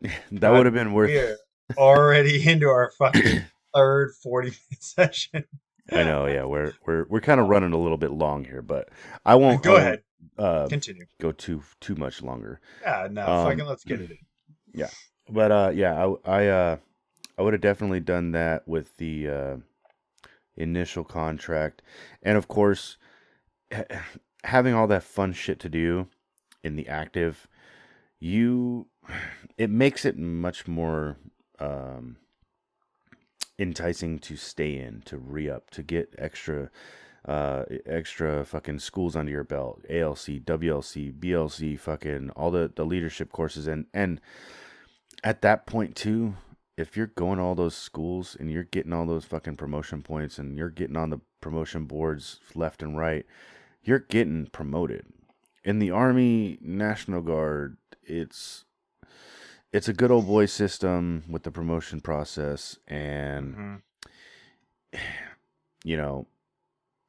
that 0.30 0.50
would 0.50 0.64
have 0.64 0.74
been 0.74 0.92
worth. 0.92 1.10
We're 1.10 1.36
already 1.76 2.48
into 2.48 2.68
our 2.68 2.92
fucking 2.96 3.42
third 3.74 4.12
40 4.22 4.48
minute 4.48 4.82
session. 4.84 5.44
I 5.92 6.04
know, 6.04 6.26
yeah, 6.26 6.44
we're 6.44 6.72
we're 6.86 7.06
we're 7.08 7.20
kind 7.20 7.40
of 7.40 7.48
running 7.48 7.72
a 7.72 7.78
little 7.78 7.96
bit 7.98 8.10
long 8.10 8.44
here, 8.44 8.62
but 8.62 8.88
I 9.24 9.34
won't 9.36 9.62
Go 9.62 9.72
won't, 9.72 9.82
ahead. 9.82 10.02
Uh, 10.38 10.68
Continue. 10.68 11.06
go 11.20 11.32
too 11.32 11.62
too 11.80 11.94
much 11.94 12.22
longer. 12.22 12.60
Yeah, 12.82 13.08
no, 13.10 13.26
Um, 13.26 13.50
fucking 13.50 13.64
let's 13.66 13.84
get 13.84 14.00
it 14.00 14.10
in. 14.10 14.18
But 15.30 15.52
uh, 15.52 15.72
yeah, 15.74 16.06
I 16.24 16.42
I 16.42 16.46
uh, 16.46 16.76
I 17.38 17.42
would 17.42 17.52
have 17.54 17.60
definitely 17.60 18.00
done 18.00 18.32
that 18.32 18.66
with 18.66 18.96
the 18.96 19.28
uh, 19.28 19.56
initial 20.56 21.04
contract, 21.04 21.82
and 22.22 22.36
of 22.38 22.48
course, 22.48 22.96
ha- 23.72 23.84
having 24.44 24.74
all 24.74 24.86
that 24.88 25.02
fun 25.02 25.32
shit 25.32 25.58
to 25.60 25.68
do 25.68 26.08
in 26.64 26.76
the 26.76 26.88
active, 26.88 27.46
you 28.20 28.86
it 29.58 29.70
makes 29.70 30.04
it 30.04 30.18
much 30.18 30.66
more 30.66 31.16
um, 31.58 32.16
enticing 33.58 34.18
to 34.20 34.36
stay 34.36 34.76
in, 34.76 35.02
to 35.06 35.18
re 35.18 35.48
up, 35.48 35.70
to 35.70 35.82
get 35.82 36.14
extra. 36.18 36.70
Uh, 37.26 37.64
extra 37.84 38.42
fucking 38.42 38.78
schools 38.78 39.14
under 39.14 39.30
your 39.30 39.44
belt, 39.44 39.84
ALC, 39.90 40.40
WLC, 40.46 41.12
BLC, 41.12 41.78
fucking 41.78 42.30
all 42.30 42.50
the, 42.50 42.72
the 42.74 42.86
leadership 42.86 43.32
courses, 43.32 43.66
and 43.66 43.84
and 43.92 44.18
at 45.22 45.42
that 45.42 45.66
point 45.66 45.94
too, 45.94 46.34
if 46.78 46.96
you're 46.96 47.08
going 47.08 47.40
all 47.40 47.56
those 47.56 47.74
schools 47.74 48.36
and 48.38 48.50
you're 48.50 48.62
getting 48.62 48.92
all 48.92 49.04
those 49.04 49.24
fucking 49.24 49.56
promotion 49.56 50.00
points 50.00 50.38
and 50.38 50.56
you're 50.56 50.70
getting 50.70 50.96
on 50.96 51.10
the 51.10 51.20
promotion 51.40 51.84
boards 51.84 52.38
left 52.54 52.82
and 52.82 52.96
right, 52.96 53.26
you're 53.82 53.98
getting 53.98 54.46
promoted. 54.46 55.04
In 55.64 55.80
the 55.80 55.90
Army 55.90 56.56
National 56.60 57.20
Guard, 57.20 57.78
it's 58.04 58.64
it's 59.72 59.88
a 59.88 59.92
good 59.92 60.10
old 60.10 60.26
boy 60.26 60.46
system 60.46 61.24
with 61.28 61.42
the 61.42 61.50
promotion 61.50 62.00
process 62.00 62.78
and 62.86 63.54
Mhm. 63.56 63.82
you 65.84 65.96
know, 65.96 66.26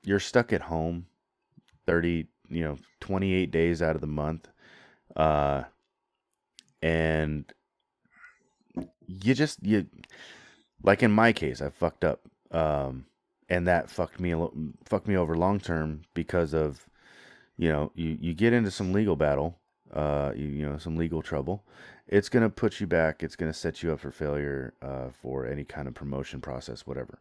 you're 0.03 0.19
stuck 0.19 0.53
at 0.53 0.61
home 0.61 1.07
30, 1.86 2.27
you 2.49 2.64
know, 2.64 2.77
28 2.99 3.52
days 3.52 3.81
out 3.81 3.95
of 3.95 4.02
the 4.02 4.07
month. 4.07 4.48
Uh 5.15 5.64
and 6.81 7.52
you 9.07 9.34
just 9.34 9.61
you 9.64 9.88
like 10.84 11.03
in 11.03 11.11
my 11.11 11.34
case, 11.34 11.61
I 11.61 11.69
fucked 11.69 12.03
up. 12.03 12.22
Um 12.52 13.06
and 13.49 13.68
that 13.68 13.90
fucked 13.90 14.19
me 14.19 14.34
fucked 14.86 15.07
me 15.07 15.18
over 15.18 15.36
long 15.36 15.60
term 15.60 16.03
because 16.14 16.53
of 16.53 16.86
you 17.57 17.69
know, 17.69 17.91
you 17.95 18.18
you 18.22 18.34
get 18.34 18.53
into 18.53 18.72
some 18.72 18.94
legal 18.94 19.15
battle, 19.15 19.57
uh 19.94 20.31
you, 20.36 20.48
you 20.48 20.69
know, 20.69 20.77
some 20.77 20.95
legal 20.98 21.22
trouble. 21.22 21.64
It's 22.10 22.27
going 22.30 22.44
to 22.44 22.49
put 22.49 22.80
you 22.81 22.88
back. 22.88 23.23
It's 23.23 23.36
going 23.36 23.52
to 23.52 23.57
set 23.57 23.84
you 23.84 23.94
up 23.94 23.99
for 24.02 24.11
failure 24.11 24.73
uh 24.81 25.10
for 25.11 25.45
any 25.45 25.64
kind 25.64 25.88
of 25.88 25.94
promotion 25.94 26.41
process 26.41 26.86
whatever. 26.86 27.19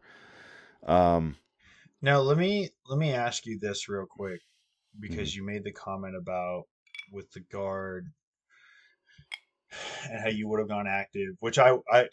Um 0.83 1.37
Now 2.01 2.19
let 2.19 2.37
me 2.37 2.71
let 2.87 2.99
me 2.99 3.13
ask 3.13 3.45
you 3.45 3.57
this 3.57 3.87
real 3.87 4.05
quick 4.05 4.41
because 4.99 5.33
Mm-hmm. 5.33 5.35
you 5.35 5.43
made 5.45 5.63
the 5.63 5.71
comment 5.71 6.15
about 6.15 6.67
with 7.11 7.31
the 7.31 7.39
guard 7.41 8.11
and 10.09 10.19
how 10.21 10.29
you 10.29 10.47
would 10.47 10.59
have 10.59 10.67
gone 10.69 10.87
active, 10.87 11.35
which 11.39 11.57
I 11.59 11.75
I 11.91 12.09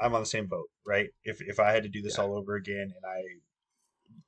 I'm 0.00 0.14
on 0.14 0.20
the 0.22 0.26
same 0.26 0.46
boat, 0.46 0.70
right? 0.86 1.10
If 1.24 1.40
if 1.42 1.60
I 1.60 1.72
had 1.72 1.84
to 1.84 1.88
do 1.88 2.02
this 2.02 2.18
Yeah. 2.18 2.20
all 2.20 2.36
over 2.36 2.56
again 2.56 2.92
and 2.96 3.06
I 3.06 3.22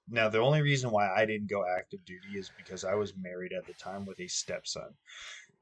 now 0.09 0.29
the 0.29 0.39
only 0.39 0.63
reason 0.63 0.91
why 0.91 1.09
I 1.15 1.27
didn't 1.27 1.51
go 1.51 1.65
active 1.67 2.05
duty 2.05 2.37
is 2.39 2.51
because 2.51 2.85
I 2.85 2.95
was 2.95 3.15
married 3.17 3.53
at 3.53 3.67
the 3.67 3.75
time 3.75 4.07
with 4.07 4.21
a 4.21 4.27
stepson 4.27 4.95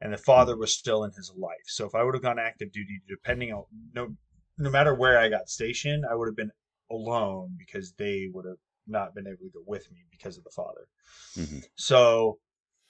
and 0.01 0.12
the 0.12 0.18
father 0.18 0.56
was 0.56 0.73
still 0.74 1.05
in 1.05 1.12
his 1.12 1.32
life. 1.36 1.66
So 1.66 1.86
if 1.86 1.94
I 1.94 2.02
would 2.02 2.14
have 2.14 2.23
gone 2.23 2.39
active 2.39 2.73
duty 2.73 3.01
depending 3.09 3.52
on 3.52 3.64
no 3.94 4.14
no 4.59 4.70
matter 4.70 4.94
where 4.94 5.18
I 5.18 5.28
got 5.28 5.48
stationed, 5.48 6.05
I 6.10 6.14
would 6.14 6.28
have 6.28 6.36
been 6.36 6.52
alone 6.90 7.56
because 7.59 7.93
they 7.93 8.28
would 8.32 8.47
have 8.47 8.56
not 8.86 9.14
been 9.14 9.27
able 9.27 9.44
to 9.44 9.51
go 9.52 9.62
with 9.66 9.90
me 9.90 9.98
because 10.10 10.39
of 10.39 10.44
the 10.44 10.51
father. 10.51 10.86
mhm. 11.36 11.64
So 11.74 12.39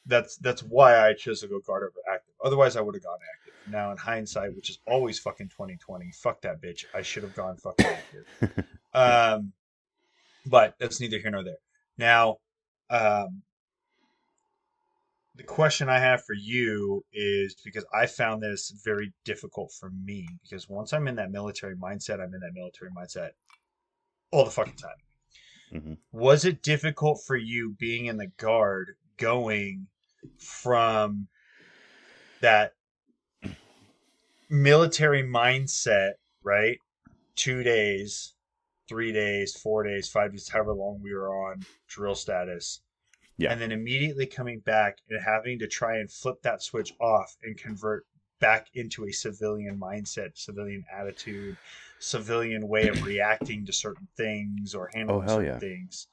that's 0.07 0.37
that's 0.37 0.63
why 0.63 1.07
I 1.07 1.15
chose 1.15 1.41
to 1.41 1.49
go 1.49 1.61
guard 1.61 1.83
over 1.83 2.15
active. 2.15 2.35
Otherwise, 2.45 2.77
I 2.77 2.81
would 2.81 2.95
have 2.95 3.03
gone 3.03 3.19
active. 3.35 3.55
Now, 3.73 3.91
in 3.91 3.97
hindsight, 3.97 4.55
which 4.55 4.71
is 4.71 4.79
always 4.87 5.19
fucking 5.19 5.49
twenty 5.49 5.77
twenty, 5.77 6.13
fuck 6.13 6.43
that 6.43 6.63
bitch. 6.63 6.85
I 6.95 7.03
should 7.03 7.25
have 7.25 7.35
gone 7.35 7.57
fucking 7.57 7.87
active. 7.87 8.65
um, 8.95 9.53
but 10.45 10.75
that's 10.79 11.01
neither 11.01 11.19
here 11.19 11.31
nor 11.31 11.43
there. 11.43 11.59
Now, 11.99 12.37
um, 12.91 13.43
the 15.37 15.43
question 15.43 15.89
I 15.89 15.99
have 15.99 16.25
for 16.25 16.35
you 16.35 17.05
is 17.13 17.57
because 17.65 17.85
I 17.93 18.07
found 18.07 18.43
this 18.43 18.73
very 18.85 19.13
difficult 19.25 19.73
for 19.79 19.91
me 19.91 20.27
because 20.43 20.69
once 20.69 20.93
I'm 20.93 21.09
in 21.09 21.17
that 21.17 21.31
military 21.31 21.77
mindset, 21.77 22.21
I'm 22.21 22.35
in 22.35 22.41
that 22.41 22.55
military 22.55 22.91
mindset 22.91 23.31
all 24.31 24.45
the 24.45 24.51
fucking 24.51 24.77
time. 24.77 24.97
Mhm. 25.73 25.99
Was 26.13 26.45
it 26.45 26.63
difficult 26.63 27.23
for 27.27 27.37
you 27.37 27.75
being 27.79 28.07
in 28.07 28.17
the 28.17 28.29
guard 28.39 28.97
going 29.19 29.89
from 30.39 31.29
that 32.41 32.75
military 34.49 35.23
mindset, 35.23 36.15
right? 36.43 36.79
Two 37.35 37.63
days, 37.63 38.35
three 38.89 39.13
days, 39.13 39.59
four 39.61 39.83
days, 39.83 40.09
five 40.09 40.33
days, 40.33 40.49
however 40.49 40.73
long 40.73 41.01
we 41.03 41.13
were 41.13 41.29
on 41.29 41.67
drill 41.89 42.15
status. 42.15 42.81
Yeah. 43.39 43.53
And 43.53 43.61
then 43.61 43.73
immediately 43.73 44.27
coming 44.27 44.61
back 44.61 44.99
and 45.11 45.21
having 45.23 45.59
to 45.59 45.67
try 45.67 45.99
and 45.99 46.11
flip 46.11 46.41
that 46.43 46.63
switch 46.63 46.95
off 47.01 47.37
and 47.43 47.57
convert 47.57 48.07
back 48.41 48.69
into 48.75 49.07
a 49.07 49.13
civilian 49.13 49.79
mindset, 49.79 50.31
civilian 50.39 50.85
attitude, 50.93 51.57
civilian 51.99 52.67
way 52.69 52.89
of 52.89 53.03
reacting 53.07 53.67
to 53.67 53.73
certain 53.73 54.09
things 54.17 54.75
or 54.75 54.91
handling 54.95 55.19
Oh, 55.19 55.21
hell 55.21 55.37
certain 55.37 55.47
yeah. 55.53 55.59
things 55.59 56.09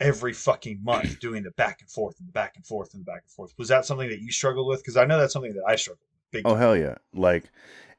every 0.00 0.32
fucking 0.32 0.82
month 0.82 1.18
doing 1.20 1.42
the 1.42 1.50
back 1.52 1.80
and 1.80 1.90
forth 1.90 2.18
and 2.18 2.28
the 2.28 2.32
back 2.32 2.54
and 2.56 2.66
forth 2.66 2.94
and 2.94 3.00
the 3.00 3.04
back 3.04 3.22
and 3.24 3.32
forth. 3.32 3.52
Was 3.58 3.68
that 3.68 3.84
something 3.84 4.08
that 4.08 4.20
you 4.20 4.30
struggled 4.30 4.66
with? 4.68 4.80
Because 4.80 4.96
I 4.96 5.04
know 5.04 5.18
that's 5.18 5.32
something 5.32 5.54
that 5.54 5.64
I 5.66 5.76
struggled 5.76 6.00
with. 6.00 6.30
Big 6.30 6.44
Oh 6.46 6.54
hell 6.54 6.76
yeah! 6.76 6.96
Like, 7.14 7.50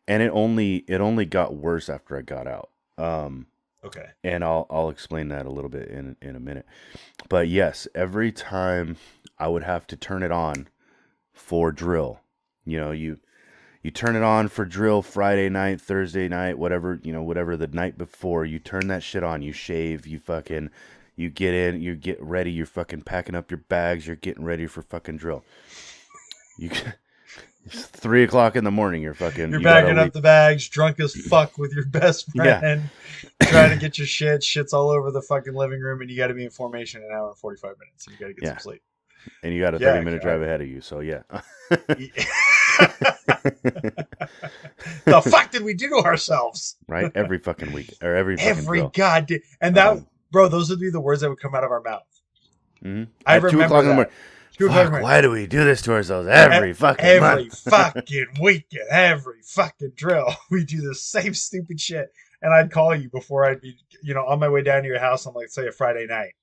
and 0.08 0.22
it 0.22 0.32
only 0.34 0.78
it 0.88 1.02
only 1.02 1.26
got 1.26 1.56
worse 1.56 1.90
after 1.90 2.18
I 2.18 2.22
got 2.22 2.48
out. 2.48 2.70
Um, 2.98 3.48
Okay. 3.84 4.08
and 4.24 4.44
I'll 4.44 4.68
I'll 4.70 4.90
explain 4.90 5.30
that 5.30 5.46
a 5.46 5.50
little 5.50 5.70
bit 5.70 5.90
in 5.90 6.16
in 6.22 6.36
a 6.36 6.40
minute. 6.40 6.66
But 7.30 7.48
yes, 7.48 7.88
every 7.96 8.32
time 8.32 8.98
I 9.38 9.48
would 9.48 9.64
have 9.64 9.88
to 9.88 9.96
turn 9.96 10.22
it 10.22 10.32
on 10.32 10.68
for 11.32 11.72
drill. 11.72 12.20
You 12.66 12.80
know, 12.80 12.92
you 12.92 13.20
you 13.82 13.92
turn 13.92 14.16
it 14.16 14.24
on 14.24 14.50
for 14.50 14.66
drill 14.66 15.02
Friday 15.02 15.50
night, 15.50 15.80
Thursday 15.80 16.28
night, 16.28 16.60
whatever, 16.60 17.00
you 17.02 17.14
know, 17.14 17.24
whatever 17.24 17.56
the 17.56 17.68
night 17.68 17.98
before, 17.98 18.44
you 18.46 18.60
turn 18.60 18.88
that 18.88 19.04
shit 19.04 19.24
on, 19.24 19.42
you 19.42 19.54
shave, 19.54 20.06
you 20.06 20.20
fucking 20.20 20.70
you 21.16 21.30
get 21.30 21.54
in, 21.54 21.82
you 21.82 21.96
get 21.96 22.22
ready, 22.22 22.52
you're 22.52 22.66
fucking 22.66 23.02
packing 23.02 23.36
up 23.36 23.50
your 23.50 23.58
bags, 23.70 24.06
you're 24.06 24.16
getting 24.18 24.44
ready 24.44 24.68
for 24.68 24.82
fucking 24.82 25.18
drill. 25.18 25.44
You 26.58 26.70
it's 27.66 27.86
three 27.86 28.24
o'clock 28.24 28.56
in 28.56 28.64
the 28.64 28.72
morning, 28.72 29.02
you're 29.02 29.14
fucking 29.14 29.50
You're 29.52 29.60
you 29.60 29.64
gotta 29.64 29.82
bagging 29.82 29.98
leave- 29.98 30.08
up 30.08 30.14
the 30.14 30.22
bags, 30.22 30.68
drunk 30.70 31.00
as 31.00 31.14
fuck 31.16 31.58
with 31.58 31.74
your 31.74 31.86
best 31.86 32.28
Yeah. 32.36 32.60
friend, 32.60 32.90
trying 33.44 33.70
to 33.72 33.78
get 33.78 33.98
your 33.98 34.08
shit. 34.08 34.44
Shit's 34.44 34.74
all 34.74 34.90
over 34.90 35.12
the 35.12 35.22
fucking 35.22 35.54
living 35.54 35.80
room, 35.82 36.02
and 36.02 36.10
you 36.10 36.18
got 36.18 36.28
to 36.28 36.34
be 36.34 36.46
in 36.46 36.50
formation 36.50 37.02
in 37.02 37.08
an 37.10 37.14
hour 37.14 37.30
and 37.30 37.38
45 37.38 37.76
minutes. 37.80 38.08
And 38.08 38.14
you 38.16 38.20
got 38.20 38.28
to 38.28 38.34
get 38.34 38.44
Yeah. 38.44 38.50
some 38.52 38.60
sleep. 38.60 38.82
and 39.44 39.54
you 39.54 39.60
got 39.62 39.76
a 39.76 39.80
Yeah, 39.80 39.94
30 39.94 40.06
minute 40.06 40.22
drive 40.22 40.42
ahead 40.42 40.62
of 40.62 40.68
you, 40.68 40.82
so 40.82 41.02
yeah. 41.02 41.22
the 45.06 45.22
fuck 45.30 45.52
did 45.52 45.64
we 45.64 45.74
do 45.74 45.90
to 45.90 45.96
ourselves? 45.98 46.78
right? 46.88 47.12
Every 47.16 47.38
fucking 47.38 47.72
week 47.74 47.94
or 48.02 48.16
every 48.16 48.38
Every 48.40 48.88
goddamn. 48.94 49.40
And 49.62 49.76
that, 49.76 49.88
Um, 49.88 50.08
bro, 50.32 50.48
those 50.48 50.70
would 50.70 50.80
be 50.80 50.90
the 50.90 51.00
words 51.02 51.22
that 51.22 51.30
would 51.30 51.40
come 51.40 51.56
out 51.56 51.64
of 51.64 51.72
our 51.72 51.82
mouth. 51.82 52.04
mhm. 52.84 53.08
I 53.26 53.36
At 53.36 53.40
two 53.42 53.46
remember 53.48 53.66
o'clock 53.66 53.84
in 53.84 53.90
the 53.90 53.94
morning. 53.96 54.14
Two 54.60 54.66
o'clock 54.68 54.86
in 54.88 54.92
the 54.92 54.98
Fuck, 54.98 55.04
why 55.04 55.22
do 55.22 55.32
we 55.32 55.48
do 55.48 55.64
this 55.64 55.82
to 55.84 55.94
ourselves 55.94 56.28
every 56.28 56.74
fucking 56.74 57.04
every 57.06 57.50
fucking 57.50 58.26
weekend, 58.42 58.84
every 58.92 59.42
fucking 59.44 59.94
drill, 59.96 60.28
we 60.52 60.64
do 60.66 60.82
the 60.82 60.94
same 60.94 61.34
stupid 61.34 61.80
shit. 61.82 62.10
And 62.42 62.54
I'd 62.54 62.72
call 62.72 62.94
you 62.96 63.10
before 63.10 63.46
I'd 63.46 63.60
be, 63.62 63.76
you 64.04 64.14
know, 64.14 64.26
on 64.26 64.40
my 64.40 64.48
way 64.50 64.62
down 64.62 64.84
to 64.84 64.88
your 64.88 65.00
house 65.00 65.26
on 65.26 65.34
like 65.34 65.50
say 65.50 65.66
a 65.68 65.72
Friday 65.72 66.06
night, 66.08 66.34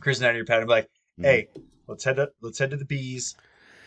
cruising 0.00 0.22
down 0.24 0.32
to 0.32 0.36
your 0.38 0.46
pad. 0.46 0.58
and 0.58 0.66
be 0.68 0.72
like, 0.72 0.88
Mhm. 1.20 1.24
hey, 1.24 1.48
let's 1.88 2.04
head 2.04 2.16
to 2.16 2.30
let's 2.40 2.58
head 2.58 2.70
to 2.70 2.76
the 2.76 2.84
bees. 2.84 3.36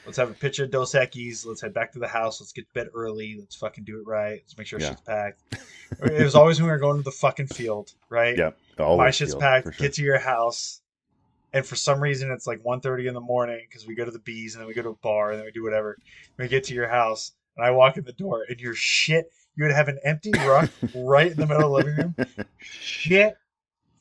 Let's 0.05 0.17
have 0.17 0.29
a 0.29 0.33
pitcher 0.35 0.65
of 0.65 0.71
Dos 0.71 0.93
Equis. 0.93 1.45
Let's 1.47 1.61
head 1.61 1.73
back 1.73 1.91
to 1.93 1.99
the 1.99 2.07
house. 2.07 2.39
Let's 2.39 2.51
get 2.51 2.67
to 2.67 2.73
bed 2.75 2.89
early. 2.93 3.37
Let's 3.39 3.55
fucking 3.55 3.85
do 3.85 3.97
it 3.99 4.05
right. 4.05 4.39
Let's 4.43 4.55
make 4.57 4.67
sure 4.67 4.79
Yeah. 4.79 4.89
shit's 4.89 5.01
packed. 5.01 5.41
it 6.03 6.23
was 6.23 6.35
always 6.35 6.59
when 6.59 6.67
we 6.67 6.71
were 6.73 6.77
going 6.79 6.97
to 6.97 7.03
the 7.03 7.09
fucking 7.11 7.47
field, 7.47 7.91
right? 8.09 8.37
Yep. 8.37 8.57
Always 8.79 8.97
my 8.97 9.11
shit's 9.11 9.31
field, 9.31 9.41
packed. 9.41 9.63
sure. 9.75 9.87
Get 9.87 9.93
to 9.95 10.03
your 10.03 10.19
house, 10.19 10.81
and 11.55 11.65
for 11.65 11.75
some 11.75 11.99
reason 12.01 12.29
it's 12.31 12.45
like 12.45 12.61
1.30 12.63 13.07
in 13.07 13.13
the 13.13 13.21
morning 13.21 13.65
because 13.67 13.87
we 13.87 13.95
go 13.95 14.05
to 14.05 14.11
the 14.11 14.19
bees 14.19 14.53
and 14.53 14.61
then 14.61 14.67
we 14.67 14.73
go 14.73 14.83
to 14.83 14.89
a 14.89 14.95
bar 14.95 15.31
and 15.31 15.39
then 15.39 15.45
we 15.45 15.51
do 15.51 15.63
whatever. 15.63 15.97
We 16.37 16.47
get 16.47 16.65
to 16.65 16.73
your 16.75 16.89
house 16.89 17.31
and 17.55 17.65
I 17.65 17.71
walk 17.71 17.97
in 17.97 18.03
the 18.03 18.13
door 18.13 18.45
and 18.47 18.59
your 18.59 18.75
shit. 18.75 19.31
You 19.55 19.63
would 19.63 19.73
have 19.73 19.87
an 19.87 19.97
empty 20.03 20.31
ruck 20.33 20.69
right 20.95 21.31
in 21.31 21.37
the 21.37 21.47
middle 21.47 21.77
of 21.77 21.85
the 21.85 21.89
living 21.91 22.13
room. 22.15 22.15
Shit 22.59 23.37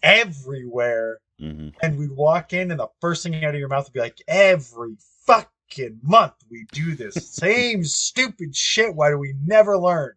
everywhere. 0.02 1.18
hmm 1.38 1.68
And 1.82 1.98
we'd 1.98 2.10
walk 2.10 2.52
in, 2.52 2.70
and 2.70 2.80
the 2.80 2.88
first 3.00 3.22
thing 3.22 3.44
out 3.44 3.54
of 3.54 3.58
your 3.60 3.68
mouth 3.68 3.84
would 3.84 3.92
be 3.92 4.00
like, 4.00 4.20
every 4.28 4.96
fucking 5.26 6.00
month 6.02 6.34
we 6.50 6.66
do 6.72 6.94
this 6.94 7.14
same 7.14 7.84
stupid 7.84 8.54
shit. 8.54 8.94
Why 8.94 9.10
do 9.10 9.18
we 9.18 9.34
never 9.44 9.78
learn? 9.78 10.12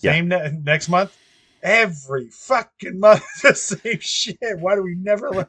Yeah. 0.00 0.12
Same 0.12 0.28
ne- 0.28 0.60
next 0.62 0.88
month, 0.88 1.16
every 1.62 2.28
fucking 2.30 3.00
month, 3.00 3.24
the 3.42 3.54
same 3.54 4.00
shit. 4.00 4.38
Why 4.58 4.74
do 4.74 4.82
we 4.82 4.94
never 4.94 5.30
learn? 5.30 5.46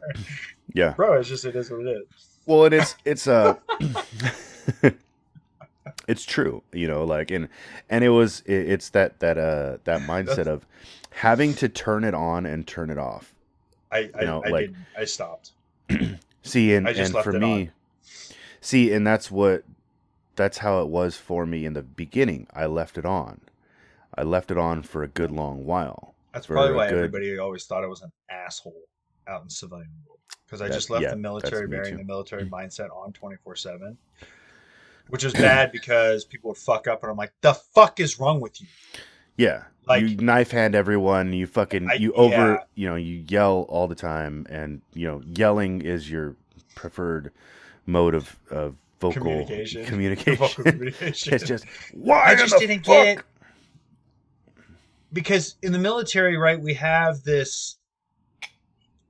Yeah. 0.73 0.93
Bro, 0.93 1.19
it's 1.19 1.29
just, 1.29 1.45
it 1.45 1.55
is 1.55 1.71
what 1.71 1.81
it 1.81 1.89
is. 2.09 2.27
Well, 2.45 2.65
it 2.65 2.73
is. 2.73 2.95
It's 3.05 3.27
uh 3.27 3.55
it's 6.07 6.25
true, 6.25 6.63
you 6.73 6.87
know. 6.87 7.03
Like, 7.03 7.31
and 7.31 7.49
and 7.89 8.03
it 8.03 8.09
was. 8.09 8.41
It, 8.45 8.69
it's 8.69 8.89
that 8.89 9.19
that 9.19 9.37
uh 9.37 9.77
that 9.83 10.01
mindset 10.01 10.47
of 10.47 10.65
having 11.11 11.53
to 11.55 11.69
turn 11.69 12.03
it 12.03 12.13
on 12.13 12.45
and 12.45 12.65
turn 12.65 12.89
it 12.89 12.97
off. 12.97 13.33
I, 13.91 14.09
I, 14.15 14.21
You 14.21 14.25
know, 14.25 14.43
I 14.43 14.49
like- 14.49 14.67
did. 14.67 14.75
I 14.97 15.05
stopped. 15.05 15.51
See, 16.43 16.73
and 16.73 16.87
I 16.87 16.93
just 16.93 17.07
and 17.07 17.15
left 17.15 17.25
for 17.25 17.33
me, 17.33 17.61
on. 17.63 17.71
see, 18.61 18.93
and 18.93 19.05
that's 19.05 19.29
what 19.29 19.63
that's 20.35 20.59
how 20.59 20.81
it 20.81 20.87
was 20.87 21.17
for 21.17 21.45
me 21.45 21.65
in 21.65 21.73
the 21.73 21.81
beginning. 21.83 22.47
I 22.53 22.65
left 22.65 22.97
it 22.97 23.05
on. 23.05 23.41
I 24.17 24.23
left 24.23 24.49
it 24.49 24.57
on 24.57 24.81
for 24.83 25.03
a 25.03 25.07
good 25.07 25.31
long 25.31 25.65
while. 25.65 26.15
That's 26.33 26.47
probably 26.47 26.75
why 26.75 26.87
good- 26.89 26.97
everybody 26.97 27.37
always 27.37 27.65
thought 27.65 27.83
I 27.83 27.87
was 27.87 28.01
an 28.01 28.11
asshole 28.29 28.83
out 29.29 29.43
in 29.43 29.49
civilian 29.49 29.89
world 30.05 30.19
because 30.45 30.61
I 30.61 30.67
just 30.67 30.89
left 30.89 31.03
yeah, 31.03 31.11
the 31.11 31.17
military 31.17 31.67
bearing 31.67 31.97
the 31.97 32.03
military 32.03 32.43
mm. 32.43 32.49
mindset 32.49 32.89
on 32.95 33.13
twenty 33.13 33.37
four 33.43 33.55
seven, 33.55 33.97
which 35.09 35.23
is 35.23 35.33
bad 35.33 35.71
because 35.73 36.25
people 36.25 36.49
would 36.49 36.57
fuck 36.57 36.87
up, 36.87 37.03
and 37.03 37.11
I'm 37.11 37.17
like, 37.17 37.33
the 37.41 37.53
fuck 37.53 37.99
is 37.99 38.19
wrong 38.19 38.39
with 38.41 38.59
you? 38.59 38.67
Yeah, 39.37 39.63
Like- 39.87 40.01
you 40.01 40.17
knife 40.17 40.51
hand 40.51 40.75
everyone. 40.75 41.31
You 41.33 41.47
fucking 41.47 41.89
I- 41.89 41.93
you 41.95 42.11
over. 42.13 42.35
yeah. 42.35 42.57
You 42.75 42.89
know, 42.89 42.95
you 42.95 43.23
yell 43.27 43.65
all 43.69 43.87
the 43.87 43.95
time, 43.95 44.45
and 44.49 44.81
you 44.93 45.07
know, 45.07 45.21
yelling 45.25 45.81
is 45.81 46.09
your 46.09 46.35
preferred 46.75 47.31
mode 47.85 48.15
of 48.15 48.35
of 48.49 48.75
vocal 48.99 49.21
Communication. 49.21 49.85
communication. 49.85 50.35
Vocal 50.47 50.63
communication. 50.71 51.33
it's 51.33 51.43
just 51.45 51.65
why 51.93 52.23
I 52.25 52.35
just 52.35 52.57
didn't 52.57 52.85
fuck? 52.85 53.05
get 53.05 53.23
because 55.11 55.55
in 55.61 55.71
the 55.71 55.79
military, 55.79 56.37
right, 56.37 56.59
we 56.59 56.73
have 56.75 57.23
this 57.23 57.78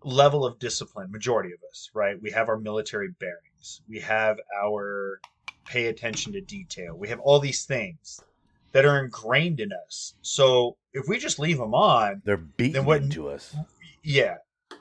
level 0.10 0.46
of 0.46 0.60
discipline. 0.60 1.12
Majority 1.12 1.52
of 1.54 1.60
us, 1.70 1.90
right, 1.94 2.22
we 2.22 2.32
have 2.32 2.50
our 2.50 2.58
military 2.58 3.10
bearings. 3.20 3.82
We 3.88 4.00
have 4.02 4.40
our 4.62 5.20
pay 5.66 5.88
attention 5.88 6.34
to 6.34 6.42
detail. 6.42 6.98
We 6.98 7.08
have 7.10 7.20
all 7.20 7.40
these 7.40 7.66
things 7.66 8.22
that 8.72 8.86
are 8.86 9.04
ingrained 9.04 9.60
in 9.60 9.72
us. 9.72 10.16
So 10.22 10.78
if 10.94 11.08
we 11.08 11.18
just 11.18 11.40
leave 11.40 11.58
them 11.58 11.74
on, 11.74 12.22
They're 12.26 12.38
beating 12.38 12.86
what- 12.86 13.02
into 13.04 13.30
us. 13.30 13.56
yeah, 14.04 14.38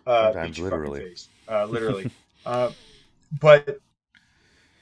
uh, 0.07 0.33
Sometimes 0.33 0.57
beat 0.57 0.63
your 0.63 0.71
fucking 0.71 0.91
literally. 0.93 1.17
uh, 1.49 1.65
literally. 1.67 2.11
uh, 2.47 2.71
but 3.41 3.79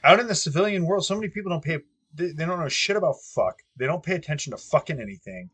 out 0.05 0.21
in 0.21 0.27
the 0.29 0.35
civilian 0.35 0.87
world, 0.87 1.05
so 1.05 1.15
many 1.15 1.29
people 1.29 1.51
don't 1.51 1.65
pay. 1.65 1.79
They, 2.15 2.29
they 2.33 2.47
don't 2.47 2.61
know 2.61 2.69
shit 2.69 2.97
about 2.97 3.17
fuck. 3.35 3.61
They 3.77 3.87
don't 3.87 4.03
pay 4.03 4.15
attention 4.15 4.53
to 4.53 4.57
fucking 4.57 5.01
anything. 5.01 5.51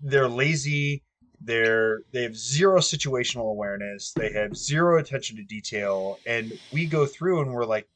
They're 0.00 0.28
lazy. 0.28 1.02
They're 1.44 2.00
they 2.12 2.22
have 2.22 2.36
zero 2.36 2.78
situational 2.80 3.50
awareness. 3.50 4.12
They 4.12 4.32
have 4.32 4.56
zero 4.56 4.98
attention 4.98 5.36
to 5.36 5.42
detail. 5.44 6.18
And 6.26 6.52
we 6.70 6.86
go 6.86 7.06
through 7.06 7.40
and 7.42 7.52
we're 7.52 7.64
like, 7.64 7.88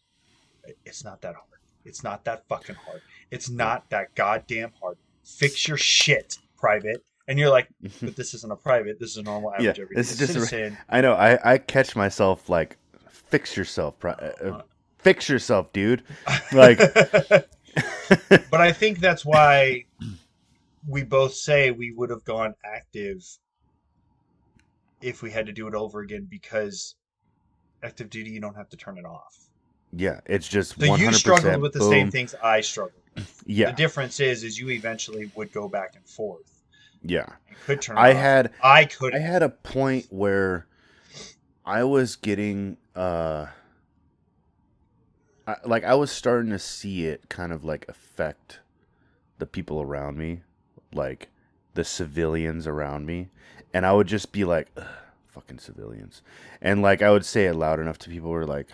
it's 0.84 1.04
not 1.04 1.20
that 1.22 1.34
hard. 1.34 1.60
It's 1.84 2.02
not 2.02 2.24
that 2.24 2.46
fucking 2.48 2.76
hard. 2.84 3.02
It's 3.30 3.48
not 3.48 3.88
that 3.90 4.14
goddamn 4.14 4.72
hard. 4.80 4.98
Fix 5.24 5.68
your 5.68 5.76
shit, 5.76 6.38
private. 6.56 7.04
And 7.28 7.38
you're 7.38 7.50
like, 7.50 7.68
but 8.02 8.16
this 8.16 8.34
isn't 8.34 8.52
a 8.52 8.56
private. 8.56 8.98
This 8.98 9.10
is 9.10 9.16
a 9.18 9.22
normal 9.22 9.52
Yeah, 9.58 9.70
average 9.70 9.80
everyday 9.80 10.00
this 10.00 10.12
is 10.12 10.18
just 10.18 10.52
a-. 10.52 10.76
I 10.88 11.00
know. 11.00 11.14
I 11.14 11.54
I 11.54 11.58
catch 11.58 11.94
myself 11.94 12.48
like, 12.48 12.76
fix 13.08 13.56
yourself, 13.56 13.98
pri- 13.98 14.12
uh, 14.12 14.48
uh, 14.50 14.62
fix 14.98 15.28
yourself, 15.28 15.72
dude. 15.72 16.02
Like, 16.52 16.78
but 18.50 18.60
I 18.60 18.72
think 18.72 19.00
that's 19.00 19.24
why 19.24 19.84
we 20.86 21.02
both 21.04 21.34
say 21.34 21.70
we 21.70 21.92
would 21.92 22.10
have 22.10 22.24
gone 22.24 22.54
active 22.64 23.22
if 25.00 25.22
we 25.22 25.30
had 25.30 25.46
to 25.46 25.52
do 25.52 25.66
it 25.68 25.74
over 25.74 26.00
again 26.00 26.26
because 26.30 26.96
active 27.82 28.10
duty 28.10 28.30
you 28.30 28.40
don't 28.40 28.56
have 28.56 28.68
to 28.70 28.76
turn 28.76 28.98
it 28.98 29.04
off. 29.06 29.50
yeah, 29.92 30.20
it's 30.26 30.48
just 30.48 30.78
So 30.78 30.86
you 30.96 31.12
struggled 31.12 31.60
with 31.60 31.72
the 31.72 31.80
same 31.80 32.10
things 32.10 32.34
I 32.42 32.60
struggled. 32.60 33.02
with. 33.14 33.42
Yeah, 33.46 33.70
The 33.70 33.72
difference 33.72 34.20
is 34.20 34.42
is 34.44 34.58
you 34.58 34.70
eventually 34.70 35.30
would 35.34 35.52
go 35.52 35.68
back 35.68 35.94
and 35.96 36.06
forth. 36.08 36.62
yeah. 37.02 37.26
You 37.48 37.56
could 37.64 37.80
turn 37.82 37.96
I 37.96 38.10
off. 38.10 38.14
had 38.14 38.52
I 38.60 38.84
could 38.84 39.14
I 39.14 39.18
had 39.18 39.42
a 39.42 39.48
point 39.48 40.06
where 40.10 40.66
I 41.64 41.84
was 41.84 42.16
getting 42.16 42.76
uh 42.94 43.46
I, 45.46 45.56
like 45.64 45.84
I 45.84 45.94
was 45.94 46.10
starting 46.10 46.50
to 46.50 46.58
see 46.58 47.06
it 47.06 47.28
kind 47.28 47.52
of 47.52 47.64
like 47.64 47.84
affect 47.88 48.60
the 49.38 49.46
people 49.46 49.80
around 49.82 50.18
me, 50.18 50.42
like 50.96 51.28
the 51.74 51.84
civilians 51.84 52.66
around 52.66 53.06
me, 53.06 53.28
and 53.72 53.86
I 53.86 53.92
would 53.92 54.08
just 54.08 54.32
be 54.32 54.44
like 54.44 54.68
"Ugh, 54.76 54.84
fucking 55.28 55.58
civilians. 55.58 56.22
And 56.60 56.82
like 56.82 57.02
I 57.02 57.10
would 57.10 57.24
say 57.24 57.46
it 57.46 57.54
loud 57.54 57.78
enough 57.78 57.98
to 57.98 58.10
people 58.10 58.28
who 58.28 58.34
were 58.34 58.46
like 58.46 58.68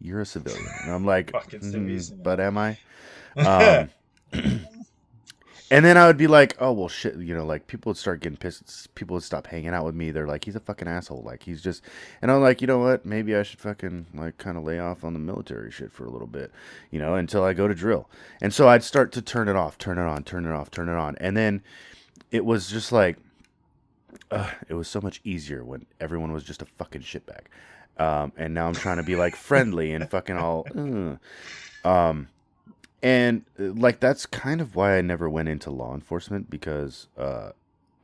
you're 0.00 0.20
a 0.20 0.26
civilian. 0.26 0.66
And 0.82 0.92
I'm 0.92 1.04
like 1.06 1.30
Fucking 1.32 1.60
"Mm, 1.60 2.22
but 2.22 2.40
am 2.40 2.58
I? 2.58 2.78
Um 3.36 3.90
And 5.70 5.84
then 5.84 5.98
I 5.98 6.06
would 6.06 6.16
be 6.16 6.26
like, 6.26 6.56
oh 6.60 6.72
well, 6.72 6.88
shit. 6.88 7.16
You 7.16 7.34
know, 7.34 7.44
like 7.44 7.66
people 7.66 7.90
would 7.90 7.98
start 7.98 8.20
getting 8.20 8.38
pissed. 8.38 8.94
People 8.94 9.14
would 9.14 9.22
stop 9.22 9.46
hanging 9.46 9.70
out 9.70 9.84
with 9.84 9.94
me. 9.94 10.10
They're 10.10 10.26
like, 10.26 10.44
he's 10.44 10.56
a 10.56 10.60
fucking 10.60 10.88
asshole. 10.88 11.22
Like 11.22 11.42
he's 11.42 11.62
just. 11.62 11.82
And 12.22 12.30
I'm 12.30 12.40
like, 12.40 12.60
you 12.60 12.66
know 12.66 12.78
what? 12.78 13.04
Maybe 13.04 13.36
I 13.36 13.42
should 13.42 13.60
fucking 13.60 14.06
like 14.14 14.38
kind 14.38 14.56
of 14.56 14.64
lay 14.64 14.78
off 14.78 15.04
on 15.04 15.12
the 15.12 15.18
military 15.18 15.70
shit 15.70 15.92
for 15.92 16.06
a 16.06 16.10
little 16.10 16.26
bit. 16.26 16.52
You 16.90 16.98
know, 16.98 17.14
until 17.14 17.44
I 17.44 17.52
go 17.52 17.68
to 17.68 17.74
drill. 17.74 18.08
And 18.40 18.54
so 18.54 18.68
I'd 18.68 18.82
start 18.82 19.12
to 19.12 19.22
turn 19.22 19.48
it 19.48 19.56
off, 19.56 19.76
turn 19.76 19.98
it 19.98 20.06
on, 20.06 20.24
turn 20.24 20.46
it 20.46 20.52
off, 20.52 20.70
turn 20.70 20.88
it 20.88 20.96
on. 20.96 21.16
And 21.20 21.36
then 21.36 21.62
it 22.30 22.44
was 22.44 22.70
just 22.70 22.90
like, 22.90 23.18
uh, 24.30 24.50
it 24.68 24.74
was 24.74 24.88
so 24.88 25.00
much 25.00 25.20
easier 25.24 25.64
when 25.64 25.86
everyone 26.00 26.32
was 26.32 26.44
just 26.44 26.62
a 26.62 26.66
fucking 26.66 27.02
shitbag. 27.02 27.42
Um, 27.98 28.32
and 28.36 28.54
now 28.54 28.68
I'm 28.68 28.74
trying 28.74 28.98
to 28.98 29.02
be 29.02 29.16
like 29.16 29.36
friendly 29.36 29.92
and 29.92 30.08
fucking 30.08 30.36
all. 30.36 30.66
"Ugh." 30.74 31.18
Um, 31.84 32.28
and 33.02 33.44
uh, 33.60 33.64
like 33.72 34.00
that's 34.00 34.26
kind 34.26 34.60
of 34.60 34.74
why 34.74 34.96
I 34.98 35.00
never 35.00 35.28
went 35.28 35.48
into 35.48 35.70
law 35.70 35.94
enforcement 35.94 36.50
because 36.50 37.06
uh, 37.16 37.50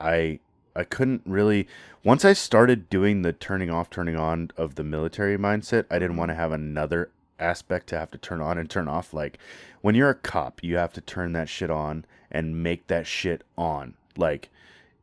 I 0.00 0.38
I 0.76 0.84
couldn't 0.84 1.22
really 1.24 1.66
once 2.04 2.24
I 2.24 2.32
started 2.32 2.88
doing 2.90 3.22
the 3.22 3.32
turning 3.32 3.70
off 3.70 3.90
turning 3.90 4.16
on 4.16 4.50
of 4.56 4.74
the 4.76 4.84
military 4.84 5.36
mindset 5.38 5.84
I 5.90 5.98
didn't 5.98 6.16
want 6.16 6.30
to 6.30 6.34
have 6.34 6.52
another 6.52 7.10
aspect 7.40 7.88
to 7.88 7.98
have 7.98 8.10
to 8.12 8.18
turn 8.18 8.40
on 8.40 8.58
and 8.58 8.70
turn 8.70 8.86
off. 8.88 9.12
Like 9.12 9.38
when 9.82 9.94
you're 9.94 10.10
a 10.10 10.14
cop 10.14 10.62
you 10.62 10.76
have 10.76 10.92
to 10.94 11.00
turn 11.00 11.32
that 11.32 11.48
shit 11.48 11.70
on 11.70 12.04
and 12.30 12.62
make 12.62 12.86
that 12.88 13.06
shit 13.06 13.42
on. 13.58 13.94
Like 14.16 14.50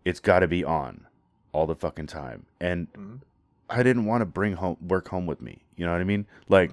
it's 0.05 0.19
got 0.19 0.39
to 0.39 0.47
be 0.47 0.63
on 0.63 1.05
all 1.51 1.67
the 1.67 1.75
fucking 1.75 2.07
time. 2.07 2.45
And 2.59 2.91
Mhm. 2.93 3.19
I 3.69 3.83
didn't 3.83 4.05
want 4.05 4.21
to 4.21 4.25
bring 4.25 4.53
home 4.53 4.77
work 4.81 5.09
home 5.09 5.25
with 5.25 5.41
me. 5.41 5.63
You 5.75 5.85
know 5.85 5.91
what 5.91 6.01
I 6.01 6.05
mean? 6.05 6.25
Like 6.47 6.71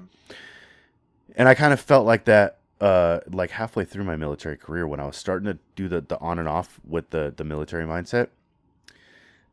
and 1.37 1.49
I 1.49 1.55
kind 1.55 1.73
of 1.73 1.81
felt 1.81 2.07
like 2.07 2.25
that 2.25 2.58
uh 2.81 3.21
like 3.31 3.51
halfway 3.51 3.85
through 3.85 4.05
my 4.05 4.17
military 4.17 4.57
career 4.57 4.87
when 4.87 5.01
I 5.01 5.07
was 5.07 5.17
starting 5.17 5.47
to 5.47 5.59
do 5.77 5.89
the 5.89 6.01
the 6.01 6.19
on 6.21 6.39
and 6.39 6.49
off 6.49 6.81
with 6.87 7.11
the 7.11 7.33
the 7.37 7.45
military 7.45 7.85
mindset. 7.85 8.29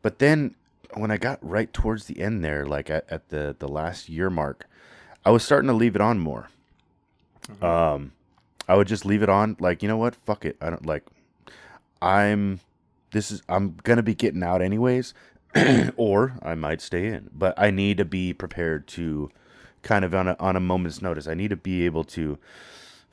But 0.02 0.20
then 0.20 0.56
when 0.94 1.12
I 1.12 1.18
got 1.18 1.40
right 1.42 1.72
towards 1.74 2.06
the 2.06 2.22
end 2.22 2.44
there, 2.44 2.66
like 2.66 2.90
at, 2.90 3.06
at 3.10 3.30
the 3.30 3.56
the 3.58 3.68
last 3.68 4.10
year 4.10 4.30
mark, 4.30 4.68
I 5.26 5.32
was 5.32 5.44
starting 5.44 5.68
to 5.68 5.74
leave 5.74 5.96
it 5.96 6.02
on 6.02 6.20
more. 6.20 6.50
Mhm. 7.48 7.64
Um 7.64 8.12
I 8.68 8.76
would 8.76 8.88
just 8.88 9.06
leave 9.06 9.22
it 9.22 9.30
on 9.30 9.56
like, 9.60 9.84
you 9.84 9.88
know 9.88 9.98
what? 9.98 10.16
Fuck 10.16 10.46
it. 10.46 10.58
I 10.62 10.70
don't 10.70 10.86
like 10.86 11.04
I'm 12.02 12.60
this 13.12 13.32
is 13.32 13.42
I'm 13.48 13.78
going 13.84 13.98
to 13.98 14.04
be 14.04 14.14
getting 14.16 14.44
out 14.44 14.62
anyways 14.62 15.14
or 15.96 16.34
I 16.42 16.56
might 16.56 16.82
stay 16.82 17.08
in, 17.08 17.30
but 17.34 17.54
I 17.58 17.72
need 17.72 17.98
to 17.98 18.06
be 18.06 18.34
prepared 18.34 18.88
to 18.90 19.32
kind 19.84 20.04
of 20.04 20.14
on 20.14 20.28
a 20.28 20.36
on 20.40 20.56
a 20.56 20.60
moment's 20.60 21.02
notice. 21.02 21.28
I 21.28 21.34
need 21.34 21.50
to 21.50 21.56
be 21.56 21.86
able 21.86 22.04
to 22.06 22.38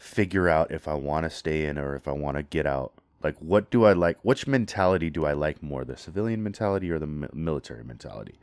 figure 0.02 0.48
out 0.48 0.72
if 0.72 0.88
I 0.88 0.94
want 0.94 1.24
to 1.24 1.30
stay 1.30 1.64
in 1.64 1.78
or 1.78 1.94
if 1.94 2.08
I 2.08 2.12
want 2.12 2.36
to 2.36 2.42
get 2.42 2.66
out. 2.66 2.92
Like, 3.22 3.36
what 3.38 3.70
do 3.70 3.84
I 3.84 3.92
like? 3.92 4.18
Which 4.22 4.48
mentality 4.48 5.10
do 5.10 5.24
I 5.24 5.32
like 5.32 5.62
more, 5.62 5.84
the 5.84 5.96
civilian 5.96 6.42
mentality 6.42 6.90
or 6.90 6.98
the 6.98 7.06
mi- 7.06 7.28
military 7.32 7.84
mentality? 7.84 8.34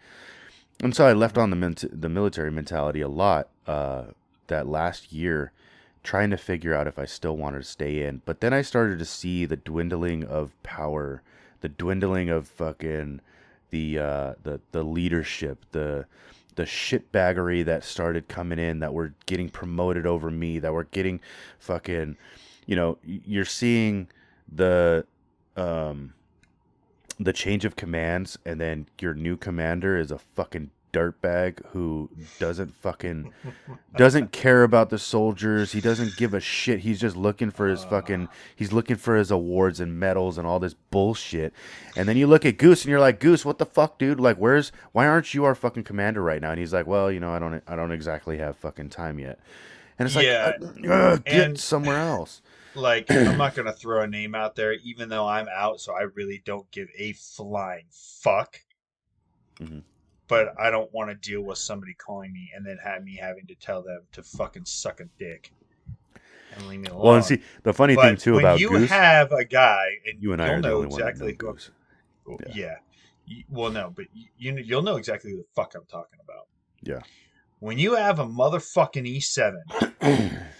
And 0.81 0.95
so 0.95 1.05
I 1.05 1.11
left 1.11 1.37
on 1.37 1.49
the 1.49 1.89
the 1.91 2.07
military 2.07 2.49
mentality 2.49 3.01
a 3.01 3.09
lot 3.09 3.49
uh, 3.67 4.05
that 4.47 4.67
last 4.67 5.11
year, 5.11 5.51
trying 6.01 6.29
to 6.29 6.37
figure 6.37 6.73
out 6.73 6.87
if 6.87 6.97
I 6.97 7.03
still 7.03 7.35
wanted 7.35 7.57
to 7.57 7.67
stay 7.67 8.03
in. 8.03 8.21
But 8.23 8.39
then 8.39 8.53
I 8.53 8.61
started 8.61 8.97
to 8.99 9.05
see 9.05 9.45
the 9.45 9.57
dwindling 9.57 10.23
of 10.23 10.53
power, 10.63 11.21
the 11.59 11.67
dwindling 11.67 12.29
of 12.29 12.47
fucking 12.47 13.19
the 13.69 13.99
uh, 13.99 14.33
the 14.41 14.61
the 14.71 14.83
leadership, 14.83 15.65
the 15.73 16.05
the 16.55 16.63
shitbaggery 16.63 17.63
that 17.65 17.83
started 17.83 18.27
coming 18.27 18.59
in 18.59 18.79
that 18.79 18.93
were 18.93 19.13
getting 19.25 19.49
promoted 19.49 20.05
over 20.05 20.29
me, 20.29 20.59
that 20.59 20.73
were 20.73 20.85
getting 20.85 21.19
fucking, 21.59 22.17
you 22.65 22.75
know 22.75 22.97
you're 23.03 23.45
seeing 23.45 24.07
the, 24.51 25.05
um, 25.55 26.13
the 27.19 27.33
change 27.33 27.65
of 27.65 27.75
commands 27.75 28.37
and 28.45 28.61
then 28.61 28.87
your 28.99 29.13
new 29.13 29.35
commander 29.35 29.97
is 29.97 30.11
a 30.11 30.17
fucking 30.17 30.71
dirtbag 30.91 31.63
who 31.67 32.09
doesn't 32.39 32.73
fucking 32.75 33.31
doesn't 33.95 34.31
care 34.31 34.63
about 34.63 34.89
the 34.89 34.97
soldiers. 34.97 35.71
He 35.71 35.81
doesn't 35.81 36.15
give 36.17 36.33
a 36.33 36.39
shit. 36.39 36.79
He's 36.79 36.99
just 36.99 37.15
looking 37.15 37.51
for 37.51 37.67
his 37.67 37.83
fucking 37.83 38.27
he's 38.55 38.73
looking 38.73 38.95
for 38.95 39.15
his 39.15 39.31
awards 39.31 39.79
and 39.79 39.99
medals 39.99 40.37
and 40.37 40.47
all 40.47 40.59
this 40.59 40.73
bullshit. 40.73 41.53
And 41.95 42.07
then 42.07 42.17
you 42.17 42.27
look 42.27 42.45
at 42.45 42.57
Goose 42.57 42.83
and 42.83 42.89
you're 42.89 42.99
like, 42.99 43.19
"Goose, 43.19 43.45
what 43.45 43.57
the 43.57 43.65
fuck, 43.65 43.99
dude? 43.99 44.19
Like 44.19 44.37
where's 44.37 44.71
why 44.91 45.07
aren't 45.07 45.33
you 45.33 45.45
our 45.45 45.55
fucking 45.55 45.83
commander 45.83 46.21
right 46.21 46.41
now?" 46.41 46.51
And 46.51 46.59
he's 46.59 46.73
like, 46.73 46.87
"Well, 46.87 47.11
you 47.11 47.19
know, 47.19 47.31
I 47.33 47.39
don't 47.39 47.61
I 47.67 47.75
don't 47.75 47.91
exactly 47.91 48.37
have 48.37 48.57
fucking 48.57 48.89
time 48.89 49.19
yet." 49.19 49.39
And 49.97 50.05
it's 50.07 50.15
like, 50.15 50.25
Yeah, 50.25 50.53
uh, 50.87 50.91
uh, 50.93 51.15
get 51.17 51.45
and- 51.45 51.59
somewhere 51.59 51.97
else. 51.99 52.41
like 52.73 53.05
I'm 53.11 53.37
not 53.37 53.53
gonna 53.55 53.73
throw 53.73 54.01
a 54.01 54.07
name 54.07 54.33
out 54.33 54.55
there, 54.55 54.73
even 54.83 55.09
though 55.09 55.27
I'm 55.27 55.47
out, 55.53 55.81
so 55.81 55.93
I 55.93 56.03
really 56.15 56.41
don't 56.45 56.69
give 56.71 56.87
a 56.97 57.11
flying 57.13 57.85
fuck. 57.91 58.61
Mhm. 59.59 59.83
But 60.29 60.53
I 60.57 60.69
don't 60.69 60.91
want 60.93 61.09
to 61.09 61.15
deal 61.15 61.41
with 61.41 61.57
somebody 61.57 61.93
calling 61.95 62.31
me 62.31 62.51
and 62.55 62.65
then 62.65 62.77
have 62.83 63.03
me 63.03 63.17
having 63.19 63.45
to 63.47 63.55
tell 63.55 63.81
them 63.83 64.03
to 64.13 64.23
fucking 64.23 64.63
suck 64.65 65.01
a 65.01 65.05
dick 65.17 65.51
and 66.55 66.67
leave 66.67 66.79
me 66.79 66.87
alone. 66.87 67.03
Well, 67.03 67.15
and 67.15 67.25
see, 67.25 67.41
the 67.63 67.73
funny 67.73 67.95
but 67.95 68.03
thing 68.03 68.15
too 68.17 68.33
when 68.35 68.45
about 68.45 68.59
you 68.61 68.69
Goose, 68.69 68.89
have 68.89 69.31
a 69.33 69.43
guy 69.43 69.87
and 70.05 70.21
you 70.21 70.31
and 70.33 70.41
I 70.41 70.55
the 70.55 70.61
know 70.61 70.75
only 70.77 70.87
one 70.87 70.99
that 71.01 71.07
exactly 71.09 71.31
who. 71.31 71.53
Goose. 71.53 71.71
Yeah. 72.27 72.35
Yeah. 72.53 72.75
You- 73.25 73.43
Well, 73.49 73.71
no, 73.71 73.91
but 73.95 74.05
you, 74.13 74.27
you 74.37 74.55
you'll 74.63 74.81
know 74.83 74.95
exactly 74.97 75.31
who 75.31 75.37
the 75.37 75.45
fuck 75.55 75.73
I'm 75.75 75.85
talking 75.85 76.19
about. 76.23 76.47
Yeah. 76.83 76.99
When 77.59 77.77
you 77.79 77.95
have 77.95 78.19
a 78.19 78.25
motherfucking 78.25 79.05
E7 79.17 79.57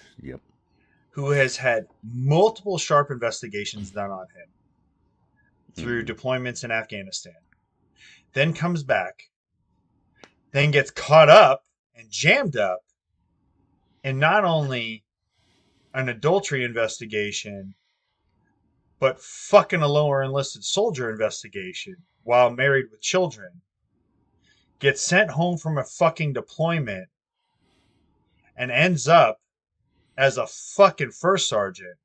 yep. 0.21 0.41
who 1.11 1.29
has 1.29 1.55
had 1.55 1.85
multiple 2.03 2.77
sharp 2.79 3.09
investigations 3.11 3.91
done 3.91 4.09
on 4.11 4.25
him 4.35 4.47
through 5.75 6.03
Mhm. 6.03 6.09
deployments 6.09 6.63
in 6.63 6.71
Afghanistan, 6.71 7.35
then 8.33 8.51
comes 8.53 8.83
back, 8.83 9.29
then 10.51 10.71
gets 10.71 10.91
caught 10.91 11.29
up 11.29 11.63
and 11.95 12.09
jammed 12.09 12.57
up 12.57 12.79
in 14.03 14.19
not 14.19 14.45
only 14.45 15.03
an 15.93 16.09
adultery 16.09 16.63
investigation, 16.63 17.73
but 18.99 19.21
fucking 19.21 19.81
a 19.81 19.87
lower 19.87 20.23
enlisted 20.23 20.63
soldier 20.63 21.09
investigation 21.09 21.95
while 22.23 22.49
married 22.49 22.85
with 22.91 23.01
children, 23.01 23.49
gets 24.79 25.01
sent 25.01 25.31
home 25.31 25.57
from 25.57 25.77
a 25.77 25.83
fucking 25.83 26.33
deployment 26.33 27.07
and 28.55 28.71
ends 28.71 29.07
up 29.07 29.39
as 30.17 30.37
a 30.37 30.45
fucking 30.47 31.11
first 31.11 31.47
sergeant, 31.47 31.97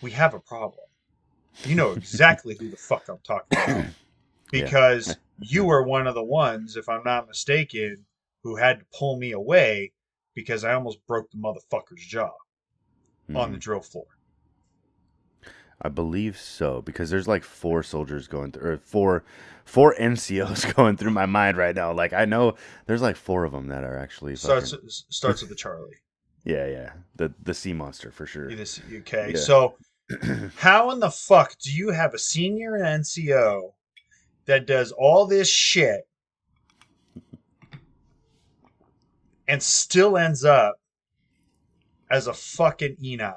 we 0.00 0.10
have 0.10 0.32
a 0.32 0.40
problem. 0.40 0.86
You 1.64 1.74
know 1.74 1.92
exactly 1.96 2.56
who 2.58 2.70
the 2.70 2.76
fuck 2.76 3.08
I'm 3.08 3.18
talking 3.22 3.58
about. 3.58 3.84
Because 4.50 5.16
you 5.40 5.64
were 5.64 5.82
one 5.82 6.06
of 6.06 6.14
the 6.14 6.22
ones, 6.24 6.76
if 6.76 6.88
I'm 6.88 7.02
not 7.04 7.26
mistaken, 7.28 8.04
who 8.42 8.56
had 8.56 8.78
to 8.80 8.84
pull 8.98 9.18
me 9.18 9.32
away 9.32 9.92
because 10.34 10.64
I 10.64 10.74
almost 10.74 11.04
broke 11.06 11.30
the 11.30 11.38
motherfucker's 11.38 12.04
jaw 12.06 12.30
on 13.34 13.52
the 13.52 13.58
Mhm. 13.58 13.60
drill 13.60 13.80
floor. 13.80 14.06
I 15.82 15.88
believe 15.88 16.38
so 16.38 16.82
because 16.82 17.08
there's 17.10 17.28
like 17.28 17.42
four 17.42 17.82
soldiers 17.82 18.28
going 18.28 18.52
through, 18.52 18.70
or 18.72 18.76
four, 18.78 19.24
four 19.64 19.94
NCOs 19.98 20.64
going 20.76 20.96
through 20.96 21.12
my 21.12 21.26
mind 21.26 21.56
right 21.56 21.74
now. 21.74 21.92
Like 21.92 22.12
I 22.12 22.26
know 22.26 22.54
there's 22.86 23.00
like 23.02 23.16
four 23.16 23.44
of 23.44 23.52
them 23.52 23.68
that 23.68 23.82
are 23.82 23.96
actually 23.96 24.36
Starts 24.36 24.72
fucking- 24.72 24.88
starts 24.90 25.40
with 25.40 25.48
the 25.50 25.56
Charlie. 25.56 25.96
yeah, 26.44 26.66
yeah, 26.66 26.92
the 27.16 27.32
the 27.42 27.54
sea 27.54 27.72
monster 27.72 28.10
for 28.10 28.26
sure. 28.26 28.54
This- 28.54 28.80
Okay, 28.92 29.32
Yeah. 29.34 29.38
so 29.40 29.76
how 30.56 30.90
in 30.90 31.00
the 31.00 31.10
fuck 31.10 31.56
do 31.58 31.72
you 31.72 31.90
have 31.90 32.12
a 32.14 32.18
senior 32.18 32.72
NCO 32.72 33.72
that 34.50 34.66
does 34.66 34.90
all 34.90 35.26
this 35.28 35.48
shit 35.48 36.08
and 39.46 39.62
still 39.62 40.16
ends 40.18 40.44
up 40.44 40.74
as 42.10 42.26
a 42.26 42.34
fucking 42.34 42.96
E9 42.96 43.32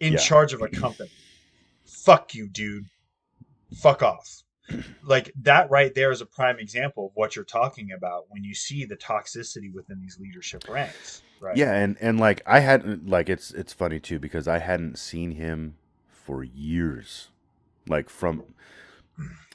in 0.00 0.12
Yeah. 0.12 0.18
charge 0.18 0.52
of 0.52 0.60
a 0.60 0.68
company? 0.68 1.10
Fuck 1.86 2.34
you, 2.34 2.46
dude. 2.46 2.84
Fuck 3.74 4.02
off. 4.02 4.42
Like 5.02 5.32
that 5.42 5.70
right 5.70 5.94
there 5.94 6.10
is 6.12 6.20
a 6.20 6.26
prime 6.26 6.58
example 6.58 7.06
of 7.06 7.12
what 7.14 7.34
you're 7.34 7.44
talking 7.46 7.92
about 7.92 8.26
when 8.28 8.44
you 8.44 8.54
see 8.54 8.84
the 8.84 8.96
toxicity 8.96 9.72
within 9.72 9.98
these 9.98 10.18
leadership 10.20 10.68
ranks, 10.68 11.22
right? 11.40 11.56
Yeah, 11.56 11.72
and 11.72 11.96
and 12.02 12.20
like 12.20 12.42
I 12.46 12.60
hadn't 12.60 13.08
like 13.08 13.30
it's 13.30 13.50
it's 13.52 13.72
funny 13.72 13.98
too 13.98 14.18
because 14.18 14.46
I 14.46 14.58
hadn't 14.58 14.98
seen 14.98 15.32
him 15.32 15.76
for 16.06 16.44
years, 16.44 17.28
like 17.88 18.10
from 18.10 18.44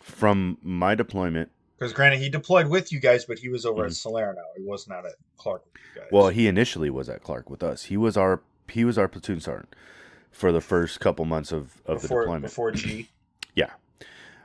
from 0.02 0.58
my 0.62 0.96
deployment. 0.96 1.52
Because 1.78 1.92
granted, 1.94 2.20
he 2.20 2.30
deployed 2.30 2.68
with 2.68 2.92
you 2.92 3.00
guys, 3.00 3.26
but 3.26 3.38
he 3.38 3.50
was 3.50 3.66
over 3.66 3.86
at 3.86 3.94
Salerno. 3.94 4.42
He 4.56 4.64
was 4.64 4.88
not 4.88 5.06
at 5.06 5.14
Clark 5.38 5.64
with 5.66 5.82
you 5.82 6.02
guys. 6.02 6.08
Mm-hmm. 6.08 6.16
Well, 6.16 6.30
he 6.30 6.48
initially 6.48 6.90
was 6.90 7.10
at 7.10 7.22
Clark 7.22 7.50
with 7.50 7.64
us. 7.64 7.84
He 7.84 7.98
was 7.98 8.16
our 8.16 8.42
he 8.70 8.86
was 8.86 8.98
our 8.98 9.08
platoon 9.08 9.40
sergeant 9.40 9.76
for 10.32 10.52
the 10.52 10.62
first 10.62 11.00
couple 11.00 11.26
months 11.26 11.52
of 11.52 11.82
of 11.86 12.02
the 12.02 12.08
deployment. 12.08 12.44
Before 12.44 12.72
G. 12.72 13.10
Yeah. 13.56 13.72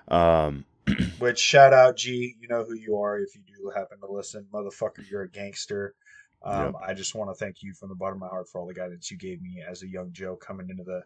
Um, 0.06 0.64
Which 1.18 1.40
shout 1.40 1.72
out 1.72 1.96
G, 1.96 2.36
you 2.40 2.46
know 2.46 2.62
who 2.62 2.74
you 2.74 2.96
are 2.98 3.18
if 3.18 3.34
you 3.34 3.42
do 3.42 3.70
happen 3.70 3.98
to 3.98 4.06
listen, 4.06 4.46
motherfucker. 4.52 5.08
You're 5.10 5.22
a 5.22 5.28
gangster. 5.28 5.94
Um, 6.42 6.76
I 6.82 6.94
just 6.94 7.14
want 7.14 7.30
to 7.30 7.34
thank 7.34 7.62
you 7.62 7.74
from 7.74 7.90
the 7.90 7.94
bottom 7.94 8.16
of 8.16 8.20
my 8.20 8.28
heart 8.28 8.48
for 8.48 8.60
all 8.60 8.66
the 8.66 8.74
guidance 8.74 9.10
you 9.10 9.18
gave 9.18 9.42
me 9.42 9.62
as 9.68 9.82
a 9.82 9.88
young 9.88 10.10
Joe 10.12 10.36
coming 10.36 10.70
into 10.70 10.84
the 10.84 11.02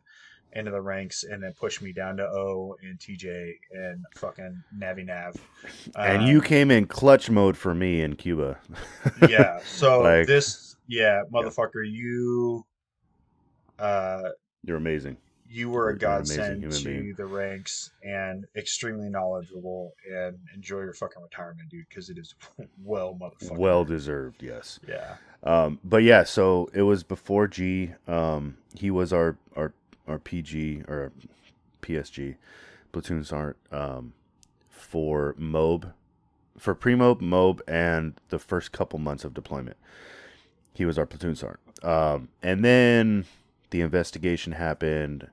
into 0.53 0.71
the 0.71 0.81
ranks 0.81 1.25
and 1.25 1.43
then 1.43 1.53
push 1.59 1.81
me 1.83 1.93
down 1.93 2.17
to 2.19 2.23
O 2.25 2.77
and 2.83 2.99
TJ 2.99 3.55
and 3.73 4.05
fucking 4.17 4.63
Navi 4.79 5.05
Nav. 5.05 5.35
and 5.97 6.23
Um, 6.23 6.27
you 6.29 6.41
came 6.41 6.71
in 6.71 6.87
clutch 6.87 7.29
mode 7.31 7.57
for 7.57 7.75
me 7.75 8.03
in 8.03 8.15
Cuba. 8.15 8.59
yeah. 9.29 9.59
So 9.65 10.03
Like- 10.03 10.27
this, 10.29 10.77
yeah, 10.87 11.23
motherfucker, 11.33 11.83
you, 11.85 12.65
uh, 13.79 14.31
You're 14.65 14.77
amazing. 14.77 15.17
you 15.49 15.71
were 15.71 15.91
a 15.91 15.99
You're 15.99 16.11
an 16.11 16.17
amazing 16.19 16.37
godsend 16.61 16.73
to 16.73 16.85
being. 16.85 17.15
the 17.17 17.27
ranks 17.27 17.91
and 18.05 18.45
extremely 18.57 19.09
knowledgeable 19.09 19.95
and 20.13 20.39
enjoy 20.55 20.81
your 20.81 20.95
fucking 20.95 21.23
retirement, 21.23 21.69
dude, 21.69 21.87
because 21.89 22.11
it 22.11 22.19
is 22.19 22.35
well 22.85 23.19
motherfucker. 23.21 23.59
Well 23.59 23.85
deserved, 23.85 24.43
yes. 24.43 24.79
yeah. 24.87 25.17
Um, 25.43 25.79
but 25.85 26.03
yeah, 26.03 26.23
so 26.25 26.71
it 26.73 26.83
was 26.83 27.03
before 27.03 27.47
G. 27.49 27.93
Um, 28.09 28.57
he 28.75 28.91
was 28.91 29.13
our 29.13 29.37
our 29.57 29.73
our 30.07 30.19
PG 30.19 30.85
or 30.89 31.13
PSG 31.83 32.37
platoon 32.93 33.25
sergeant 33.25 33.57
um, 33.73 34.13
for 34.71 35.35
MOB, 35.39 35.93
for 36.59 36.75
pre 36.75 36.95
MOB, 36.95 37.63
and 37.69 38.15
the 38.29 38.39
first 38.39 38.73
couple 38.73 38.99
months 38.99 39.25
of 39.25 39.35
deployment. 39.35 39.77
He 40.73 40.85
was 40.85 40.99
our 40.99 41.07
platoon 41.07 41.37
sergeant, 41.37 41.61
um, 41.85 42.29
and 42.43 42.65
then 42.65 43.27
the 43.71 43.81
investigation 43.81 44.53
happened, 44.53 45.29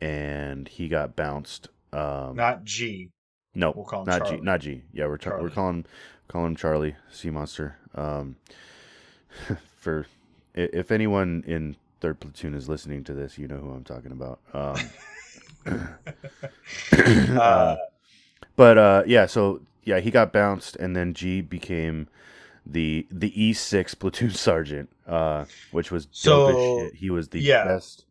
and 0.00 0.68
he 0.68 0.88
got 0.88 1.16
bounced. 1.16 1.68
Um, 1.92 2.36
Not 2.36 2.62
G. 2.64 3.10
no, 3.54 3.72
we'll 3.74 3.84
call 3.84 4.02
him 4.02 4.06
not 4.06 4.22
G, 4.22 4.28
Charlie. 4.28 4.42
not 4.44 4.60
G. 4.60 4.82
Yeah, 4.92 5.06
we're 5.06 5.18
we're 5.40 5.50
calling 5.50 5.86
calling 6.28 6.48
him 6.52 6.56
Charlie 6.56 6.94
Sea 7.10 7.30
Monster. 7.30 7.76
Um, 7.96 8.36
for 9.76 10.06
if 10.54 10.90
anyone 10.90 11.42
in 11.46 11.76
third 12.00 12.20
platoon 12.20 12.54
is 12.54 12.68
listening 12.68 13.04
to 13.04 13.14
this, 13.14 13.38
you 13.38 13.46
know 13.48 13.58
who 13.58 13.70
I'm 13.70 13.84
talking 13.84 14.12
about. 14.12 14.40
Um, 14.54 14.76
Uh, 17.38 17.76
but 18.56 18.78
uh, 18.78 19.02
yeah, 19.06 19.26
so 19.26 19.60
yeah, 19.84 20.00
he 20.00 20.10
got 20.10 20.32
bounced, 20.32 20.76
and 20.76 20.94
then 20.96 21.14
G 21.14 21.40
became 21.40 22.08
the 22.66 23.06
the 23.10 23.30
E6 23.30 23.98
platoon 23.98 24.30
sergeant, 24.32 24.90
uh, 25.06 25.44
which 25.72 25.90
was 25.90 26.06
dope 26.06 26.14
So, 26.14 26.48
as 26.48 26.82
shit. 26.90 26.94
He 26.94 27.10
was 27.10 27.28
the 27.28 27.40
yeah. 27.40 27.64
best. 27.64 28.04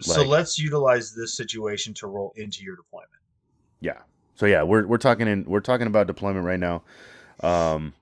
so 0.00 0.22
let's 0.22 0.58
utilize 0.58 1.14
this 1.14 1.34
situation 1.36 1.92
to 1.94 2.06
roll 2.06 2.32
into 2.36 2.64
your 2.64 2.76
deployment. 2.76 3.10
Yeah. 3.80 3.98
So 4.34 4.46
yeah, 4.46 4.62
we're 4.62 4.86
we're 4.86 4.98
talking 4.98 5.28
in 5.28 5.44
we're 5.44 5.60
talking 5.60 5.86
about 5.86 6.06
deployment 6.06 6.44
right 6.46 6.60
now. 6.60 6.82
Um, 7.42 7.92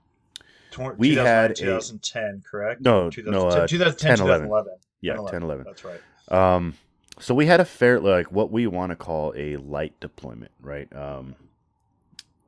We 0.97 1.09
2009, 1.09 1.25
had 1.25 1.51
a- 1.51 1.53
2010, 1.55 2.43
correct? 2.49 2.81
no, 2.81 3.09
2010, 3.09 3.31
no, 3.33 3.47
uh, 3.63 3.67
2010, 3.67 4.17
10, 4.17 4.25
11. 4.27 4.47
2011. 4.47 4.73
Yeah, 5.01 5.15
10, 5.15 5.25
10, 5.25 5.43
11. 5.43 5.65
That's 5.65 5.83
right. 5.83 6.01
Um, 6.29 6.75
so 7.19 7.33
we 7.33 7.45
had 7.47 7.59
a 7.59 7.65
fair, 7.65 7.99
like 7.99 8.31
what 8.31 8.51
we 8.51 8.67
want 8.67 8.91
to 8.91 8.95
call 8.95 9.33
a 9.35 9.57
light 9.57 9.99
deployment, 9.99 10.51
right? 10.61 10.93
Um, 10.95 11.35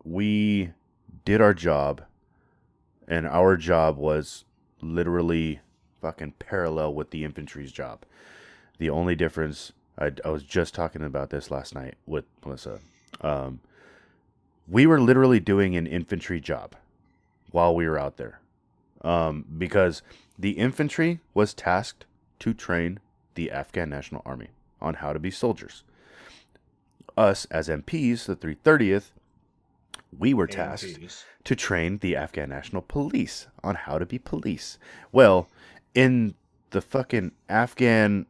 we 0.03 0.72
did 1.26 1.41
our 1.41 1.53
job, 1.53 2.02
and 3.07 3.28
our 3.28 3.57
job 3.57 3.98
was 3.98 4.45
literally 4.82 5.60
fucking 6.02 6.34
parallel 6.40 6.94
with 6.94 7.11
the 7.11 7.23
infantry's 7.23 7.72
job. 7.72 8.03
The 8.80 8.90
only 8.90 9.15
difference, 9.15 9.73
I, 9.98 10.11
I 10.26 10.30
was 10.30 10.44
just 10.44 10.73
talking 10.73 11.03
about 11.03 11.30
this 11.30 11.52
last 11.52 11.76
night 11.76 11.95
with 12.06 12.26
Melissa. 12.44 12.80
Um, 13.19 13.60
we 14.68 14.88
were 14.88 14.99
literally 14.99 15.40
doing 15.40 15.76
an 15.76 15.86
infantry 15.86 16.40
job 16.40 16.76
while 17.52 17.76
we 17.76 17.88
were 17.88 17.99
out 17.99 18.18
there, 18.18 18.40
um, 19.02 19.45
because 19.57 20.02
the 20.40 20.52
infantry 20.52 21.19
was 21.34 21.53
tasked 21.53 22.06
to 22.41 22.53
train 22.55 22.99
the 23.35 23.51
Afghan 23.51 23.89
National 23.89 24.23
Army 24.26 24.47
on 24.81 24.95
how 24.95 25.13
to 25.13 25.19
be 25.19 25.30
soldiers. 25.30 25.84
us 27.15 27.45
as 27.45 27.68
MPs, 27.68 28.26
the 28.26 28.35
330th, 28.35 29.11
we 30.18 30.34
were 30.34 30.47
tasked 30.47 30.97
AMPs. 30.97 31.23
to 31.43 31.55
train 31.55 31.99
the 31.99 32.15
Afghan 32.15 32.49
National 32.49 32.81
Police 32.81 33.47
on 33.63 33.76
how 33.76 33.99
to 33.99 34.05
be 34.07 34.18
police. 34.18 34.80
Well, 35.11 35.49
in 35.93 36.34
the 36.72 36.81
fucking 36.81 37.34
Afghan 37.47 38.26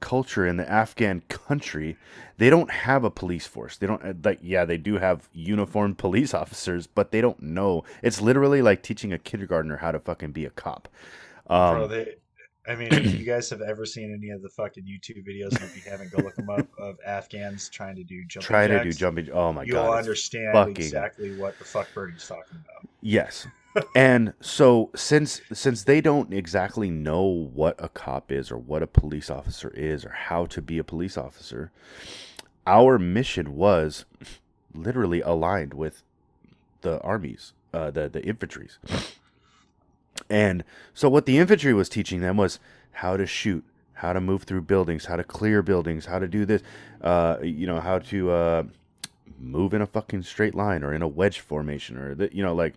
culture 0.00 0.46
in 0.46 0.58
the 0.58 0.70
Afghan 0.70 1.22
country, 1.28 1.96
they 2.36 2.50
don't 2.50 2.70
have 2.70 3.04
a 3.04 3.10
police 3.10 3.46
force. 3.46 3.78
They 3.78 3.86
don't 3.86 4.04
uh, 4.04 4.12
like 4.22 4.40
yeah, 4.42 4.66
they 4.66 4.76
do 4.76 4.98
have 4.98 5.30
uniformed 5.32 5.96
police 6.06 6.34
officers, 6.34 6.86
but 6.86 7.10
they 7.10 7.22
don't 7.22 7.40
know. 7.40 7.84
It's 8.02 8.20
literally 8.20 8.60
like 8.60 8.82
teaching 8.82 9.14
a 9.14 9.18
kindergartner 9.18 9.78
how 9.78 9.92
to 9.92 9.98
fucking 9.98 10.32
be 10.32 10.44
a 10.44 10.50
cop. 10.50 10.88
Um, 11.48 11.74
Bro, 11.74 11.88
they, 11.88 12.14
I 12.68 12.74
mean, 12.74 12.88
if 12.92 13.18
you 13.18 13.24
guys 13.26 13.48
have 13.50 13.60
ever 13.60 13.86
seen 13.86 14.12
any 14.12 14.30
of 14.30 14.42
the 14.42 14.48
fucking 14.48 14.84
YouTube 14.84 15.26
videos, 15.26 15.52
if 15.54 15.76
you 15.76 15.90
haven't, 15.90 16.10
go 16.12 16.22
look 16.22 16.34
them 16.36 16.50
up 16.50 16.66
of 16.78 16.98
Afghans 17.06 17.68
trying 17.68 17.96
to 17.96 18.04
do 18.04 18.24
jumping 18.24 18.46
try 18.46 18.66
to 18.66 18.82
do 18.82 18.92
jumping. 18.92 19.30
Oh 19.30 19.52
my 19.52 19.64
god. 19.64 19.68
You'll 19.68 19.82
god! 19.84 19.98
it's 19.98 20.06
understand 20.06 20.52
fucking- 20.52 20.76
exactly 20.76 21.36
what 21.36 21.58
the 21.58 21.64
fuck 21.64 21.88
Birdie's 21.94 22.26
talking 22.26 22.58
about. 22.64 22.88
Yes. 23.00 23.46
and 23.94 24.32
so 24.40 24.90
since 24.94 25.42
since 25.52 25.84
they 25.84 26.00
don't 26.00 26.32
exactly 26.32 26.90
know 26.90 27.22
what 27.22 27.76
a 27.78 27.88
cop 27.88 28.32
is 28.32 28.50
or 28.50 28.56
what 28.56 28.82
a 28.82 28.86
police 28.86 29.28
officer 29.30 29.70
is 29.70 30.04
or 30.04 30.10
how 30.10 30.46
to 30.46 30.62
be 30.62 30.78
a 30.78 30.84
police 30.84 31.18
officer, 31.18 31.70
our 32.66 32.98
mission 32.98 33.54
was 33.54 34.06
literally 34.74 35.20
aligned 35.20 35.74
with 35.74 36.02
the 36.80 37.00
armies, 37.02 37.52
uh, 37.74 37.90
the 37.90 38.08
the 38.08 38.20
infantries. 38.20 38.78
And 40.28 40.64
so 40.94 41.08
what 41.08 41.26
the 41.26 41.38
infantry 41.38 41.72
was 41.72 41.88
teaching 41.88 42.20
them 42.20 42.36
was 42.36 42.58
how 42.92 43.16
to 43.16 43.26
shoot, 43.26 43.64
how 43.94 44.12
to 44.12 44.20
move 44.20 44.44
through 44.44 44.62
buildings, 44.62 45.06
how 45.06 45.16
to 45.16 45.24
clear 45.24 45.62
buildings, 45.62 46.06
how 46.06 46.18
to 46.18 46.26
do 46.28 46.44
this, 46.44 46.62
uh, 47.02 47.38
you 47.42 47.66
know, 47.66 47.80
how 47.80 47.98
to 48.00 48.30
uh, 48.30 48.62
move 49.38 49.74
in 49.74 49.82
a 49.82 49.86
fucking 49.86 50.22
straight 50.22 50.54
line 50.54 50.82
or 50.82 50.94
in 50.94 51.02
a 51.02 51.08
wedge 51.08 51.40
formation 51.40 51.96
or 51.96 52.14
the, 52.14 52.34
you 52.34 52.42
know 52.42 52.54
like 52.54 52.74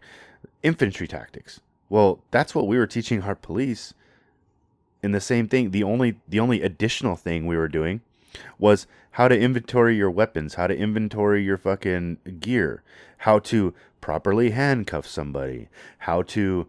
infantry 0.63 1.07
tactics. 1.07 1.59
Well, 1.89 2.19
that's 2.31 2.53
what 2.53 2.67
we 2.67 2.77
were 2.77 2.87
teaching 2.87 3.23
our 3.23 3.35
police. 3.35 3.93
In 5.01 5.11
the 5.11 5.21
same 5.21 5.47
thing, 5.47 5.71
the 5.71 5.83
only 5.83 6.19
the 6.27 6.39
only 6.39 6.61
additional 6.61 7.15
thing 7.15 7.45
we 7.45 7.57
were 7.57 7.69
doing 7.69 8.01
was 8.57 8.85
how 9.11 9.27
to 9.27 9.39
inventory 9.39 9.95
your 9.95 10.11
weapons, 10.11 10.55
how 10.55 10.67
to 10.67 10.77
inventory 10.77 11.43
your 11.43 11.57
fucking 11.57 12.17
gear, 12.39 12.83
how 13.19 13.39
to 13.39 13.73
properly 14.01 14.51
handcuff 14.51 15.07
somebody, 15.07 15.67
how 15.99 16.21
to 16.21 16.67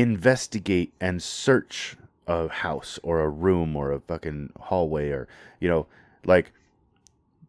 investigate 0.00 0.92
and 1.00 1.22
search 1.22 1.96
a 2.26 2.48
house 2.48 2.98
or 3.02 3.20
a 3.20 3.28
room 3.28 3.76
or 3.76 3.92
a 3.92 4.00
fucking 4.00 4.50
hallway 4.58 5.10
or 5.10 5.28
you 5.60 5.68
know 5.68 5.86
like 6.24 6.52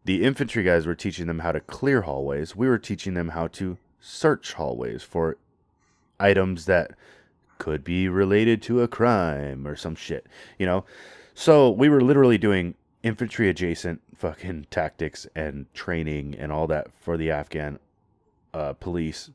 the 0.04 0.24
infantry 0.24 0.62
guys 0.62 0.86
were 0.86 0.94
teaching 0.94 1.26
them 1.26 1.40
how 1.40 1.52
to 1.52 1.60
clear 1.60 2.02
hallways. 2.02 2.56
We 2.56 2.68
were 2.68 2.78
teaching 2.78 3.12
them 3.14 3.30
how 3.30 3.48
to 3.48 3.76
search 4.00 4.54
hallways 4.54 5.02
for 5.02 5.36
items 6.18 6.64
that 6.64 6.92
could 7.58 7.84
be 7.84 8.08
related 8.08 8.62
to 8.62 8.80
a 8.80 8.88
crime 8.88 9.66
or 9.66 9.76
some 9.76 9.94
shit 9.94 10.26
you 10.58 10.64
know? 10.64 10.84
So 11.34 11.70
we 11.70 11.88
were 11.88 12.00
literally 12.00 12.38
doing 12.38 12.74
infantry 13.02 13.48
adjacent 13.48 14.00
fucking 14.16 14.66
tactics 14.70 15.26
and 15.34 15.72
training 15.74 16.36
and 16.38 16.50
all 16.50 16.66
that 16.68 16.88
for 17.00 17.16
the 17.16 17.30
afghan 17.30 17.78
uh, 18.54 18.72
police 18.74 19.30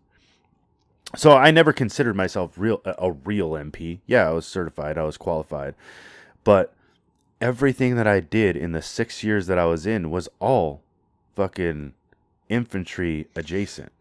so 1.16 1.32
I 1.34 1.52
never 1.52 1.74
considered 1.74 2.16
myself 2.16 2.54
real 2.58 2.82
a 2.86 3.12
real 3.12 3.52
MP. 3.52 4.00
Yeah, 4.06 4.28
I 4.30 4.32
was 4.32 4.46
certified, 4.46 4.98
I 4.98 5.04
was 5.04 5.18
qualified, 5.18 5.76
but 6.44 6.74
everything 7.42 7.96
that 7.98 8.08
I 8.08 8.20
did 8.20 8.56
in 8.56 8.72
the 8.72 8.82
six 8.82 9.24
years 9.24 9.48
that 9.48 9.58
I 9.60 9.66
was 9.66 9.86
in 9.86 10.10
was 10.12 10.30
all 10.40 10.82
fucking 11.36 11.94
infantry 12.50 13.28
adjacent. 13.36 13.92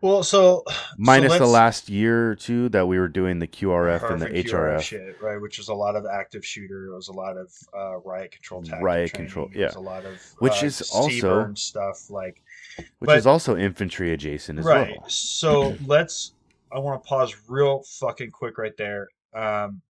Well, 0.00 0.22
so 0.22 0.64
Minus 0.98 1.32
so 1.32 1.38
the 1.38 1.46
last 1.46 1.88
year 1.88 2.30
or 2.32 2.34
two 2.34 2.68
that 2.68 2.86
we 2.86 2.98
were 2.98 3.08
doing 3.08 3.38
the 3.38 3.46
QRF 3.46 4.10
and 4.10 4.20
the 4.20 4.26
HRF. 4.28 4.82
shit, 4.82 5.16
right? 5.22 5.40
Which 5.40 5.56
was 5.56 5.68
a 5.68 5.74
lot 5.74 5.96
of 5.96 6.04
active 6.04 6.44
shooter. 6.44 6.88
It 6.88 6.94
was 6.94 7.08
a 7.08 7.12
lot 7.14 7.38
of 7.38 7.50
uh, 7.74 7.96
riot 8.04 8.30
control 8.32 8.62
Riot 8.82 9.12
training, 9.12 9.28
control, 9.30 9.46
It 9.54 9.64
was 9.64 9.72
yeah. 9.74 9.78
a 9.78 9.80
lot 9.80 10.04
of 10.04 10.20
Which 10.40 10.62
uh, 10.62 10.66
is 10.66 10.82
also- 10.90 11.54
stuff 11.54 12.10
like 12.10 12.42
which 12.76 12.86
But- 13.00 13.16
is 13.18 13.26
also 13.26 13.56
infantry 13.56 14.12
adjacent 14.12 14.58
as 14.58 14.66
right. 14.66 14.94
well. 14.98 15.08
So 15.08 15.74
let's. 15.86 16.32
I 16.74 16.78
want 16.78 17.02
to 17.02 17.08
pause 17.08 17.34
real 17.48 17.82
fucking 18.00 18.32
quick 18.32 18.58
right 18.58 18.76
there. 18.76 19.08
Um, 19.32 19.80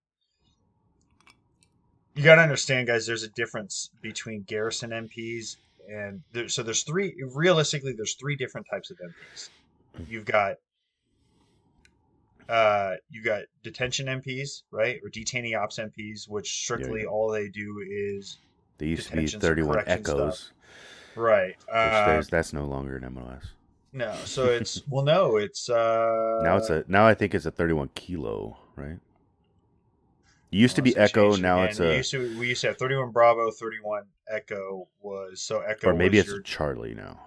you 2.13 2.23
got 2.23 2.35
to 2.35 2.41
understand, 2.41 2.87
guys. 2.87 3.07
There's 3.07 3.23
a 3.23 3.29
difference 3.29 3.89
between 4.01 4.43
garrison 4.43 4.91
MPs 4.91 5.57
and 5.91 6.21
there, 6.31 6.47
so 6.47 6.63
there's 6.63 6.83
three. 6.83 7.15
Realistically, 7.33 7.93
there's 7.93 8.13
three 8.15 8.35
different 8.35 8.67
types 8.71 8.91
of 8.91 8.97
MPs. 8.97 9.49
You've 10.07 10.25
got 10.25 10.57
uh, 12.47 12.95
you 13.09 13.23
got 13.23 13.43
detention 13.63 14.05
MPs, 14.05 14.63
right, 14.71 14.99
or 15.03 15.09
detainee 15.09 15.59
ops 15.59 15.79
MPs, 15.79 16.29
which 16.29 16.63
strictly 16.63 17.01
yeah. 17.01 17.07
all 17.07 17.31
they 17.31 17.49
do 17.49 17.83
is 17.89 18.37
They 18.77 18.87
used 18.87 19.09
to 19.09 19.15
be 19.15 19.27
31 19.27 19.73
correction 19.73 19.99
Echoes, 19.99 20.51
right. 21.15 21.55
Uh, 21.71 22.21
that's 22.29 22.53
no 22.53 22.65
longer 22.65 22.97
an 22.97 23.13
MOS. 23.13 23.43
No, 23.95 24.13
so 24.25 24.45
it's 24.45 24.83
well, 24.89 25.03
no, 25.03 25.37
it's 25.37 25.69
uh, 25.69 26.41
now 26.43 26.57
it's 26.57 26.69
a 26.69 26.83
now 26.87 27.07
I 27.07 27.13
think 27.15 27.33
it's 27.33 27.45
a 27.45 27.51
31 27.51 27.89
kilo, 27.95 28.57
right? 28.75 28.99
It 30.51 30.57
used 30.57 30.75
to 30.75 30.81
be 30.81 30.95
Echo, 30.95 31.31
change 31.31 31.41
now 31.41 31.57
again. 31.63 31.69
it's 31.69 31.79
We 31.79 31.85
a 31.87 31.97
used 31.97 32.11
to, 32.11 32.39
we 32.39 32.47
used 32.49 32.61
to 32.61 32.67
have 32.67 32.77
31 32.77 33.11
Bravo, 33.11 33.51
31 33.51 34.03
Echo 34.29 34.87
was 35.01 35.41
so 35.41 35.61
Echo 35.61 35.89
or 35.89 35.93
maybe 35.93 36.17
it's 36.19 36.27
your, 36.29 36.41
Charlie 36.41 36.93
now. 36.93 37.19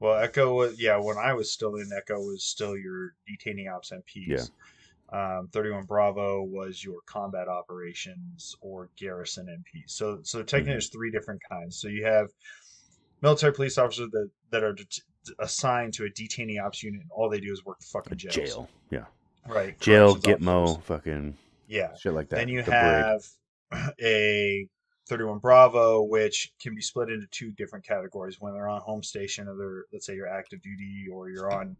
well 0.00 0.16
Echo 0.18 0.54
was 0.54 0.80
yeah 0.80 0.96
when 0.96 1.16
I 1.18 1.32
was 1.34 1.52
still 1.52 1.76
in 1.76 1.90
Echo 1.96 2.14
was 2.20 2.44
still 2.44 2.76
your 2.76 3.14
detaining 3.26 3.68
ops 3.68 3.92
MPs. 3.92 4.50
Um, 5.10 5.48
31 5.52 5.84
Bravo 5.86 6.42
was 6.42 6.84
your 6.84 7.00
combat 7.06 7.48
operations 7.48 8.54
or 8.60 8.90
garrison 8.96 9.46
MPs. 9.46 9.90
So 9.90 10.20
so 10.22 10.42
technically 10.42 10.70
Mhm. 10.70 10.74
there's 10.74 10.88
three 10.90 11.10
different 11.10 11.40
kinds. 11.50 11.76
So 11.80 11.88
you 11.88 12.04
have 12.04 12.28
military 13.22 13.52
police 13.52 13.78
officers 13.78 14.10
that 14.10 14.30
that 14.50 14.62
are 14.64 14.74
det- 14.74 15.00
assigned 15.38 15.94
to 15.94 16.04
a 16.04 16.10
detainee 16.10 16.62
ops 16.62 16.82
unit 16.82 17.00
and 17.00 17.10
all 17.10 17.28
they 17.28 17.40
do 17.40 17.52
is 17.52 17.64
work 17.64 17.78
the 17.80 17.86
fucking 17.92 18.18
jails. 18.18 18.34
jail, 18.34 18.68
yeah, 18.90 19.04
Right. 19.46 19.78
jail, 19.80 20.16
Gitmo, 20.16 20.64
officers. 20.74 20.84
fucking 20.84 21.36
Yeah. 21.66 21.94
shit 22.00 22.12
like 22.14 22.28
that. 22.30 22.36
Then 22.36 22.48
you 22.48 22.62
the 22.62 22.70
brig. 22.70 23.04
have 23.72 23.94
a 24.02 24.66
31 25.08 25.38
Bravo, 25.38 26.02
which 26.02 26.52
can 26.60 26.74
be 26.74 26.80
split 26.82 27.08
into 27.10 27.26
two 27.30 27.50
different 27.52 27.84
categories. 27.86 28.36
When 28.40 28.52
they're 28.54 28.68
on 28.68 28.80
home 28.82 29.02
station, 29.02 29.48
or 29.48 29.56
they're, 29.56 29.84
let's 29.92 30.06
say 30.06 30.14
you're 30.14 30.28
active 30.28 30.60
duty, 30.62 31.06
or 31.12 31.30
you're 31.30 31.50
on 31.50 31.76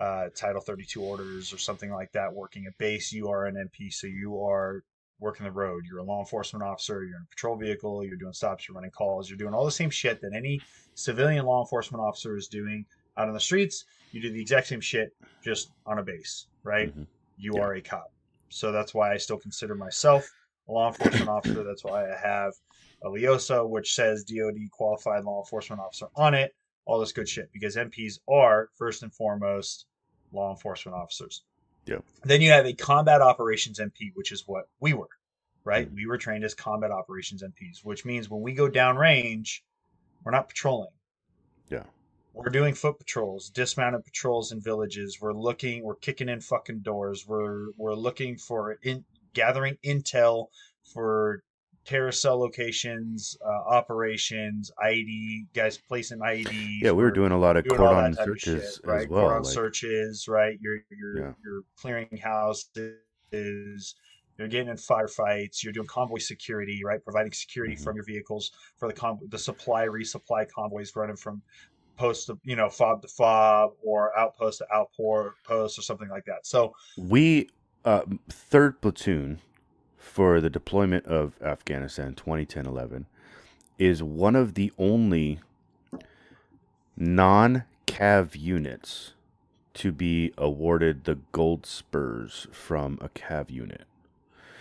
uh, 0.00 0.28
Title 0.36 0.60
32 0.60 1.02
orders 1.02 1.52
or 1.52 1.58
something 1.58 1.90
like 1.90 2.12
that, 2.12 2.32
working 2.32 2.66
a 2.66 2.70
base, 2.78 3.12
you 3.12 3.28
are 3.28 3.46
an 3.46 3.56
MP. 3.56 3.92
So 3.92 4.06
you 4.06 4.40
are 4.42 4.82
working 5.20 5.44
the 5.44 5.52
road. 5.52 5.84
You're 5.86 5.98
a 5.98 6.02
law 6.02 6.20
enforcement 6.20 6.62
officer. 6.64 7.04
You're 7.04 7.16
in 7.18 7.22
a 7.22 7.30
patrol 7.30 7.56
vehicle. 7.56 8.04
You're 8.04 8.16
doing 8.16 8.32
stops. 8.32 8.66
You're 8.66 8.74
running 8.74 8.90
calls. 8.90 9.28
You're 9.28 9.38
doing 9.38 9.54
all 9.54 9.64
the 9.64 9.70
same 9.70 9.90
shit 9.90 10.20
that 10.22 10.32
any 10.34 10.60
civilian 10.94 11.44
law 11.44 11.60
enforcement 11.62 12.02
officer 12.02 12.36
is 12.36 12.48
doing 12.48 12.84
out 13.16 13.28
on 13.28 13.34
the 13.34 13.40
streets. 13.40 13.84
You 14.12 14.20
do 14.22 14.32
the 14.32 14.40
exact 14.40 14.66
same 14.68 14.80
shit, 14.80 15.14
just 15.44 15.70
on 15.86 15.98
a 15.98 16.02
base, 16.02 16.46
right? 16.64 16.96
Mhm. 16.96 17.06
You 17.36 17.52
Yeah. 17.54 17.62
are 17.62 17.74
a 17.74 17.82
cop. 17.82 18.12
So 18.48 18.72
that's 18.72 18.94
why 18.94 19.12
I 19.12 19.16
still 19.18 19.38
consider 19.38 19.74
myself 19.74 20.28
a 20.68 20.72
law 20.72 20.88
enforcement 20.88 21.28
officer. 21.28 21.62
That's 21.62 21.84
why 21.84 22.10
I 22.10 22.16
have 22.16 22.54
a 23.02 23.08
LEOSA, 23.08 23.68
which 23.68 23.94
says 23.94 24.24
DOD 24.24 24.68
qualified 24.70 25.24
law 25.24 25.40
enforcement 25.40 25.80
officer 25.80 26.08
on 26.16 26.34
it. 26.34 26.54
All 26.86 26.98
this 26.98 27.12
good 27.12 27.28
shit 27.28 27.52
because 27.52 27.76
MPs 27.76 28.18
are 28.28 28.70
first 28.74 29.02
and 29.02 29.14
foremost 29.14 29.86
law 30.32 30.50
enforcement 30.50 30.96
officers. 30.96 31.44
Yep. 31.90 32.04
Then 32.22 32.40
you 32.40 32.50
have 32.50 32.66
a 32.66 32.72
combat 32.72 33.20
operations 33.20 33.80
MP, 33.80 34.12
which 34.14 34.30
is 34.30 34.46
what 34.46 34.68
we 34.78 34.92
were, 34.92 35.10
right? 35.64 35.90
Mhm. 35.90 35.94
We 35.96 36.06
were 36.06 36.18
trained 36.18 36.44
as 36.44 36.54
combat 36.54 36.92
operations 36.92 37.42
MPs, 37.42 37.84
which 37.84 38.04
means 38.04 38.30
when 38.30 38.42
we 38.42 38.52
go 38.52 38.70
downrange, 38.70 39.62
we're 40.22 40.32
not 40.32 40.48
patrolling. 40.48 40.92
Yeah. 41.68 41.84
We're 42.32 42.50
doing 42.50 42.74
foot 42.74 42.98
patrols, 42.98 43.50
dismounted 43.50 44.04
patrols 44.04 44.52
in 44.52 44.60
villages. 44.60 45.18
We're 45.20 45.32
looking, 45.32 45.82
we're 45.82 45.96
kicking 45.96 46.28
in 46.28 46.40
fucking 46.40 46.80
doors. 46.80 47.26
We're 47.26 47.72
we're 47.76 47.94
looking 47.94 48.38
for 48.38 48.78
in 48.82 49.04
gathering 49.34 49.76
intel 49.84 50.48
for 50.94 51.42
terrorist 51.90 52.22
cell 52.22 52.38
locations, 52.38 53.36
uh, 53.44 53.48
operations, 53.48 54.70
IED 54.82 55.46
guys 55.54 55.76
placing 55.76 56.18
IEDs. 56.20 56.80
Yeah, 56.80 56.92
we 56.92 57.02
were 57.02 57.10
doing 57.10 57.32
a 57.32 57.38
lot 57.38 57.56
of 57.56 57.66
cordon 57.66 58.14
searches 58.14 58.76
shit, 58.76 58.86
right? 58.86 59.02
as 59.02 59.08
well. 59.08 59.22
Cordon 59.28 59.42
like- 59.42 59.52
searches, 59.52 60.28
right? 60.28 60.56
You're 60.60 60.78
you're 60.90 61.18
Yeah. 61.18 61.32
you're 61.44 61.62
clearing 61.76 62.08
houses. 62.22 62.94
You're 63.32 64.48
getting 64.48 64.68
in 64.68 64.76
firefights. 64.76 65.62
You're 65.64 65.72
doing 65.72 65.88
convoy 65.88 66.18
security, 66.18 66.82
right? 66.84 67.02
Providing 67.02 67.32
security 67.32 67.74
Mhm. 67.74 67.82
from 67.84 67.96
your 67.96 68.04
vehicles 68.04 68.52
for 68.78 68.86
the 68.88 68.94
con- 68.94 69.18
the 69.28 69.38
supply 69.38 69.86
resupply 69.86 70.48
convoys 70.48 70.94
running 70.94 71.16
from 71.16 71.42
post 71.96 72.28
to 72.28 72.38
you 72.44 72.54
know 72.56 72.70
fob 72.70 73.02
to 73.02 73.08
fob 73.08 73.72
or 73.82 74.16
outpost 74.16 74.58
to 74.58 74.66
outpost 74.72 75.78
or 75.78 75.82
something 75.82 76.08
like 76.08 76.24
that. 76.26 76.46
So 76.46 76.72
we 76.96 77.50
uh, 77.84 78.02
third 78.28 78.80
platoon 78.80 79.40
for 80.10 80.40
the 80.40 80.50
deployment 80.50 81.06
of 81.06 81.40
Afghanistan 81.40 82.14
2010-11 82.14 83.04
is 83.78 84.02
one 84.02 84.34
of 84.34 84.54
the 84.54 84.72
only 84.76 85.38
non 86.96 87.62
cav 87.86 88.34
units 88.36 89.12
to 89.74 89.92
be 89.92 90.32
awarded 90.36 91.04
the 91.04 91.18
gold 91.32 91.64
spurs 91.64 92.48
from 92.50 92.98
a 93.00 93.08
cav 93.08 93.50
unit. 93.50 93.82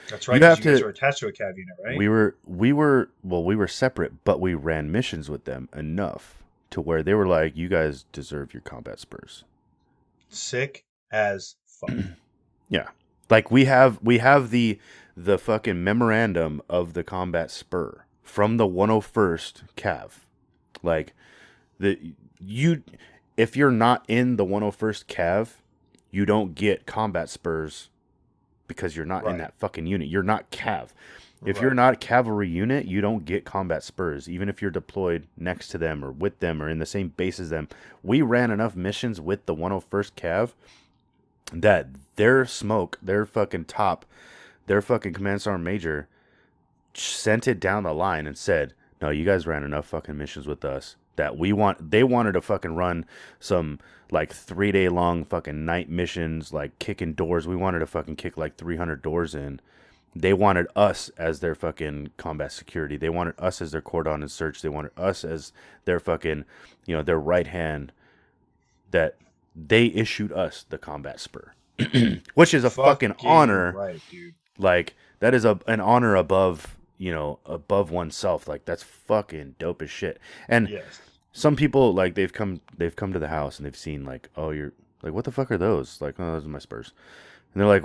That's 0.10 0.28
You 0.28 0.34
have 0.34 0.60
You, 0.60 0.64
guys 0.64 0.80
to- 0.80 0.86
are 0.86 0.90
attached 0.90 1.20
to 1.20 1.28
a 1.28 1.32
cav 1.32 1.58
unit, 1.58 1.76
right? 1.84 1.98
We 1.98 2.08
were 2.08 2.36
we 2.46 2.72
were 2.72 3.10
well, 3.24 3.44
we 3.44 3.56
were 3.56 3.68
separate, 3.68 4.24
but 4.24 4.40
we 4.40 4.54
ran 4.54 4.92
missions 4.92 5.30
with 5.30 5.46
them 5.46 5.68
enough 5.76 6.44
to 6.70 6.80
where 6.80 7.02
they 7.02 7.16
were 7.16 7.28
like, 7.28 7.58
"You 7.58 7.68
guys 7.68 8.06
deserve 8.12 8.54
your 8.54 8.62
combat 8.62 9.00
spurs." 9.00 9.44
Sick 10.30 10.86
as 11.12 11.56
fuck. 11.66 11.96
Yeah, 12.72 12.90
like 13.32 13.50
we 13.50 13.66
have 13.66 13.98
we 14.04 14.20
have 14.20 14.52
the 14.52 14.78
the 15.24 15.38
fucking 15.38 15.84
memorandum 15.84 16.62
of 16.70 16.94
the 16.94 17.04
combat 17.04 17.52
spur 17.52 18.06
from 18.24 18.56
the 18.56 18.66
101st 18.66 19.64
Cav. 19.76 20.12
Like 20.82 21.14
the 21.78 22.14
you 22.40 22.84
if 23.36 23.58
you're 23.58 23.72
not 23.72 24.06
in 24.08 24.38
the 24.38 24.46
101st 24.46 25.06
Cav, 25.08 25.50
you 26.10 26.26
don't 26.26 26.56
get 26.56 26.86
combat 26.86 27.30
spurs 27.30 27.90
because 28.68 28.96
you're 28.96 29.06
not 29.06 29.28
in 29.28 29.38
that 29.40 29.56
fucking 29.58 29.88
unit. 29.88 30.08
You're 30.08 30.24
not 30.24 30.52
Cav. 30.52 30.90
If 31.46 31.60
you're 31.60 31.74
not 31.74 31.94
a 31.94 31.98
cavalry 31.98 32.50
unit, 32.50 32.86
you 32.86 33.00
don't 33.00 33.24
get 33.24 33.46
combat 33.46 33.84
spurs, 33.84 34.30
even 34.30 34.50
if 34.50 34.62
you're 34.62 34.72
deployed 34.72 35.28
next 35.38 35.70
to 35.70 35.78
them 35.78 36.04
or 36.04 36.12
with 36.12 36.40
them 36.40 36.62
or 36.62 36.70
in 36.70 36.80
the 36.80 36.86
same 36.86 37.10
base 37.10 37.40
as 37.40 37.50
them. 37.50 37.70
We 38.04 38.22
ran 38.22 38.52
enough 38.52 38.76
missions 38.76 39.22
with 39.22 39.46
the 39.46 39.56
101st 39.56 40.12
Cav 40.14 40.52
that 41.54 41.88
their 42.16 42.46
smoke, 42.46 43.00
their 43.02 43.26
fucking 43.26 43.66
top, 43.66 44.06
their 44.70 44.84
fucking 44.84 45.14
command 45.14 45.42
sergeant 45.42 45.64
major 45.64 46.08
sent 46.94 47.48
it 47.48 47.60
down 47.60 47.84
the 47.84 47.92
line 47.94 48.28
and 48.28 48.38
said, 48.38 48.76
"No, 49.02 49.10
you 49.10 49.26
guys 49.26 49.48
ran 49.48 49.64
enough 49.64 49.88
fucking 49.88 50.16
missions 50.16 50.46
with 50.46 50.64
us 50.64 50.96
that 51.16 51.36
we 51.40 51.52
want." 51.52 51.90
They 51.90 52.04
wanted 52.04 52.34
to 52.34 52.42
fucking 52.42 52.76
run 52.76 53.06
some 53.40 53.80
like 54.12 54.32
three 54.32 54.72
day 54.72 54.88
long 54.88 55.26
fucking 55.26 55.66
night 55.66 55.90
missions, 55.90 56.54
like 56.54 56.78
kicking 56.78 57.14
doors. 57.14 57.48
We 57.48 57.56
wanted 57.56 57.80
to 57.80 57.88
fucking 57.88 58.18
kick 58.18 58.38
like 58.38 58.58
300 58.58 59.02
doors 59.02 59.34
in. 59.34 59.60
They 60.16 60.34
wanted 60.34 60.68
us 60.76 61.10
as 61.18 61.40
their 61.40 61.56
fucking 61.56 62.12
combat 62.18 62.52
security. 62.52 62.96
They 62.96 63.10
wanted 63.10 63.40
us 63.40 63.64
as 63.64 63.72
their 63.72 63.82
cordon 63.82 64.22
and 64.22 64.30
search. 64.30 64.62
They 64.62 64.70
wanted 64.70 64.92
us 64.96 65.24
as 65.24 65.52
their 65.86 66.00
fucking, 66.00 66.46
you 66.86 66.96
know, 66.96 67.02
their 67.02 67.20
right 67.20 67.48
hand. 67.48 67.92
That 68.92 69.16
they 69.56 69.86
issued 69.86 70.32
us 70.32 70.64
the 70.70 70.78
combat 70.78 71.20
spur, 71.20 71.54
which 72.36 72.54
is 72.54 72.64
a 72.64 72.70
fucking, 72.70 73.16
honor. 73.24 73.72
Right, 73.72 74.02
dude. 74.12 74.36
Like 74.60 74.96
that 75.20 75.34
is 75.34 75.46
a 75.46 75.60
an 75.68 75.80
honor 75.82 76.16
above 76.16 76.78
you 77.00 77.12
know 77.12 77.40
above 77.46 77.90
oneself. 77.90 78.48
Like 78.48 78.66
that's 78.66 78.84
fucking 78.84 79.56
dope 79.58 79.82
as 79.82 79.90
shit. 79.90 80.20
And 80.48 80.70
Yes. 80.70 81.02
some 81.32 81.56
people 81.56 81.94
like 81.94 82.14
they've 82.16 82.34
come 82.34 82.62
they've 82.78 82.96
come 82.96 83.14
to 83.14 83.20
the 83.20 83.30
house 83.30 83.58
and 83.58 83.66
they've 83.66 83.76
seen 83.76 84.04
like 84.06 84.30
oh 84.36 84.52
you're 84.52 84.74
like 85.02 85.14
what 85.14 85.24
the 85.26 85.32
fuck 85.32 85.50
are 85.52 85.58
those 85.58 86.02
like 86.02 86.16
oh 86.20 86.34
those 86.34 86.46
are 86.46 86.50
my 86.50 86.60
spurs 86.60 86.92
and 87.54 87.62
they're 87.62 87.68
like 87.68 87.84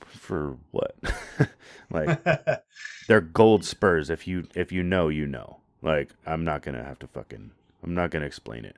for 0.00 0.56
what 0.72 0.96
like 1.90 2.20
they're 3.08 3.20
gold 3.20 3.64
spurs 3.64 4.10
if 4.10 4.26
you 4.26 4.46
if 4.54 4.72
you 4.72 4.82
know 4.82 5.08
you 5.08 5.26
know 5.26 5.58
like 5.82 6.10
i'm 6.26 6.42
not 6.44 6.62
gonna 6.62 6.82
have 6.82 6.98
to 6.98 7.06
fucking 7.06 7.50
i'm 7.82 7.94
not 7.94 8.10
gonna 8.10 8.24
explain 8.26 8.64
it 8.64 8.76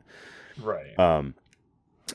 right. 0.61 0.99
um 0.99 1.35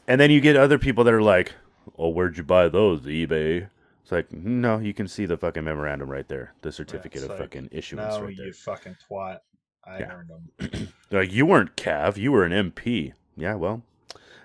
and 0.08 0.20
then 0.20 0.30
you 0.32 0.42
get 0.42 0.56
other 0.56 0.78
people 0.78 1.04
that 1.04 1.14
are 1.14 1.22
like 1.22 1.54
oh 1.98 2.10
where'd 2.10 2.38
you 2.38 2.44
buy 2.44 2.68
those 2.68 3.02
ebay 3.02 3.68
it's 4.12 4.32
like 4.32 4.32
no 4.44 4.80
you 4.80 4.94
can 4.94 5.08
see 5.08 5.26
the 5.26 5.38
fucking 5.38 5.64
memorandum 5.64 6.10
right 6.10 6.28
there 6.28 6.54
the 6.62 6.72
certificate 6.72 7.16
it's 7.22 7.24
of 7.26 7.30
like, 7.32 7.40
fucking 7.40 7.70
issuance 7.72 8.16
no, 8.16 8.24
right 8.24 8.36
there 8.38 8.48
you 8.48 8.54
fucking 8.54 8.96
twat. 9.10 9.40
I 9.86 10.00
Yeah. 10.00 10.12
earned 10.12 10.30
them. 10.60 10.88
Like, 11.10 11.32
you 11.32 11.46
weren't 11.48 11.76
Cav, 11.76 12.16
you 12.18 12.32
were 12.32 12.44
an 12.46 12.52
MP. 12.72 13.14
Yeah, 13.36 13.56
well, 13.56 13.82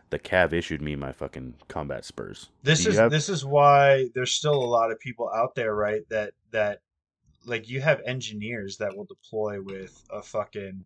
the 0.08 0.18
Cav 0.18 0.54
issued 0.54 0.80
me 0.80 0.96
my 0.96 1.12
fucking 1.12 1.56
combat 1.68 2.06
spurs. 2.06 2.48
This 2.62 2.86
is 2.86 2.96
have- 2.96 3.10
this 3.10 3.28
is 3.28 3.44
why 3.44 4.08
there's 4.14 4.32
still 4.32 4.54
a 4.54 4.64
lot 4.64 4.90
of 4.90 4.98
people 4.98 5.30
out 5.34 5.54
there, 5.54 5.74
right? 5.74 6.08
That 6.08 6.32
that 6.52 6.80
like 7.44 7.68
you 7.68 7.80
have 7.82 8.00
engineers 8.06 8.78
that 8.78 8.96
will 8.96 9.04
deploy 9.04 9.60
with 9.60 10.02
a 10.10 10.22
fucking 10.22 10.84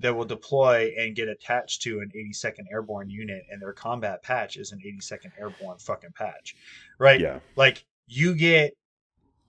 that 0.00 0.16
will 0.16 0.24
deploy 0.24 0.92
and 0.98 1.14
get 1.14 1.28
attached 1.28 1.82
to 1.82 2.00
an 2.00 2.10
82nd 2.16 2.64
Airborne 2.72 3.08
unit, 3.10 3.44
and 3.48 3.62
their 3.62 3.72
combat 3.72 4.24
patch 4.24 4.56
is 4.56 4.72
an 4.72 4.80
82nd 4.84 5.30
Airborne 5.38 5.78
fucking 5.78 6.10
patch, 6.16 6.56
right? 6.98 7.20
Yeah, 7.20 7.38
Like 7.54 7.84
you 8.06 8.34
get 8.36 8.72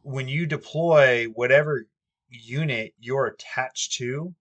when 0.03 0.27
you 0.27 0.45
deploy 0.45 1.25
whatever 1.25 1.85
unit 2.29 2.93
you're 2.99 3.27
attached 3.27 3.93
to 3.93 4.33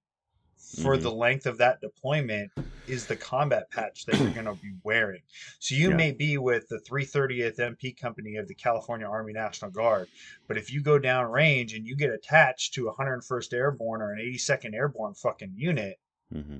for 0.56 0.96
Mhm. 0.96 1.02
the 1.02 1.12
length 1.12 1.46
of 1.46 1.58
that 1.58 1.80
deployment 1.80 2.50
is 2.86 3.06
the 3.06 3.16
combat 3.16 3.70
patch 3.70 4.04
that 4.04 4.18
you're 4.18 4.32
going 4.32 4.44
to 4.46 4.54
be 4.56 4.72
wearing. 4.84 5.22
So 5.58 5.74
you 5.74 5.90
Yeah. 5.90 5.96
may 5.96 6.12
be 6.12 6.36
with 6.38 6.68
the 6.68 6.80
330th 6.80 7.58
MP 7.58 7.94
company 7.94 8.36
of 8.36 8.46
the 8.48 8.54
California 8.54 9.06
Army 9.06 9.32
National 9.32 9.70
Guard, 9.70 10.10
but 10.48 10.58
if 10.58 10.70
you 10.72 10.82
go 10.82 10.98
down 10.98 11.30
range 11.30 11.72
and 11.74 11.86
you 11.86 11.96
get 11.96 12.10
attached 12.10 12.74
to 12.74 12.88
a 12.88 12.92
101st 12.92 13.54
Airborne 13.54 14.02
or 14.02 14.12
an 14.12 14.20
82nd 14.20 14.74
Airborne 14.74 15.14
fucking 15.14 15.54
unit, 15.56 15.96
hmm 16.30 16.58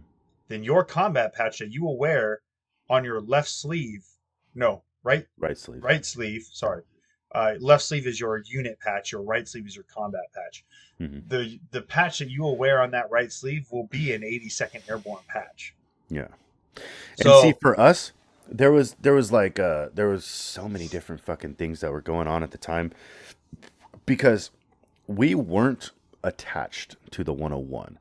then 0.49 0.63
your 0.65 0.85
combat 0.85 1.35
patch 1.35 1.59
that 1.59 1.73
you 1.73 1.83
will 1.83 1.99
wear 1.99 2.41
on 2.89 3.05
your 3.05 3.21
left 3.21 3.49
sleeve, 3.49 4.07
no, 4.55 4.85
right 5.03 5.27
right 5.39 5.59
sleeve. 5.59 5.83
right 5.83 6.05
sleeve, 6.07 6.43
sorry. 6.53 6.85
Uh, 7.35 7.55
left 7.59 7.83
sleeve 7.83 8.07
is 8.07 8.21
your 8.21 8.39
unit 8.47 8.79
patch. 8.81 9.11
Your 9.13 9.23
right 9.23 9.47
sleeve 9.49 9.67
is 9.67 9.75
your 9.75 9.85
combat 9.93 10.25
patch. 10.33 10.65
Mhm. 11.01 11.29
The 11.29 11.59
the 11.73 11.83
patch 11.83 12.21
that 12.21 12.31
you 12.31 12.43
will 12.43 12.57
wear 12.57 12.81
on 12.81 12.91
that 12.93 13.11
right 13.11 13.33
sleeve 13.33 13.67
will 13.73 13.87
be 13.89 14.13
an 14.15 14.23
82nd 14.23 14.89
Airborne 14.89 15.23
patch. 15.27 15.75
Yeah. 16.09 16.29
So 17.21 17.41
and 17.41 17.43
see, 17.55 17.59
for 17.61 17.79
us, 17.79 18.13
there 18.49 18.71
was 18.71 18.95
there 19.01 19.15
was 19.15 19.33
like 19.33 19.59
uh 19.59 19.89
there 19.95 20.09
was 20.09 20.25
so 20.25 20.69
many 20.69 20.87
different 20.87 21.21
fucking 21.23 21.55
things 21.55 21.81
that 21.81 21.91
were 21.91 22.01
going 22.01 22.29
on 22.29 22.43
at 22.45 22.53
the 22.53 22.59
time 22.59 22.93
because 24.07 24.51
we 25.07 25.35
weren't 25.35 25.91
attached 26.23 26.97
to 27.11 27.25
the 27.25 27.33
101. 27.33 27.99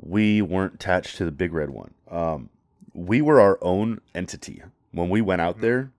We 0.00 0.40
weren't 0.42 0.74
attached 0.74 1.16
to 1.18 1.24
the 1.24 1.30
big 1.30 1.52
red 1.52 1.70
one. 1.70 1.94
Um, 2.10 2.48
we 2.94 3.22
were 3.22 3.40
our 3.40 3.58
own 3.62 4.00
entity. 4.14 4.62
When 4.90 5.08
we 5.08 5.20
went 5.20 5.40
out 5.40 5.58
Mhm. 5.58 5.60
there, 5.60 5.90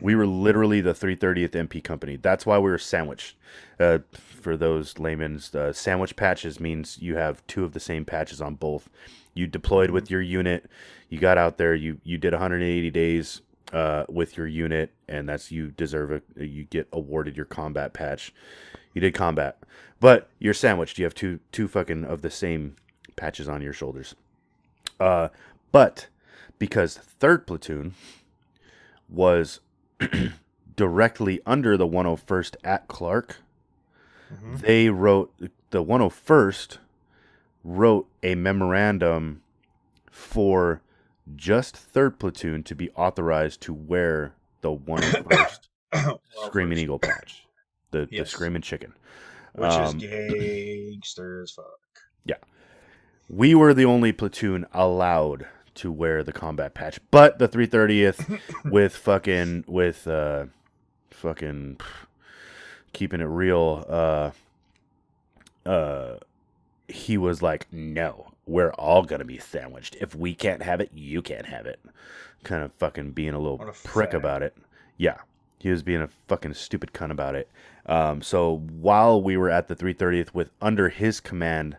we 0.00 0.14
were 0.14 0.26
literally 0.26 0.80
the 0.80 0.92
330th 0.92 1.50
MP 1.50 1.82
company. 1.82 2.16
That's 2.16 2.46
why 2.46 2.58
we 2.58 2.70
were 2.70 2.78
sandwiched. 2.78 3.36
Uh, 3.78 3.98
for 4.12 4.56
those 4.56 4.98
laymen's, 4.98 5.54
uh, 5.54 5.72
sandwich 5.72 6.16
patches 6.16 6.60
means 6.60 6.98
you 7.00 7.16
have 7.16 7.46
two 7.46 7.64
of 7.64 7.72
the 7.72 7.80
same 7.80 8.04
patches 8.04 8.40
on 8.40 8.54
both. 8.54 8.88
You 9.34 9.46
deployed 9.46 9.90
with 9.90 10.10
your 10.10 10.22
unit. 10.22 10.70
You 11.08 11.18
got 11.18 11.38
out 11.38 11.58
there. 11.58 11.74
You 11.74 12.00
you 12.04 12.18
did 12.18 12.32
180 12.32 12.90
days 12.90 13.42
uh, 13.72 14.04
with 14.08 14.36
your 14.36 14.46
unit, 14.46 14.92
and 15.08 15.28
that's 15.28 15.50
you 15.50 15.70
deserve 15.70 16.10
it. 16.10 16.24
You 16.36 16.64
get 16.64 16.88
awarded 16.92 17.36
your 17.36 17.46
combat 17.46 17.92
patch. 17.92 18.32
You 18.94 19.00
did 19.00 19.14
combat, 19.14 19.58
but 20.00 20.28
you're 20.38 20.54
sandwiched. 20.54 20.98
You 20.98 21.04
have 21.04 21.14
two 21.14 21.40
two 21.52 21.68
fucking 21.68 22.04
of 22.04 22.22
the 22.22 22.30
same 22.30 22.76
patches 23.16 23.48
on 23.48 23.62
your 23.62 23.72
shoulders. 23.72 24.14
Uh, 24.98 25.28
but 25.72 26.08
because 26.58 26.96
third 26.96 27.46
platoon 27.46 27.94
was 29.08 29.60
directly 30.76 31.40
under 31.46 31.76
the 31.76 31.86
101st 31.86 32.56
at 32.64 32.88
Clark, 32.88 33.36
Mhm. 34.32 34.60
they 34.60 34.88
wrote 34.90 35.32
the 35.70 35.82
101st 35.82 36.78
wrote 37.64 38.06
a 38.22 38.34
memorandum 38.36 39.42
for 40.10 40.80
just 41.36 41.76
third 41.76 42.18
platoon 42.18 42.62
to 42.62 42.74
be 42.74 42.90
authorized 42.92 43.60
to 43.62 43.72
wear 43.74 44.32
the 44.60 44.70
101st 44.72 45.68
Well, 45.92 46.20
Screaming 46.46 46.78
Eagle 46.78 47.00
patch, 47.00 47.44
the 47.90 48.06
the 48.06 48.24
Screaming 48.24 48.62
Chicken. 48.62 48.92
which 49.54 49.70
um, 49.72 49.96
is 50.00 50.02
gangster 50.04 51.42
as 51.42 51.50
fuck. 51.50 51.66
Yeah. 52.24 52.36
We 53.28 53.54
were 53.56 53.74
the 53.74 53.84
only 53.86 54.12
platoon 54.12 54.66
allowed 54.72 55.46
to 55.80 55.90
wear 55.90 56.22
the 56.22 56.32
combat 56.32 56.74
patch, 56.74 57.00
but 57.10 57.38
the 57.38 57.48
330th 57.48 58.38
with 58.70 58.94
fucking 58.94 59.64
with 59.66 60.06
uh 60.06 60.44
fucking 61.10 61.78
keeping 62.92 63.20
it 63.20 63.24
real 63.24 63.84
uh 63.88 64.30
uh 65.68 66.16
he 66.88 67.16
was 67.16 67.40
like 67.40 67.66
no 67.72 68.32
we're 68.46 68.72
all 68.72 69.02
gonna 69.04 69.24
be 69.24 69.38
sandwiched. 69.38 69.96
If 70.00 70.14
we 70.14 70.34
can't 70.34 70.62
have 70.62 70.80
it 70.80 70.90
you 70.94 71.22
can't 71.22 71.46
have 71.46 71.64
it. 71.66 71.80
Kind 72.44 72.62
of 72.62 72.72
fucking 72.74 73.12
being 73.12 73.32
a 73.34 73.38
little 73.38 73.60
a 73.62 73.72
prick 73.72 74.10
fag. 74.10 74.14
about 74.14 74.42
it. 74.42 74.54
Yeah 74.98 75.18
he 75.58 75.70
was 75.70 75.82
being 75.82 76.00
a 76.02 76.08
fucking 76.28 76.54
stupid 76.54 76.92
cunt 76.92 77.10
about 77.10 77.34
it. 77.34 77.48
Um 77.86 78.20
so 78.20 78.58
while 78.80 79.22
we 79.22 79.38
were 79.38 79.48
at 79.48 79.68
the 79.68 79.76
330th 79.76 80.34
with 80.34 80.50
under 80.60 80.90
his 80.90 81.20
command 81.20 81.78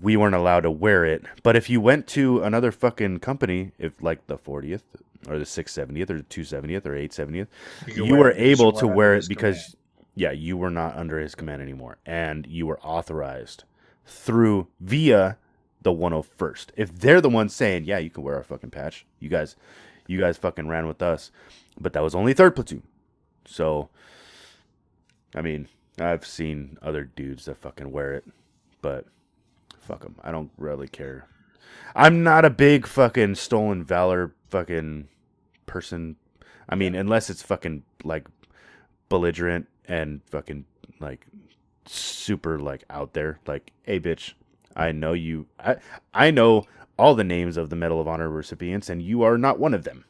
we 0.00 0.16
weren't 0.16 0.34
allowed 0.34 0.60
to 0.60 0.70
wear 0.70 1.04
it. 1.04 1.24
But 1.42 1.56
if 1.56 1.70
you 1.70 1.80
went 1.80 2.06
to 2.08 2.42
another 2.42 2.72
fucking 2.72 3.20
company, 3.20 3.72
if 3.78 4.02
like 4.02 4.26
the 4.26 4.38
40th 4.38 4.82
or 5.28 5.38
the 5.38 5.44
670th 5.44 6.10
or 6.10 6.18
the 6.18 6.24
270th 6.24 6.86
or 6.86 6.94
870th, 6.94 7.46
could 7.84 7.96
you 7.96 8.16
were 8.16 8.32
able 8.32 8.72
to 8.72 8.86
wear 8.86 9.14
it 9.14 9.26
because, 9.28 9.56
command. 9.56 9.76
yeah, 10.14 10.30
you 10.32 10.56
were 10.56 10.70
not 10.70 10.96
under 10.96 11.18
his 11.18 11.34
command 11.34 11.62
anymore. 11.62 11.98
And 12.04 12.46
you 12.46 12.66
were 12.66 12.80
authorized 12.80 13.64
through 14.04 14.68
via 14.80 15.38
the 15.82 15.92
101st. 15.92 16.68
If 16.76 16.92
they're 16.98 17.20
the 17.20 17.28
ones 17.28 17.54
saying, 17.54 17.84
"Yeah, 17.84 17.98
you 17.98 18.10
can 18.10 18.22
wear 18.22 18.36
our 18.36 18.44
fucking 18.44 18.70
patch," 18.70 19.06
you 19.20 19.28
guys, 19.28 19.56
you 20.06 20.18
guys 20.18 20.36
fucking 20.36 20.68
ran 20.68 20.86
with 20.86 21.02
us, 21.02 21.30
but 21.80 21.92
that 21.92 22.02
was 22.02 22.14
only 22.14 22.34
third 22.34 22.54
platoon. 22.54 22.82
So, 23.46 23.88
I 25.34 25.42
mean, 25.42 25.68
I've 25.98 26.26
seen 26.26 26.78
other 26.82 27.04
dudes 27.04 27.46
that 27.46 27.56
fucking 27.56 27.90
wear 27.90 28.14
it, 28.14 28.24
but 28.80 29.06
fuck 29.82 30.02
them. 30.02 30.16
I 30.22 30.30
don't 30.30 30.50
really 30.56 30.88
care. 30.88 31.26
I'm 31.94 32.22
not 32.22 32.44
a 32.44 32.50
big 32.50 32.86
fucking 32.86 33.34
stolen 33.34 33.84
valor 33.84 34.34
fucking 34.48 35.08
person. 35.66 36.16
I 36.68 36.74
mean, 36.74 36.94
unless 36.94 37.28
it's 37.28 37.42
fucking 37.42 37.82
like 38.04 38.26
belligerent 39.08 39.68
and 39.86 40.22
fucking 40.30 40.64
like 41.00 41.26
super 41.86 42.58
like 42.58 42.84
out 42.88 43.12
there. 43.12 43.38
Like, 43.46 43.72
hey, 43.82 44.00
bitch, 44.00 44.32
I 44.74 44.92
know 44.92 45.12
you. 45.12 45.46
I 45.58 45.76
I 46.14 46.30
know 46.30 46.64
all 46.98 47.14
the 47.14 47.24
names 47.24 47.56
of 47.56 47.70
the 47.70 47.76
Medal 47.76 48.00
of 48.00 48.08
Honor 48.08 48.30
recipients, 48.30 48.88
and 48.88 49.02
you 49.02 49.22
are 49.22 49.36
not 49.38 49.58
one 49.58 49.74
of 49.74 49.84
them. 49.84 50.04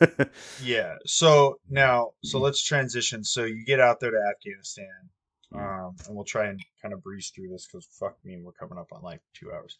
Yeah. 0.62 0.96
So 1.06 1.60
now, 1.70 2.10
so 2.24 2.40
let's 2.40 2.62
transition. 2.62 3.22
So 3.22 3.44
you 3.44 3.64
get 3.64 3.78
out 3.78 4.00
there 4.00 4.10
to 4.10 4.34
Afghanistan, 4.34 5.10
um, 5.54 5.94
and 6.06 6.14
we'll 6.16 6.24
try 6.24 6.46
and 6.46 6.60
kind 6.80 6.94
of 6.94 7.02
breeze 7.02 7.30
through 7.34 7.48
this 7.48 7.66
because 7.66 7.86
fuck 7.98 8.16
me, 8.24 8.38
we're 8.42 8.52
coming 8.52 8.78
up 8.78 8.88
on 8.92 9.02
like 9.02 9.20
two 9.34 9.52
hours. 9.52 9.78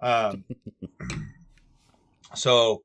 Um, 0.00 0.44
so 2.34 2.82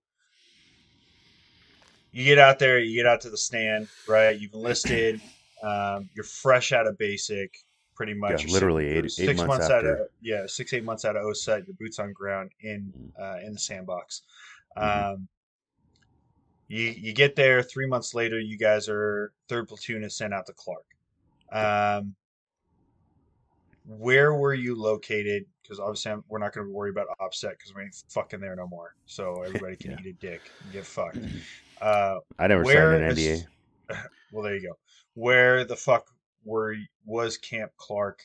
you 2.11 2.23
get 2.23 2.39
out 2.39 2.59
there, 2.59 2.79
you 2.79 2.95
get 2.95 3.05
out 3.05 3.21
to 3.21 3.29
the 3.29 3.37
stand, 3.37 3.87
right? 4.07 4.39
You've 4.39 4.53
enlisted. 4.53 5.21
Um, 5.63 6.09
you're 6.15 6.23
fresh 6.23 6.71
out 6.71 6.87
of 6.87 6.97
basic, 6.97 7.57
pretty 7.95 8.13
much. 8.13 8.45
Yeah, 8.45 8.51
literally 8.53 8.93
six- 9.01 9.19
eight- 9.19 9.25
six 9.27 9.37
months 9.39 9.47
months 9.49 9.69
out 9.71 9.85
of 9.85 9.91
after. 9.91 10.09
yeah, 10.21 10.43
six 10.47 10.73
eight 10.73 10.83
months 10.83 11.05
out 11.05 11.15
of 11.15 11.23
OSUT. 11.23 11.65
Your 11.67 11.75
boots 11.79 11.99
on 11.99 12.13
ground 12.13 12.51
in 12.61 12.93
Mm. 12.97 13.11
uh, 13.19 13.45
in 13.45 13.53
the 13.53 13.59
sandbox. 13.59 14.21
Mhm. 14.77 15.13
Um, 15.13 15.27
you 16.67 16.83
you 16.83 17.13
get 17.13 17.35
there 17.35 17.63
three 17.63 17.87
months 17.87 18.13
later. 18.13 18.39
You 18.39 18.57
guys 18.57 18.87
are 18.89 19.31
third 19.49 19.67
platoon 19.67 20.03
is 20.03 20.15
sent 20.17 20.33
out 20.33 20.45
to 20.47 20.53
Clark. 20.53 20.85
Um, 21.51 22.15
where 23.85 24.33
were 24.33 24.53
you 24.53 24.75
located? 24.75 25.45
Because 25.61 25.79
obviously 25.79 26.11
I'm, 26.11 26.23
we're 26.27 26.39
not 26.39 26.53
going 26.53 26.67
to 26.67 26.73
worry 26.73 26.89
about 26.89 27.07
offset 27.19 27.51
because 27.57 27.73
we 27.73 27.83
ain't 27.83 27.95
fucking 28.09 28.39
there 28.41 28.55
no 28.55 28.67
more. 28.67 28.93
So 29.05 29.43
everybody 29.43 29.75
can 29.81 29.91
Yeah. 29.91 29.97
eat 29.99 30.07
a 30.07 30.13
dick 30.13 30.49
and 30.61 30.71
get 30.71 30.85
fucked. 30.85 31.19
Uh, 31.79 32.17
I 32.39 32.47
never 32.47 32.65
signed 32.65 32.91
an 32.91 33.03
NDA. 33.03 33.45
well, 34.31 34.43
there 34.43 34.55
you 34.55 34.67
go. 34.67 34.73
Where 35.13 35.63
the 35.63 35.75
fuck 35.75 36.07
were 36.43 36.75
was 37.05 37.37
Camp 37.37 37.71
Clark 37.77 38.23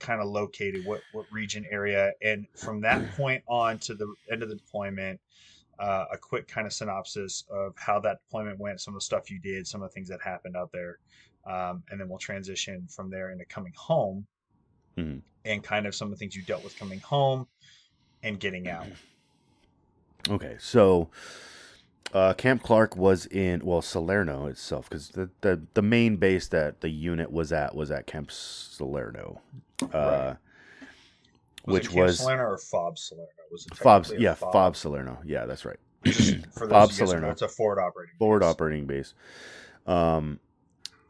kind 0.00 0.20
of 0.20 0.26
located? 0.28 0.84
What 0.84 1.02
what 1.12 1.26
region 1.30 1.64
area? 1.70 2.12
And 2.22 2.46
from 2.56 2.80
that 2.80 3.08
point 3.16 3.44
on 3.46 3.78
to 3.80 3.94
the 3.94 4.12
end 4.32 4.42
of 4.42 4.48
the 4.48 4.56
deployment, 4.56 5.20
uh, 5.78 6.06
a 6.12 6.18
quick 6.18 6.48
kind 6.48 6.66
of 6.66 6.72
synopsis 6.72 7.44
of 7.50 7.72
how 7.76 8.00
that 8.00 8.18
deployment 8.26 8.58
went, 8.58 8.80
some 8.80 8.94
of 8.94 9.00
the 9.00 9.04
stuff 9.04 9.30
you 9.30 9.38
did, 9.38 9.66
some 9.66 9.82
of 9.82 9.90
the 9.90 9.94
things 9.94 10.08
that 10.08 10.20
happened 10.22 10.56
out 10.56 10.70
there, 10.72 10.98
um, 11.46 11.82
and 11.90 12.00
then 12.00 12.08
we'll 12.08 12.18
transition 12.18 12.86
from 12.88 13.10
there 13.10 13.30
into 13.30 13.44
coming 13.44 13.72
home, 13.76 14.26
Mhm. 14.96 15.22
and 15.44 15.62
kind 15.64 15.86
of 15.86 15.94
some 15.94 16.06
of 16.08 16.12
the 16.12 16.16
things 16.18 16.36
you 16.36 16.42
dealt 16.42 16.62
with 16.64 16.78
coming 16.78 17.00
home 17.00 17.46
and 18.22 18.38
getting 18.40 18.68
out. 18.68 18.86
Okay, 20.30 20.54
so 20.60 21.08
uh, 22.14 22.32
Camp 22.34 22.62
Clark 22.62 22.96
was 22.96 23.26
in 23.26 23.60
well 23.64 23.82
Salerno 23.82 24.46
itself 24.46 24.88
because 24.88 25.08
the, 25.08 25.30
the 25.40 25.62
the 25.74 25.82
main 25.82 26.14
base 26.16 26.46
that 26.46 26.80
the 26.80 26.90
unit 26.90 27.32
was 27.32 27.50
at 27.52 27.74
was 27.74 27.90
at 27.90 28.06
Camp 28.06 28.30
Salerno, 28.30 29.40
uh, 29.82 29.88
Right. 29.92 30.36
Was 31.66 31.74
which 31.74 31.84
it 31.86 31.88
Camp 31.88 32.06
was 32.06 32.18
Salerno 32.18 32.42
or 32.44 32.58
Fob 32.58 32.98
Salerno? 32.98 33.28
Was 33.50 33.66
it 33.66 33.74
Fob. 33.76 34.06
a 34.12 34.20
Yeah, 34.20 34.34
Fob 34.34 34.76
Salerno. 34.76 35.18
Yeah, 35.24 35.44
that's 35.46 35.64
right. 35.64 35.80
Fob 36.04 36.12
of 36.12 36.12
you 36.14 36.68
guys 36.68 36.70
who 36.70 36.70
know, 36.70 36.88
Salerno. 36.90 37.30
It's 37.30 37.42
a 37.42 37.48
forward 37.48 37.80
operating. 37.80 38.14
forward 38.20 38.40
base. 38.40 38.48
operating 38.48 38.86
base. 38.86 39.14
Um, 39.88 40.38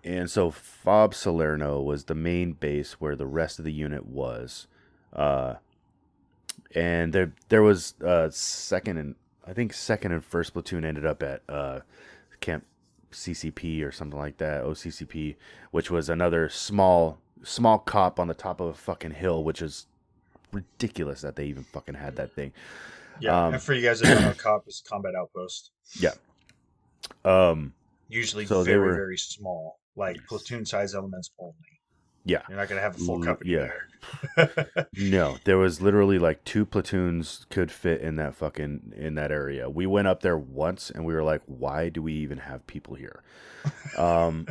and 0.04 0.30
so 0.30 0.50
Fob 0.50 1.14
Salerno 1.14 1.80
was 1.80 2.04
the 2.04 2.14
main 2.14 2.52
base 2.52 2.94
where 3.00 3.14
the 3.16 3.26
rest 3.26 3.58
of 3.58 3.64
the 3.64 3.72
unit 3.72 4.06
was. 4.06 4.66
Uh, 5.12 5.54
and 6.74 7.12
there 7.12 7.32
there 7.50 7.62
was 7.62 7.94
uh 8.04 8.28
second 8.30 8.96
and 8.96 9.14
I 9.46 9.52
think 9.52 9.72
second 9.72 10.12
and 10.12 10.24
first 10.24 10.52
platoon 10.54 10.84
ended 10.84 11.04
up 11.04 11.22
at 11.22 11.42
uh 11.48 11.80
Camp 12.40 12.64
CCP 13.12 13.84
or 13.84 13.92
something 13.92 14.18
like 14.18 14.38
that, 14.38 14.64
OCCP, 14.64 15.36
which 15.70 15.90
was 15.90 16.08
another 16.08 16.48
small 16.48 17.18
small 17.42 17.78
cop 17.78 18.18
on 18.18 18.26
the 18.28 18.34
top 18.34 18.60
of 18.60 18.68
a 18.68 18.74
fucking 18.74 19.10
hill, 19.12 19.44
which 19.44 19.60
is 19.60 19.86
ridiculous 20.52 21.20
that 21.20 21.36
they 21.36 21.44
even 21.46 21.62
fucking 21.64 21.94
had 21.94 22.16
that 22.16 22.32
thing. 22.32 22.52
Yeah, 23.20 23.46
Um, 23.46 23.54
and 23.54 23.62
for 23.62 23.74
you 23.74 23.82
guys 23.82 24.00
that 24.00 24.14
don't 24.14 24.22
know, 24.22 24.32
COP 24.36 24.66
is 24.66 24.82
combat 24.86 25.14
outpost. 25.14 25.70
Yeah. 25.98 26.12
Um, 27.24 27.74
Usually 28.08 28.46
So 28.46 28.62
they 28.64 28.72
very, 28.72 28.86
were- 28.88 28.94
very 28.94 29.18
small, 29.18 29.78
like 29.96 30.16
platoon 30.28 30.64
size 30.64 30.94
elements 30.94 31.30
only. 31.38 31.54
yeah. 32.24 32.42
You're 32.48 32.58
not 32.58 32.68
going 32.68 32.78
to 32.78 32.82
have 32.82 32.96
a 32.96 33.04
full 33.04 33.22
company 33.22 33.50
yeah. 33.52 33.68
there. 33.68 34.88
No, 34.98 35.36
there 35.44 35.58
was 35.58 35.80
literally 35.80 36.18
like 36.18 36.44
two 36.44 36.64
platoons 36.66 37.46
could 37.50 37.70
fit 37.70 38.00
in 38.00 38.16
that 38.16 38.34
fucking 38.34 38.92
in 38.96 39.14
that 39.14 39.30
area. 39.30 39.70
We 39.70 39.86
went 39.86 40.08
up 40.08 40.22
there 40.22 40.36
once 40.36 40.90
and 40.90 41.04
we 41.04 41.14
were 41.14 41.22
like, 41.22 41.42
why 41.46 41.88
do 41.88 42.02
we 42.02 42.14
even 42.14 42.38
have 42.38 42.66
people 42.66 42.94
here? 42.96 43.22
Um, 43.96 44.48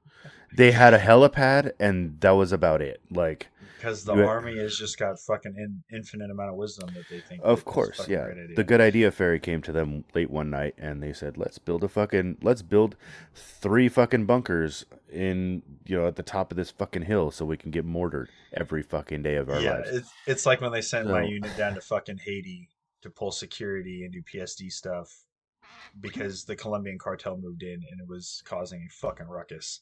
they 0.54 0.72
had 0.72 0.92
a 0.92 0.98
helipad 0.98 1.72
and 1.80 2.20
that 2.20 2.32
was 2.32 2.52
about 2.52 2.82
it. 2.82 3.00
Like, 3.10 3.48
Because 3.80 4.04
the 4.04 4.14
You- 4.14 4.26
army 4.26 4.58
has 4.58 4.76
just 4.76 4.98
got 4.98 5.18
fucking 5.18 5.54
in, 5.56 5.82
infinite 5.90 6.30
amount 6.30 6.50
of 6.50 6.56
wisdom 6.56 6.90
that 6.92 7.08
they 7.08 7.20
think. 7.20 7.40
of 7.42 7.64
course, 7.64 8.06
yeah. 8.08 8.28
The 8.54 8.62
good 8.62 8.80
idea 8.80 9.10
fairy 9.10 9.40
came 9.40 9.62
to 9.62 9.72
them 9.72 10.04
late 10.14 10.28
one 10.30 10.50
night 10.50 10.74
and 10.76 11.02
they 11.02 11.14
said, 11.14 11.38
let's 11.38 11.58
build 11.58 11.82
a 11.82 11.88
fucking, 11.88 12.36
let's 12.42 12.60
build 12.60 12.96
three 13.34 13.88
fucking 13.88 14.26
bunkers 14.26 14.84
in, 15.10 15.62
you 15.86 15.98
know, 15.98 16.06
at 16.06 16.16
the 16.16 16.22
top 16.22 16.50
of 16.50 16.58
this 16.58 16.70
fucking 16.70 17.02
hill 17.02 17.30
so 17.30 17.46
we 17.46 17.56
can 17.56 17.70
get 17.70 17.86
mortared 17.86 18.28
every 18.52 18.82
fucking 18.82 19.22
day 19.22 19.36
of 19.36 19.48
our 19.48 19.60
yeah, 19.60 19.76
lives. 19.76 19.90
it's, 19.90 20.10
it's 20.26 20.46
like 20.46 20.60
when 20.60 20.72
they 20.72 20.82
sent 20.82 21.08
my 21.08 21.22
unit 21.22 21.56
down 21.56 21.74
to 21.74 21.80
fucking 21.80 22.18
Haiti 22.18 22.68
to 23.00 23.08
pull 23.08 23.32
security 23.32 24.04
and 24.04 24.12
do 24.12 24.20
PSD 24.22 24.70
stuff 24.70 25.24
because 26.00 26.44
the 26.44 26.54
Colombian 26.54 26.98
cartel 26.98 27.38
moved 27.38 27.62
in 27.62 27.82
and 27.90 28.00
it 28.00 28.06
was 28.06 28.42
causing 28.44 28.86
a 28.86 28.92
fucking 28.92 29.26
ruckus. 29.26 29.80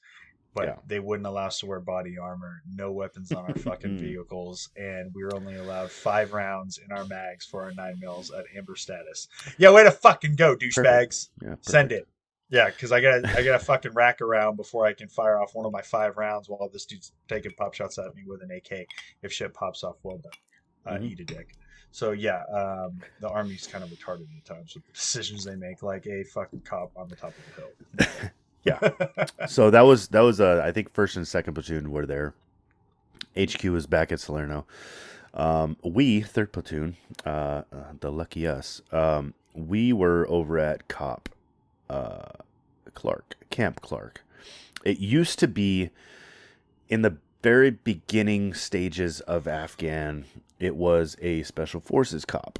But 0.54 0.64
Yeah. 0.66 0.76
they 0.86 0.98
wouldn't 0.98 1.26
allow 1.26 1.46
us 1.46 1.60
to 1.60 1.66
wear 1.66 1.78
body 1.80 2.18
armor, 2.18 2.62
no 2.74 2.90
weapons 2.90 3.30
on 3.32 3.44
our 3.44 3.54
fucking 3.58 3.98
vehicles, 3.98 4.70
and 4.76 5.12
we 5.14 5.22
were 5.22 5.34
only 5.34 5.56
allowed 5.56 5.90
five 5.90 6.32
rounds 6.32 6.78
in 6.78 6.90
our 6.90 7.04
mags 7.04 7.44
for 7.44 7.62
our 7.64 7.72
nine 7.72 7.98
mils 8.00 8.30
at 8.32 8.44
amber 8.56 8.74
status. 8.74 9.28
Yeah, 9.58 9.70
way 9.70 9.84
to 9.84 9.90
fucking 9.90 10.36
go, 10.36 10.56
douchebags. 10.56 11.28
Yeah, 11.42 11.56
Send 11.60 11.92
it. 11.92 12.08
Yeah, 12.50 12.70
because 12.70 12.92
I 12.92 13.00
got 13.02 13.26
I 13.26 13.42
got 13.42 13.56
a 13.60 13.64
fucking 13.64 13.92
rack 13.92 14.22
around 14.22 14.56
before 14.56 14.86
I 14.86 14.94
can 14.94 15.08
fire 15.08 15.38
off 15.38 15.54
one 15.54 15.66
of 15.66 15.72
my 15.72 15.82
five 15.82 16.16
rounds 16.16 16.48
while 16.48 16.68
this 16.72 16.86
dude's 16.86 17.12
taking 17.28 17.52
pop 17.52 17.74
shots 17.74 17.98
at 17.98 18.14
me 18.14 18.22
with 18.26 18.42
an 18.42 18.50
AK. 18.50 18.86
If 19.22 19.32
shit 19.34 19.52
pops 19.52 19.84
off, 19.84 19.96
well 20.02 20.16
done. 20.18 20.32
Uh, 20.86 20.98
Mhm. 20.98 21.10
Eat 21.10 21.20
a 21.20 21.24
dick. 21.24 21.54
So 21.90 22.12
yeah, 22.12 22.42
um, 22.44 23.02
the 23.20 23.28
army's 23.28 23.66
kind 23.66 23.84
of 23.84 23.90
retarded 23.90 24.26
at 24.36 24.44
times 24.46 24.74
with 24.74 24.86
the 24.86 24.92
decisions 24.92 25.44
they 25.44 25.56
make, 25.56 25.82
like 25.82 26.06
a 26.06 26.24
fucking 26.24 26.62
cop 26.62 26.90
on 26.96 27.08
the 27.08 27.16
top 27.16 27.34
of 27.36 27.44
the 27.98 28.04
hill. 28.04 28.30
Yeah. 28.64 28.90
so 29.48 29.70
that 29.70 29.82
was 29.82 30.08
that 30.08 30.20
was 30.20 30.40
uh, 30.40 30.62
I 30.64 30.72
think 30.72 30.92
first 30.92 31.16
and 31.16 31.26
second 31.26 31.54
platoon 31.54 31.90
were 31.90 32.06
there. 32.06 32.34
HQ 33.38 33.62
was 33.64 33.86
back 33.86 34.10
at 34.10 34.20
Salerno. 34.20 34.66
Um, 35.34 35.76
we 35.84 36.20
third 36.20 36.52
platoon, 36.52 36.96
uh, 37.24 37.62
uh, 37.72 37.92
the 38.00 38.10
lucky 38.10 38.46
us. 38.46 38.82
Um, 38.90 39.34
we 39.54 39.92
were 39.92 40.26
over 40.28 40.58
at 40.58 40.88
COP 40.88 41.28
uh, 41.88 42.30
Clark 42.94 43.36
Camp 43.50 43.80
Clark. 43.80 44.24
It 44.84 44.98
used 44.98 45.38
to 45.40 45.48
be 45.48 45.90
in 46.88 47.02
the 47.02 47.18
very 47.42 47.70
beginning 47.70 48.54
stages 48.54 49.20
of 49.20 49.46
Afghan. 49.46 50.24
It 50.58 50.76
was 50.76 51.16
a 51.20 51.42
special 51.44 51.80
forces 51.80 52.24
cop. 52.24 52.58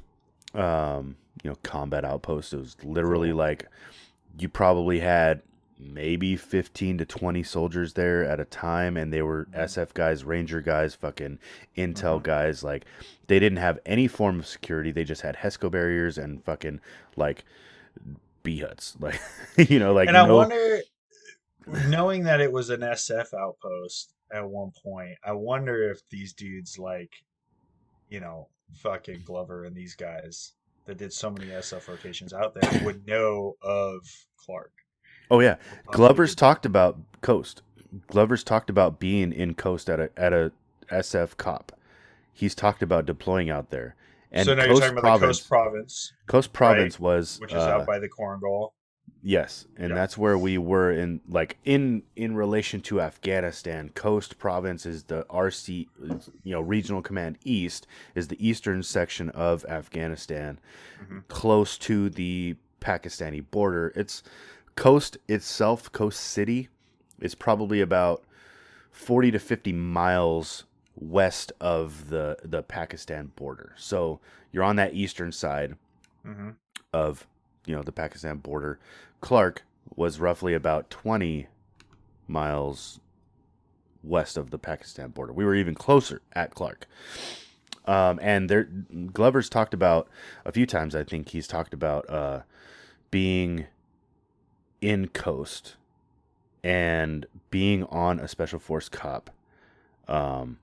Um, 0.53 1.17
you 1.43 1.49
know, 1.49 1.57
combat 1.63 2.03
outpost. 2.05 2.53
It 2.53 2.57
was 2.57 2.75
literally 2.83 3.33
like 3.33 3.67
you 4.37 4.49
probably 4.49 4.99
had 4.99 5.41
maybe 5.79 6.35
15 6.35 6.97
to 6.97 7.05
20 7.05 7.41
soldiers 7.41 7.93
there 7.93 8.25
at 8.25 8.39
a 8.39 8.45
time 8.45 8.97
and 8.97 9.13
they 9.13 9.21
were 9.21 9.47
SF 9.53 9.93
guys, 9.93 10.23
ranger 10.25 10.59
guys, 10.61 10.93
fucking 10.93 11.39
intel 11.77 12.19
Mhm. 12.19 12.23
guys 12.23 12.63
like 12.63 12.85
they 13.27 13.39
didn't 13.39 13.59
have 13.59 13.79
any 13.85 14.07
form 14.07 14.39
of 14.39 14.47
security. 14.47 14.91
They 14.91 15.05
just 15.05 15.21
had 15.21 15.37
HESCO 15.37 15.71
barriers 15.71 16.17
and 16.17 16.43
fucking 16.43 16.81
like 17.15 17.45
bee 18.43 18.59
huts. 18.59 18.97
Like 18.99 19.19
you 19.69 19.79
know 19.79 19.93
like 19.93 20.09
and 20.09 20.17
I 20.17 20.27
no 20.27 20.35
wonder, 20.37 20.79
knowing 21.87 22.23
that 22.23 22.41
it 22.41 22.51
was 22.51 22.69
an 22.69 22.81
SF 22.81 23.33
outpost 23.33 24.13
at 24.31 24.47
one 24.47 24.71
point, 24.83 25.17
I 25.23 25.31
wonder 25.31 25.89
if 25.89 26.01
these 26.09 26.33
dudes 26.33 26.77
like, 26.77 27.11
you 28.09 28.19
know, 28.19 28.47
fucking 28.75 29.21
Glover 29.25 29.65
and 29.65 29.75
these 29.75 29.95
guys 29.95 30.53
that 30.85 30.97
did 30.97 31.13
so 31.13 31.29
many 31.31 31.47
SF 31.51 31.87
rotations 31.87 32.33
out 32.33 32.53
there 32.53 32.83
would 32.83 33.07
know 33.07 33.55
of 33.61 34.01
Clark. 34.37 34.71
Oh 35.31 35.39
yeah. 35.39 35.55
Glover's 35.87 36.35
talked 36.35 36.65
about 36.65 36.97
Khost. 37.21 37.61
Glover's 38.07 38.43
talked 38.43 38.69
about 38.69 38.99
being 38.99 39.31
in 39.33 39.55
Khost 39.55 39.89
at 39.91 39.99
a 39.99 40.09
at 40.17 40.33
a 40.33 40.51
SF 40.91 41.37
cop. 41.37 41.71
he's 42.33 42.55
talked 42.55 42.81
about 42.81 43.05
deploying 43.05 43.49
out 43.49 43.69
there. 43.69 43.95
And 44.31 44.45
so 44.45 44.53
now 44.55 44.65
you're 44.65 44.75
Khost 44.75 44.79
talking 44.81 44.97
about 44.97 45.19
Province, 45.19 45.39
the 45.39 45.43
Khost 45.45 45.49
Province, 45.49 46.13
Khost 46.27 46.53
Province 46.53 46.99
was 46.99 47.39
which 47.39 47.51
is 47.51 47.57
uh, 47.57 47.69
out 47.79 47.87
by 47.87 47.99
the 47.99 48.09
Korengal. 48.09 48.69
Yes, 49.21 49.65
and 49.75 49.89
Yeah. 49.89 49.95
that's 49.95 50.17
where 50.17 50.37
we 50.37 50.57
were 50.57 50.91
in 50.91 51.19
like 51.27 51.57
in 51.65 52.03
in 52.15 52.35
relation 52.35 52.79
to 52.81 53.01
Afghanistan. 53.01 53.89
Khost 53.93 54.37
Province 54.37 54.85
is 54.85 55.03
the 55.03 55.25
RC, 55.29 55.87
you 56.43 56.53
know, 56.53 56.61
Regional 56.61 57.01
Command 57.01 57.37
East 57.43 57.85
is 58.15 58.29
the 58.29 58.47
eastern 58.47 58.81
section 58.83 59.29
of 59.31 59.65
Afghanistan, 59.65 60.59
Mhm. 61.03 61.27
close 61.27 61.77
to 61.79 62.09
the 62.09 62.55
Pakistani 62.81 63.43
border. 63.51 63.91
It's 63.95 64.23
Khost 64.75 65.17
itself, 65.27 65.91
Khost 65.91 66.13
City, 66.13 66.69
is 67.19 67.35
probably 67.35 67.81
about 67.81 68.23
forty 68.91 69.31
to 69.31 69.39
fifty 69.39 69.73
miles 69.73 70.65
west 70.95 71.51
of 71.61 72.09
the 72.09 72.37
the 72.43 72.63
Pakistan 72.63 73.31
border. 73.35 73.73
So 73.77 74.19
you're 74.51 74.63
on 74.63 74.75
that 74.77 74.93
eastern 74.93 75.31
side 75.31 75.75
hmm 76.23 76.51
of 76.93 77.27
you 77.65 77.75
know 77.75 77.83
the 77.83 77.91
Pakistan 77.91 78.37
border. 78.37 78.79
Clark 79.21 79.63
was 79.95 80.19
roughly 80.19 80.53
about 80.53 80.89
20 80.89 81.47
miles 82.27 82.99
west 84.03 84.37
of 84.37 84.51
the 84.51 84.59
Pakistan 84.59 85.09
border. 85.09 85.33
We 85.33 85.45
were 85.45 85.55
even 85.55 85.75
closer 85.75 86.21
at 86.33 86.53
Clark. 86.53 86.87
Um, 87.85 88.19
and 88.21 88.49
there, 88.49 88.65
Glover's 89.13 89.49
talked 89.49 89.73
about 89.73 90.07
a 90.45 90.51
few 90.51 90.65
times. 90.65 90.95
I 90.95 91.03
think 91.03 91.29
he's 91.29 91.47
talked 91.47 91.73
about 91.73 92.09
uh, 92.09 92.41
being 93.11 93.67
in 94.81 95.07
Khost 95.09 95.73
and 96.63 97.25
being 97.49 97.83
on 97.85 98.19
a 98.19 98.27
special 98.27 98.59
force 98.59 98.89
cop 98.89 99.29
um, 100.07 100.57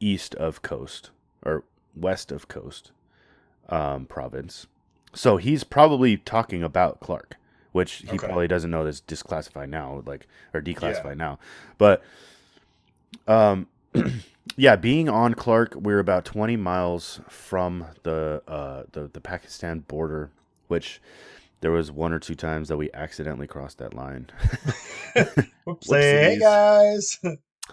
east 0.00 0.34
of 0.36 0.62
Khost 0.62 1.10
or 1.44 1.64
west 1.96 2.30
of 2.32 2.48
Khost 2.48 2.90
um, 3.68 4.06
province. 4.06 4.66
So 5.14 5.36
he's 5.36 5.64
probably 5.64 6.16
talking 6.18 6.62
about 6.62 7.00
Clark, 7.00 7.36
which 7.72 7.92
he 7.94 8.16
Okay. 8.16 8.26
probably 8.26 8.48
doesn't 8.48 8.70
know 8.70 8.84
that's 8.84 9.00
disclassified 9.00 9.68
now, 9.68 10.02
like 10.06 10.26
or 10.54 10.60
declassified 10.60 11.16
now. 11.16 11.38
But 11.78 12.02
um, 13.26 13.66
yeah, 14.56 14.76
being 14.76 15.08
on 15.08 15.34
Clark, 15.34 15.74
we're 15.74 15.98
about 15.98 16.24
twenty 16.24 16.56
miles 16.56 17.20
from 17.28 17.86
the 18.02 18.42
uh 18.46 18.84
the 18.92 19.08
the 19.12 19.20
Pakistan 19.20 19.80
border, 19.80 20.30
which 20.68 21.00
there 21.60 21.72
was 21.72 21.90
one 21.92 22.12
or 22.12 22.18
two 22.20 22.34
times 22.36 22.68
that 22.68 22.76
we 22.76 22.90
accidentally 22.94 23.46
crossed 23.48 23.78
that 23.78 23.94
line. 23.94 24.28
Whoops, 25.64 25.92
hey 25.92 26.36
guys. 26.38 27.18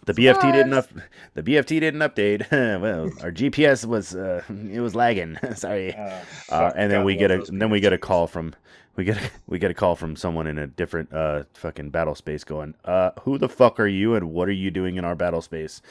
The 0.06 0.14
BFT 0.14 0.52
didn't 0.52 0.74
up. 0.74 0.90
The 1.36 1.44
BFT 1.44 1.80
didn't 1.80 2.02
update. 2.02 2.52
well, 2.82 3.14
our 3.22 3.32
GPS 3.32 3.86
was 3.86 4.16
uh, 4.16 4.44
it 4.50 4.82
was 4.82 4.96
lagging. 4.96 5.38
Sorry. 5.56 5.96
Uh, 5.96 6.26
Uh, 6.50 6.72
and 6.76 6.92
then 6.92 7.04
God 7.04 7.06
we 7.06 7.16
get 7.16 7.32
a 7.32 7.44
then 7.50 7.70
we 7.70 7.80
get 7.80 7.94
a 7.94 7.98
call 7.98 8.28
from 8.28 8.54
we 8.96 9.06
get 9.06 9.18
a, 9.18 9.32
we 9.48 9.60
get 9.60 9.72
a 9.72 9.76
call 9.76 9.96
from 9.96 10.16
someone 10.16 10.48
in 10.48 10.58
a 10.58 10.68
different 10.68 11.14
uh 11.14 11.44
fucking 11.54 11.90
battle 11.92 12.16
space 12.16 12.44
going 12.44 12.76
uh 12.86 13.12
who 13.22 13.38
the 13.38 13.50
fuck 13.50 13.80
are 13.80 13.88
you 13.88 14.16
and 14.16 14.32
what 14.32 14.48
are 14.50 14.54
you 14.54 14.72
doing 14.72 14.98
in 14.98 15.06
our 15.06 15.16
battle 15.16 15.42
space 15.42 15.82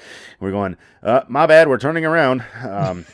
we're 0.40 0.50
going 0.52 0.76
uh 1.02 1.22
my 1.28 1.46
bad 1.46 1.68
we're 1.68 1.78
turning 1.78 2.04
around 2.06 2.44
um 2.62 3.06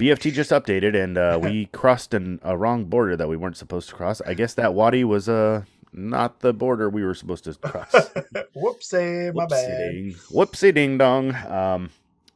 bft 0.00 0.32
just 0.32 0.50
updated 0.50 0.96
and 0.96 1.18
uh 1.18 1.38
we 1.42 1.66
crossed 1.72 2.14
an, 2.14 2.40
a 2.42 2.56
wrong 2.56 2.86
border 2.86 3.16
that 3.16 3.28
we 3.28 3.36
weren't 3.36 3.56
supposed 3.58 3.88
to 3.90 3.94
cross 3.94 4.20
i 4.22 4.34
guess 4.34 4.54
that 4.54 4.74
wadi 4.74 5.04
was 5.04 5.28
uh 5.28 5.62
not 5.92 6.40
the 6.40 6.52
border 6.54 6.88
we 6.90 7.04
were 7.04 7.14
supposed 7.14 7.44
to 7.44 7.54
cross 7.54 7.92
Whoopsie, 8.56 9.34
my 9.34 9.46
Whoopsie 9.46 9.48
bad. 9.48 9.92
ding. 9.92 10.14
Whoopsie 10.32 10.74
ding 10.74 10.98
dong. 10.98 11.34
Um, 11.46 11.90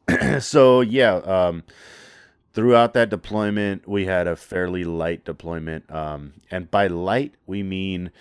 so 0.41 0.81
yeah, 0.81 1.15
um, 1.17 1.63
throughout 2.53 2.93
that 2.93 3.09
deployment, 3.09 3.87
we 3.87 4.05
had 4.05 4.27
a 4.27 4.35
fairly 4.35 4.83
light 4.83 5.25
deployment. 5.25 5.91
Um, 5.91 6.33
and 6.51 6.71
by 6.71 6.87
light, 6.87 7.35
we 7.45 7.63
mean 7.63 8.11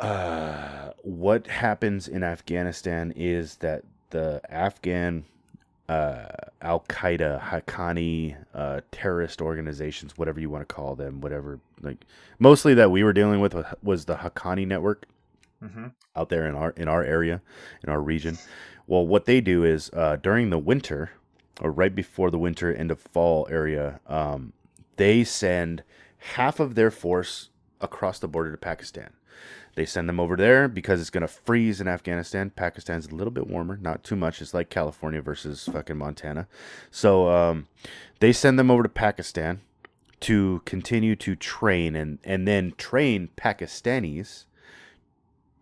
uh, 0.00 0.92
what 1.02 1.46
happens 1.48 2.08
in 2.08 2.22
Afghanistan 2.24 3.12
is 3.16 3.56
that 3.56 3.84
the 4.10 4.40
Afghan 4.50 5.24
uh, 5.90 6.26
Al 6.62 6.84
Qaeda, 6.88 7.40
Haqqani, 7.40 8.36
uh, 8.54 8.80
terrorist 8.92 9.42
organizations, 9.42 10.16
whatever 10.16 10.38
you 10.38 10.48
want 10.48 10.68
to 10.68 10.72
call 10.72 10.94
them, 10.94 11.20
whatever, 11.20 11.58
like 11.82 12.04
mostly 12.38 12.74
that 12.74 12.92
we 12.92 13.02
were 13.02 13.12
dealing 13.12 13.40
with 13.40 13.56
was 13.82 14.04
the 14.04 14.16
Haqqani 14.16 14.66
network 14.66 15.06
hmm 15.60 15.88
out 16.16 16.28
there 16.28 16.46
in 16.46 16.54
our 16.54 16.70
in 16.70 16.88
our 16.88 17.02
area, 17.02 17.40
in 17.82 17.88
our 17.88 18.00
region. 18.00 18.38
Well, 18.86 19.06
what 19.06 19.24
they 19.24 19.40
do 19.40 19.64
is 19.64 19.90
uh, 19.92 20.16
during 20.16 20.50
the 20.50 20.58
winter, 20.58 21.10
or 21.60 21.70
right 21.72 21.94
before 21.94 22.30
the 22.30 22.38
winter, 22.38 22.72
end 22.72 22.90
of 22.90 23.00
fall 23.00 23.46
area, 23.50 24.00
um, 24.06 24.52
they 24.96 25.24
send 25.24 25.82
half 26.36 26.60
of 26.60 26.74
their 26.76 26.90
force 26.90 27.50
across 27.80 28.18
the 28.18 28.28
border 28.28 28.50
to 28.52 28.56
Pakistan. 28.56 29.10
They 29.80 29.86
send 29.86 30.10
them 30.10 30.20
over 30.20 30.36
there 30.36 30.68
because 30.68 31.00
it's 31.00 31.08
gonna 31.08 31.26
freeze 31.26 31.80
in 31.80 31.88
Afghanistan. 31.88 32.50
Pakistan's 32.50 33.06
a 33.06 33.14
little 33.14 33.30
bit 33.30 33.46
warmer, 33.46 33.78
not 33.80 34.04
too 34.04 34.14
much. 34.14 34.42
It's 34.42 34.52
like 34.52 34.68
California 34.68 35.22
versus 35.22 35.70
fucking 35.72 35.96
Montana. 35.96 36.48
So 36.90 37.30
um, 37.30 37.66
they 38.18 38.30
send 38.30 38.58
them 38.58 38.70
over 38.70 38.82
to 38.82 38.90
Pakistan 38.90 39.62
to 40.20 40.60
continue 40.66 41.16
to 41.16 41.34
train 41.34 41.96
and 41.96 42.18
and 42.24 42.46
then 42.46 42.74
train 42.76 43.30
Pakistanis 43.38 44.44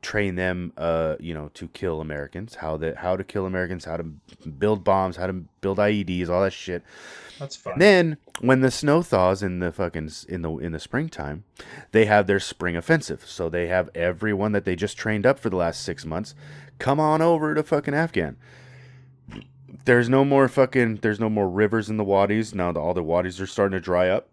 train 0.00 0.36
them 0.36 0.72
uh 0.76 1.16
you 1.18 1.34
know 1.34 1.50
to 1.54 1.66
kill 1.68 2.00
americans 2.00 2.56
how 2.56 2.76
that 2.76 2.98
how 2.98 3.16
to 3.16 3.24
kill 3.24 3.46
americans 3.46 3.84
how 3.84 3.96
to 3.96 4.04
build 4.58 4.84
bombs 4.84 5.16
how 5.16 5.26
to 5.26 5.32
build 5.60 5.78
ieds 5.78 6.28
all 6.28 6.42
that 6.42 6.52
shit. 6.52 6.82
That's 7.38 7.56
fine. 7.56 7.74
and 7.74 7.82
then 7.82 8.16
when 8.40 8.60
the 8.60 8.70
snow 8.70 9.02
thaws 9.02 9.42
in 9.42 9.60
the 9.60 9.72
fucking 9.72 10.10
in 10.28 10.42
the 10.42 10.56
in 10.58 10.72
the 10.72 10.80
springtime 10.80 11.44
they 11.92 12.04
have 12.06 12.26
their 12.26 12.40
spring 12.40 12.76
offensive. 12.76 13.24
So 13.26 13.48
they 13.48 13.66
have 13.68 13.90
everyone 13.94 14.52
that 14.52 14.64
they 14.64 14.76
just 14.76 14.96
trained 14.96 15.26
up 15.26 15.38
for 15.38 15.50
the 15.50 15.56
last 15.56 15.82
six 15.82 16.04
months 16.04 16.34
come 16.78 17.00
on 17.00 17.20
over 17.22 17.54
to 17.54 17.62
fucking 17.62 17.94
afghan. 17.94 18.36
There's 19.84 20.08
no 20.08 20.24
more 20.24 20.48
fucking 20.48 20.96
there's 20.96 21.20
no 21.20 21.30
more 21.30 21.48
rivers 21.48 21.88
in 21.88 21.96
the 21.96 22.04
wadis 22.04 22.54
now 22.54 22.72
the, 22.72 22.80
all 22.80 22.94
the 22.94 23.02
wadis 23.02 23.40
are 23.40 23.46
starting 23.46 23.76
to 23.76 23.80
dry 23.80 24.08
up. 24.08 24.28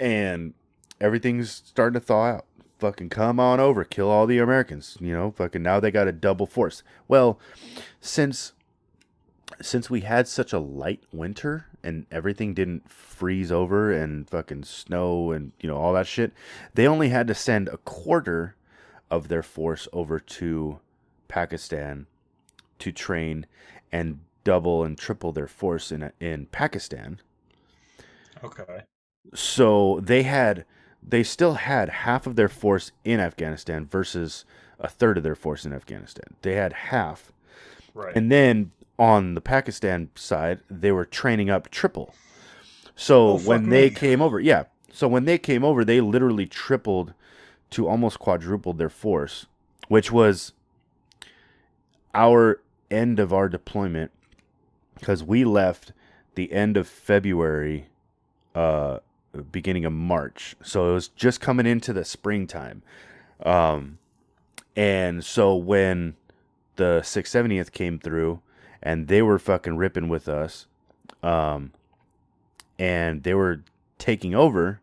And 0.00 0.54
everything's 1.00 1.50
starting 1.50 2.00
to 2.00 2.06
thaw 2.06 2.24
out 2.24 2.46
fucking 2.78 3.08
come 3.08 3.40
on 3.40 3.58
over 3.58 3.84
kill 3.84 4.08
all 4.08 4.26
the 4.26 4.38
americans 4.38 4.96
you 5.00 5.12
know 5.12 5.30
fucking 5.32 5.62
now 5.62 5.80
they 5.80 5.90
got 5.90 6.08
a 6.08 6.12
double 6.12 6.46
force 6.46 6.82
well 7.08 7.38
since 8.00 8.52
since 9.60 9.90
we 9.90 10.02
had 10.02 10.28
such 10.28 10.52
a 10.52 10.58
light 10.58 11.02
winter 11.12 11.66
and 11.82 12.06
everything 12.10 12.54
didn't 12.54 12.88
freeze 12.90 13.50
over 13.50 13.90
and 13.92 14.28
fucking 14.28 14.62
snow 14.62 15.32
and 15.32 15.52
you 15.60 15.68
know 15.68 15.76
all 15.76 15.92
that 15.92 16.06
shit 16.06 16.32
they 16.74 16.86
only 16.86 17.08
had 17.08 17.26
to 17.26 17.34
send 17.34 17.68
a 17.68 17.78
quarter 17.78 18.54
of 19.10 19.28
their 19.28 19.42
force 19.42 19.88
over 19.92 20.20
to 20.20 20.78
pakistan 21.26 22.06
to 22.78 22.92
train 22.92 23.46
and 23.90 24.20
double 24.44 24.84
and 24.84 24.98
triple 24.98 25.32
their 25.32 25.48
force 25.48 25.90
in 25.90 26.12
in 26.20 26.46
pakistan 26.46 27.20
okay. 28.44 28.82
so 29.34 29.98
they 30.02 30.22
had 30.22 30.64
they 31.02 31.22
still 31.22 31.54
had 31.54 31.88
half 31.88 32.26
of 32.26 32.36
their 32.36 32.48
force 32.48 32.92
in 33.04 33.20
Afghanistan 33.20 33.86
versus 33.86 34.44
a 34.78 34.88
third 34.88 35.16
of 35.16 35.24
their 35.24 35.34
force 35.34 35.64
in 35.64 35.72
Afghanistan. 35.72 36.24
They 36.42 36.54
had 36.54 36.72
half. 36.72 37.32
Right. 37.94 38.14
And 38.16 38.30
then 38.30 38.72
on 38.98 39.34
the 39.34 39.40
Pakistan 39.40 40.10
side, 40.14 40.60
they 40.70 40.92
were 40.92 41.04
training 41.04 41.50
up 41.50 41.70
triple. 41.70 42.14
So 42.94 43.30
Oh, 43.30 43.38
when 43.38 43.68
they 43.70 43.88
me. 43.88 43.94
came 43.94 44.20
over, 44.20 44.38
yeah. 44.40 44.64
So 44.92 45.06
when 45.08 45.24
they 45.24 45.38
came 45.38 45.64
over, 45.64 45.84
they 45.84 46.00
literally 46.00 46.46
tripled 46.46 47.14
to 47.70 47.88
almost 47.88 48.18
quadrupled 48.18 48.78
their 48.78 48.88
force, 48.88 49.46
which 49.88 50.10
was 50.10 50.52
our 52.14 52.60
end 52.90 53.18
of 53.20 53.32
our 53.32 53.48
deployment 53.48 54.10
because 54.98 55.22
we 55.22 55.44
left 55.44 55.92
the 56.34 56.52
end 56.52 56.76
of 56.76 56.88
February 56.88 57.86
uh 58.54 58.98
beginning 59.42 59.84
of 59.84 59.92
March. 59.92 60.56
So 60.62 60.90
it 60.90 60.94
was 60.94 61.08
just 61.08 61.40
coming 61.40 61.66
into 61.66 61.92
the 61.92 62.04
springtime. 62.04 62.82
Um 63.44 63.98
and 64.76 65.24
so 65.24 65.56
when 65.56 66.14
the 66.76 67.00
670th 67.02 67.72
came 67.72 67.98
through 67.98 68.40
and 68.82 69.08
they 69.08 69.22
were 69.22 69.38
fucking 69.38 69.76
ripping 69.76 70.08
with 70.08 70.28
us 70.28 70.66
um 71.22 71.72
and 72.78 73.22
they 73.24 73.34
were 73.34 73.62
taking 73.98 74.34
over 74.34 74.80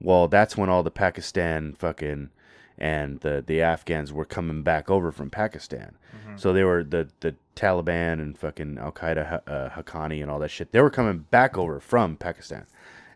well 0.00 0.26
that's 0.28 0.56
when 0.56 0.68
all 0.68 0.82
the 0.82 0.90
Pakistan 0.90 1.74
fucking 1.74 2.30
and 2.76 3.20
the 3.20 3.42
the 3.46 3.62
Afghans 3.62 4.12
were 4.12 4.24
coming 4.24 4.62
back 4.62 4.90
over 4.90 5.12
from 5.12 5.30
Pakistan. 5.30 5.94
Mhm. 6.12 6.40
So 6.40 6.52
they 6.52 6.64
were 6.64 6.82
the 6.82 7.08
the 7.20 7.36
Taliban 7.54 8.14
and 8.14 8.36
fucking 8.36 8.78
Al 8.78 8.90
Qaeda, 8.90 9.42
uh, 9.46 9.68
Haqqani, 9.70 10.20
and 10.20 10.28
all 10.28 10.40
that 10.40 10.50
shit. 10.50 10.72
They 10.72 10.80
were 10.80 10.90
coming 10.90 11.18
back 11.30 11.56
over 11.56 11.78
from 11.78 12.16
Pakistan, 12.16 12.66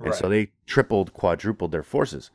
and 0.07 0.15
so 0.15 0.29
they 0.29 0.51
tripled, 0.67 1.13
quadrupled 1.13 1.73
their 1.73 1.83
forces. 1.83 2.31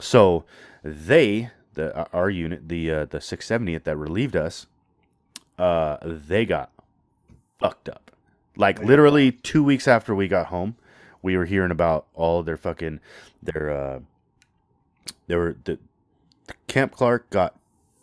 So 0.00 0.44
they, 0.82 1.50
the 1.74 1.96
uh, 1.96 2.06
our 2.12 2.30
unit, 2.30 2.68
the 2.68 2.90
uh, 2.90 3.04
the 3.06 3.18
670th 3.18 3.84
that 3.84 3.96
relieved 3.96 4.36
us, 4.36 4.66
uh, 5.58 5.98
they 6.02 6.44
got 6.46 6.70
fucked 7.58 7.88
up. 7.88 8.10
Like 8.56 8.82
literally 8.82 9.30
two 9.32 9.62
weeks 9.62 9.86
after 9.86 10.14
we 10.14 10.26
got 10.26 10.46
home, 10.46 10.76
we 11.22 11.36
were 11.36 11.44
hearing 11.44 11.70
about 11.70 12.06
all 12.14 12.42
their 12.42 12.56
fucking 12.56 13.00
their 13.42 13.70
uh 13.70 14.00
they 15.28 15.36
were 15.36 15.56
the 15.64 15.78
Camp 16.66 16.92
Clark 16.92 17.30
got 17.30 17.54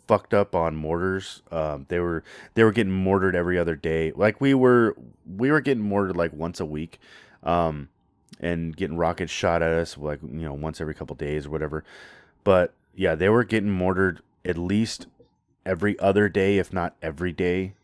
fucked 0.08 0.32
up 0.32 0.54
on 0.54 0.74
mortars. 0.74 1.42
Um 1.52 1.84
they 1.88 2.00
were 2.00 2.24
they 2.54 2.64
were 2.64 2.72
getting 2.72 2.92
mortared 2.92 3.36
every 3.36 3.58
other 3.58 3.76
day. 3.76 4.12
Like 4.12 4.40
we 4.40 4.54
were 4.54 4.96
we 5.26 5.50
were 5.50 5.60
getting 5.60 5.84
mortared 5.84 6.16
like 6.16 6.32
once 6.32 6.58
a 6.58 6.66
week. 6.66 6.98
Um 7.42 7.90
and 8.40 8.76
getting 8.76 8.96
rockets 8.96 9.32
shot 9.32 9.62
at 9.62 9.72
us 9.72 9.96
like 9.96 10.20
you 10.22 10.28
know 10.42 10.54
once 10.54 10.80
every 10.80 10.94
couple 10.94 11.16
days 11.16 11.46
or 11.46 11.50
whatever. 11.50 11.84
But 12.44 12.74
yeah, 12.94 13.14
they 13.14 13.28
were 13.28 13.44
getting 13.44 13.70
mortared 13.70 14.20
at 14.44 14.58
least 14.58 15.06
every 15.64 15.98
other 15.98 16.28
day, 16.28 16.58
if 16.58 16.72
not 16.72 16.94
every 17.02 17.32
day, 17.32 17.74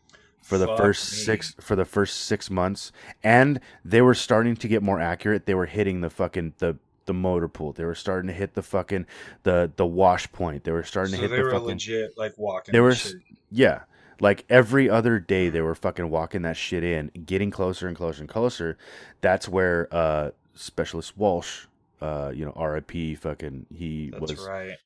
for 0.41 0.57
the 0.57 0.67
Fuck 0.67 0.77
first 0.77 1.11
me. 1.11 1.17
six 1.25 1.55
for 1.59 1.75
the 1.75 1.85
first 1.85 2.21
six 2.21 2.49
months. 2.49 2.91
And 3.23 3.59
they 3.83 4.01
were 4.01 4.15
starting 4.15 4.55
to 4.57 4.67
get 4.67 4.81
more 4.83 4.99
accurate. 4.99 5.45
They 5.45 5.55
were 5.55 5.65
hitting 5.67 6.01
the 6.01 6.09
fucking 6.09 6.53
the 6.59 6.77
the 7.05 7.13
motor 7.13 7.47
pool. 7.49 7.73
They 7.73 7.83
were 7.85 7.95
starting 7.95 8.27
to 8.27 8.33
hit 8.33 8.53
the 8.53 8.61
fucking 8.63 9.05
the 9.43 9.71
the 9.75 9.85
wash 9.85 10.31
point. 10.31 10.63
They 10.63 10.71
were 10.71 10.83
starting 10.83 11.13
So 11.13 11.17
to 11.17 11.21
hit 11.21 11.29
they 11.29 11.37
the 11.37 11.43
were 11.43 11.51
fucking 11.51 11.65
legit 11.67 12.17
like 12.17 12.33
walking. 12.37 12.71
They 12.71 12.79
were 12.79 12.95
shit. 12.95 13.17
yeah. 13.51 13.81
Like 14.23 14.45
every 14.49 14.89
other 14.89 15.19
day 15.19 15.49
they 15.49 15.59
were 15.59 15.75
fucking 15.75 16.09
walking 16.09 16.43
that 16.43 16.55
shit 16.55 16.81
in, 16.81 17.11
getting 17.25 17.51
closer 17.51 17.89
and 17.89 17.97
closer 17.97 18.21
and 18.21 18.29
closer. 18.29 18.77
That's 19.19 19.49
where 19.49 19.89
uh 19.91 20.31
specialist 20.55 21.17
Walsh, 21.17 21.65
uh, 21.99 22.31
you 22.33 22.45
know, 22.45 22.53
RIP 22.53 23.17
fucking 23.17 23.65
he 23.75 24.11
That's 24.11 24.21
was 24.21 24.47
right. 24.47 24.77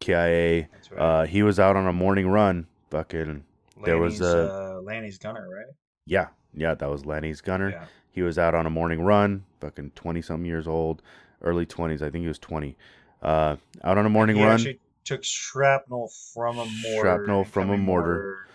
KIA. 0.00 0.68
That's 0.72 0.90
right. 0.90 0.98
Uh 1.00 1.24
he 1.26 1.42
was 1.42 1.60
out 1.60 1.76
on 1.76 1.86
a 1.86 1.92
morning 1.92 2.28
run, 2.28 2.66
fucking 2.90 3.44
there 3.84 3.98
was 3.98 4.22
a- 4.22 4.50
uh, 4.50 4.80
Lanny's 4.82 5.18
gunner, 5.18 5.46
right? 5.54 5.74
yeah, 6.06 6.28
yeah, 6.54 6.74
that 6.74 6.88
was 6.88 7.04
Lanny's 7.04 7.42
gunner. 7.42 7.68
Yeah. 7.70 7.84
He 8.10 8.22
was 8.22 8.38
out 8.38 8.54
on 8.54 8.64
a 8.64 8.70
morning 8.70 9.02
run, 9.02 9.44
fucking 9.60 9.92
twenty 9.96 10.22
some 10.22 10.46
years 10.46 10.66
old, 10.66 11.02
early 11.42 11.66
twenties, 11.66 12.00
I 12.00 12.08
think 12.08 12.22
he 12.22 12.28
was 12.28 12.38
twenty. 12.38 12.74
Uh 13.20 13.56
out 13.84 13.98
on 13.98 14.06
a 14.06 14.08
morning 14.08 14.36
he 14.36 14.42
run. 14.42 14.52
actually 14.54 14.80
took 15.04 15.22
shrapnel 15.24 16.10
from 16.32 16.58
a 16.58 16.64
mortar. 16.64 17.00
Shrapnel 17.02 17.44
from 17.44 17.68
a 17.68 17.72
incoming 17.74 17.84
mortar. 17.86 18.47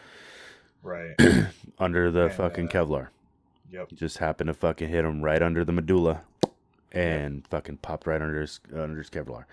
Right. 0.84 1.16
under 1.80 2.12
the 2.12 2.26
And, 2.26 2.34
fucking 2.34 2.68
uh, 2.68 2.72
Kevlar. 2.72 3.08
Yep. 3.72 3.90
He 3.90 3.96
just 3.96 4.20
happened 4.20 4.48
to 4.50 4.54
fucking 4.54 4.90
hit 4.90 5.04
him 5.06 5.22
right 5.22 5.42
under 5.42 5.66
the 5.66 5.72
medulla 5.72 6.22
and 6.92 7.48
fucking 7.48 7.78
popped 7.78 8.06
right 8.06 8.22
under 8.22 8.42
his 8.42 8.60
under 8.76 9.00
his 9.00 9.10
Kevlar. 9.10 9.46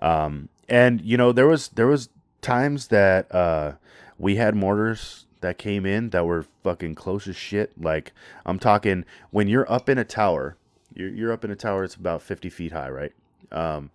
Um, 0.00 0.48
and 0.68 1.00
you 1.00 1.16
know 1.16 1.32
there 1.32 1.46
was 1.48 1.68
there 1.68 1.88
was 1.88 2.08
times 2.40 2.88
that 2.88 3.34
uh, 3.34 3.72
we 4.18 4.36
had 4.36 4.54
mortars 4.54 5.26
that 5.40 5.58
came 5.58 5.84
in 5.84 6.10
that 6.10 6.24
were 6.24 6.46
fucking 6.62 6.94
close 6.94 7.26
as 7.26 7.36
shit. 7.36 7.72
Like 7.80 8.12
I'm 8.46 8.58
talking 8.58 9.04
when 9.30 9.48
you're 9.48 9.70
up 9.70 9.88
in 9.88 9.98
a 9.98 10.04
tower, 10.04 10.56
you're 10.94 11.08
you're 11.10 11.32
up 11.32 11.44
in 11.44 11.50
a 11.50 11.56
tower. 11.56 11.82
It's 11.84 11.96
about 11.96 12.22
50 12.22 12.48
feet 12.50 12.72
high, 12.72 12.90
right? 12.90 13.12
Um, 13.50 13.90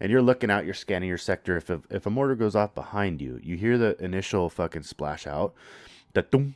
and 0.00 0.10
you're 0.10 0.22
looking 0.22 0.50
out, 0.50 0.64
you're 0.64 0.74
scanning 0.74 1.08
your 1.08 1.18
sector. 1.18 1.56
If 1.56 1.70
a, 1.70 1.80
if 1.88 2.04
a 2.04 2.10
mortar 2.10 2.34
goes 2.34 2.54
off 2.54 2.74
behind 2.74 3.22
you, 3.22 3.40
you 3.42 3.56
hear 3.56 3.78
the 3.78 3.96
initial 4.02 4.50
fucking 4.50 4.82
splash 4.82 5.26
out, 5.26 5.54
the 6.14 6.22
thum. 6.22 6.54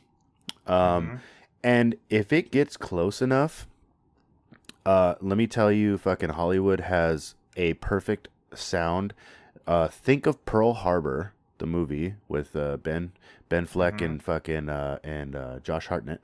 Um, 0.67 0.75
Mhm. 1.07 1.19
and 1.63 1.95
if 2.09 2.33
it 2.33 2.51
gets 2.51 2.75
close 2.77 3.21
enough, 3.21 3.67
uh, 4.85 5.15
let 5.21 5.37
me 5.37 5.47
tell 5.47 5.71
you, 5.71 5.97
fucking 5.97 6.29
Hollywood 6.31 6.81
has 6.81 7.35
a 7.55 7.73
perfect 7.75 8.27
sound. 8.53 9.13
Uh, 9.67 9.87
think 9.87 10.25
of 10.25 10.43
Pearl 10.45 10.73
Harbor, 10.73 11.33
the 11.59 11.65
movie 11.67 12.15
with 12.27 12.55
uh, 12.55 12.77
Ben 12.77 13.11
Ben 13.49 13.65
Affleck 13.67 13.97
Mhm. 13.99 14.05
and 14.05 14.23
fucking 14.23 14.69
uh, 14.69 14.99
and 15.03 15.35
uh, 15.35 15.59
Josh 15.59 15.87
Hartnett. 15.87 16.21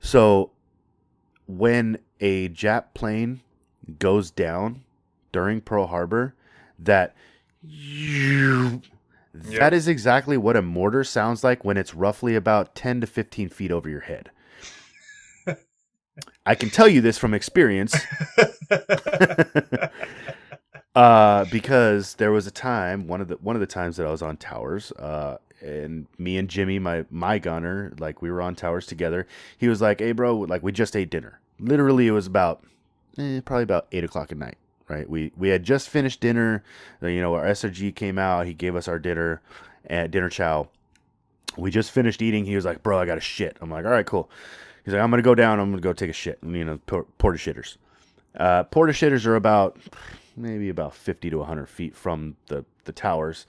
So 0.00 0.50
when 1.46 1.98
a 2.20 2.48
Jap 2.50 2.94
plane 2.94 3.40
goes 3.98 4.30
down 4.30 4.82
during 5.32 5.60
Pearl 5.60 5.86
Harbor, 5.86 6.34
that 6.78 7.14
that 9.34 9.72
is 9.72 9.88
exactly 9.88 10.36
what 10.36 10.56
a 10.56 10.62
mortar 10.62 11.04
sounds 11.04 11.42
like 11.42 11.64
when 11.64 11.76
it's 11.76 11.94
roughly 11.94 12.34
about 12.34 12.74
10 12.74 13.00
to 13.00 13.06
15 13.06 13.48
feet 13.48 13.70
over 13.70 13.88
your 13.88 14.00
head. 14.00 14.30
I 16.46 16.54
can 16.54 16.70
tell 16.70 16.88
you 16.88 17.00
this 17.00 17.18
from 17.18 17.34
experience. 17.34 17.96
Uh, 20.94 21.46
because 21.46 22.16
there 22.16 22.30
was 22.30 22.46
a 22.46 22.50
time 22.50 23.06
one 23.06 23.22
of 23.22 23.28
the 23.28 23.36
one 23.36 23.56
of 23.56 23.60
the 23.60 23.66
times 23.66 23.96
that 23.96 24.06
I 24.06 24.10
was 24.10 24.20
on 24.20 24.36
towers 24.36 24.92
uh, 24.92 25.38
and 25.62 26.06
me 26.18 26.36
and 26.36 26.50
Jimmy 26.50 26.78
my 26.78 27.06
my 27.08 27.38
gunner 27.38 27.94
like 27.98 28.20
we 28.20 28.30
were 28.30 28.42
on 28.42 28.54
towers 28.54 28.84
together. 28.84 29.26
He 29.56 29.68
was 29.68 29.80
like 29.80 30.00
hey 30.00 30.12
bro 30.12 30.36
like 30.36 30.62
we 30.62 30.70
just 30.70 30.94
ate 30.94 31.08
dinner. 31.08 31.40
Literally 31.58 32.08
it 32.08 32.10
was 32.10 32.26
about 32.26 32.62
eh, 33.16 33.40
probably 33.42 33.62
about 33.62 33.86
eight 33.92 34.04
o'clock 34.04 34.32
at 34.32 34.36
night 34.36 34.58
right? 34.92 35.08
We 35.08 35.32
we 35.36 35.48
had 35.48 35.64
just 35.64 35.88
finished 35.88 36.20
dinner. 36.20 36.62
You 37.00 37.20
know 37.20 37.34
our 37.34 37.44
SRG 37.44 37.94
came 37.94 38.18
out. 38.18 38.46
He 38.46 38.54
gave 38.54 38.76
us 38.76 38.88
our 38.88 38.98
dinner 38.98 39.40
at 39.88 40.10
dinner 40.10 40.28
chow. 40.28 40.68
We 41.56 41.70
just 41.70 41.90
finished 41.90 42.22
eating. 42.22 42.44
He 42.44 42.54
was 42.56 42.64
like 42.64 42.82
bro 42.82 42.98
I 42.98 43.06
got 43.06 43.18
a 43.18 43.22
shit. 43.22 43.56
I'm 43.60 43.70
like 43.70 43.84
all 43.84 43.90
right 43.90 44.06
cool. 44.06 44.30
He's 44.84 44.94
like 44.94 45.02
I'm 45.02 45.10
gonna 45.10 45.22
go 45.22 45.34
down. 45.34 45.58
I'm 45.58 45.70
gonna 45.70 45.82
go 45.82 45.92
take 45.92 46.10
a 46.10 46.14
shit. 46.14 46.38
And, 46.42 46.54
you 46.54 46.64
know 46.64 46.78
por- 46.86 47.06
porta 47.18 47.38
shitters. 47.38 47.76
Uh, 48.36 48.64
porta 48.64 48.92
shitters 48.92 49.26
are 49.26 49.36
about 49.36 49.78
maybe 50.36 50.68
about 50.68 50.94
50 50.94 51.30
to 51.30 51.38
100 51.38 51.66
feet 51.68 51.94
from 51.94 52.36
the, 52.48 52.64
the 52.84 52.92
towers. 52.92 53.46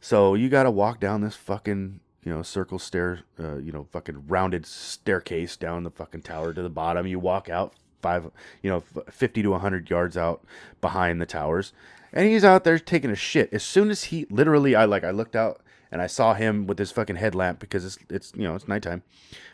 So 0.00 0.34
you 0.34 0.48
got 0.48 0.64
to 0.64 0.70
walk 0.70 1.00
down 1.00 1.20
this 1.20 1.36
fucking, 1.36 2.00
you 2.24 2.32
know, 2.32 2.42
circle 2.42 2.78
stair, 2.78 3.20
uh, 3.38 3.56
you 3.56 3.72
know, 3.72 3.84
fucking 3.90 4.26
rounded 4.28 4.66
staircase 4.66 5.56
down 5.56 5.84
the 5.84 5.90
fucking 5.90 6.22
tower 6.22 6.52
to 6.52 6.62
the 6.62 6.70
bottom. 6.70 7.06
You 7.06 7.18
walk 7.18 7.48
out 7.48 7.74
five, 8.02 8.30
you 8.62 8.70
know, 8.70 8.80
50 9.10 9.42
to 9.42 9.50
100 9.50 9.88
yards 9.88 10.16
out 10.16 10.44
behind 10.80 11.20
the 11.20 11.26
towers. 11.26 11.72
And 12.12 12.28
he's 12.28 12.44
out 12.44 12.64
there 12.64 12.78
taking 12.78 13.10
a 13.10 13.16
shit. 13.16 13.52
As 13.52 13.62
soon 13.62 13.90
as 13.90 14.04
he 14.04 14.26
literally, 14.28 14.74
I 14.74 14.84
like, 14.84 15.04
I 15.04 15.10
looked 15.10 15.34
out 15.34 15.62
and 15.90 16.02
I 16.02 16.06
saw 16.06 16.34
him 16.34 16.66
with 16.66 16.78
his 16.78 16.90
fucking 16.90 17.16
headlamp 17.16 17.58
because 17.58 17.84
it's, 17.84 17.98
it's, 18.10 18.32
you 18.36 18.42
know, 18.42 18.54
it's 18.54 18.68
nighttime. 18.68 19.02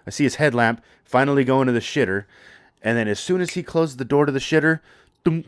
I 0.07 0.11
see 0.11 0.25
his 0.25 0.37
headlamp 0.37 0.83
finally 1.05 1.45
going 1.45 1.67
to 1.67 1.73
the 1.73 1.81
shitter. 1.81 2.25
And 2.83 2.97
then 2.97 3.09
as 3.09 3.21
soon 3.21 3.41
as 3.41 3.51
he 3.51 3.63
closed 3.63 3.99
the 3.99 4.05
door 4.05 4.27
to 4.27 4.33
the 4.33 4.39
shitter, 4.39 4.81
dunk, 5.25 5.47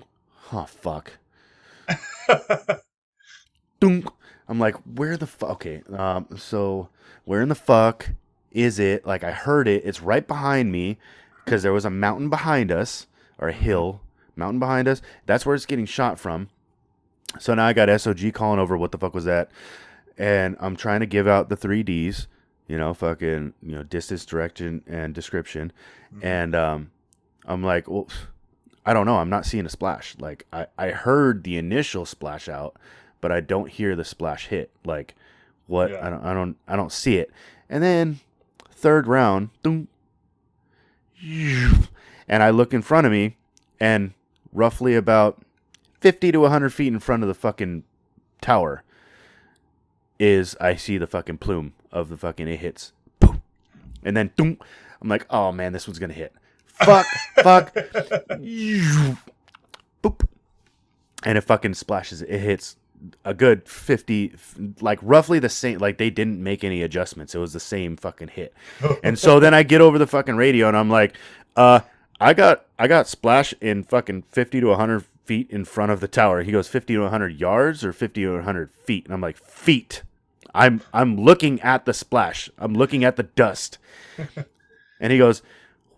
oh 0.53 0.67
fuck, 0.67 1.13
dunk. 3.81 4.07
I'm 4.49 4.59
like, 4.59 4.75
where 4.79 5.17
the 5.17 5.29
fuck? 5.29 5.51
Okay, 5.51 5.83
um, 5.97 6.27
so 6.37 6.89
where 7.25 7.41
in 7.41 7.49
the 7.49 7.55
fuck 7.55 8.11
is 8.51 8.81
it? 8.81 9.07
Like 9.07 9.23
I 9.23 9.31
heard 9.31 9.69
it. 9.69 9.85
It's 9.85 10.03
right 10.03 10.27
behind 10.27 10.73
me 10.73 10.99
because 11.45 11.63
there 11.63 11.73
was 11.73 11.85
a 11.85 11.91
mountain 11.91 12.29
behind 12.29 12.71
us 12.71 13.07
or 13.39 13.49
a 13.49 13.53
hill, 13.53 14.01
mountain 14.37 14.59
behind 14.59 14.89
us. 14.89 15.03
That's 15.27 15.45
where 15.45 15.55
it's 15.55 15.67
getting 15.67 15.87
shot 15.87 16.19
from. 16.19 16.49
So 17.39 17.55
now 17.55 17.67
I 17.67 17.73
got 17.73 17.89
SOG 17.89 18.35
calling 18.35 18.59
over. 18.59 18.77
What 18.77 18.93
the 18.93 18.99
fuck 18.99 19.15
was 19.15 19.25
that? 19.25 19.51
And 20.19 20.57
I'm 20.61 20.77
trying 20.77 21.01
to 21.01 21.07
give 21.07 21.27
out 21.27 21.49
the 21.49 21.57
three 21.57 21.83
Ds. 21.83 22.27
You 22.67 22.79
know, 22.79 22.95
fucking, 22.95 23.55
you 23.63 23.73
know, 23.73 23.83
distance, 23.83 24.25
direction, 24.25 24.83
and 24.87 25.13
description. 25.13 25.73
And 26.23 26.55
um, 26.55 26.93
I'm 27.45 27.65
like, 27.65 27.89
well, 27.89 28.07
I 28.87 28.93
don't 28.93 29.07
know. 29.07 29.17
I'm 29.17 29.29
not 29.29 29.45
seeing 29.45 29.67
a 29.67 29.69
splash. 29.69 30.17
Like 30.19 30.47
I, 30.53 30.67
I 30.79 30.91
heard 30.91 31.43
the 31.43 31.57
initial 31.57 32.07
splash 32.07 32.49
out, 32.49 32.77
but 33.21 33.33
I 33.33 33.41
don't 33.41 33.69
hear 33.69 33.97
the 33.97 34.05
splash 34.05 34.47
hit. 34.47 34.71
Like 34.85 35.15
what? 35.67 35.91
Yeah. 35.91 36.07
I 36.07 36.11
don't. 36.11 36.25
I 36.25 36.35
don't. 36.35 36.57
I 36.69 36.77
don't 36.77 36.93
see 36.93 37.17
it. 37.17 37.31
And 37.69 37.83
then 37.83 38.21
third 38.73 39.07
round, 39.07 39.51
doom, 39.63 39.89
and 41.23 42.43
I 42.43 42.51
look 42.51 42.73
in 42.73 42.83
front 42.83 43.07
of 43.07 43.13
me, 43.13 43.37
and 43.79 44.13
roughly 44.53 44.95
about 44.95 45.43
fifty 46.01 46.33
to 46.33 46.45
hundred 46.47 46.71
feet 46.71 46.93
in 46.93 46.99
front 47.01 47.23
of 47.23 47.29
the 47.29 47.35
fucking 47.35 47.85
tower 48.41 48.83
is 50.19 50.57
I 50.61 50.77
see 50.77 50.99
the 50.99 51.07
fucking 51.07 51.39
plume 51.39 51.73
of 51.91 52.09
the 52.09 52.17
fucking 52.17 52.47
it 52.49 52.57
hits, 52.59 52.93
Boom. 53.19 53.43
and 54.03 54.17
then 54.17 54.33
doom. 54.37 54.59
I'm 55.01 55.09
like, 55.09 55.27
oh 55.31 55.51
man, 55.53 55.73
this 55.73 55.87
one's 55.87 55.99
gonna 55.99 56.13
hit. 56.13 56.33
Fuck, 56.67 57.07
fuck, 57.43 57.75
boop, 60.03 60.27
and 61.25 61.39
it 61.39 61.43
fucking 61.43 61.75
splashes. 61.75 62.23
It 62.23 62.39
hits 62.39 62.77
a 63.25 63.35
good 63.35 63.67
50 63.69 64.35
like 64.81 64.99
roughly 65.03 65.39
the 65.39 65.49
same 65.49 65.79
like 65.79 65.99
they 65.99 66.11
didn't 66.11 66.43
make 66.43 66.65
any 66.65 66.83
adjustments. 66.83 67.35
It 67.35 67.39
was 67.39 67.53
the 67.53 67.61
same 67.61 67.97
fucking 67.97 68.29
hit. 68.29 68.55
And 69.03 69.19
so 69.19 69.41
then 69.41 69.55
i 69.55 69.63
get 69.63 69.81
over 69.81 69.99
the 69.99 70.07
fucking 70.07 70.37
radio 70.37 70.69
and 70.69 70.77
i'm 70.77 70.91
like 70.91 71.17
uh 71.57 71.81
i 72.21 72.35
got 72.35 72.67
i 72.79 72.87
got 72.87 73.09
splash 73.09 73.55
in 73.61 73.83
fucking 73.85 74.23
50 74.31 74.61
to 74.61 74.67
100 74.69 75.05
feet 75.25 75.51
in 75.51 75.65
front 75.65 75.93
of 75.93 76.01
the 76.01 76.09
tower. 76.09 76.43
He 76.43 76.53
goes 76.53 76.69
50 76.69 76.95
to 76.95 77.01
100 77.03 77.41
yards 77.41 77.85
or 77.85 77.93
50 77.93 78.23
to 78.23 78.33
100 78.33 78.71
feet? 78.71 79.05
And 79.05 79.15
i'm 79.15 79.21
like 79.21 79.39
feet. 79.39 80.03
I'm 80.55 80.83
i'm 80.93 81.17
looking 81.17 81.61
at 81.63 81.85
the 81.87 81.95
splash. 81.95 82.51
I'm 82.59 82.75
looking 82.75 83.05
at 83.05 83.17
the 83.17 83.25
dust. 83.25 83.79
And 85.03 85.11
he 85.11 85.19
goes 85.19 85.41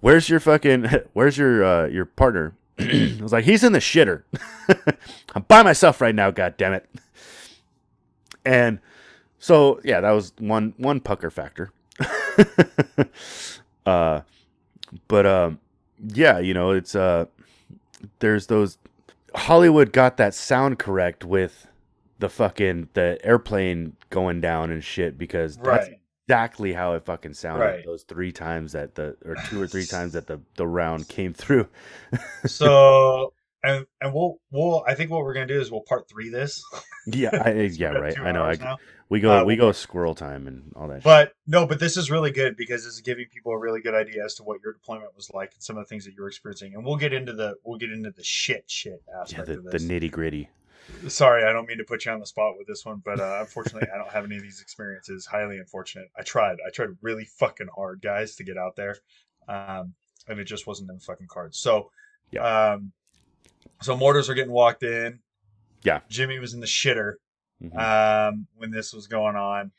where's 0.00 0.28
your 0.28 0.38
fucking 0.38 0.86
where's 1.12 1.36
your 1.36 1.64
uh 1.64 1.86
your 1.86 2.04
partner 2.04 2.54
I 3.18 3.22
was 3.22 3.32
like, 3.32 3.44
he's 3.44 3.64
in 3.64 3.72
the 3.72 3.78
shitter. 3.78 4.24
I'm 5.34 5.42
by 5.42 5.62
myself 5.62 6.00
right 6.00 6.14
now, 6.14 6.30
god 6.30 6.56
damn 6.56 6.72
it. 6.72 6.88
And 8.44 8.80
so 9.38 9.80
yeah, 9.84 10.00
that 10.00 10.10
was 10.12 10.32
one 10.38 10.74
one 10.76 11.00
pucker 11.00 11.30
factor. 11.30 11.72
uh 13.86 14.22
but 15.08 15.26
um, 15.26 15.58
yeah, 16.14 16.38
you 16.38 16.54
know, 16.54 16.70
it's 16.70 16.94
uh, 16.94 17.26
there's 18.18 18.46
those 18.46 18.78
Hollywood 19.34 19.92
got 19.92 20.16
that 20.18 20.34
sound 20.34 20.78
correct 20.78 21.24
with 21.24 21.66
the 22.18 22.28
fucking 22.28 22.88
the 22.94 23.18
airplane 23.24 23.96
going 24.10 24.40
down 24.40 24.70
and 24.70 24.84
shit 24.84 25.18
because 25.18 25.58
Right. 25.58 25.98
Exactly 26.28 26.72
how 26.72 26.94
it 26.94 27.04
fucking 27.04 27.34
sounded 27.34 27.64
Right. 27.64 27.84
those 27.84 28.02
three 28.04 28.32
times 28.32 28.72
that 28.72 28.94
the 28.94 29.16
or 29.24 29.36
two 29.48 29.60
or 29.60 29.66
three 29.66 29.86
times 29.96 30.12
that 30.12 30.26
the 30.26 30.40
the 30.56 30.66
round 30.66 31.08
came 31.08 31.32
through. 31.34 31.68
So 32.46 33.32
and 33.64 33.86
and 34.00 34.12
we'll 34.12 34.38
we'll 34.50 34.84
I 34.86 34.94
think 34.94 35.10
what 35.10 35.22
we're 35.22 35.34
gonna 35.34 35.46
do 35.46 35.60
is 35.60 35.70
we'll 35.70 35.82
part 35.82 36.08
three 36.08 36.28
this. 36.28 36.62
Yeah, 37.06 37.30
I, 37.32 37.50
yeah, 37.72 37.88
right. 37.88 38.18
I 38.18 38.32
know. 38.32 38.44
I, 38.44 38.54
now. 38.56 38.78
we 39.08 39.20
go 39.20 39.40
Uh, 39.40 39.44
we 39.44 39.56
go 39.56 39.70
squirrel 39.72 40.14
time 40.14 40.46
and 40.48 40.72
all 40.74 40.88
that. 40.88 40.96
shit. 40.98 41.04
But 41.04 41.32
no, 41.46 41.66
but 41.66 41.78
this 41.78 41.96
is 41.96 42.10
really 42.10 42.30
good 42.32 42.56
because 42.56 42.84
this 42.84 42.94
is 42.94 43.00
giving 43.00 43.26
people 43.32 43.52
a 43.52 43.58
really 43.58 43.80
good 43.80 43.94
idea 43.94 44.24
as 44.24 44.34
to 44.36 44.42
what 44.42 44.60
your 44.64 44.72
deployment 44.72 45.14
was 45.14 45.30
like 45.32 45.52
and 45.54 45.62
some 45.62 45.76
of 45.76 45.84
the 45.84 45.88
things 45.88 46.04
that 46.04 46.14
you're 46.14 46.28
experiencing. 46.28 46.74
And 46.74 46.84
we'll 46.84 46.96
get 46.96 47.12
into 47.12 47.32
the 47.32 47.54
we'll 47.64 47.78
get 47.78 47.90
into 47.92 48.10
the 48.10 48.24
shit 48.24 48.64
shit 48.68 49.02
yeah, 49.08 49.20
aspect 49.20 49.46
the, 49.46 49.58
of 49.58 49.64
the 49.64 49.78
nitty 49.78 50.10
gritty. 50.10 50.48
Sorry, 51.08 51.44
I 51.44 51.52
don't 51.52 51.66
mean 51.66 51.78
to 51.78 51.84
put 51.84 52.04
you 52.04 52.12
on 52.12 52.20
the 52.20 52.26
spot 52.26 52.56
with 52.58 52.66
this 52.66 52.84
one, 52.84 53.02
but 53.04 53.18
uh, 53.20 53.38
unfortunately, 53.40 53.88
I 53.92 53.98
don't 53.98 54.10
have 54.10 54.24
any 54.24 54.36
of 54.36 54.42
these 54.42 54.60
experiences. 54.60 55.26
Highly 55.26 55.58
unfortunate. 55.58 56.08
I 56.18 56.22
tried. 56.22 56.58
I 56.66 56.70
tried 56.70 56.90
really 57.00 57.24
fucking 57.24 57.68
hard, 57.74 58.00
guys, 58.02 58.36
to 58.36 58.44
get 58.44 58.56
out 58.56 58.76
there, 58.76 58.96
um, 59.48 59.94
and 60.28 60.38
it 60.38 60.44
just 60.44 60.66
wasn't 60.66 60.90
in 60.90 60.96
the 60.96 61.02
fucking 61.02 61.26
cards. 61.28 61.58
So, 61.58 61.90
um, 62.40 62.92
so 63.80 63.96
mortars 63.96 64.28
are 64.30 64.34
getting 64.34 64.52
walked 64.52 64.82
in. 64.82 65.20
Yeah. 65.82 66.00
Jimmy 66.08 66.38
was 66.38 66.54
in 66.54 66.60
the 66.60 66.66
shitter 66.66 67.14
Mhm. 67.62 67.76
um, 68.30 68.46
when 68.56 68.70
this 68.70 68.92
was 68.92 69.06
going 69.06 69.36
on. 69.36 69.72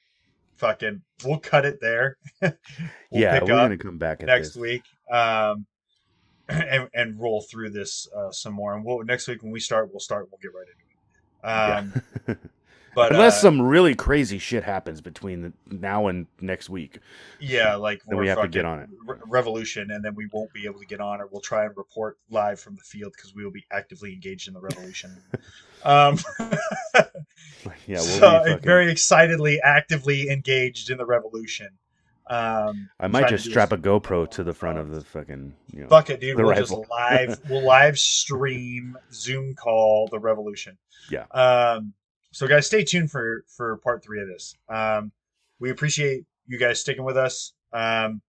Fucking, 0.58 1.02
we'll 1.26 1.40
cut 1.40 1.66
it 1.66 1.80
there. 1.82 2.18
We'll 2.42 3.22
yeah, 3.22 3.40
we're 3.40 3.48
gonna 3.48 3.78
come 3.78 3.98
back 4.00 4.22
at 4.22 4.26
next 4.28 4.50
this. 4.50 4.58
week. 4.58 4.82
Um, 5.12 5.68
and, 6.50 6.90
and 6.94 7.20
roll 7.20 7.42
through 7.42 7.70
this 7.70 8.08
uh, 8.16 8.32
some 8.32 8.54
more. 8.54 8.74
And 8.76 8.84
we'll, 8.84 9.04
next 9.04 9.28
week 9.28 9.44
when 9.44 9.52
we 9.52 9.60
start, 9.60 9.90
we'll 9.92 10.00
start. 10.00 10.30
We'll 10.32 10.40
get 10.42 10.52
right 10.54 10.68
into 10.68 10.80
it. 10.80 10.83
Um, 11.44 11.94
Yeah. 12.28 12.36
But 12.96 13.12
Unless 13.12 13.38
uh, 13.38 13.42
some 13.42 13.62
really 13.62 13.96
crazy 13.96 14.38
shit 14.38 14.64
happens 14.64 15.02
between 15.02 15.42
the, 15.42 15.54
now 15.76 16.08
and 16.08 16.28
next 16.42 16.70
week. 16.70 17.00
yeah, 17.40 17.76
like 17.76 18.04
Then 18.06 18.18
we're 18.18 18.26
have 18.26 18.42
to 18.42 18.48
get 18.48 18.66
on 18.66 18.80
it. 18.82 18.90
re- 19.06 19.18
revolution, 19.26 19.90
and 19.90 20.06
then 20.06 20.14
we 20.14 20.28
won't 20.32 20.54
be 20.54 20.66
able 20.66 20.80
to 20.80 20.86
get 20.86 21.00
on, 21.00 21.20
or 21.20 21.28
we'll 21.32 21.42
try 21.42 21.66
and 21.66 21.76
report 21.76 22.20
live 22.30 22.60
from 22.60 22.76
the 22.76 22.84
field 22.84 23.14
because 23.18 23.34
we 23.34 23.44
will 23.44 23.52
be 23.52 23.66
actively 23.72 24.14
engaged 24.14 24.48
in 24.48 24.54
the 24.54 24.62
revolution. 24.62 25.18
um, 25.84 26.20
Yeah, 27.88 27.98
we'll 27.98 28.04
so 28.04 28.44
be 28.44 28.50
fucking, 28.52 28.60
very 28.60 28.92
excitedly, 28.92 29.60
actively 29.62 30.30
engaged 30.30 30.90
in 30.90 30.98
the 30.98 31.06
revolution. 31.06 31.70
Um, 32.28 32.90
I 33.00 33.08
might 33.08 33.28
just 33.28 33.46
strap 33.46 33.72
a 33.72 33.78
GoPro 33.78 34.30
to 34.32 34.44
the 34.44 34.54
front 34.54 34.78
of 34.78 34.90
the 34.90 35.02
fucking. 35.02 35.54
You 35.72 35.82
know, 35.82 35.88
Fuck 35.88 36.10
it, 36.10 36.22
dude. 36.22 36.38
we'll 36.38 36.56
just 36.56 36.72
live. 36.72 37.40
We'll 37.50 37.66
live 37.66 38.00
stream, 38.00 38.98
Zoom 39.12 39.56
call 39.56 40.08
the 40.10 40.20
revolution. 40.20 40.78
Yeah. 41.10 41.26
Um. 41.32 41.94
So, 42.32 42.48
guys, 42.48 42.66
stay 42.66 42.84
tuned 42.84 43.12
for 43.12 43.44
for 43.56 43.78
part 43.78 44.04
three 44.04 44.22
of 44.22 44.28
this. 44.28 44.56
Um, 44.70 45.12
we 45.60 45.70
appreciate 45.70 46.26
you 46.48 46.58
guys 46.58 46.80
sticking 46.80 47.04
with 47.04 47.18
us. 47.18 47.54
Um, 47.74 48.22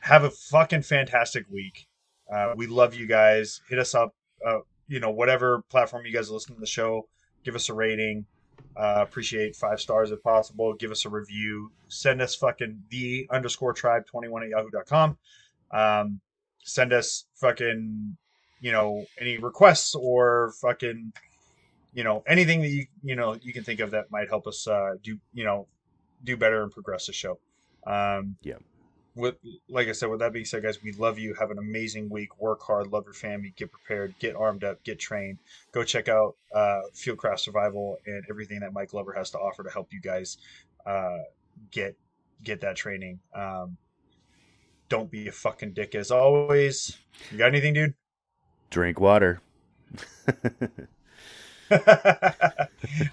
have 0.00 0.24
a 0.24 0.30
fucking 0.30 0.82
fantastic 0.82 1.44
week. 1.50 1.86
Uh, 2.32 2.52
we 2.56 2.66
love 2.66 2.94
you 2.94 3.06
guys. 3.06 3.60
Hit 3.68 3.78
us 3.78 3.94
up. 3.94 4.14
Uh, 4.46 4.58
you 4.86 5.00
know, 5.00 5.10
whatever 5.10 5.62
platform 5.70 6.04
you 6.06 6.12
guys 6.12 6.30
listen 6.30 6.54
to 6.54 6.60
the 6.60 6.66
show, 6.66 7.08
give 7.44 7.54
us 7.54 7.68
a 7.68 7.74
rating. 7.74 8.26
Uh, 8.76 9.02
appreciate 9.02 9.56
five 9.56 9.80
stars 9.80 10.10
if 10.10 10.22
possible. 10.22 10.74
Give 10.74 10.90
us 10.90 11.04
a 11.04 11.08
review. 11.08 11.70
Send 11.88 12.22
us 12.22 12.34
fucking 12.34 12.82
the 12.90 13.26
underscore 13.30 13.72
tribe 13.72 14.06
21 14.06 14.44
at 14.44 14.48
yahoo.com. 14.50 15.18
Um, 15.70 16.20
send 16.62 16.92
us 16.92 17.26
fucking, 17.34 18.16
you 18.60 18.72
know, 18.72 19.04
any 19.20 19.38
requests 19.38 19.94
or 19.94 20.52
fucking, 20.60 21.12
you 21.92 22.04
know, 22.04 22.22
anything 22.26 22.60
that 22.62 22.68
you, 22.68 22.86
you 23.02 23.16
know, 23.16 23.36
you 23.42 23.52
can 23.52 23.64
think 23.64 23.80
of 23.80 23.90
that 23.90 24.10
might 24.10 24.28
help 24.28 24.46
us, 24.46 24.66
uh, 24.68 24.94
do, 25.02 25.18
you 25.32 25.44
know, 25.44 25.66
do 26.24 26.36
better 26.36 26.62
and 26.62 26.70
progress 26.70 27.06
the 27.06 27.12
show. 27.12 27.38
Um, 27.86 28.36
Yeah. 28.42 28.56
With, 29.18 29.34
like 29.68 29.88
I 29.88 29.92
said, 29.92 30.10
with 30.10 30.20
that 30.20 30.32
being 30.32 30.44
said, 30.44 30.62
guys, 30.62 30.82
we 30.82 30.92
love 30.92 31.18
you. 31.18 31.34
Have 31.34 31.50
an 31.50 31.58
amazing 31.58 32.08
week. 32.08 32.40
Work 32.40 32.62
hard. 32.62 32.86
Love 32.92 33.04
your 33.04 33.14
family. 33.14 33.52
Get 33.56 33.72
prepared. 33.72 34.14
Get 34.20 34.36
armed 34.36 34.62
up. 34.62 34.82
Get 34.84 34.98
trained. 35.00 35.38
Go 35.72 35.82
check 35.82 36.08
out 36.08 36.36
uh, 36.54 36.82
Fieldcraft 36.94 37.40
Survival 37.40 37.98
and 38.06 38.24
everything 38.30 38.60
that 38.60 38.72
Mike 38.72 38.90
Glover 38.90 39.12
has 39.12 39.30
to 39.30 39.38
offer 39.38 39.64
to 39.64 39.70
help 39.70 39.92
you 39.92 40.00
guys 40.00 40.38
uh, 40.86 41.18
get 41.72 41.96
get 42.44 42.60
that 42.60 42.76
training. 42.76 43.18
Um, 43.34 43.76
don't 44.88 45.10
be 45.10 45.26
a 45.26 45.32
fucking 45.32 45.72
dick 45.72 45.96
as 45.96 46.10
always. 46.12 46.96
You 47.32 47.38
got 47.38 47.48
anything, 47.48 47.74
dude? 47.74 47.94
drink 48.70 49.00
water. 49.00 49.40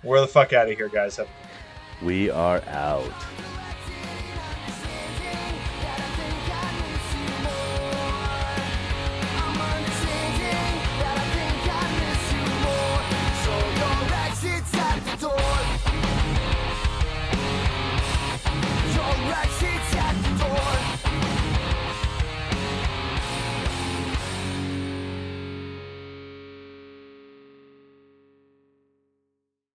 We're 0.03 0.21
the 0.21 0.27
fuck 0.27 0.53
out 0.53 0.69
of 0.69 0.77
here, 0.77 0.89
guys. 0.89 1.19
We 2.01 2.29
are 2.29 2.61
out. 2.67 3.11